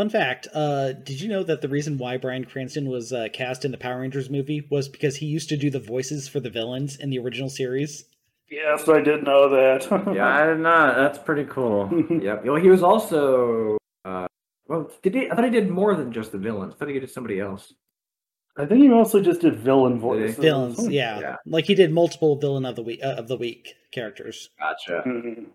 Fun 0.03 0.11
fact: 0.11 0.48
uh, 0.53 0.94
Did 0.94 1.20
you 1.20 1.28
know 1.28 1.44
that 1.44 1.61
the 1.61 1.68
reason 1.68 1.96
why 1.96 2.16
Bryan 2.16 2.44
Cranston 2.44 2.88
was 2.88 3.12
uh, 3.12 3.28
cast 3.32 3.64
in 3.64 3.70
the 3.70 3.78
Power 3.78 4.00
Rangers 4.00 4.28
movie 4.28 4.66
was 4.68 4.88
because 4.88 5.14
he 5.18 5.26
used 5.26 5.48
to 5.50 5.57
do 5.57 5.70
the 5.70 5.78
voices 5.78 6.26
for 6.26 6.40
the 6.40 6.50
villains 6.50 6.96
in 6.96 7.11
the 7.11 7.20
original 7.20 7.48
series? 7.48 8.07
Yes, 8.50 8.88
I 8.88 9.00
did 9.00 9.22
know 9.22 9.48
that. 9.50 9.86
yeah, 10.12 10.26
I 10.26 10.46
did 10.46 10.59
not. 10.59 10.96
That's 10.96 11.20
pretty 11.20 11.44
cool. 11.44 11.88
Yep. 12.11 12.44
Well, 12.44 12.57
he 12.57 12.68
was 12.68 12.82
also. 12.82 13.78
Uh, 14.05 14.26
well, 14.66 14.90
did 15.05 15.14
he? 15.14 15.30
I 15.30 15.36
thought 15.36 15.44
he 15.44 15.50
did 15.50 15.70
more 15.70 15.94
than 15.94 16.12
just 16.12 16.32
the 16.32 16.38
villains. 16.38 16.74
I 16.74 16.78
thought 16.78 16.88
he 16.88 16.98
did 16.98 17.09
somebody 17.09 17.38
else. 17.38 17.72
I 18.57 18.66
think 18.66 18.82
he 18.82 18.88
mostly 18.88 19.22
just 19.22 19.42
did 19.42 19.55
villain 19.55 20.00
voices. 20.00 20.36
Villains, 20.36 20.88
yeah. 20.88 21.20
Yeah. 21.20 21.36
Like 21.46 21.66
he 21.66 21.76
did 21.76 21.92
multiple 21.92 22.34
villain 22.40 22.66
of 22.66 22.74
the 22.74 22.82
week 22.82 22.98
uh, 23.05 23.14
of 23.18 23.28
the 23.28 23.36
week 23.36 23.76
characters. 23.92 24.50
Gotcha. 24.59 25.05
Mhm. 25.07 25.46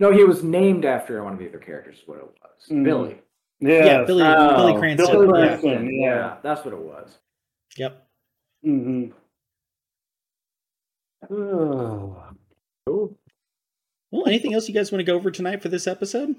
No, 0.00 0.10
he 0.10 0.24
was 0.24 0.42
named 0.42 0.84
after 0.84 1.22
one 1.22 1.34
of 1.34 1.38
the 1.38 1.48
other 1.48 1.58
characters. 1.58 1.98
Is 1.98 2.02
what 2.06 2.18
it 2.18 2.24
was. 2.24 2.68
Mm. 2.70 2.84
Billy. 2.84 3.18
Yeah, 3.60 3.84
Yeah, 3.84 4.04
Billy 4.04 4.24
Oh, 4.24 4.56
Billy 4.56 4.78
Cranston. 4.78 5.06
Billy 5.06 5.26
yeah. 5.26 5.46
Cranston. 5.46 6.00
yeah. 6.00 6.36
that's 6.42 6.64
what 6.64 6.72
it 6.74 6.80
was. 6.80 7.18
Yep. 7.76 8.06
hmm 8.64 9.04
Oh. 11.30 12.16
Well, 12.86 14.26
anything 14.26 14.54
else 14.54 14.66
you 14.68 14.74
guys 14.74 14.90
want 14.90 15.00
to 15.00 15.04
go 15.04 15.14
over 15.14 15.30
tonight 15.30 15.62
for 15.62 15.68
this 15.68 15.86
episode? 15.86 16.34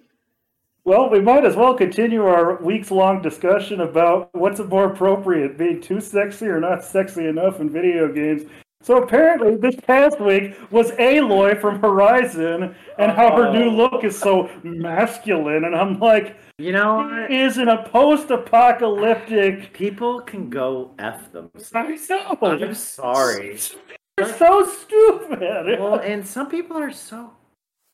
Well, 0.84 1.10
we 1.12 1.22
might 1.22 1.46
as 1.46 1.56
well 1.56 1.76
continue 1.76 2.24
our 2.26 2.62
weeks 2.62 2.90
long 2.90 3.22
discussion 3.22 3.80
about 3.82 4.34
what's 4.34 4.60
more 4.60 4.92
appropriate, 4.92 5.58
being 5.58 5.80
too 5.80 6.02
sexy 6.02 6.48
or 6.48 6.60
not 6.60 6.84
sexy 6.84 7.28
enough 7.28 7.60
in 7.60 7.70
video 7.70 8.12
games. 8.12 8.50
So 8.84 9.02
apparently, 9.02 9.56
this 9.56 9.76
past 9.86 10.20
week 10.20 10.56
was 10.72 10.92
Aloy 10.94 11.60
from 11.62 11.80
Horizon, 11.80 12.76
and 12.98 13.12
how 13.12 13.36
her 13.36 13.52
new 13.52 13.70
oh. 13.70 13.76
look 13.76 14.04
is 14.04 14.18
so 14.18 14.50
masculine. 14.64 15.66
And 15.66 15.76
I'm 15.76 16.00
like, 16.00 16.38
You 16.58 16.72
know 16.72 16.98
what? 16.98 17.30
she 17.30 17.38
is 17.38 17.58
in 17.60 17.68
a 17.68 17.88
post 17.90 18.32
apocalyptic. 18.32 19.72
People 19.74 20.22
can 20.22 20.50
go 20.50 20.96
F 20.98 21.32
themselves. 21.32 22.10
I 22.10 22.16
know. 22.16 22.38
I'm 22.42 22.74
sorry. 22.74 23.60
They're 24.18 24.38
so 24.38 24.66
stupid. 24.66 25.80
well, 25.80 26.00
and 26.00 26.26
some 26.26 26.50
people 26.50 26.78
are 26.78 26.92
so 26.92 27.32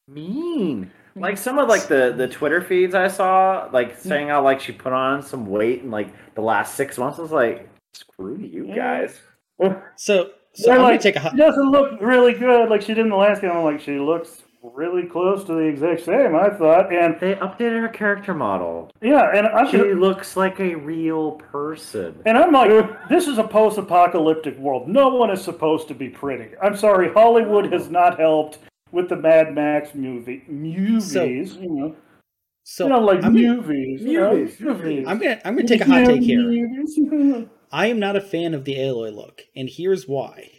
mean. 0.07 0.91
Like 1.15 1.37
some 1.37 1.57
of 1.57 1.67
like 1.67 1.87
the 1.87 2.13
the 2.15 2.27
Twitter 2.27 2.61
feeds 2.61 2.95
I 2.95 3.07
saw, 3.07 3.69
like 3.73 3.97
saying 3.97 4.29
how 4.29 4.43
like 4.43 4.61
she 4.61 4.71
put 4.71 4.93
on 4.93 5.21
some 5.21 5.47
weight 5.47 5.83
in 5.83 5.91
like 5.91 6.13
the 6.35 6.41
last 6.41 6.75
six 6.75 6.97
months. 6.97 7.19
I 7.19 7.23
was 7.23 7.31
like, 7.31 7.69
screw 7.93 8.37
you 8.37 8.73
guys. 8.73 9.19
So, 9.95 10.33
so 10.57 10.65
They're 10.71 10.75
I'm 10.79 10.81
like, 10.83 10.89
gonna 10.91 10.99
take 11.03 11.15
a 11.15 11.19
hot. 11.19 11.31
She 11.31 11.37
doesn't 11.37 11.71
look 11.71 12.01
really 12.01 12.33
good 12.33 12.69
like 12.69 12.81
she 12.81 12.87
did 12.93 12.99
in 12.99 13.09
the 13.09 13.15
last 13.15 13.41
game. 13.41 13.51
I'm 13.51 13.63
like, 13.63 13.79
she 13.79 13.99
looks 13.99 14.43
really 14.63 15.03
close 15.07 15.43
to 15.45 15.53
the 15.53 15.59
exact 15.59 16.03
same, 16.03 16.35
I 16.35 16.49
thought. 16.49 16.91
And 16.91 17.17
They 17.21 17.35
updated 17.35 17.79
her 17.81 17.87
character 17.87 18.33
model. 18.33 18.91
yeah, 19.01 19.31
and 19.33 19.47
I'm 19.47 19.69
She 19.69 19.77
looks 19.93 20.35
like 20.35 20.59
a 20.59 20.75
real 20.75 21.33
person. 21.33 22.19
and 22.25 22.37
I'm 22.37 22.51
like, 22.51 23.07
this 23.07 23.27
is 23.27 23.37
a 23.37 23.43
post-apocalyptic 23.45 24.57
world. 24.57 24.89
No 24.89 25.09
one 25.09 25.29
is 25.31 25.41
supposed 25.41 25.87
to 25.89 25.93
be 25.93 26.09
pretty. 26.09 26.49
I'm 26.61 26.75
sorry, 26.75 27.13
Hollywood 27.13 27.71
has 27.71 27.89
not 27.89 28.19
helped 28.19 28.57
with 28.91 29.07
the 29.09 29.15
Mad 29.15 29.53
Max 29.55 29.93
movie 29.93 30.43
movies. 30.47 31.13
you 31.55 31.69
know, 31.69 31.95
So 32.63 32.85
you 32.85 32.89
know, 32.89 32.99
like 32.99 33.23
I'm, 33.23 33.33
movies. 33.33 34.01
you 34.01 34.19
know, 34.19 34.35
Movies. 34.35 34.59
movies. 34.59 35.05
I'm 35.07 35.17
gonna 35.19 35.39
I'm 35.45 35.55
gonna 35.55 35.67
take 35.67 35.81
a 35.81 35.85
hot 35.85 36.05
take 36.05 36.23
here. 36.23 36.41
Movies. 36.41 37.47
I 37.71 37.87
am 37.87 37.99
not 37.99 38.15
a 38.15 38.21
fan 38.21 38.53
of 38.53 38.65
the 38.65 38.75
Aloy 38.75 39.13
look, 39.13 39.43
and 39.55 39.69
here's 39.69 40.07
why. 40.07 40.51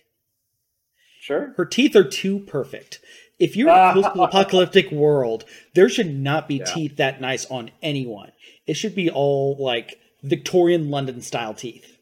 Sure. 1.21 1.55
Her 1.57 1.65
teeth 1.65 1.95
are 1.97 2.05
too 2.05 2.41
perfect. 2.41 3.01
If 3.39 3.57
you're 3.57 3.69
in 3.71 3.77
a 3.77 3.93
post-apocalyptic 4.03 4.91
world, 4.91 5.45
there 5.75 5.89
should 5.89 6.13
not 6.15 6.49
be 6.49 6.57
Yeah. 6.57 6.65
teeth 6.65 6.97
that 6.97 7.21
nice 7.21 7.47
on 7.51 7.71
anyone. 7.83 8.33
It 8.67 8.75
should 8.75 8.95
be 8.95 9.11
all 9.11 9.57
like 9.59 9.99
Victorian 10.23 10.91
London 10.91 11.21
style 11.21 11.55
teeth. 11.55 11.99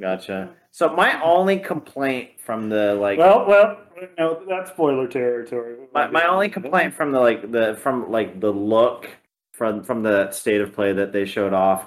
Gotcha. 0.00 0.50
So 0.70 0.88
my 0.94 1.20
only 1.22 1.58
complaint 1.58 2.30
from 2.44 2.68
the 2.68 2.94
like 2.94 3.18
Well, 3.18 3.44
well, 3.46 3.78
no, 4.18 4.42
that's 4.48 4.70
spoiler 4.70 5.06
territory. 5.08 5.76
my, 5.92 6.06
my 6.08 6.26
only 6.26 6.48
complaint 6.48 6.94
from 6.94 7.12
the 7.12 7.20
like 7.20 7.50
the 7.52 7.76
from 7.82 8.10
like 8.10 8.40
the 8.40 8.50
look 8.52 9.08
from 9.52 9.82
from 9.82 10.02
the 10.02 10.30
state 10.30 10.60
of 10.60 10.72
play 10.72 10.92
that 10.92 11.12
they 11.12 11.26
showed 11.26 11.52
off 11.52 11.84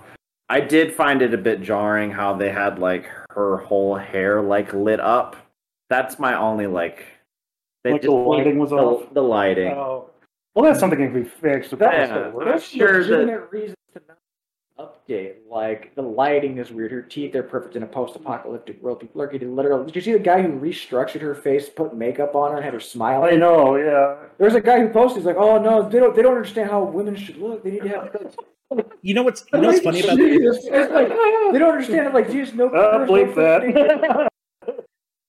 i 0.53 0.59
did 0.59 0.93
find 0.93 1.21
it 1.21 1.33
a 1.33 1.37
bit 1.37 1.61
jarring 1.61 2.11
how 2.11 2.33
they 2.35 2.49
had 2.49 2.79
like 2.79 3.05
her 3.31 3.57
whole 3.57 3.95
hair 3.95 4.41
like 4.41 4.73
lit 4.73 4.99
up 4.99 5.35
that's 5.89 6.17
my 6.19 6.33
only 6.35 6.67
like 6.67 7.05
Like 7.85 8.01
the 8.01 8.11
lighting 8.11 8.57
was 8.59 8.69
the, 8.69 8.77
off? 8.77 9.13
the 9.13 9.21
lighting 9.21 9.73
Oh. 9.73 10.09
Well, 10.55 10.65
that's 10.65 10.79
something 10.79 10.99
that 10.99 11.11
can 11.11 11.23
be 11.23 11.27
fixed. 11.27 11.73
Yeah, 11.81 12.31
That's 12.45 12.63
sure 12.63 13.03
that 13.03 13.51
reasons 13.51 13.75
to 13.93 14.01
not 14.07 14.93
update. 15.07 15.37
Like 15.49 15.95
the 15.95 16.03
lighting 16.03 16.59
is 16.59 16.71
weird. 16.71 16.91
Her 16.91 17.01
teeth 17.01 17.33
are 17.35 17.41
perfect 17.41 17.75
in 17.75 17.81
a 17.81 17.87
post-apocalyptic 17.87 18.79
world. 18.83 18.99
People 18.99 19.19
are 19.23 19.27
getting 19.27 19.55
literal. 19.55 19.83
Did 19.83 19.95
you 19.95 20.01
see 20.03 20.13
the 20.13 20.19
guy 20.19 20.43
who 20.43 20.49
restructured 20.49 21.21
her 21.21 21.33
face, 21.33 21.69
put 21.69 21.95
makeup 21.95 22.35
on 22.35 22.51
her, 22.51 22.57
and 22.57 22.65
had 22.65 22.75
her 22.75 22.79
smile? 22.79 23.23
I 23.23 23.31
know, 23.31 23.77
yeah. 23.77 24.15
There's 24.37 24.53
a 24.53 24.61
guy 24.61 24.79
who 24.79 24.89
posted, 24.89 25.17
he's 25.21 25.25
like, 25.25 25.37
"Oh 25.37 25.57
no, 25.57 25.89
they 25.89 25.97
don't. 25.99 26.15
They 26.15 26.21
don't 26.21 26.35
understand 26.35 26.69
how 26.69 26.83
women 26.83 27.15
should 27.15 27.37
look. 27.37 27.63
They 27.63 27.71
need 27.71 27.81
to 27.83 27.89
have." 27.89 28.35
You 29.01 29.13
know 29.13 29.23
what's 29.23 29.45
you 29.53 29.59
know 29.61 29.67
what's 29.69 29.81
funny 29.81 30.01
about 30.01 30.17
Jesus. 30.17 30.65
It's 30.65 30.91
like, 30.91 31.09
they 31.09 31.59
don't 31.59 31.71
understand. 31.73 32.07
I'm 32.07 32.13
like, 32.13 32.31
Jesus, 32.31 32.53
no. 32.53 32.69
Uh, 32.69 32.97
there's 32.97 33.09
no 33.09 33.15
bleep 33.15 33.35
that. 33.35 34.29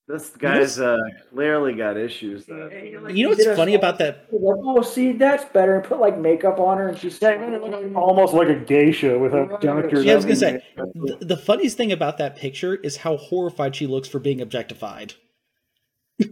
this 0.07 0.31
guy's 0.31 0.79
uh 0.79 0.99
clearly 1.31 1.73
got 1.73 1.97
issues 1.97 2.45
then 2.45 2.71
you 3.09 3.25
know 3.25 3.31
what's 3.31 3.47
funny 3.57 3.75
about 3.75 3.99
that 3.99 4.27
Like, 4.33 4.59
oh, 4.63 4.83
see, 4.83 5.13
that's 5.13 5.45
better. 5.47 5.81
Put 5.81 6.01
like 6.01 6.19
makeup 6.19 6.59
on 6.59 6.77
her, 6.79 6.89
and 6.89 6.99
she's 6.99 7.23
Almost 7.23 8.35
like 8.35 8.49
a 8.49 8.55
geisha 8.57 9.19
with 9.19 9.33
a 9.33 9.59
doctor. 9.61 10.03
Yeah, 10.03 10.13
I 10.13 10.17
was 10.17 10.25
gonna 10.25 10.37
say 10.37 10.63
the, 10.77 11.19
the 11.21 11.37
funniest 11.37 11.77
thing 11.77 11.93
about 11.93 12.19
that 12.19 12.37
picture 12.37 12.75
is 12.75 12.99
how 12.99 13.17
horrified 13.17 13.77
she 13.77 13.87
looks 13.87 14.09
for 14.09 14.19
being 14.19 14.41
objectified. 14.41 15.15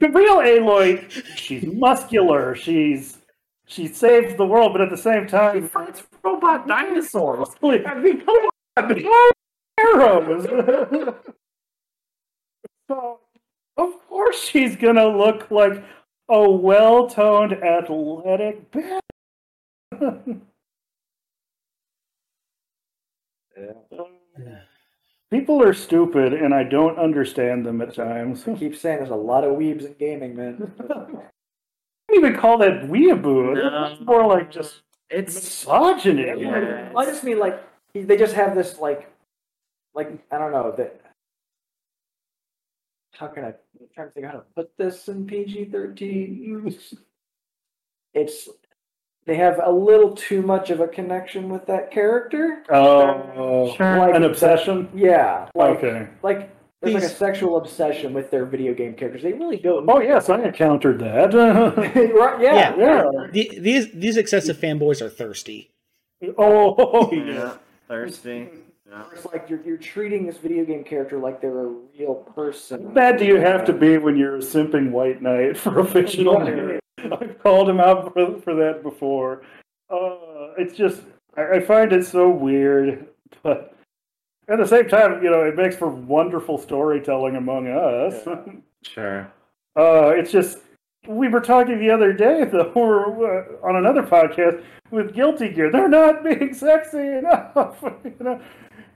The 0.00 0.08
real 0.08 0.38
Aloy, 0.38 1.08
she's 1.36 1.64
muscular. 1.64 2.56
She's 2.56 3.17
she 3.68 3.86
saves 3.86 4.34
the 4.36 4.46
world, 4.46 4.72
but 4.72 4.80
at 4.80 4.90
the 4.90 4.96
same 4.96 5.26
time, 5.26 5.62
she 5.62 5.68
fights 5.68 6.02
robot 6.24 6.66
dinosaurs 6.66 7.50
I 7.62 7.94
mean, 7.98 8.24
come 8.24 8.48
on, 8.76 9.04
arrows. 9.78 10.46
so, 12.88 13.20
of 13.76 14.08
course, 14.08 14.42
she's 14.42 14.74
gonna 14.74 15.06
look 15.06 15.50
like 15.50 15.84
a 16.30 16.50
well-toned, 16.50 17.52
athletic 17.52 18.70
bad. 18.72 19.00
People 25.30 25.62
are 25.62 25.74
stupid, 25.74 26.32
and 26.32 26.54
I 26.54 26.62
don't 26.62 26.98
understand 26.98 27.66
them 27.66 27.82
at 27.82 27.94
times. 27.94 28.48
I 28.48 28.54
keep 28.54 28.74
saying 28.74 28.98
there's 28.98 29.10
a 29.10 29.14
lot 29.14 29.44
of 29.44 29.56
weebs 29.56 29.84
in 29.84 29.92
gaming, 29.98 30.34
man. 30.34 30.72
I 32.08 32.14
don't 32.14 32.24
even 32.24 32.40
call 32.40 32.58
that 32.58 32.82
weeaboo. 32.84 33.92
It's 33.92 34.00
more 34.00 34.26
like 34.26 34.50
just 34.50 34.82
it's 35.10 35.34
misogyny. 35.34 36.42
Yeah. 36.42 36.92
I 36.96 37.04
just 37.04 37.22
mean 37.24 37.38
like 37.38 37.62
they 37.94 38.16
just 38.16 38.34
have 38.34 38.54
this 38.54 38.78
like, 38.78 39.10
like 39.94 40.18
I 40.30 40.38
don't 40.38 40.52
know 40.52 40.72
that. 40.76 41.00
How 43.14 43.26
can 43.28 43.44
I? 43.44 43.48
I'm 43.48 43.54
trying 43.94 44.08
to 44.08 44.12
think 44.14 44.26
how 44.26 44.32
to 44.32 44.44
put 44.54 44.70
this 44.78 45.08
in 45.08 45.26
PG 45.26 45.66
thirteen. 45.66 46.74
it's 48.14 48.48
they 49.26 49.34
have 49.34 49.60
a 49.62 49.70
little 49.70 50.14
too 50.14 50.40
much 50.40 50.70
of 50.70 50.80
a 50.80 50.88
connection 50.88 51.50
with 51.50 51.66
that 51.66 51.90
character. 51.90 52.62
Oh, 52.70 53.74
Like- 53.78 54.14
an 54.14 54.24
obsession. 54.24 54.88
Yeah, 54.94 55.48
like 55.54 55.78
Okay. 55.78 56.08
like 56.22 56.50
there's 56.80 56.94
like 56.94 57.02
a 57.02 57.06
These- 57.06 57.16
sexual 57.16 57.56
obsession 57.56 58.12
with 58.14 58.30
their 58.30 58.44
video 58.44 58.72
game 58.74 58.94
characters. 58.94 59.22
They 59.22 59.32
really 59.32 59.56
don't. 59.56 59.88
Oh 59.88 60.00
yes, 60.00 60.28
I 60.28 60.40
encountered 60.42 60.98
that. 61.00 61.34
right, 62.14 62.40
yeah, 62.40 62.74
Yeah. 62.76 62.76
yeah. 62.78 63.04
The, 63.32 63.58
these 63.60 63.92
these 63.92 64.16
excessive 64.16 64.56
fanboys 64.56 65.00
are 65.02 65.08
thirsty. 65.08 65.70
Oh 66.36 67.10
Yeah. 67.12 67.24
yeah. 67.24 67.56
Thirsty. 67.88 68.48
Yeah. 68.90 69.04
It's 69.12 69.26
like 69.26 69.48
you're 69.50 69.60
you're 69.62 69.76
treating 69.76 70.26
this 70.26 70.38
video 70.38 70.64
game 70.64 70.84
character 70.84 71.18
like 71.18 71.40
they're 71.40 71.66
a 71.66 71.74
real 71.98 72.14
person. 72.34 72.84
How 72.84 72.90
bad 72.90 73.18
do 73.18 73.24
you 73.26 73.36
have 73.36 73.64
to 73.66 73.72
be 73.72 73.98
when 73.98 74.16
you're 74.16 74.36
a 74.36 74.40
simping 74.40 74.90
white 74.90 75.20
knight 75.20 75.56
for 75.58 75.80
a 75.80 75.84
fictional 75.84 76.38
name? 76.44 76.78
I've 76.98 77.38
called 77.42 77.68
him 77.68 77.80
out 77.80 78.12
for, 78.12 78.40
for 78.40 78.54
that 78.56 78.82
before. 78.82 79.42
Uh, 79.90 80.52
it's 80.58 80.76
just 80.76 81.02
I, 81.36 81.56
I 81.56 81.60
find 81.60 81.92
it 81.92 82.04
so 82.06 82.28
weird, 82.28 83.06
but 83.42 83.74
at 84.48 84.58
the 84.58 84.66
same 84.66 84.88
time, 84.88 85.22
you 85.22 85.30
know, 85.30 85.42
it 85.44 85.56
makes 85.56 85.76
for 85.76 85.88
wonderful 85.88 86.58
storytelling 86.58 87.36
among 87.36 87.68
us. 87.68 88.26
Sure. 88.82 89.30
Uh, 89.76 90.10
it's 90.16 90.30
just 90.32 90.58
we 91.06 91.28
were 91.28 91.40
talking 91.40 91.78
the 91.78 91.90
other 91.90 92.12
day 92.12 92.44
though 92.44 92.72
we're, 92.76 93.40
uh, 93.40 93.66
on 93.66 93.76
another 93.76 94.02
podcast 94.02 94.62
with 94.90 95.14
Guilty 95.14 95.48
Gear. 95.50 95.70
They're 95.70 95.88
not 95.88 96.24
being 96.24 96.54
sexy 96.54 96.98
enough, 96.98 97.76
you 98.04 98.14
know. 98.20 98.40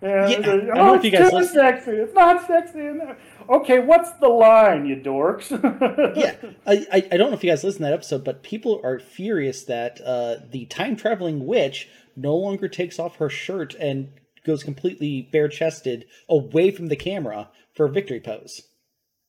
And 0.00 0.30
Yeah, 0.30 0.40
don't 0.40 0.78
oh, 0.78 0.94
it's 0.94 1.10
guys 1.10 1.30
too 1.30 1.36
listen- 1.36 1.54
sexy. 1.54 1.90
It's 1.92 2.14
not 2.14 2.44
sexy 2.46 2.80
enough. 2.80 3.16
Okay, 3.48 3.78
what's 3.78 4.10
the 4.14 4.28
line, 4.28 4.84
you 4.86 4.96
dorks? 4.96 5.50
Yeah, 6.16 6.34
I, 6.66 6.86
I 6.92 7.08
I 7.12 7.16
don't 7.16 7.30
know 7.30 7.36
if 7.36 7.44
you 7.44 7.50
guys 7.50 7.62
listened 7.62 7.80
to 7.80 7.84
that 7.90 7.92
episode, 7.92 8.24
but 8.24 8.42
people 8.42 8.80
are 8.82 8.98
furious 8.98 9.62
that 9.64 10.00
uh, 10.04 10.36
the 10.50 10.66
time 10.66 10.96
traveling 10.96 11.46
witch 11.46 11.88
no 12.16 12.34
longer 12.36 12.68
takes 12.68 12.98
off 12.98 13.16
her 13.16 13.28
shirt 13.28 13.74
and 13.78 14.08
goes 14.44 14.62
completely 14.64 15.28
bare 15.32 15.48
chested 15.48 16.06
away 16.28 16.70
from 16.70 16.86
the 16.88 16.96
camera 16.96 17.48
for 17.74 17.86
a 17.86 17.90
victory 17.90 18.20
pose. 18.20 18.62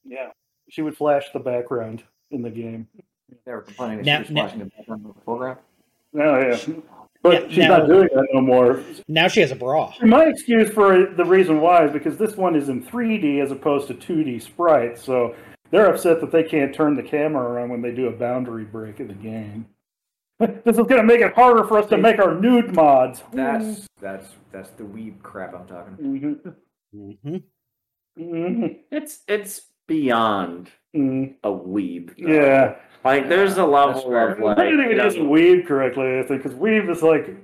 yeah. 0.06 0.30
She 0.70 0.82
would 0.82 0.98
flash 0.98 1.26
the 1.34 1.40
background 1.40 2.04
in 2.32 2.42
the 2.42 2.50
game. 2.50 2.88
They 3.46 3.52
were 3.52 3.62
complaining 3.62 3.98
that 4.00 4.06
Now- 4.06 4.18
she 4.18 4.22
was 4.22 4.32
now- 4.32 4.42
flashing 4.44 4.60
the 4.60 4.66
background 4.66 5.06
of 5.06 5.14
the 5.16 5.22
foreground. 5.22 5.60
Oh 6.16 6.40
yeah. 6.40 6.58
But 7.22 7.44
Yeah, 7.44 7.48
she's 7.50 7.58
now- 7.60 7.78
not 7.78 7.88
doing 7.88 8.10
that 8.14 8.28
no 8.34 8.42
more. 8.42 8.80
Now 9.08 9.28
she 9.28 9.42
has 9.42 9.52
a 9.52 9.56
bra. 9.56 9.94
My 10.02 10.26
excuse 10.26 10.70
for 10.70 11.06
the 11.06 11.26
reason 11.26 11.62
why 11.62 11.86
is 11.86 11.92
because 11.92 12.18
this 12.18 12.36
one 12.36 12.56
is 12.56 12.70
in 12.70 12.82
3D 12.84 13.40
as 13.40 13.52
opposed 13.52 13.88
to 13.90 13.94
2D 13.94 14.40
sprites, 14.40 15.02
so 15.04 15.36
they're 15.70 15.88
upset 15.94 16.20
that 16.22 16.32
they 16.32 16.44
can't 16.44 16.74
turn 16.74 16.96
the 16.96 17.04
camera 17.04 17.44
around 17.44 17.70
when 17.70 17.82
they 17.82 17.92
do 17.92 18.08
a 18.08 18.12
boundary 18.12 18.66
break 18.66 19.00
in 19.00 19.08
the 19.08 19.14
game. 19.14 19.68
This 20.64 20.78
is 20.78 20.86
going 20.88 20.98
to 21.02 21.04
make 21.04 21.22
it 21.22 21.34
harder 21.34 21.64
for 21.64 21.78
us 21.80 21.88
to 21.90 21.98
make 21.98 22.20
our 22.20 22.34
nude 22.36 22.74
mods. 22.76 23.24
That's 23.32 23.88
that's 24.02 24.28
that's 24.52 24.70
the 24.72 24.84
weeb 24.84 25.22
crap 25.22 25.54
I'm 25.54 25.66
talking. 25.68 25.96
Mhm. 25.98 26.56
hmm 26.94 27.36
Mhm. 28.20 28.80
It's 28.92 29.24
it's 29.28 29.62
beyond 29.88 30.70
Mhm. 30.96 31.36
a 31.44 31.50
weeb. 31.50 32.16
though. 32.20 32.32
Yeah. 32.32 32.76
Like 33.04 33.28
there's 33.28 33.58
a 33.58 33.66
level 33.66 34.02
fair. 34.02 34.30
of 34.30 34.40
I 34.40 34.44
like. 34.44 34.58
don't 34.58 34.74
even 34.74 34.90
you 34.92 34.96
know, 34.96 35.04
use 35.06 35.16
weeb 35.16 35.66
correctly, 35.66 36.20
I 36.20 36.24
think, 36.24 36.44
because 36.44 36.58
weeb 36.58 36.90
is 36.90 37.02
like 37.04 37.36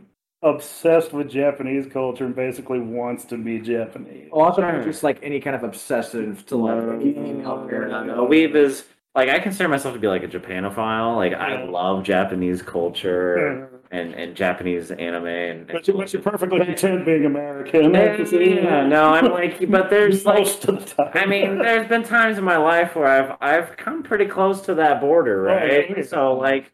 obsessed 0.41 1.11
with 1.11 1.27
Japanese 1.29 1.85
culture 1.87 2.25
and 2.25 2.33
basically 2.35 2.79
wants 2.79 3.25
to 3.25 3.37
be 3.37 3.59
Japanese. 3.59 4.29
I 4.33 4.37
thought 4.37 4.55
Sure. 4.55 4.77
was 4.77 4.85
just 4.85 5.03
like 5.03 5.19
any 5.21 5.41
kind 5.41 5.55
of 5.55 5.63
obsessive 5.63 6.45
to 6.45 6.55
like 6.55 6.77
No, 6.81 6.99
female 6.99 7.67
character. 7.67 7.87
no, 7.89 8.03
no. 8.05 8.25
Weeb 8.27 8.55
is 8.55 8.85
like 9.15 9.29
I 9.29 9.39
consider 9.39 9.67
myself 9.67 9.95
to 9.95 9.99
be 9.99 10.07
like 10.07 10.23
a 10.23 10.27
Japanophile. 10.27 11.15
Like 11.15 11.33
I 11.33 11.63
love 11.63 12.03
Japanese 12.03 12.61
culture 12.61 13.81
and, 13.91 14.13
and 14.13 14.35
Japanese 14.35 14.91
anime 14.91 15.25
and. 15.25 15.67
But 15.67 15.87
you, 15.87 15.95
but 15.95 16.13
you're 16.13 16.21
perfectly 16.21 16.59
content 16.59 17.05
being 17.05 17.25
American. 17.25 17.93
yeah, 17.93 18.17
yeah, 18.17 18.87
no, 18.87 19.09
I'm 19.09 19.31
like, 19.31 19.69
but 19.71 19.89
there's 19.89 20.25
like, 20.25 20.39
most 20.39 20.65
of 20.65 20.79
the 20.79 20.95
time. 20.95 21.11
I 21.15 21.25
mean, 21.25 21.57
there's 21.57 21.87
been 21.87 22.03
times 22.03 22.37
in 22.37 22.43
my 22.43 22.57
life 22.57 22.95
where 22.95 23.07
I've 23.07 23.37
I've 23.41 23.77
come 23.77 24.03
pretty 24.03 24.25
close 24.25 24.61
to 24.61 24.75
that 24.75 25.01
border, 25.01 25.49
oh, 25.49 25.55
right? 25.55 25.97
yeah. 25.97 26.03
So 26.03 26.33
like, 26.33 26.71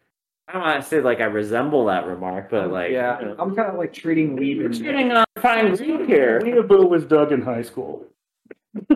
I 0.49 0.53
don't 0.53 0.61
want 0.61 0.83
to 0.83 0.87
say 0.87 0.99
like 0.99 1.21
I 1.21 1.25
resemble 1.25 1.85
that 1.85 2.05
remark, 2.05 2.49
but 2.49 2.69
like, 2.69 2.91
yeah, 2.91 3.17
you 3.21 3.27
know, 3.27 3.35
I'm 3.39 3.55
kind 3.55 3.69
of 3.69 3.75
like 3.75 3.93
treating 3.93 4.35
weeb 4.35 4.57
we're 4.57 4.65
and 4.65 4.75
shooting 4.75 5.11
on 5.11 5.17
uh, 5.17 5.25
fine 5.41 5.73
group 5.73 6.07
here. 6.07 6.41
Weeaboo 6.41 6.89
was 6.89 7.05
dug 7.05 7.31
in 7.31 7.41
high 7.41 7.61
school. 7.61 8.05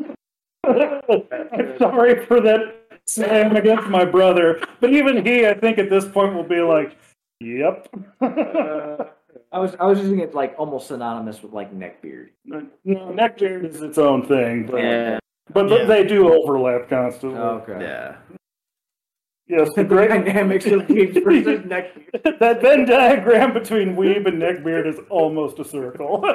I'm 0.66 1.78
sorry 1.80 2.26
for 2.26 2.42
that 2.42 2.79
slam 3.14 3.55
against 3.55 3.88
my 3.88 4.05
brother, 4.05 4.62
but 4.80 4.91
even 4.91 5.26
he, 5.26 5.45
I 5.45 5.53
think, 5.53 5.78
at 5.78 5.89
this 5.89 6.05
point 6.07 6.36
will 6.36 6.43
be 6.43 6.62
like, 6.62 6.97
"Yep." 7.39 7.88
Uh, 8.22 9.05
I 9.51 9.60
was 9.60 9.76
I 9.80 9.86
was 9.86 9.99
using 9.99 10.20
it 10.20 10.34
like 10.36 10.55
almost 10.57 10.88
synonymous 10.88 11.41
with 11.41 11.53
like 11.53 11.74
neckbeard. 11.74 12.30
no, 12.45 12.68
neckbeard 12.86 13.66
is 13.66 13.82
its 13.82 13.97
own 13.97 14.26
thing, 14.28 14.66
but 14.68 14.78
Yeah, 14.78 15.20
but, 15.51 15.70
but 15.70 15.82
Yeah. 15.82 15.86
they 15.88 16.03
do 16.03 16.32
overlap 16.34 16.89
constantly. 16.89 17.39
Oh, 17.39 17.64
okay. 17.68 17.82
yeah. 17.82 18.18
Yes, 19.47 19.68
the 19.76 19.82
The 19.82 19.89
great 19.89 20.10
dynamics 20.10 20.68
of 20.68 20.82
weeb 20.82 21.24
versus 21.24 21.66
neckbeard. 21.66 22.39
that 22.39 22.62
Venn 22.62 22.86
diagram 22.86 23.53
between 23.53 23.95
weeb 23.95 24.28
and 24.28 24.39
neckbeard 24.39 24.86
is 24.86 24.99
almost 25.10 25.57
a 25.60 25.66
circle. 25.66 26.24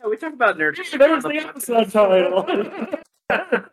Yeah, 0.00 0.10
we 0.10 0.18
talk 0.18 0.34
about 0.34 0.58
nerd. 0.58 0.76
There's 0.76 1.22
the 1.22 1.46
episode 1.48 1.90
title. 1.90 2.44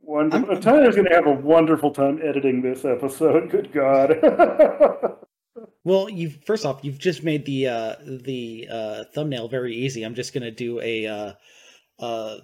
Wonderful. 0.00 0.60
Tyler's 0.60 0.96
going 0.96 1.08
to 1.08 1.14
have 1.14 1.26
a 1.26 1.32
wonderful 1.32 1.90
time 1.90 2.20
editing 2.22 2.60
this 2.60 2.84
episode. 2.84 3.50
Good 3.50 3.72
God. 3.72 4.16
Well, 5.84 6.08
you 6.08 6.30
first 6.30 6.64
off, 6.64 6.80
you've 6.82 6.98
just 6.98 7.22
made 7.22 7.44
the 7.44 7.68
uh, 7.68 7.94
the 8.04 8.68
uh, 8.70 9.04
thumbnail 9.14 9.48
very 9.48 9.74
easy. 9.76 10.02
I'm 10.02 10.14
just 10.14 10.32
gonna 10.32 10.50
do 10.50 10.80
a 10.80 11.06
uh, 11.06 11.32
uh, 11.98 12.38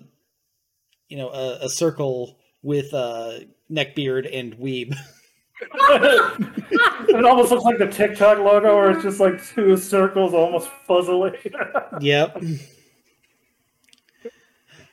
you 1.09 1.17
know 1.17 1.31
a, 1.31 1.65
a 1.65 1.69
circle 1.71 2.39
with 2.63 2.93
uh, 2.93 3.41
neckbeard 3.71 4.29
and 4.33 4.59
weeb. 4.59 4.95
it 5.63 7.25
almost 7.25 7.51
looks 7.51 7.65
like 7.65 7.79
the 7.79 7.87
TikTok 7.87 8.39
logo, 8.39 8.77
where 8.77 8.91
it's 8.91 9.03
just 9.03 9.21
like 9.21 9.45
two 9.45 9.77
circles, 9.77 10.33
almost 10.35 10.69
fuzzily. 10.89 11.37
yep. 12.01 12.43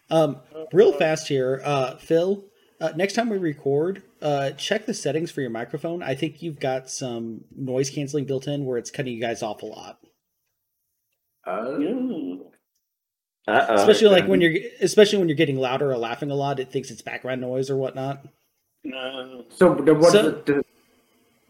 Um, 0.09 0.37
real 0.73 0.93
fast 0.93 1.27
here, 1.27 1.61
uh, 1.63 1.95
Phil. 1.97 2.45
Uh, 2.79 2.91
next 2.95 3.13
time 3.13 3.29
we 3.29 3.37
record, 3.37 4.03
uh, 4.21 4.51
check 4.51 4.85
the 4.85 4.93
settings 4.93 5.31
for 5.31 5.41
your 5.41 5.49
microphone. 5.49 6.03
I 6.03 6.15
think 6.15 6.41
you've 6.43 6.59
got 6.59 6.89
some 6.89 7.41
noise 7.55 7.89
canceling 7.89 8.25
built 8.25 8.47
in 8.47 8.65
where 8.65 8.77
it's 8.77 8.91
cutting 8.91 9.13
you 9.13 9.21
guys 9.21 9.41
off 9.41 9.63
a 9.63 9.65
lot, 9.65 9.97
Uh-oh. 13.47 13.75
especially 13.75 14.09
like 14.09 14.27
when 14.27 14.41
you're, 14.41 14.53
especially 14.81 15.19
when 15.19 15.27
you're 15.29 15.37
getting 15.37 15.57
louder 15.57 15.89
or 15.91 15.97
laughing 15.97 16.29
a 16.29 16.35
lot. 16.35 16.59
It 16.59 16.71
thinks 16.71 16.91
it's 16.91 17.01
background 17.01 17.41
noise 17.41 17.69
or 17.69 17.77
whatnot. 17.77 18.25
No. 18.83 19.45
So 19.49 19.75
then 19.75 19.99
what 19.99 20.11
So- 20.11 20.19
is 20.19 20.49
it? 20.49 20.65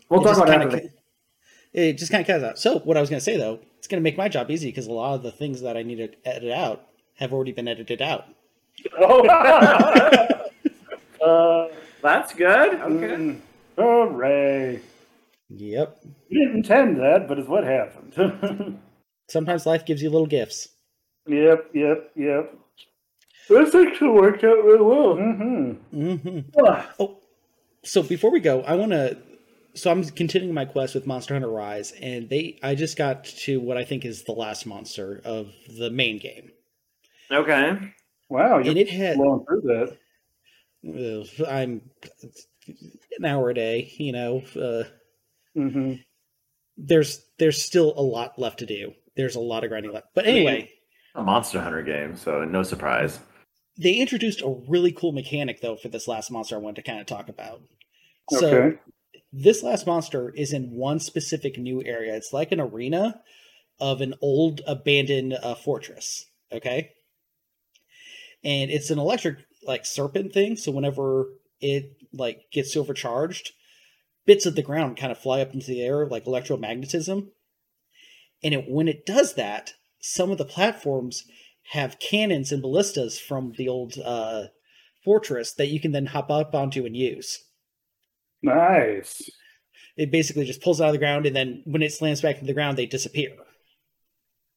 We'll 0.09 0.21
talk 0.21 0.29
just 0.35 0.41
about 0.41 0.59
kinda 0.59 0.69
that. 0.75 0.81
ca- 0.83 0.89
It 1.73 1.93
just 1.97 2.11
kind 2.11 2.21
of 2.21 2.27
cuts 2.27 2.43
out. 2.43 2.57
So 2.59 2.79
what 2.79 2.95
I 2.97 3.01
was 3.01 3.09
going 3.09 3.19
to 3.19 3.23
say 3.23 3.35
though, 3.37 3.59
it's 3.77 3.87
going 3.87 3.99
to 4.01 4.03
make 4.03 4.17
my 4.17 4.29
job 4.29 4.49
easy 4.49 4.69
because 4.69 4.87
a 4.87 4.93
lot 4.93 5.15
of 5.15 5.23
the 5.23 5.31
things 5.31 5.61
that 5.61 5.75
I 5.77 5.83
need 5.83 5.97
to 5.97 6.09
edit 6.27 6.51
out 6.51 6.87
have 7.15 7.33
already 7.33 7.51
been 7.51 7.67
edited 7.67 8.01
out. 8.01 8.25
Oh. 8.99 9.27
uh, 11.23 11.67
That's 12.01 12.33
good. 12.33 12.75
Okay. 12.75 13.15
mm, 13.15 13.39
hooray. 13.77 14.79
Yep. 15.49 15.99
You 16.29 16.39
didn't 16.45 16.57
intend 16.57 16.97
that, 16.99 17.27
but 17.27 17.39
it's 17.39 17.47
what 17.49 17.63
happened. 17.63 18.79
Sometimes 19.29 19.65
life 19.65 19.85
gives 19.85 20.01
you 20.01 20.09
little 20.09 20.27
gifts. 20.27 20.69
yep, 21.27 21.69
yep, 21.73 22.11
yep. 22.15 22.53
This 23.49 23.74
actually 23.76 24.10
worked 24.10 24.44
out 24.44 24.64
really 24.64 24.82
well. 24.84 25.15
Mm-hmm. 25.15 25.98
Mm-hmm. 26.02 26.40
Ah, 26.65 26.90
Oh, 26.99 27.19
so 27.84 28.03
before 28.03 28.32
we 28.32 28.40
go, 28.40 28.61
I 28.64 28.76
want 28.76 28.91
to. 28.91 29.18
So 29.76 29.91
I'm 29.91 30.03
continuing 30.03 30.53
my 30.56 30.65
quest 30.65 30.95
with 30.95 31.06
Monster 31.06 31.36
Hunter 31.36 31.49
Rise, 31.49 31.94
and 32.02 32.28
they. 32.30 32.60
I 32.64 32.76
just 32.76 32.98
got 32.98 33.24
to 33.26 33.60
what 33.60 33.78
I 33.78 33.86
think 33.86 34.06
is 34.06 34.24
the 34.24 34.32
last 34.32 34.65
monster 34.65 35.22
of 35.24 35.52
the 35.78 35.90
main 35.91 36.18
game, 36.18 36.52
Okay. 37.32 37.78
wow, 38.30 38.57
you're 38.57 38.69
and 38.69 38.78
it 38.78 38.90
had. 38.90 39.18
blowing 39.18 39.45
through 39.45 39.61
that. 40.84 41.41
uh, 41.41 41.45
I'm 41.49 41.82
an 43.18 43.26
hour 43.26 43.49
a 43.52 43.53
day. 43.53 43.94
You 43.98 44.11
know, 44.11 44.41
uh, 44.56 44.84
Mm-hmm. 45.56 45.94
there's 46.78 47.24
there's 47.40 47.61
still 47.64 47.94
a 47.95 48.02
lot 48.02 48.38
left 48.40 48.60
to 48.60 48.65
do. 48.65 48.94
There's 49.15 49.36
a 49.36 49.40
lot 49.40 49.64
of 49.64 49.69
grinding 49.69 49.91
left. 49.94 50.07
But 50.15 50.26
anyway, 50.28 50.72
A 51.15 51.24
Monster 51.24 51.61
Hunter 51.61 51.82
game, 51.84 52.15
so 52.18 52.44
no 52.45 52.64
surprise. 52.64 53.19
They 53.77 53.95
introduced 53.95 54.41
a 54.41 54.61
really 54.67 54.91
cool 54.91 55.11
mechanic 55.11 55.61
though 55.61 55.75
for 55.75 55.89
this 55.89 56.07
last 56.07 56.31
monster 56.31 56.55
I 56.55 56.59
wanted 56.59 56.77
to 56.77 56.89
kind 56.91 56.99
of 56.99 57.07
talk 57.07 57.29
about. 57.29 57.61
So 58.27 58.73
Okay. 58.73 58.77
this 59.31 59.63
last 59.63 59.85
monster 59.87 60.29
is 60.31 60.53
in 60.53 60.71
one 60.71 60.99
specific 60.99 61.57
new 61.57 61.83
area. 61.83 62.15
It's 62.15 62.33
like 62.33 62.51
an 62.51 62.59
arena 62.59 63.21
of 63.79 64.01
an 64.01 64.15
old 64.21 64.61
abandoned 64.67 65.33
uh, 65.33 65.55
fortress. 65.55 66.25
Okay, 66.51 66.91
and 68.43 68.71
it's 68.71 68.89
an 68.89 68.99
electric 68.99 69.37
like 69.63 69.85
serpent 69.85 70.33
thing. 70.33 70.55
So 70.55 70.71
whenever 70.71 71.29
it 71.59 71.97
like 72.13 72.45
gets 72.51 72.75
overcharged, 72.75 73.51
bits 74.25 74.45
of 74.45 74.55
the 74.55 74.61
ground 74.61 74.97
kind 74.97 75.11
of 75.11 75.17
fly 75.17 75.41
up 75.41 75.53
into 75.53 75.67
the 75.67 75.81
air 75.81 76.07
like 76.07 76.25
electromagnetism. 76.25 77.29
And 78.43 78.53
it, 78.53 78.69
when 78.69 78.87
it 78.87 79.05
does 79.05 79.33
that, 79.33 79.73
some 79.99 80.31
of 80.31 80.37
the 80.37 80.45
platforms 80.45 81.25
have 81.72 81.99
cannons 81.99 82.52
and 82.52 82.61
ballistas 82.61 83.19
from 83.19 83.53
the 83.57 83.68
old 83.68 83.98
uh, 84.03 84.44
fortress 85.03 85.53
that 85.53 85.68
you 85.68 85.80
can 85.80 85.91
then 85.91 86.06
hop 86.06 86.30
up 86.31 86.56
onto 86.56 86.85
and 86.85 86.95
use. 86.95 87.44
Nice. 88.41 89.30
It 89.98 90.11
basically 90.11 90.45
just 90.45 90.61
pulls 90.61 90.80
out 90.80 90.88
of 90.88 90.94
the 90.94 90.99
ground, 90.99 91.26
and 91.26 91.35
then 91.35 91.64
when 91.65 91.81
it 91.81 91.91
slams 91.91 92.22
back 92.22 92.35
into 92.35 92.48
the 92.48 92.53
ground, 92.53 92.77
they 92.77 92.85
disappear. 92.85 93.31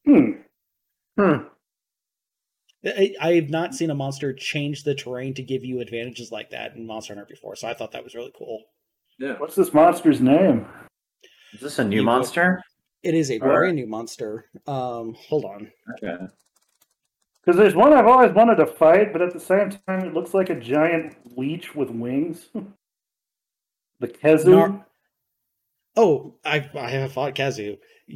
Hmm. 0.05 0.31
Hmm. 1.17 1.43
I, 2.85 3.13
I 3.19 3.33
have 3.33 3.49
not 3.49 3.75
seen 3.75 3.89
a 3.89 3.95
monster 3.95 4.33
change 4.33 4.83
the 4.83 4.95
terrain 4.95 5.33
to 5.35 5.43
give 5.43 5.63
you 5.63 5.79
advantages 5.81 6.31
like 6.31 6.49
that 6.51 6.75
in 6.75 6.87
Monster 6.87 7.13
Hunter 7.13 7.27
before, 7.29 7.55
so 7.55 7.67
I 7.67 7.73
thought 7.73 7.91
that 7.91 8.03
was 8.03 8.15
really 8.15 8.31
cool. 8.37 8.63
Yeah. 9.19 9.35
What's 9.37 9.55
this 9.55 9.73
monster's 9.73 10.19
name? 10.21 10.65
Is 11.53 11.59
this 11.59 11.79
a 11.79 11.83
new 11.83 11.97
You- 11.97 12.03
monster? 12.03 12.63
It 13.03 13.15
is 13.15 13.31
a 13.31 13.39
very 13.39 13.55
brand 13.57 13.75
new 13.77 13.87
monster. 13.87 14.45
Um, 14.67 15.15
hold 15.27 15.43
on. 15.45 15.71
Okay. 16.03 16.23
Because 17.43 17.57
there's 17.57 17.75
one 17.75 17.91
I've 17.93 18.07
always 18.07 18.31
wanted 18.33 18.57
to 18.57 18.67
fight, 18.67 19.11
but 19.11 19.21
at 19.21 19.33
the 19.33 19.39
same 19.39 19.71
time, 19.87 20.05
it 20.05 20.13
looks 20.13 20.33
like 20.33 20.49
a 20.49 20.59
giant 20.59 21.15
leech 21.37 21.73
with 21.75 21.89
wings. 21.89 22.49
the 23.99 24.07
Khezu. 24.07 24.47
Nar- 24.47 24.85
Oh, 25.97 26.35
I 26.45 26.69
I 26.73 26.89
have 26.91 27.11
fought 27.11 27.35
Kazu. 27.35 27.75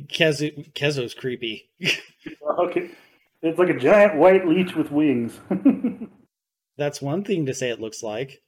Kazu 0.09 0.51
Khezu's 0.73 1.13
creepy. 1.13 1.69
okay. 2.59 2.89
It's 3.41 3.59
like 3.59 3.69
a 3.69 3.77
giant 3.77 4.15
white 4.15 4.47
leech 4.47 4.75
with 4.75 4.91
wings. 4.91 5.39
That's 6.77 7.01
one 7.01 7.23
thing 7.23 7.45
to 7.47 7.53
say. 7.53 7.69
It 7.69 7.81
looks 7.81 8.01
like. 8.01 8.41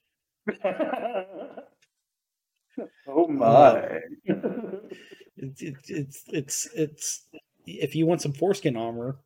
oh 3.08 3.28
my. 3.28 4.00
It's 4.26 5.62
uh, 5.62 5.68
it's 5.68 5.90
it's 5.90 6.24
it's, 6.30 6.70
it's 6.74 7.28
if 7.66 7.96
you 7.96 8.06
want 8.06 8.22
some 8.22 8.34
foreskin 8.34 8.78
armor, 8.78 9.18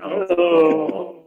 Oh. 0.00 1.18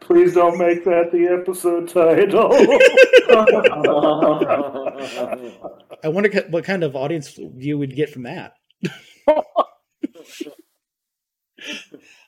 Please 0.00 0.34
don't 0.34 0.58
make 0.58 0.84
that 0.84 1.12
the 1.12 1.26
episode 1.26 1.88
title. 1.88 2.50
I 6.02 6.08
wonder 6.08 6.30
what 6.50 6.64
kind 6.64 6.82
of 6.82 6.96
audience 6.96 7.38
you 7.56 7.78
would 7.78 7.94
get 7.94 8.10
from 8.10 8.22
that. 8.24 8.54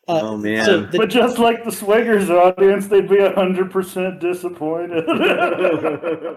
Uh, 0.09 0.19
oh 0.20 0.37
man. 0.37 0.65
so 0.66 0.81
the- 0.83 0.99
but 0.99 1.09
just 1.09 1.39
like 1.39 1.65
the 1.65 1.70
Swingers 1.70 2.29
audience, 2.29 2.89
they'd 2.89 3.09
be 3.09 3.16
100% 3.16 4.20
disappointed. 4.20 5.05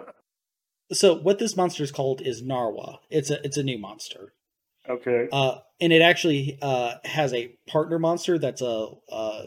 So 0.93 1.15
what 1.15 1.39
this 1.39 1.57
monster 1.57 1.81
is 1.83 1.91
called 1.91 2.21
is 2.21 2.43
Narwa. 2.43 2.97
It's 3.09 3.31
a 3.31 3.43
it's 3.43 3.57
a 3.57 3.63
new 3.63 3.79
monster. 3.79 4.33
Okay. 4.89 5.27
Uh, 5.31 5.59
and 5.81 5.91
it 5.91 6.01
actually 6.01 6.57
uh, 6.61 6.95
has 7.03 7.33
a 7.33 7.55
partner 7.67 7.99
monster 7.99 8.37
that's 8.37 8.61
a 8.61 8.89
uh, 9.11 9.43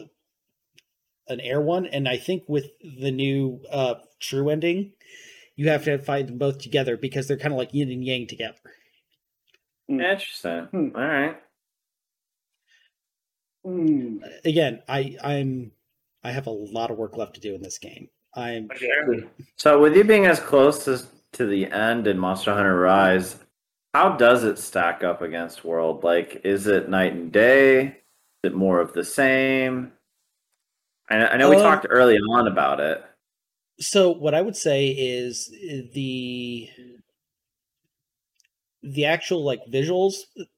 an 1.27 1.39
air 1.39 1.61
one, 1.61 1.85
and 1.85 2.07
I 2.07 2.17
think 2.17 2.43
with 2.47 2.65
the 2.81 3.11
new 3.11 3.61
uh, 3.71 3.95
true 4.19 4.49
ending, 4.49 4.93
you 5.55 5.69
have 5.69 5.83
to 5.85 5.97
fight 5.99 6.27
them 6.27 6.37
both 6.37 6.59
together 6.59 6.97
because 6.97 7.27
they're 7.27 7.37
kind 7.37 7.53
of 7.53 7.57
like 7.57 7.73
yin 7.73 7.91
and 7.91 8.03
yang 8.03 8.27
together. 8.27 8.57
Interesting. 9.87 10.65
Hmm. 10.65 10.89
All 10.95 11.01
right. 11.01 11.37
Hmm. 13.63 14.17
Again, 14.45 14.81
I 14.87 15.17
I'm 15.23 15.71
I 16.23 16.31
have 16.31 16.47
a 16.47 16.51
lot 16.51 16.91
of 16.91 16.97
work 16.97 17.17
left 17.17 17.35
to 17.35 17.41
do 17.41 17.55
in 17.55 17.61
this 17.61 17.77
game. 17.77 18.09
I'm 18.35 18.69
So, 19.57 19.79
with 19.79 19.95
you 19.95 20.03
being 20.03 20.25
as 20.25 20.39
close 20.39 20.87
as 20.87 21.07
to 21.33 21.45
the 21.45 21.71
end 21.71 22.07
in 22.07 22.17
Monster 22.19 22.53
Hunter 22.53 22.79
Rise, 22.79 23.37
how 23.93 24.15
does 24.17 24.43
it 24.43 24.57
stack 24.59 25.03
up 25.03 25.21
against 25.21 25.63
World? 25.65 26.03
Like, 26.03 26.41
is 26.43 26.67
it 26.67 26.89
night 26.89 27.13
and 27.13 27.31
day? 27.31 27.87
Is 27.87 28.51
it 28.51 28.55
more 28.55 28.79
of 28.79 28.93
the 28.93 29.03
same? 29.03 29.93
I, 31.09 31.25
I 31.27 31.37
know 31.37 31.49
we 31.49 31.55
Uh, 31.57 31.63
talked 31.63 31.87
early 31.89 32.17
on 32.17 32.47
about 32.47 32.79
it. 32.79 33.03
so 33.79 34.11
what 34.11 34.35
I 34.35 34.41
would 34.41 34.55
say 34.57 34.87
is 34.87 35.49
uh, 35.53 35.87
the 35.93 36.69
the 38.81 39.05
actual 39.05 39.43
like 39.43 39.61
visuals, 39.71 40.15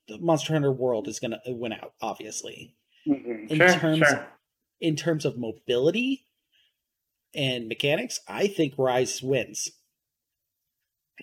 the 0.07 0.17
Monster 0.19 0.53
Hunter 0.53 0.71
World 0.71 1.07
is 1.07 1.19
gonna 1.19 1.39
win 1.47 1.73
out, 1.73 1.93
obviously. 2.01 2.75
Mhm. 3.07 3.49
In 3.49 3.57
Sure, 3.57 3.73
terms 3.73 4.07
sure. 4.07 4.27
in 4.79 4.95
terms 4.95 5.25
of 5.25 5.37
mobility 5.37 6.25
and 7.33 7.67
mechanics, 7.67 8.19
I 8.27 8.47
think 8.47 8.77
Rise 8.77 9.21
wins. 9.23 9.71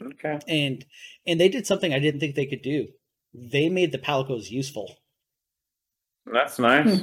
Okay. 0.01 0.39
And 0.47 0.85
and 1.27 1.41
they 1.41 1.49
did 1.49 1.67
something 1.67 1.93
I 1.93 1.99
didn't 1.99 2.21
think 2.21 2.35
they 2.35 2.47
could 2.47 2.63
do. 2.63 2.89
They 3.35 3.69
made 3.69 3.93
the 3.93 3.99
palicos 3.99 4.51
useful. 4.51 4.97
That's 6.27 6.59
nice. 6.59 7.03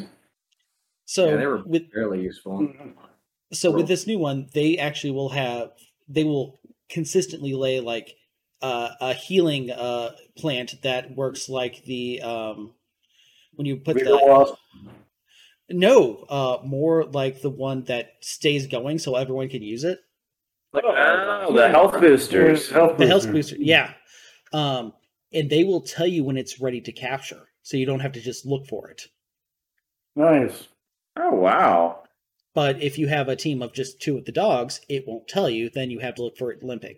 So 1.06 1.30
Yeah, 1.30 1.38
they 1.38 1.46
were 1.48 1.64
with 1.64 1.92
fairly 1.92 2.22
useful. 2.22 2.60
Mhm. 2.60 2.96
so 3.54 3.72
with 3.72 3.88
this 3.88 4.08
new 4.08 4.18
one, 4.18 4.50
they 4.54 4.78
actually 4.78 5.12
will 5.12 5.30
have 5.30 5.72
they 6.08 6.24
will 6.24 6.60
consistently 6.90 7.54
lay 7.54 7.80
like 7.80 8.16
uh, 8.62 8.92
a 9.02 9.14
healing 9.14 9.72
uh, 9.72 10.16
plant 10.38 10.82
that 10.82 11.16
works 11.16 11.50
like 11.50 11.84
the 11.84 12.22
um, 12.22 12.74
when 13.56 13.66
you 13.68 13.78
put 13.78 13.96
Bigger 13.98 14.12
the 14.12 14.18
wasp. 14.26 14.56
no 15.70 16.26
uh, 16.30 16.60
more 16.64 17.06
like 17.06 17.42
the 17.42 17.50
one 17.50 17.84
that 17.86 18.14
stays 18.22 18.68
going 18.68 19.00
so 19.00 19.16
everyone 19.16 19.50
can 19.50 19.62
use 19.62 19.84
it. 19.84 20.00
Oh, 20.84 21.54
the 21.54 21.70
health 21.70 22.00
boosters. 22.00 22.70
Health 22.70 22.98
the 22.98 23.08
health 23.08 23.24
booster. 23.24 23.56
booster 23.56 23.56
yeah 23.60 23.94
um 24.54 24.94
and 25.34 25.50
they 25.50 25.64
will 25.64 25.82
tell 25.82 26.08
you 26.08 26.24
when 26.24 26.38
it's 26.38 26.60
ready 26.62 26.82
to 26.82 26.92
capture 26.92 27.48
so 27.62 27.78
you 27.78 27.86
don't 27.86 28.00
have 28.02 28.12
to 28.14 28.22
just 28.22 28.46
look 28.46 28.66
for 28.68 28.90
it 28.90 29.04
Nice. 30.16 30.68
Oh, 31.18 31.34
wow. 31.36 32.04
but 32.54 32.82
if 32.82 32.98
you 32.98 33.08
have 33.08 33.28
a 33.28 33.36
team 33.36 33.62
of 33.62 33.74
just 33.74 34.02
two 34.02 34.18
of 34.18 34.26
the 34.26 34.32
dogs 34.32 34.82
it 34.90 35.06
won't 35.08 35.28
tell 35.28 35.50
you 35.50 35.70
then 35.70 35.90
you 35.90 36.00
have 36.00 36.16
to 36.16 36.24
look 36.24 36.38
for 36.38 36.52
it 36.52 36.64
limping 36.64 36.98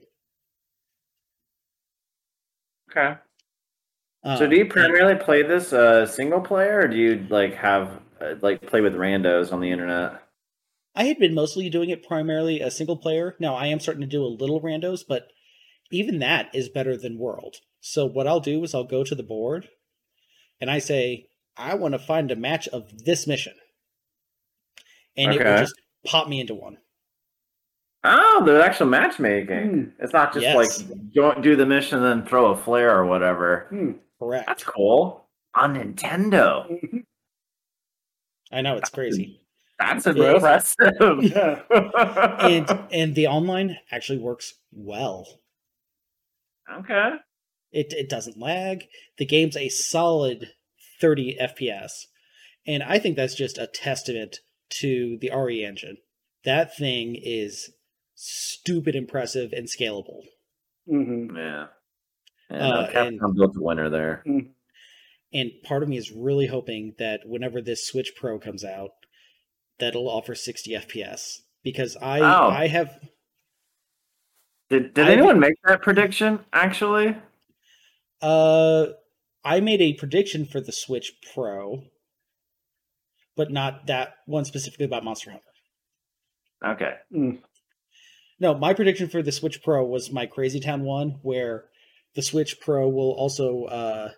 Okay. 2.92 3.16
um, 4.24 4.38
So, 4.38 4.48
do 4.48 4.56
you 4.56 4.62
and 4.64 4.72
primarily 4.72 5.16
play 5.16 5.44
this 5.44 5.74
uh, 5.74 6.06
single 6.06 6.40
player, 6.42 6.80
or 6.80 6.88
do 6.88 6.96
you 6.96 7.26
like 7.30 7.54
have 7.56 8.00
uh, 8.22 8.36
like 8.42 8.62
play 8.66 8.80
with 8.82 8.94
randos 8.96 9.52
on 9.52 9.60
the 9.60 9.70
internet? 9.70 10.22
I 10.98 11.04
had 11.06 11.18
been 11.18 11.34
mostly 11.34 11.70
doing 11.70 11.90
it 11.90 12.06
primarily 12.06 12.60
a 12.60 12.70
single 12.70 12.98
player 12.98 13.36
now 13.40 13.56
i 13.56 13.68
am 13.68 13.80
starting 13.80 14.02
to 14.02 14.08
do 14.08 14.24
a 14.24 14.28
little 14.28 14.60
randos 14.62 15.02
but 15.08 15.30
even 15.92 16.20
that 16.20 16.54
is 16.54 16.68
better 16.68 16.98
than 16.98 17.18
world 17.18 17.58
so 17.80 18.06
what 18.06 18.28
i'll 18.28 18.42
do 18.42 18.64
is 18.64 18.76
i'll 18.76 18.84
go 18.84 19.04
to 19.04 19.16
the 19.16 19.24
board 19.24 19.70
and 20.60 20.70
i 20.70 20.80
say 20.80 21.28
i 21.56 21.74
want 21.76 21.94
to 21.94 22.00
find 22.00 22.32
a 22.32 22.36
match 22.36 22.68
of 22.70 23.06
this 23.06 23.26
mission 23.26 23.54
and 25.16 25.34
it 25.34 25.38
will 25.44 25.58
just 25.60 25.76
pop 26.06 26.28
me 26.28 26.42
into 26.42 26.54
one 26.54 26.78
Oh, 28.04 28.44
there's 28.46 28.64
actual 28.64 28.86
matchmaking. 28.86 29.70
Hmm. 29.70 29.84
It's 30.00 30.14
not 30.14 30.32
just 30.32 30.44
Yes. 30.44 30.56
like 30.56 31.14
don't 31.14 31.42
do 31.42 31.56
the 31.58 31.66
mission 31.66 31.98
and 32.02 32.06
then 32.22 32.26
throw 32.30 32.52
a 32.52 32.56
flare 32.56 32.96
or 32.96 33.06
whatever. 33.06 33.66
Hmm. 33.70 33.92
correct 34.20 34.48
That's 34.48 34.64
cool. 34.64 35.28
On 35.56 35.76
Nintendo. 35.76 36.80
I 38.52 38.62
know 38.62 38.78
it's 38.78 38.92
crazy 38.92 39.42
That's 39.80 40.06
Yeah. 40.08 40.36
impressive. 40.36 40.94
Yeah. 41.22 41.62
and 42.42 42.80
and 42.92 43.16
the 43.16 43.28
online 43.28 43.78
actually 43.92 44.20
works 44.20 44.54
well. 44.72 45.28
okay. 46.80 47.12
It 47.72 47.94
it 47.94 48.10
doesn't 48.10 48.38
lag. 48.40 48.86
The 49.18 49.26
game's 49.26 49.58
a 49.58 49.70
solid 49.70 50.52
30 51.00 51.38
FPS. 51.40 51.92
And 52.66 52.82
I 52.84 53.00
think 53.00 53.16
that's 53.16 53.36
just 53.36 53.58
a 53.58 53.68
testament 53.68 54.40
to 54.82 55.18
the 55.22 55.32
RE 55.32 55.64
engine. 55.64 55.98
That 56.44 56.76
thing 56.76 57.16
is 57.22 57.72
stupid 58.16 58.96
impressive 58.96 59.54
and 59.54 59.68
scalable. 59.68 60.22
Mhm. 60.90 61.36
Yeah. 61.38 61.68
And, 62.50 62.62
Uh, 62.62 62.90
Capcom 62.92 63.36
built 63.36 63.56
a 63.58 63.62
winner 63.62 63.90
there. 63.90 64.24
Mhm. 64.26 64.54
And 65.34 65.52
part 65.64 65.84
of 65.84 65.90
me 65.90 65.98
is 65.98 66.12
really 66.12 66.48
hoping 66.48 66.96
that 66.98 67.28
whenever 67.28 67.62
this 67.62 67.86
Switch 67.86 68.14
Pro 68.16 68.40
comes 68.40 68.64
out, 68.64 68.92
that 69.80 69.90
it'll 69.90 70.10
offer 70.10 70.36
60 70.36 70.72
FPS 70.76 71.42
because 71.64 71.96
I 71.98 72.20
Oh. 72.20 72.50
I 72.50 72.68
have 72.68 73.00
Did 74.70 74.94
Did 74.94 75.08
I- 75.08 75.12
anyone 75.14 75.40
make 75.40 75.56
that 75.64 75.82
prediction? 75.82 76.44
Actually, 76.52 77.16
Uh, 78.22 78.88
I 79.44 79.60
made 79.62 79.80
a 79.82 79.94
prediction 79.94 80.46
for 80.46 80.60
the 80.60 80.72
Switch 80.74 81.14
Pro, 81.34 81.84
but 83.36 83.50
not 83.52 83.86
that 83.88 84.16
one 84.26 84.44
specifically 84.44 84.86
about 84.86 85.04
Monster 85.06 85.32
Hunter. 85.32 85.46
okay. 86.66 86.98
No, 88.40 88.54
my 88.56 88.74
prediction 88.74 89.08
for 89.08 89.22
the 89.24 89.32
Switch 89.32 89.64
Pro 89.64 89.86
was 89.86 90.12
my 90.12 90.26
Crazy 90.26 90.60
Town 90.60 90.84
one, 90.84 91.12
where 91.22 91.70
the 92.16 92.22
Switch 92.22 92.60
Pro 92.60 92.90
will 92.90 93.12
also 93.14 93.66
uh, 93.66 94.12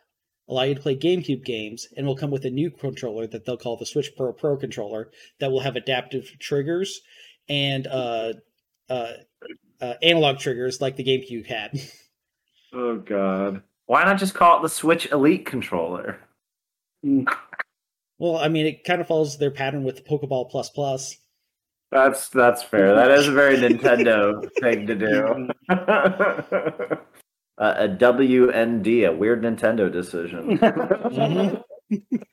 allow 0.49 0.63
you 0.63 0.75
to 0.75 0.81
play 0.81 0.97
GameCube 0.97 1.45
games, 1.45 1.87
and 1.95 2.05
will 2.05 2.17
come 2.17 2.31
with 2.31 2.43
a 2.45 2.49
new 2.49 2.71
controller 2.71 3.27
that 3.27 3.45
they'll 3.45 3.57
call 3.57 3.77
the 3.77 3.85
Switch 3.85 4.15
Pro 4.17 4.33
Pro 4.33 4.57
controller 4.57 5.11
that 5.39 5.51
will 5.51 5.61
have 5.61 5.75
adaptive 5.75 6.35
triggers 6.39 7.01
and 7.47 7.87
uh, 7.87 8.33
uh, 8.89 9.13
uh, 9.79 9.93
analog 10.01 10.39
triggers 10.39 10.81
like 10.81 10.95
the 10.95 11.03
GameCube 11.03 11.47
had. 11.47 11.79
Oh 12.71 12.97
god. 12.97 13.63
Why 13.87 14.03
not 14.03 14.19
just 14.19 14.35
call 14.35 14.59
it 14.59 14.61
the 14.61 14.69
Switch 14.69 15.07
Elite 15.11 15.47
controller? 15.47 16.19
well, 17.03 18.37
I 18.37 18.47
mean, 18.47 18.67
it 18.67 18.83
kind 18.83 19.01
of 19.01 19.07
follows 19.07 19.39
their 19.39 19.49
pattern 19.49 19.83
with 19.83 19.95
the 19.95 20.03
Pokeball 20.03 20.51
Plus 20.51 20.69
Plus. 20.69 21.17
That's 21.91 22.29
that's 22.29 22.61
fair. 22.61 22.93
That 22.93 23.09
is 23.09 23.27
a 23.27 23.31
very 23.31 23.57
Nintendo 23.57 24.47
thing 24.59 24.85
to 24.85 24.93
do. 24.93 25.49
Uh, 27.59 27.75
a 27.77 27.87
WND, 27.87 29.07
a 29.07 29.15
weird 29.15 29.43
Nintendo 29.43 29.91
decision. 29.91 30.57
Mhm. 30.57 31.63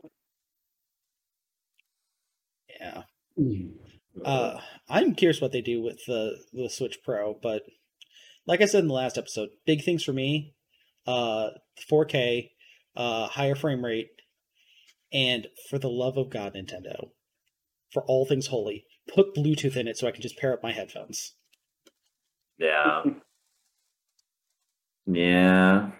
Yeah. 2.78 3.02
Uh, 4.24 4.60
I'm 4.88 5.14
curious 5.14 5.40
what 5.40 5.52
they 5.52 5.60
do 5.60 5.82
with 5.82 5.98
the 6.06 6.36
the 6.52 6.68
Switch 6.70 6.98
Pro, 7.04 7.34
but 7.42 7.62
like 8.46 8.60
I 8.60 8.66
said 8.66 8.80
in 8.80 8.88
the 8.88 8.94
last 8.94 9.18
episode, 9.18 9.50
big 9.66 9.82
things 9.82 10.04
for 10.04 10.12
me: 10.12 10.54
uh, 11.06 11.50
4K, 11.90 12.50
uh, 12.96 13.28
higher 13.28 13.54
frame 13.54 13.84
rate, 13.84 14.08
and 15.12 15.48
for 15.68 15.78
the 15.78 15.88
love 15.88 16.16
of 16.16 16.30
God, 16.30 16.54
Nintendo, 16.54 17.10
for 17.92 18.04
all 18.04 18.26
things 18.26 18.48
holy, 18.48 18.84
put 19.14 19.34
Bluetooth 19.34 19.76
in 19.76 19.88
it 19.88 19.96
so 19.96 20.06
I 20.06 20.12
can 20.12 20.22
just 20.22 20.38
pair 20.38 20.52
up 20.52 20.62
my 20.62 20.72
headphones. 20.72 21.34
yeah. 22.58 23.02
Yeah. 25.06 25.90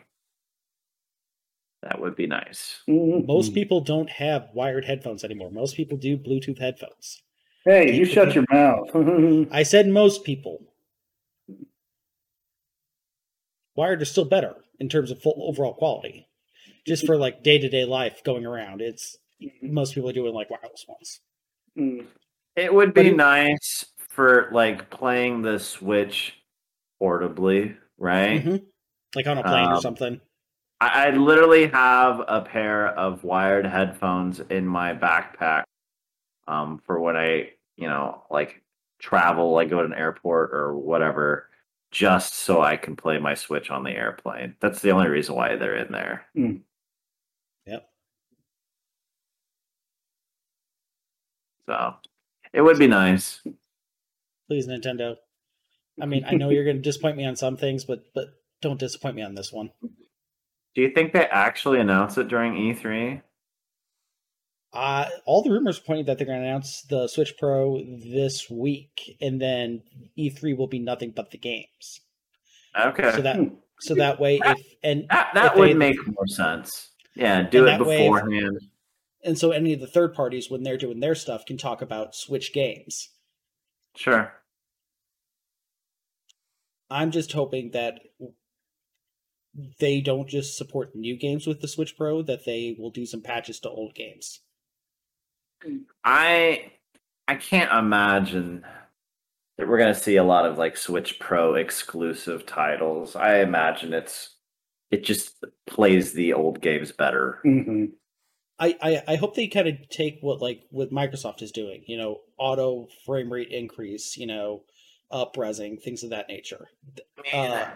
That 1.83 2.01
would 2.01 2.16
be 2.16 2.27
nice. 2.27 2.83
Most 2.89 3.55
people 3.55 3.81
don't 3.81 4.11
have 4.11 4.49
wired 4.53 4.85
headphones 4.85 5.23
anymore. 5.23 5.51
Most 5.53 5.77
people 5.77 5.97
do 5.97 6.16
Bluetooth 6.19 6.59
headphones. 6.59 7.23
Hey, 7.65 7.95
you 7.95 8.05
shut 8.05 8.35
your 8.35 8.45
mouth. 8.51 8.91
I 9.53 9.62
said 9.62 9.89
most 9.89 10.24
people. 10.24 10.62
Wired 13.77 14.03
is 14.03 14.11
still 14.11 14.24
better 14.24 14.55
in 14.81 14.89
terms 14.89 15.11
of 15.11 15.20
full 15.23 15.37
overall 15.49 15.74
quality. 15.74 16.27
Just 16.87 17.07
for 17.07 17.16
like 17.16 17.43
day 17.43 17.59
to 17.59 17.69
day 17.69 17.85
life 17.85 18.23
going 18.24 18.47
around, 18.47 18.81
it's 18.81 19.16
most 19.62 19.95
people 19.95 20.09
are 20.11 20.15
doing 20.15 20.35
like 20.35 20.51
wireless 20.51 20.87
ones. 20.89 21.20
Mm. 21.78 22.07
It 22.57 22.73
would 22.73 22.95
be 22.95 23.09
it- 23.09 23.16
nice 23.16 23.85
for 24.09 24.49
like 24.53 24.89
playing 24.91 25.43
the 25.43 25.59
Switch 25.59 26.35
portably, 27.03 27.77
right? 27.99 28.43
Mhm. 28.45 28.65
Like 29.16 29.26
on 29.26 29.38
a 29.38 29.43
plane 29.43 29.66
or 29.68 29.74
Um, 29.74 29.80
something. 29.80 30.20
I, 30.80 31.06
I 31.06 31.10
literally 31.10 31.68
have 31.68 32.22
a 32.28 32.43
pair 32.43 32.88
of 32.88 33.24
wired 33.24 33.66
headphones 33.66 34.40
in 34.40 34.66
my 34.66 34.93
backpack 34.93 35.64
um, 36.47 36.80
for 36.84 37.01
when 37.01 37.16
I, 37.16 37.52
you 37.76 37.88
know, 37.88 38.22
like 38.30 38.62
travel, 38.98 39.52
like 39.52 39.70
go 39.70 39.78
to 39.80 39.86
an 39.86 39.94
airport 39.94 40.51
or 40.52 40.76
whatever, 40.76 41.48
just 41.90 42.34
so 42.34 42.60
I 42.60 42.76
can 42.76 42.94
play 42.94 43.18
my 43.18 43.34
Switch 43.34 43.70
on 43.70 43.84
the 43.84 43.90
airplane. 43.90 44.55
That's 44.60 44.82
the 44.82 44.90
only 44.90 45.09
reason 45.09 45.34
why 45.34 45.56
they're 45.56 45.76
in 45.76 45.93
there. 45.93 46.26
Mm. 46.36 46.60
Yep. 47.66 47.88
So 51.66 51.94
it 52.52 52.60
would 52.60 52.78
be 52.78 52.86
nice. 52.86 53.43
Please, 54.48 54.68
Nintendo. 54.68 55.16
I 56.01 56.05
mean, 56.06 56.24
I 56.26 56.34
know 56.34 56.51
you're 56.51 56.64
going 56.64 56.76
to 56.76 56.82
disappoint 56.82 57.16
me 57.16 57.24
on 57.24 57.34
some 57.34 57.56
things, 57.56 57.84
but 57.86 58.05
but 58.14 58.26
don't 58.62 58.81
disappoint 58.81 59.16
me 59.16 59.23
on 59.23 59.35
this 59.35 59.53
one. 59.53 59.70
Do 60.74 60.83
you 60.83 60.91
think 60.91 61.12
they 61.12 61.27
actually 61.27 61.81
announce 61.81 62.19
it 62.19 62.28
during 62.28 62.57
E 62.57 62.73
E3? 62.74 63.23
Uh, 64.73 65.09
all 65.24 65.43
the 65.43 65.51
rumors 65.51 65.78
pointing 65.78 66.05
that 66.07 66.19
they're 66.19 66.27
going 66.27 66.41
to 66.41 66.47
announce 66.47 66.83
the 66.83 67.09
Switch 67.09 67.35
Pro 67.39 67.81
this 68.12 68.51
week, 68.51 69.16
and 69.23 69.41
then 69.41 69.83
E3 70.19 70.57
will 70.57 70.66
be 70.66 70.78
nothing 70.78 71.12
but 71.16 71.31
the 71.31 71.39
games. 71.39 72.01
Okay. 72.78 73.11
So 73.12 73.23
that 73.23 73.37
Hmm. 73.37 73.55
so 73.81 73.95
that 73.95 74.20
way, 74.20 74.39
if 74.45 74.59
and 74.83 75.07
that 75.09 75.31
that 75.35 75.53
if 75.53 75.59
would 75.59 75.69
they- 75.70 75.74
make 75.74 75.97
more 76.09 76.27
sense. 76.27 76.91
Yeah, 77.15 77.49
do 77.49 77.62
it 77.62 77.66
that 77.66 77.87
way 77.87 78.07
if- 78.07 78.12
beforehand. 78.12 78.61
and 79.24 79.39
so 79.39 79.51
any 79.51 79.73
of 79.73 79.81
the 79.81 79.87
third 79.87 80.12
parties 80.12 80.51
when 80.51 80.62
they're 80.62 80.77
doing 80.77 81.01
their 81.01 81.15
stuff 81.15 81.47
can 81.47 81.57
talk 81.57 81.81
about 81.81 82.15
Switch 82.15 82.53
games. 82.53 83.11
Sure. 83.97 84.35
I'm 86.91 87.11
just 87.11 87.33
hoping 87.33 87.70
that 87.70 88.01
they 89.78 90.01
don't 90.01 90.28
just 90.28 90.57
support 90.57 90.95
new 90.95 91.16
games 91.16 91.47
with 91.47 91.61
the 91.61 91.69
Switch 91.69 91.97
Pro, 91.97 92.23
that 92.23 92.45
they 92.45 92.77
will 92.78 92.91
do 92.91 93.07
some 93.07 93.23
patches 93.23 93.61
to 93.61 93.70
old 93.70 93.95
games. 93.95 94.41
I 96.05 96.73
I 97.28 97.35
can't 97.37 97.73
imagine 97.73 98.65
that 99.59 99.69
we're 99.69 99.78
gonna 99.78 99.95
see 99.95 100.16
a 100.16 100.24
lot 100.24 100.47
of 100.47 100.59
like 100.59 100.77
Switch 100.77 101.19
Pro 101.19 101.55
exclusive 101.55 102.47
titles. 102.47 103.16
I 103.16 103.39
imagine 103.39 103.93
it's 103.95 104.37
it 104.91 105.05
just 105.05 105.45
plays 105.66 106.12
the 106.12 106.33
old 106.33 106.61
games 106.61 106.93
better. 106.93 107.41
Mhm. 107.45 107.93
I, 108.59 108.77
I, 108.81 109.03
I 109.09 109.16
hope 109.16 109.35
they 109.35 109.49
kind 109.49 109.69
of 109.69 109.89
take 109.91 110.19
what 110.23 110.41
like 110.41 110.62
what 110.70 110.91
Microsoft 110.91 111.43
is 111.43 111.53
doing, 111.53 111.85
you 111.87 111.99
know, 111.99 112.20
auto 112.39 112.89
frame 113.05 113.31
rate 113.31 113.51
increase, 113.51 114.16
you 114.16 114.27
know, 114.27 114.62
upresing, 115.12 115.81
things 115.83 116.03
of 116.03 116.11
that 116.11 116.28
nature. 116.28 116.69
Uh, 117.33 117.66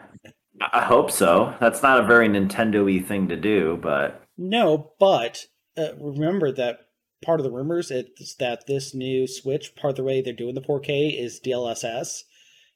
I 0.61 0.69
I 0.73 0.85
hope 0.85 1.11
so. 1.11 1.55
That's 1.61 1.83
not 1.83 2.01
a 2.01 2.07
very 2.07 2.29
Nintendo-y 2.29 3.01
thing 3.01 3.29
to 3.29 3.37
do, 3.37 3.79
but 3.81 4.23
No, 4.37 4.93
but 4.99 5.47
uh, 5.77 5.95
remember 5.99 6.53
that 6.53 6.81
part 7.25 7.41
of 7.41 7.45
the 7.45 7.53
rumors 7.53 7.91
is 7.91 8.35
that 8.39 8.67
this 8.67 8.95
new 8.95 9.27
Switch, 9.27 9.75
part 9.77 9.93
of 9.93 9.97
the 9.97 10.05
way 10.05 10.21
they're 10.21 10.33
doing 10.33 10.55
the 10.55 10.61
4K 10.61 11.19
is 11.19 11.41
DLSS. 11.45 12.23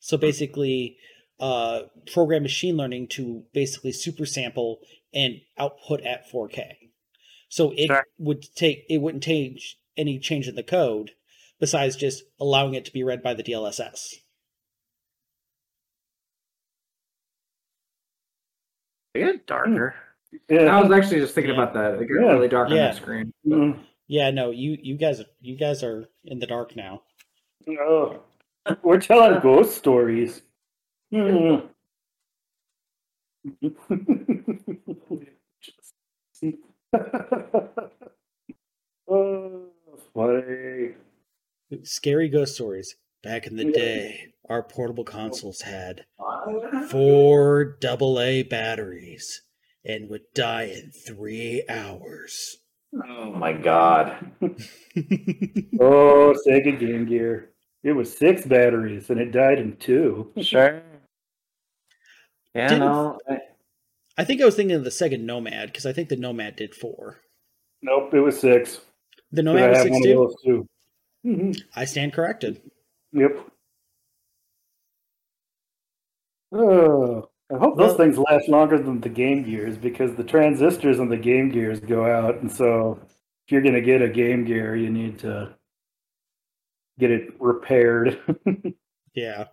So 0.00 0.16
basically, 0.16 0.96
uh, 1.40 1.82
program 2.12 2.42
machine 2.42 2.76
learning 2.76 3.08
to 3.08 3.44
basically 3.52 3.92
super 3.92 4.26
sample 4.26 4.80
and 5.12 5.40
output 5.58 6.00
at 6.02 6.30
4K. 6.30 6.90
So 7.48 7.72
it 7.72 7.86
Sure. 7.86 8.04
would 8.18 8.44
take 8.54 8.84
it 8.88 8.98
wouldn't 8.98 9.22
change 9.22 9.78
any 9.96 10.18
change 10.18 10.48
in 10.48 10.56
the 10.56 10.62
code 10.62 11.12
besides 11.60 11.96
just 11.96 12.24
allowing 12.40 12.74
it 12.74 12.84
to 12.84 12.92
be 12.92 13.02
read 13.02 13.22
by 13.22 13.32
the 13.34 13.42
DLSS. 13.42 14.14
They 19.14 19.20
get 19.20 19.46
darker. 19.46 19.94
I 20.50 20.80
was 20.82 20.90
actually 20.90 21.20
just 21.20 21.34
thinking 21.34 21.54
Yeah. 21.54 21.62
about 21.62 21.74
that. 21.74 22.02
It 22.02 22.06
got 22.08 22.20
Yeah. 22.22 22.32
really 22.32 22.48
dark 22.48 22.68
on 22.70 22.76
Yeah. 22.76 22.86
that 22.88 22.96
screen. 22.96 23.32
Mm. 23.46 23.78
Yeah, 24.08 24.30
no, 24.30 24.50
you 24.50 24.76
you 24.82 24.96
guys 24.96 25.22
you 25.40 25.56
guys 25.56 25.82
are 25.82 26.08
in 26.24 26.38
the 26.40 26.46
dark 26.46 26.76
now. 26.76 27.02
Oh. 27.68 28.20
We're 28.82 28.98
telling 29.00 29.40
ghost 29.40 29.76
stories. 29.76 30.42
Mm. 31.12 31.68
oh, 39.08 39.68
funny. 40.14 40.94
Scary 41.82 42.28
ghost 42.28 42.54
stories. 42.54 42.96
Back 43.24 43.46
in 43.46 43.56
the 43.56 43.72
day, 43.72 44.34
our 44.50 44.62
portable 44.62 45.04
consoles 45.04 45.62
had 45.62 46.04
four 46.90 47.64
double 47.80 48.20
A 48.20 48.42
batteries 48.42 49.42
and 49.84 50.10
would 50.10 50.22
die 50.34 50.64
in 50.64 50.90
three 50.92 51.64
hours. 51.68 52.58
Oh 53.08 53.32
my 53.32 53.52
god. 53.52 54.30
Oh, 55.80 56.34
Sega 56.46 56.78
Game 56.78 57.06
Gear. 57.06 57.50
It 57.82 57.92
was 57.92 58.16
six 58.16 58.46
batteries 58.46 59.10
and 59.10 59.18
it 59.20 59.32
died 59.32 59.58
in 59.58 59.76
two. 59.76 60.30
Sure. 60.40 60.82
Yeah, 62.54 62.68
Didn't- 62.68 62.80
no. 62.80 63.18
I- 63.28 63.38
I 64.16 64.22
think 64.24 64.40
I 64.40 64.44
was 64.44 64.54
thinking 64.54 64.76
of 64.76 64.84
the 64.84 64.90
Sega 64.90 65.18
Nomad 65.20 65.66
because 65.72 65.86
I 65.86 65.92
think 65.92 66.08
the 66.08 66.14
Nomad 66.16 66.54
did 66.54 66.72
four. 66.74 67.20
Nope, 67.82 68.14
it 68.14 68.20
was 68.20 68.38
six. 68.38 68.80
The 69.32 69.42
Nomad 69.42 69.64
I 69.64 69.68
was 69.70 69.82
six 69.82 69.90
one 69.90 69.98
of 69.98 70.04
too. 70.04 70.14
those 70.14 70.36
too. 70.44 70.68
Mhm. 71.26 71.62
I 71.74 71.84
stand 71.84 72.12
corrected. 72.12 72.60
Yep. 73.14 73.48
Oh, 76.52 77.28
I 77.52 77.58
hope 77.58 77.76
those 77.76 77.96
things 77.96 78.18
last 78.18 78.48
longer 78.48 78.78
than 78.78 79.00
the 79.00 79.08
Game 79.08 79.42
Gears 79.44 79.76
because 79.78 80.14
the 80.14 80.24
transistors 80.24 81.00
on 81.00 81.08
the 81.08 81.16
Game 81.16 81.48
Gears 81.50 81.80
go 81.80 82.04
out, 82.06 82.36
and 82.36 82.50
so 82.50 82.98
if 83.46 83.52
you're 83.52 83.62
going 83.62 83.74
to 83.74 83.80
get 83.80 84.02
a 84.02 84.08
Game 84.08 84.44
Gear, 84.44 84.76
you 84.76 84.90
need 84.90 85.18
to 85.20 85.54
get 86.98 87.10
it 87.10 87.34
repaired. 87.40 88.18
Yeah. 89.14 89.44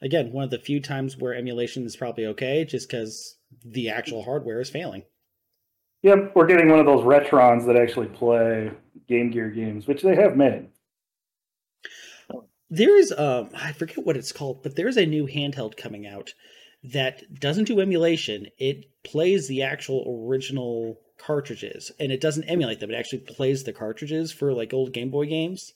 Again, 0.00 0.32
one 0.32 0.44
of 0.44 0.50
the 0.50 0.58
few 0.58 0.80
times 0.80 1.18
where 1.18 1.34
emulation 1.34 1.84
is 1.84 1.94
probably 1.94 2.24
okay, 2.28 2.64
just 2.64 2.88
because 2.88 3.36
the 3.66 3.90
actual 3.90 4.22
hardware 4.24 4.62
is 4.62 4.70
failing. 4.70 5.02
yep, 6.02 6.32
we're 6.34 6.46
getting 6.46 6.70
one 6.70 6.78
of 6.80 6.86
those 6.86 7.04
Retrons 7.04 7.66
that 7.66 7.76
actually 7.76 8.06
play 8.08 8.70
Game 9.08 9.30
Gear 9.30 9.50
games, 9.50 9.86
which 9.86 10.00
they 10.00 10.16
have 10.16 10.38
made. 10.38 10.68
There 12.70 12.96
is 12.96 13.12
um 13.12 13.50
I 13.54 13.72
forget 13.72 14.04
what 14.04 14.16
it's 14.16 14.32
called, 14.32 14.62
but 14.62 14.76
there's 14.76 14.96
a 14.96 15.06
new 15.06 15.26
handheld 15.26 15.76
coming 15.76 16.06
out 16.06 16.32
that 16.84 17.38
doesn't 17.40 17.64
do 17.64 17.80
emulation. 17.80 18.46
It 18.58 18.86
plays 19.04 19.48
the 19.48 19.62
actual 19.62 20.24
original 20.26 20.98
cartridges, 21.18 21.90
and 22.00 22.10
it 22.12 22.20
doesn't 22.20 22.44
emulate 22.44 22.80
them. 22.80 22.90
It 22.90 22.94
actually 22.94 23.18
plays 23.20 23.64
the 23.64 23.72
cartridges 23.72 24.32
for 24.32 24.52
like 24.52 24.72
old 24.72 24.92
Game 24.92 25.10
Boy 25.10 25.26
games 25.26 25.74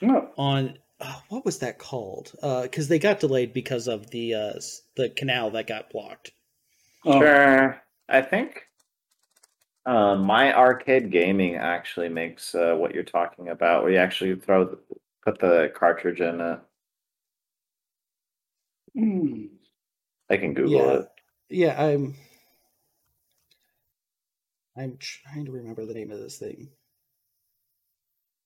No. 0.00 0.30
on. 0.36 0.78
Uh, 1.02 1.18
what 1.30 1.46
was 1.46 1.58
that 1.60 1.78
called? 1.78 2.32
Because 2.42 2.88
they 2.88 2.98
got 2.98 3.20
delayed 3.20 3.54
because 3.54 3.88
of 3.88 4.10
the 4.10 4.34
uh, 4.34 4.52
the 4.96 5.08
canal 5.10 5.50
that 5.52 5.66
got 5.66 5.90
blocked. 5.90 6.32
Oh, 7.06 7.20
Sure. 7.20 7.80
I 8.08 8.20
think 8.20 8.66
uh, 9.86 10.16
my 10.16 10.54
arcade 10.54 11.10
gaming 11.10 11.56
actually 11.56 12.08
makes 12.10 12.54
uh, 12.54 12.74
what 12.76 12.94
you're 12.94 13.02
talking 13.02 13.48
about, 13.48 13.82
where 13.82 13.92
you 13.92 13.98
actually 13.98 14.34
throw 14.36 14.64
the, 14.66 14.78
put 15.24 15.38
the 15.38 15.72
cartridge 15.74 16.20
in 16.20 16.40
it. 16.40 16.60
hmm. 18.94 19.44
I 20.30 20.36
can 20.36 20.54
Google 20.54 20.70
Yeah. 20.72 20.92
it. 21.00 21.06
Yeah, 21.48 21.82
I'm. 21.84 22.14
I'm 24.76 24.96
trying 24.98 25.44
to 25.46 25.52
remember 25.52 25.84
the 25.84 25.94
name 25.94 26.10
of 26.12 26.20
this 26.20 26.38
thing. 26.38 26.70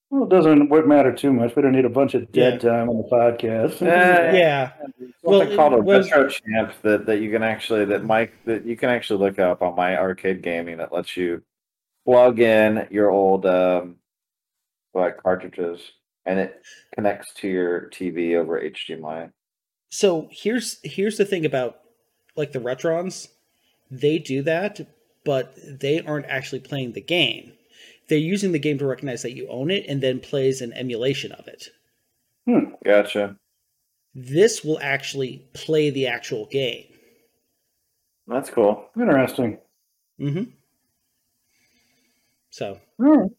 Well, 0.09 0.23
it 0.23 0.29
doesn't 0.29 0.69
matter 0.87 1.13
too 1.13 1.31
much. 1.33 1.55
We 1.55 1.61
don't 1.61 1.71
need 1.71 1.85
a 1.85 1.89
bunch 1.89 2.13
of 2.13 2.31
dead 2.31 2.61
time 2.61 2.89
on 2.89 2.97
the 2.97 3.03
podcast. 3.03 3.81
Yeah. 3.81 4.33
Yeah, 4.33 4.71
Something 4.77 5.13
Well, 5.23 5.55
called 5.55 5.73
a 5.73 5.77
was- 5.81 6.09
retro 6.11 6.29
champ 6.29 6.73
that, 6.83 7.05
that 7.05 7.19
you 7.21 7.31
can 7.31 7.43
actually 7.43 7.85
that 7.85 8.03
Mike 8.03 8.33
that 8.45 8.65
you 8.65 8.75
can 8.77 8.89
actually 8.89 9.19
look 9.19 9.39
up 9.39 9.61
on 9.61 9.75
my 9.75 9.97
arcade 9.97 10.41
gaming 10.41 10.77
that 10.77 10.91
lets 10.93 11.15
you 11.17 11.43
plug 12.05 12.39
in 12.39 12.87
your 12.91 13.09
old 13.09 13.45
um 13.45 13.97
like 14.93 15.17
cartridges 15.17 15.81
and 16.25 16.39
it 16.39 16.61
connects 16.95 17.33
to 17.35 17.47
your 17.47 17.89
TV 17.89 18.35
over 18.35 18.59
HDMI. 18.59 19.31
so 19.89 20.27
here's 20.31 20.79
here's 20.83 21.17
the 21.17 21.25
thing 21.25 21.45
about 21.45 21.79
like 22.35 22.51
the 22.51 22.59
retrons 22.59 23.27
they 23.91 24.17
do 24.19 24.41
that 24.41 24.79
but 25.23 25.55
they 25.79 26.01
aren't 26.01 26.25
actually 26.27 26.59
playing 26.59 26.91
the 26.93 27.01
game 27.01 27.51
they're 28.07 28.17
using 28.17 28.51
the 28.51 28.59
game 28.59 28.77
to 28.77 28.85
recognize 28.85 29.21
that 29.23 29.35
you 29.35 29.47
own 29.49 29.71
it 29.71 29.85
and 29.87 30.01
then 30.01 30.19
plays 30.19 30.61
an 30.61 30.73
emulation 30.73 31.31
of 31.33 31.47
it 31.47 31.69
Hmm, 32.47 32.73
Gotcha. 32.83 33.35
this 34.13 34.63
will 34.63 34.79
actually 34.81 35.47
play 35.53 35.89
the 35.89 36.07
actual 36.07 36.45
game 36.47 36.85
That's 38.27 38.49
cool. 38.49 38.89
Interesting. 38.99 39.59
mm-hmm 40.19 40.43
so 42.49 42.79
All 42.99 43.05
right. 43.05 43.31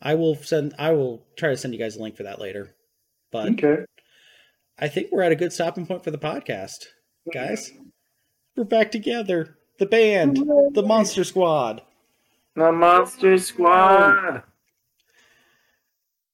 I 0.00 0.14
will 0.14 0.34
send 0.36 0.74
i 0.78 0.90
will 0.92 1.26
try 1.36 1.50
to 1.50 1.56
send 1.56 1.72
you 1.74 1.80
guys 1.80 1.96
a 1.96 2.02
link 2.02 2.16
for 2.16 2.22
that 2.24 2.40
later 2.40 2.74
but 3.32 3.50
Okay. 3.52 3.84
i 4.78 4.88
think 4.88 5.08
we're 5.10 5.22
at 5.22 5.32
a 5.32 5.36
good 5.36 5.52
stopping 5.52 5.86
point 5.86 6.04
for 6.04 6.10
the 6.10 6.18
podcast 6.18 6.86
guys 7.32 7.70
we're 8.56 8.64
back 8.64 8.90
together 8.90 9.56
the 9.78 9.86
band 9.86 10.36
the 10.74 10.82
monster 10.82 11.24
squad 11.24 11.82
The 12.54 12.72
Monster 12.72 13.38
Squad. 13.38 14.42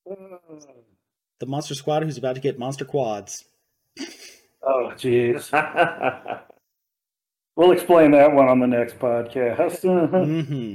the 0.07 1.47
monster 1.47 1.75
squad 1.75 2.03
who's 2.03 2.19
about 2.19 2.35
to 2.35 2.41
get 2.41 2.59
monster 2.59 2.85
quads 2.85 3.45
Oh, 4.67 4.93
jeez. 4.97 5.51
We'll 7.57 7.71
explain 7.73 8.11
that 8.13 8.33
one 8.33 8.49
on 8.49 8.59
the 8.61 8.67
next 8.67 8.99
podcast. 8.99 9.83
hmm 10.25 10.75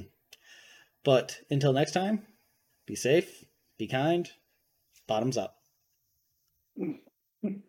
But 1.03 1.39
until 1.49 1.73
next 1.73 1.91
time, 1.91 2.25
be 2.89 2.95
safe, 2.95 3.45
be 3.77 3.85
kind, 3.85 4.31
bottoms 5.07 5.37
up. 5.37 5.61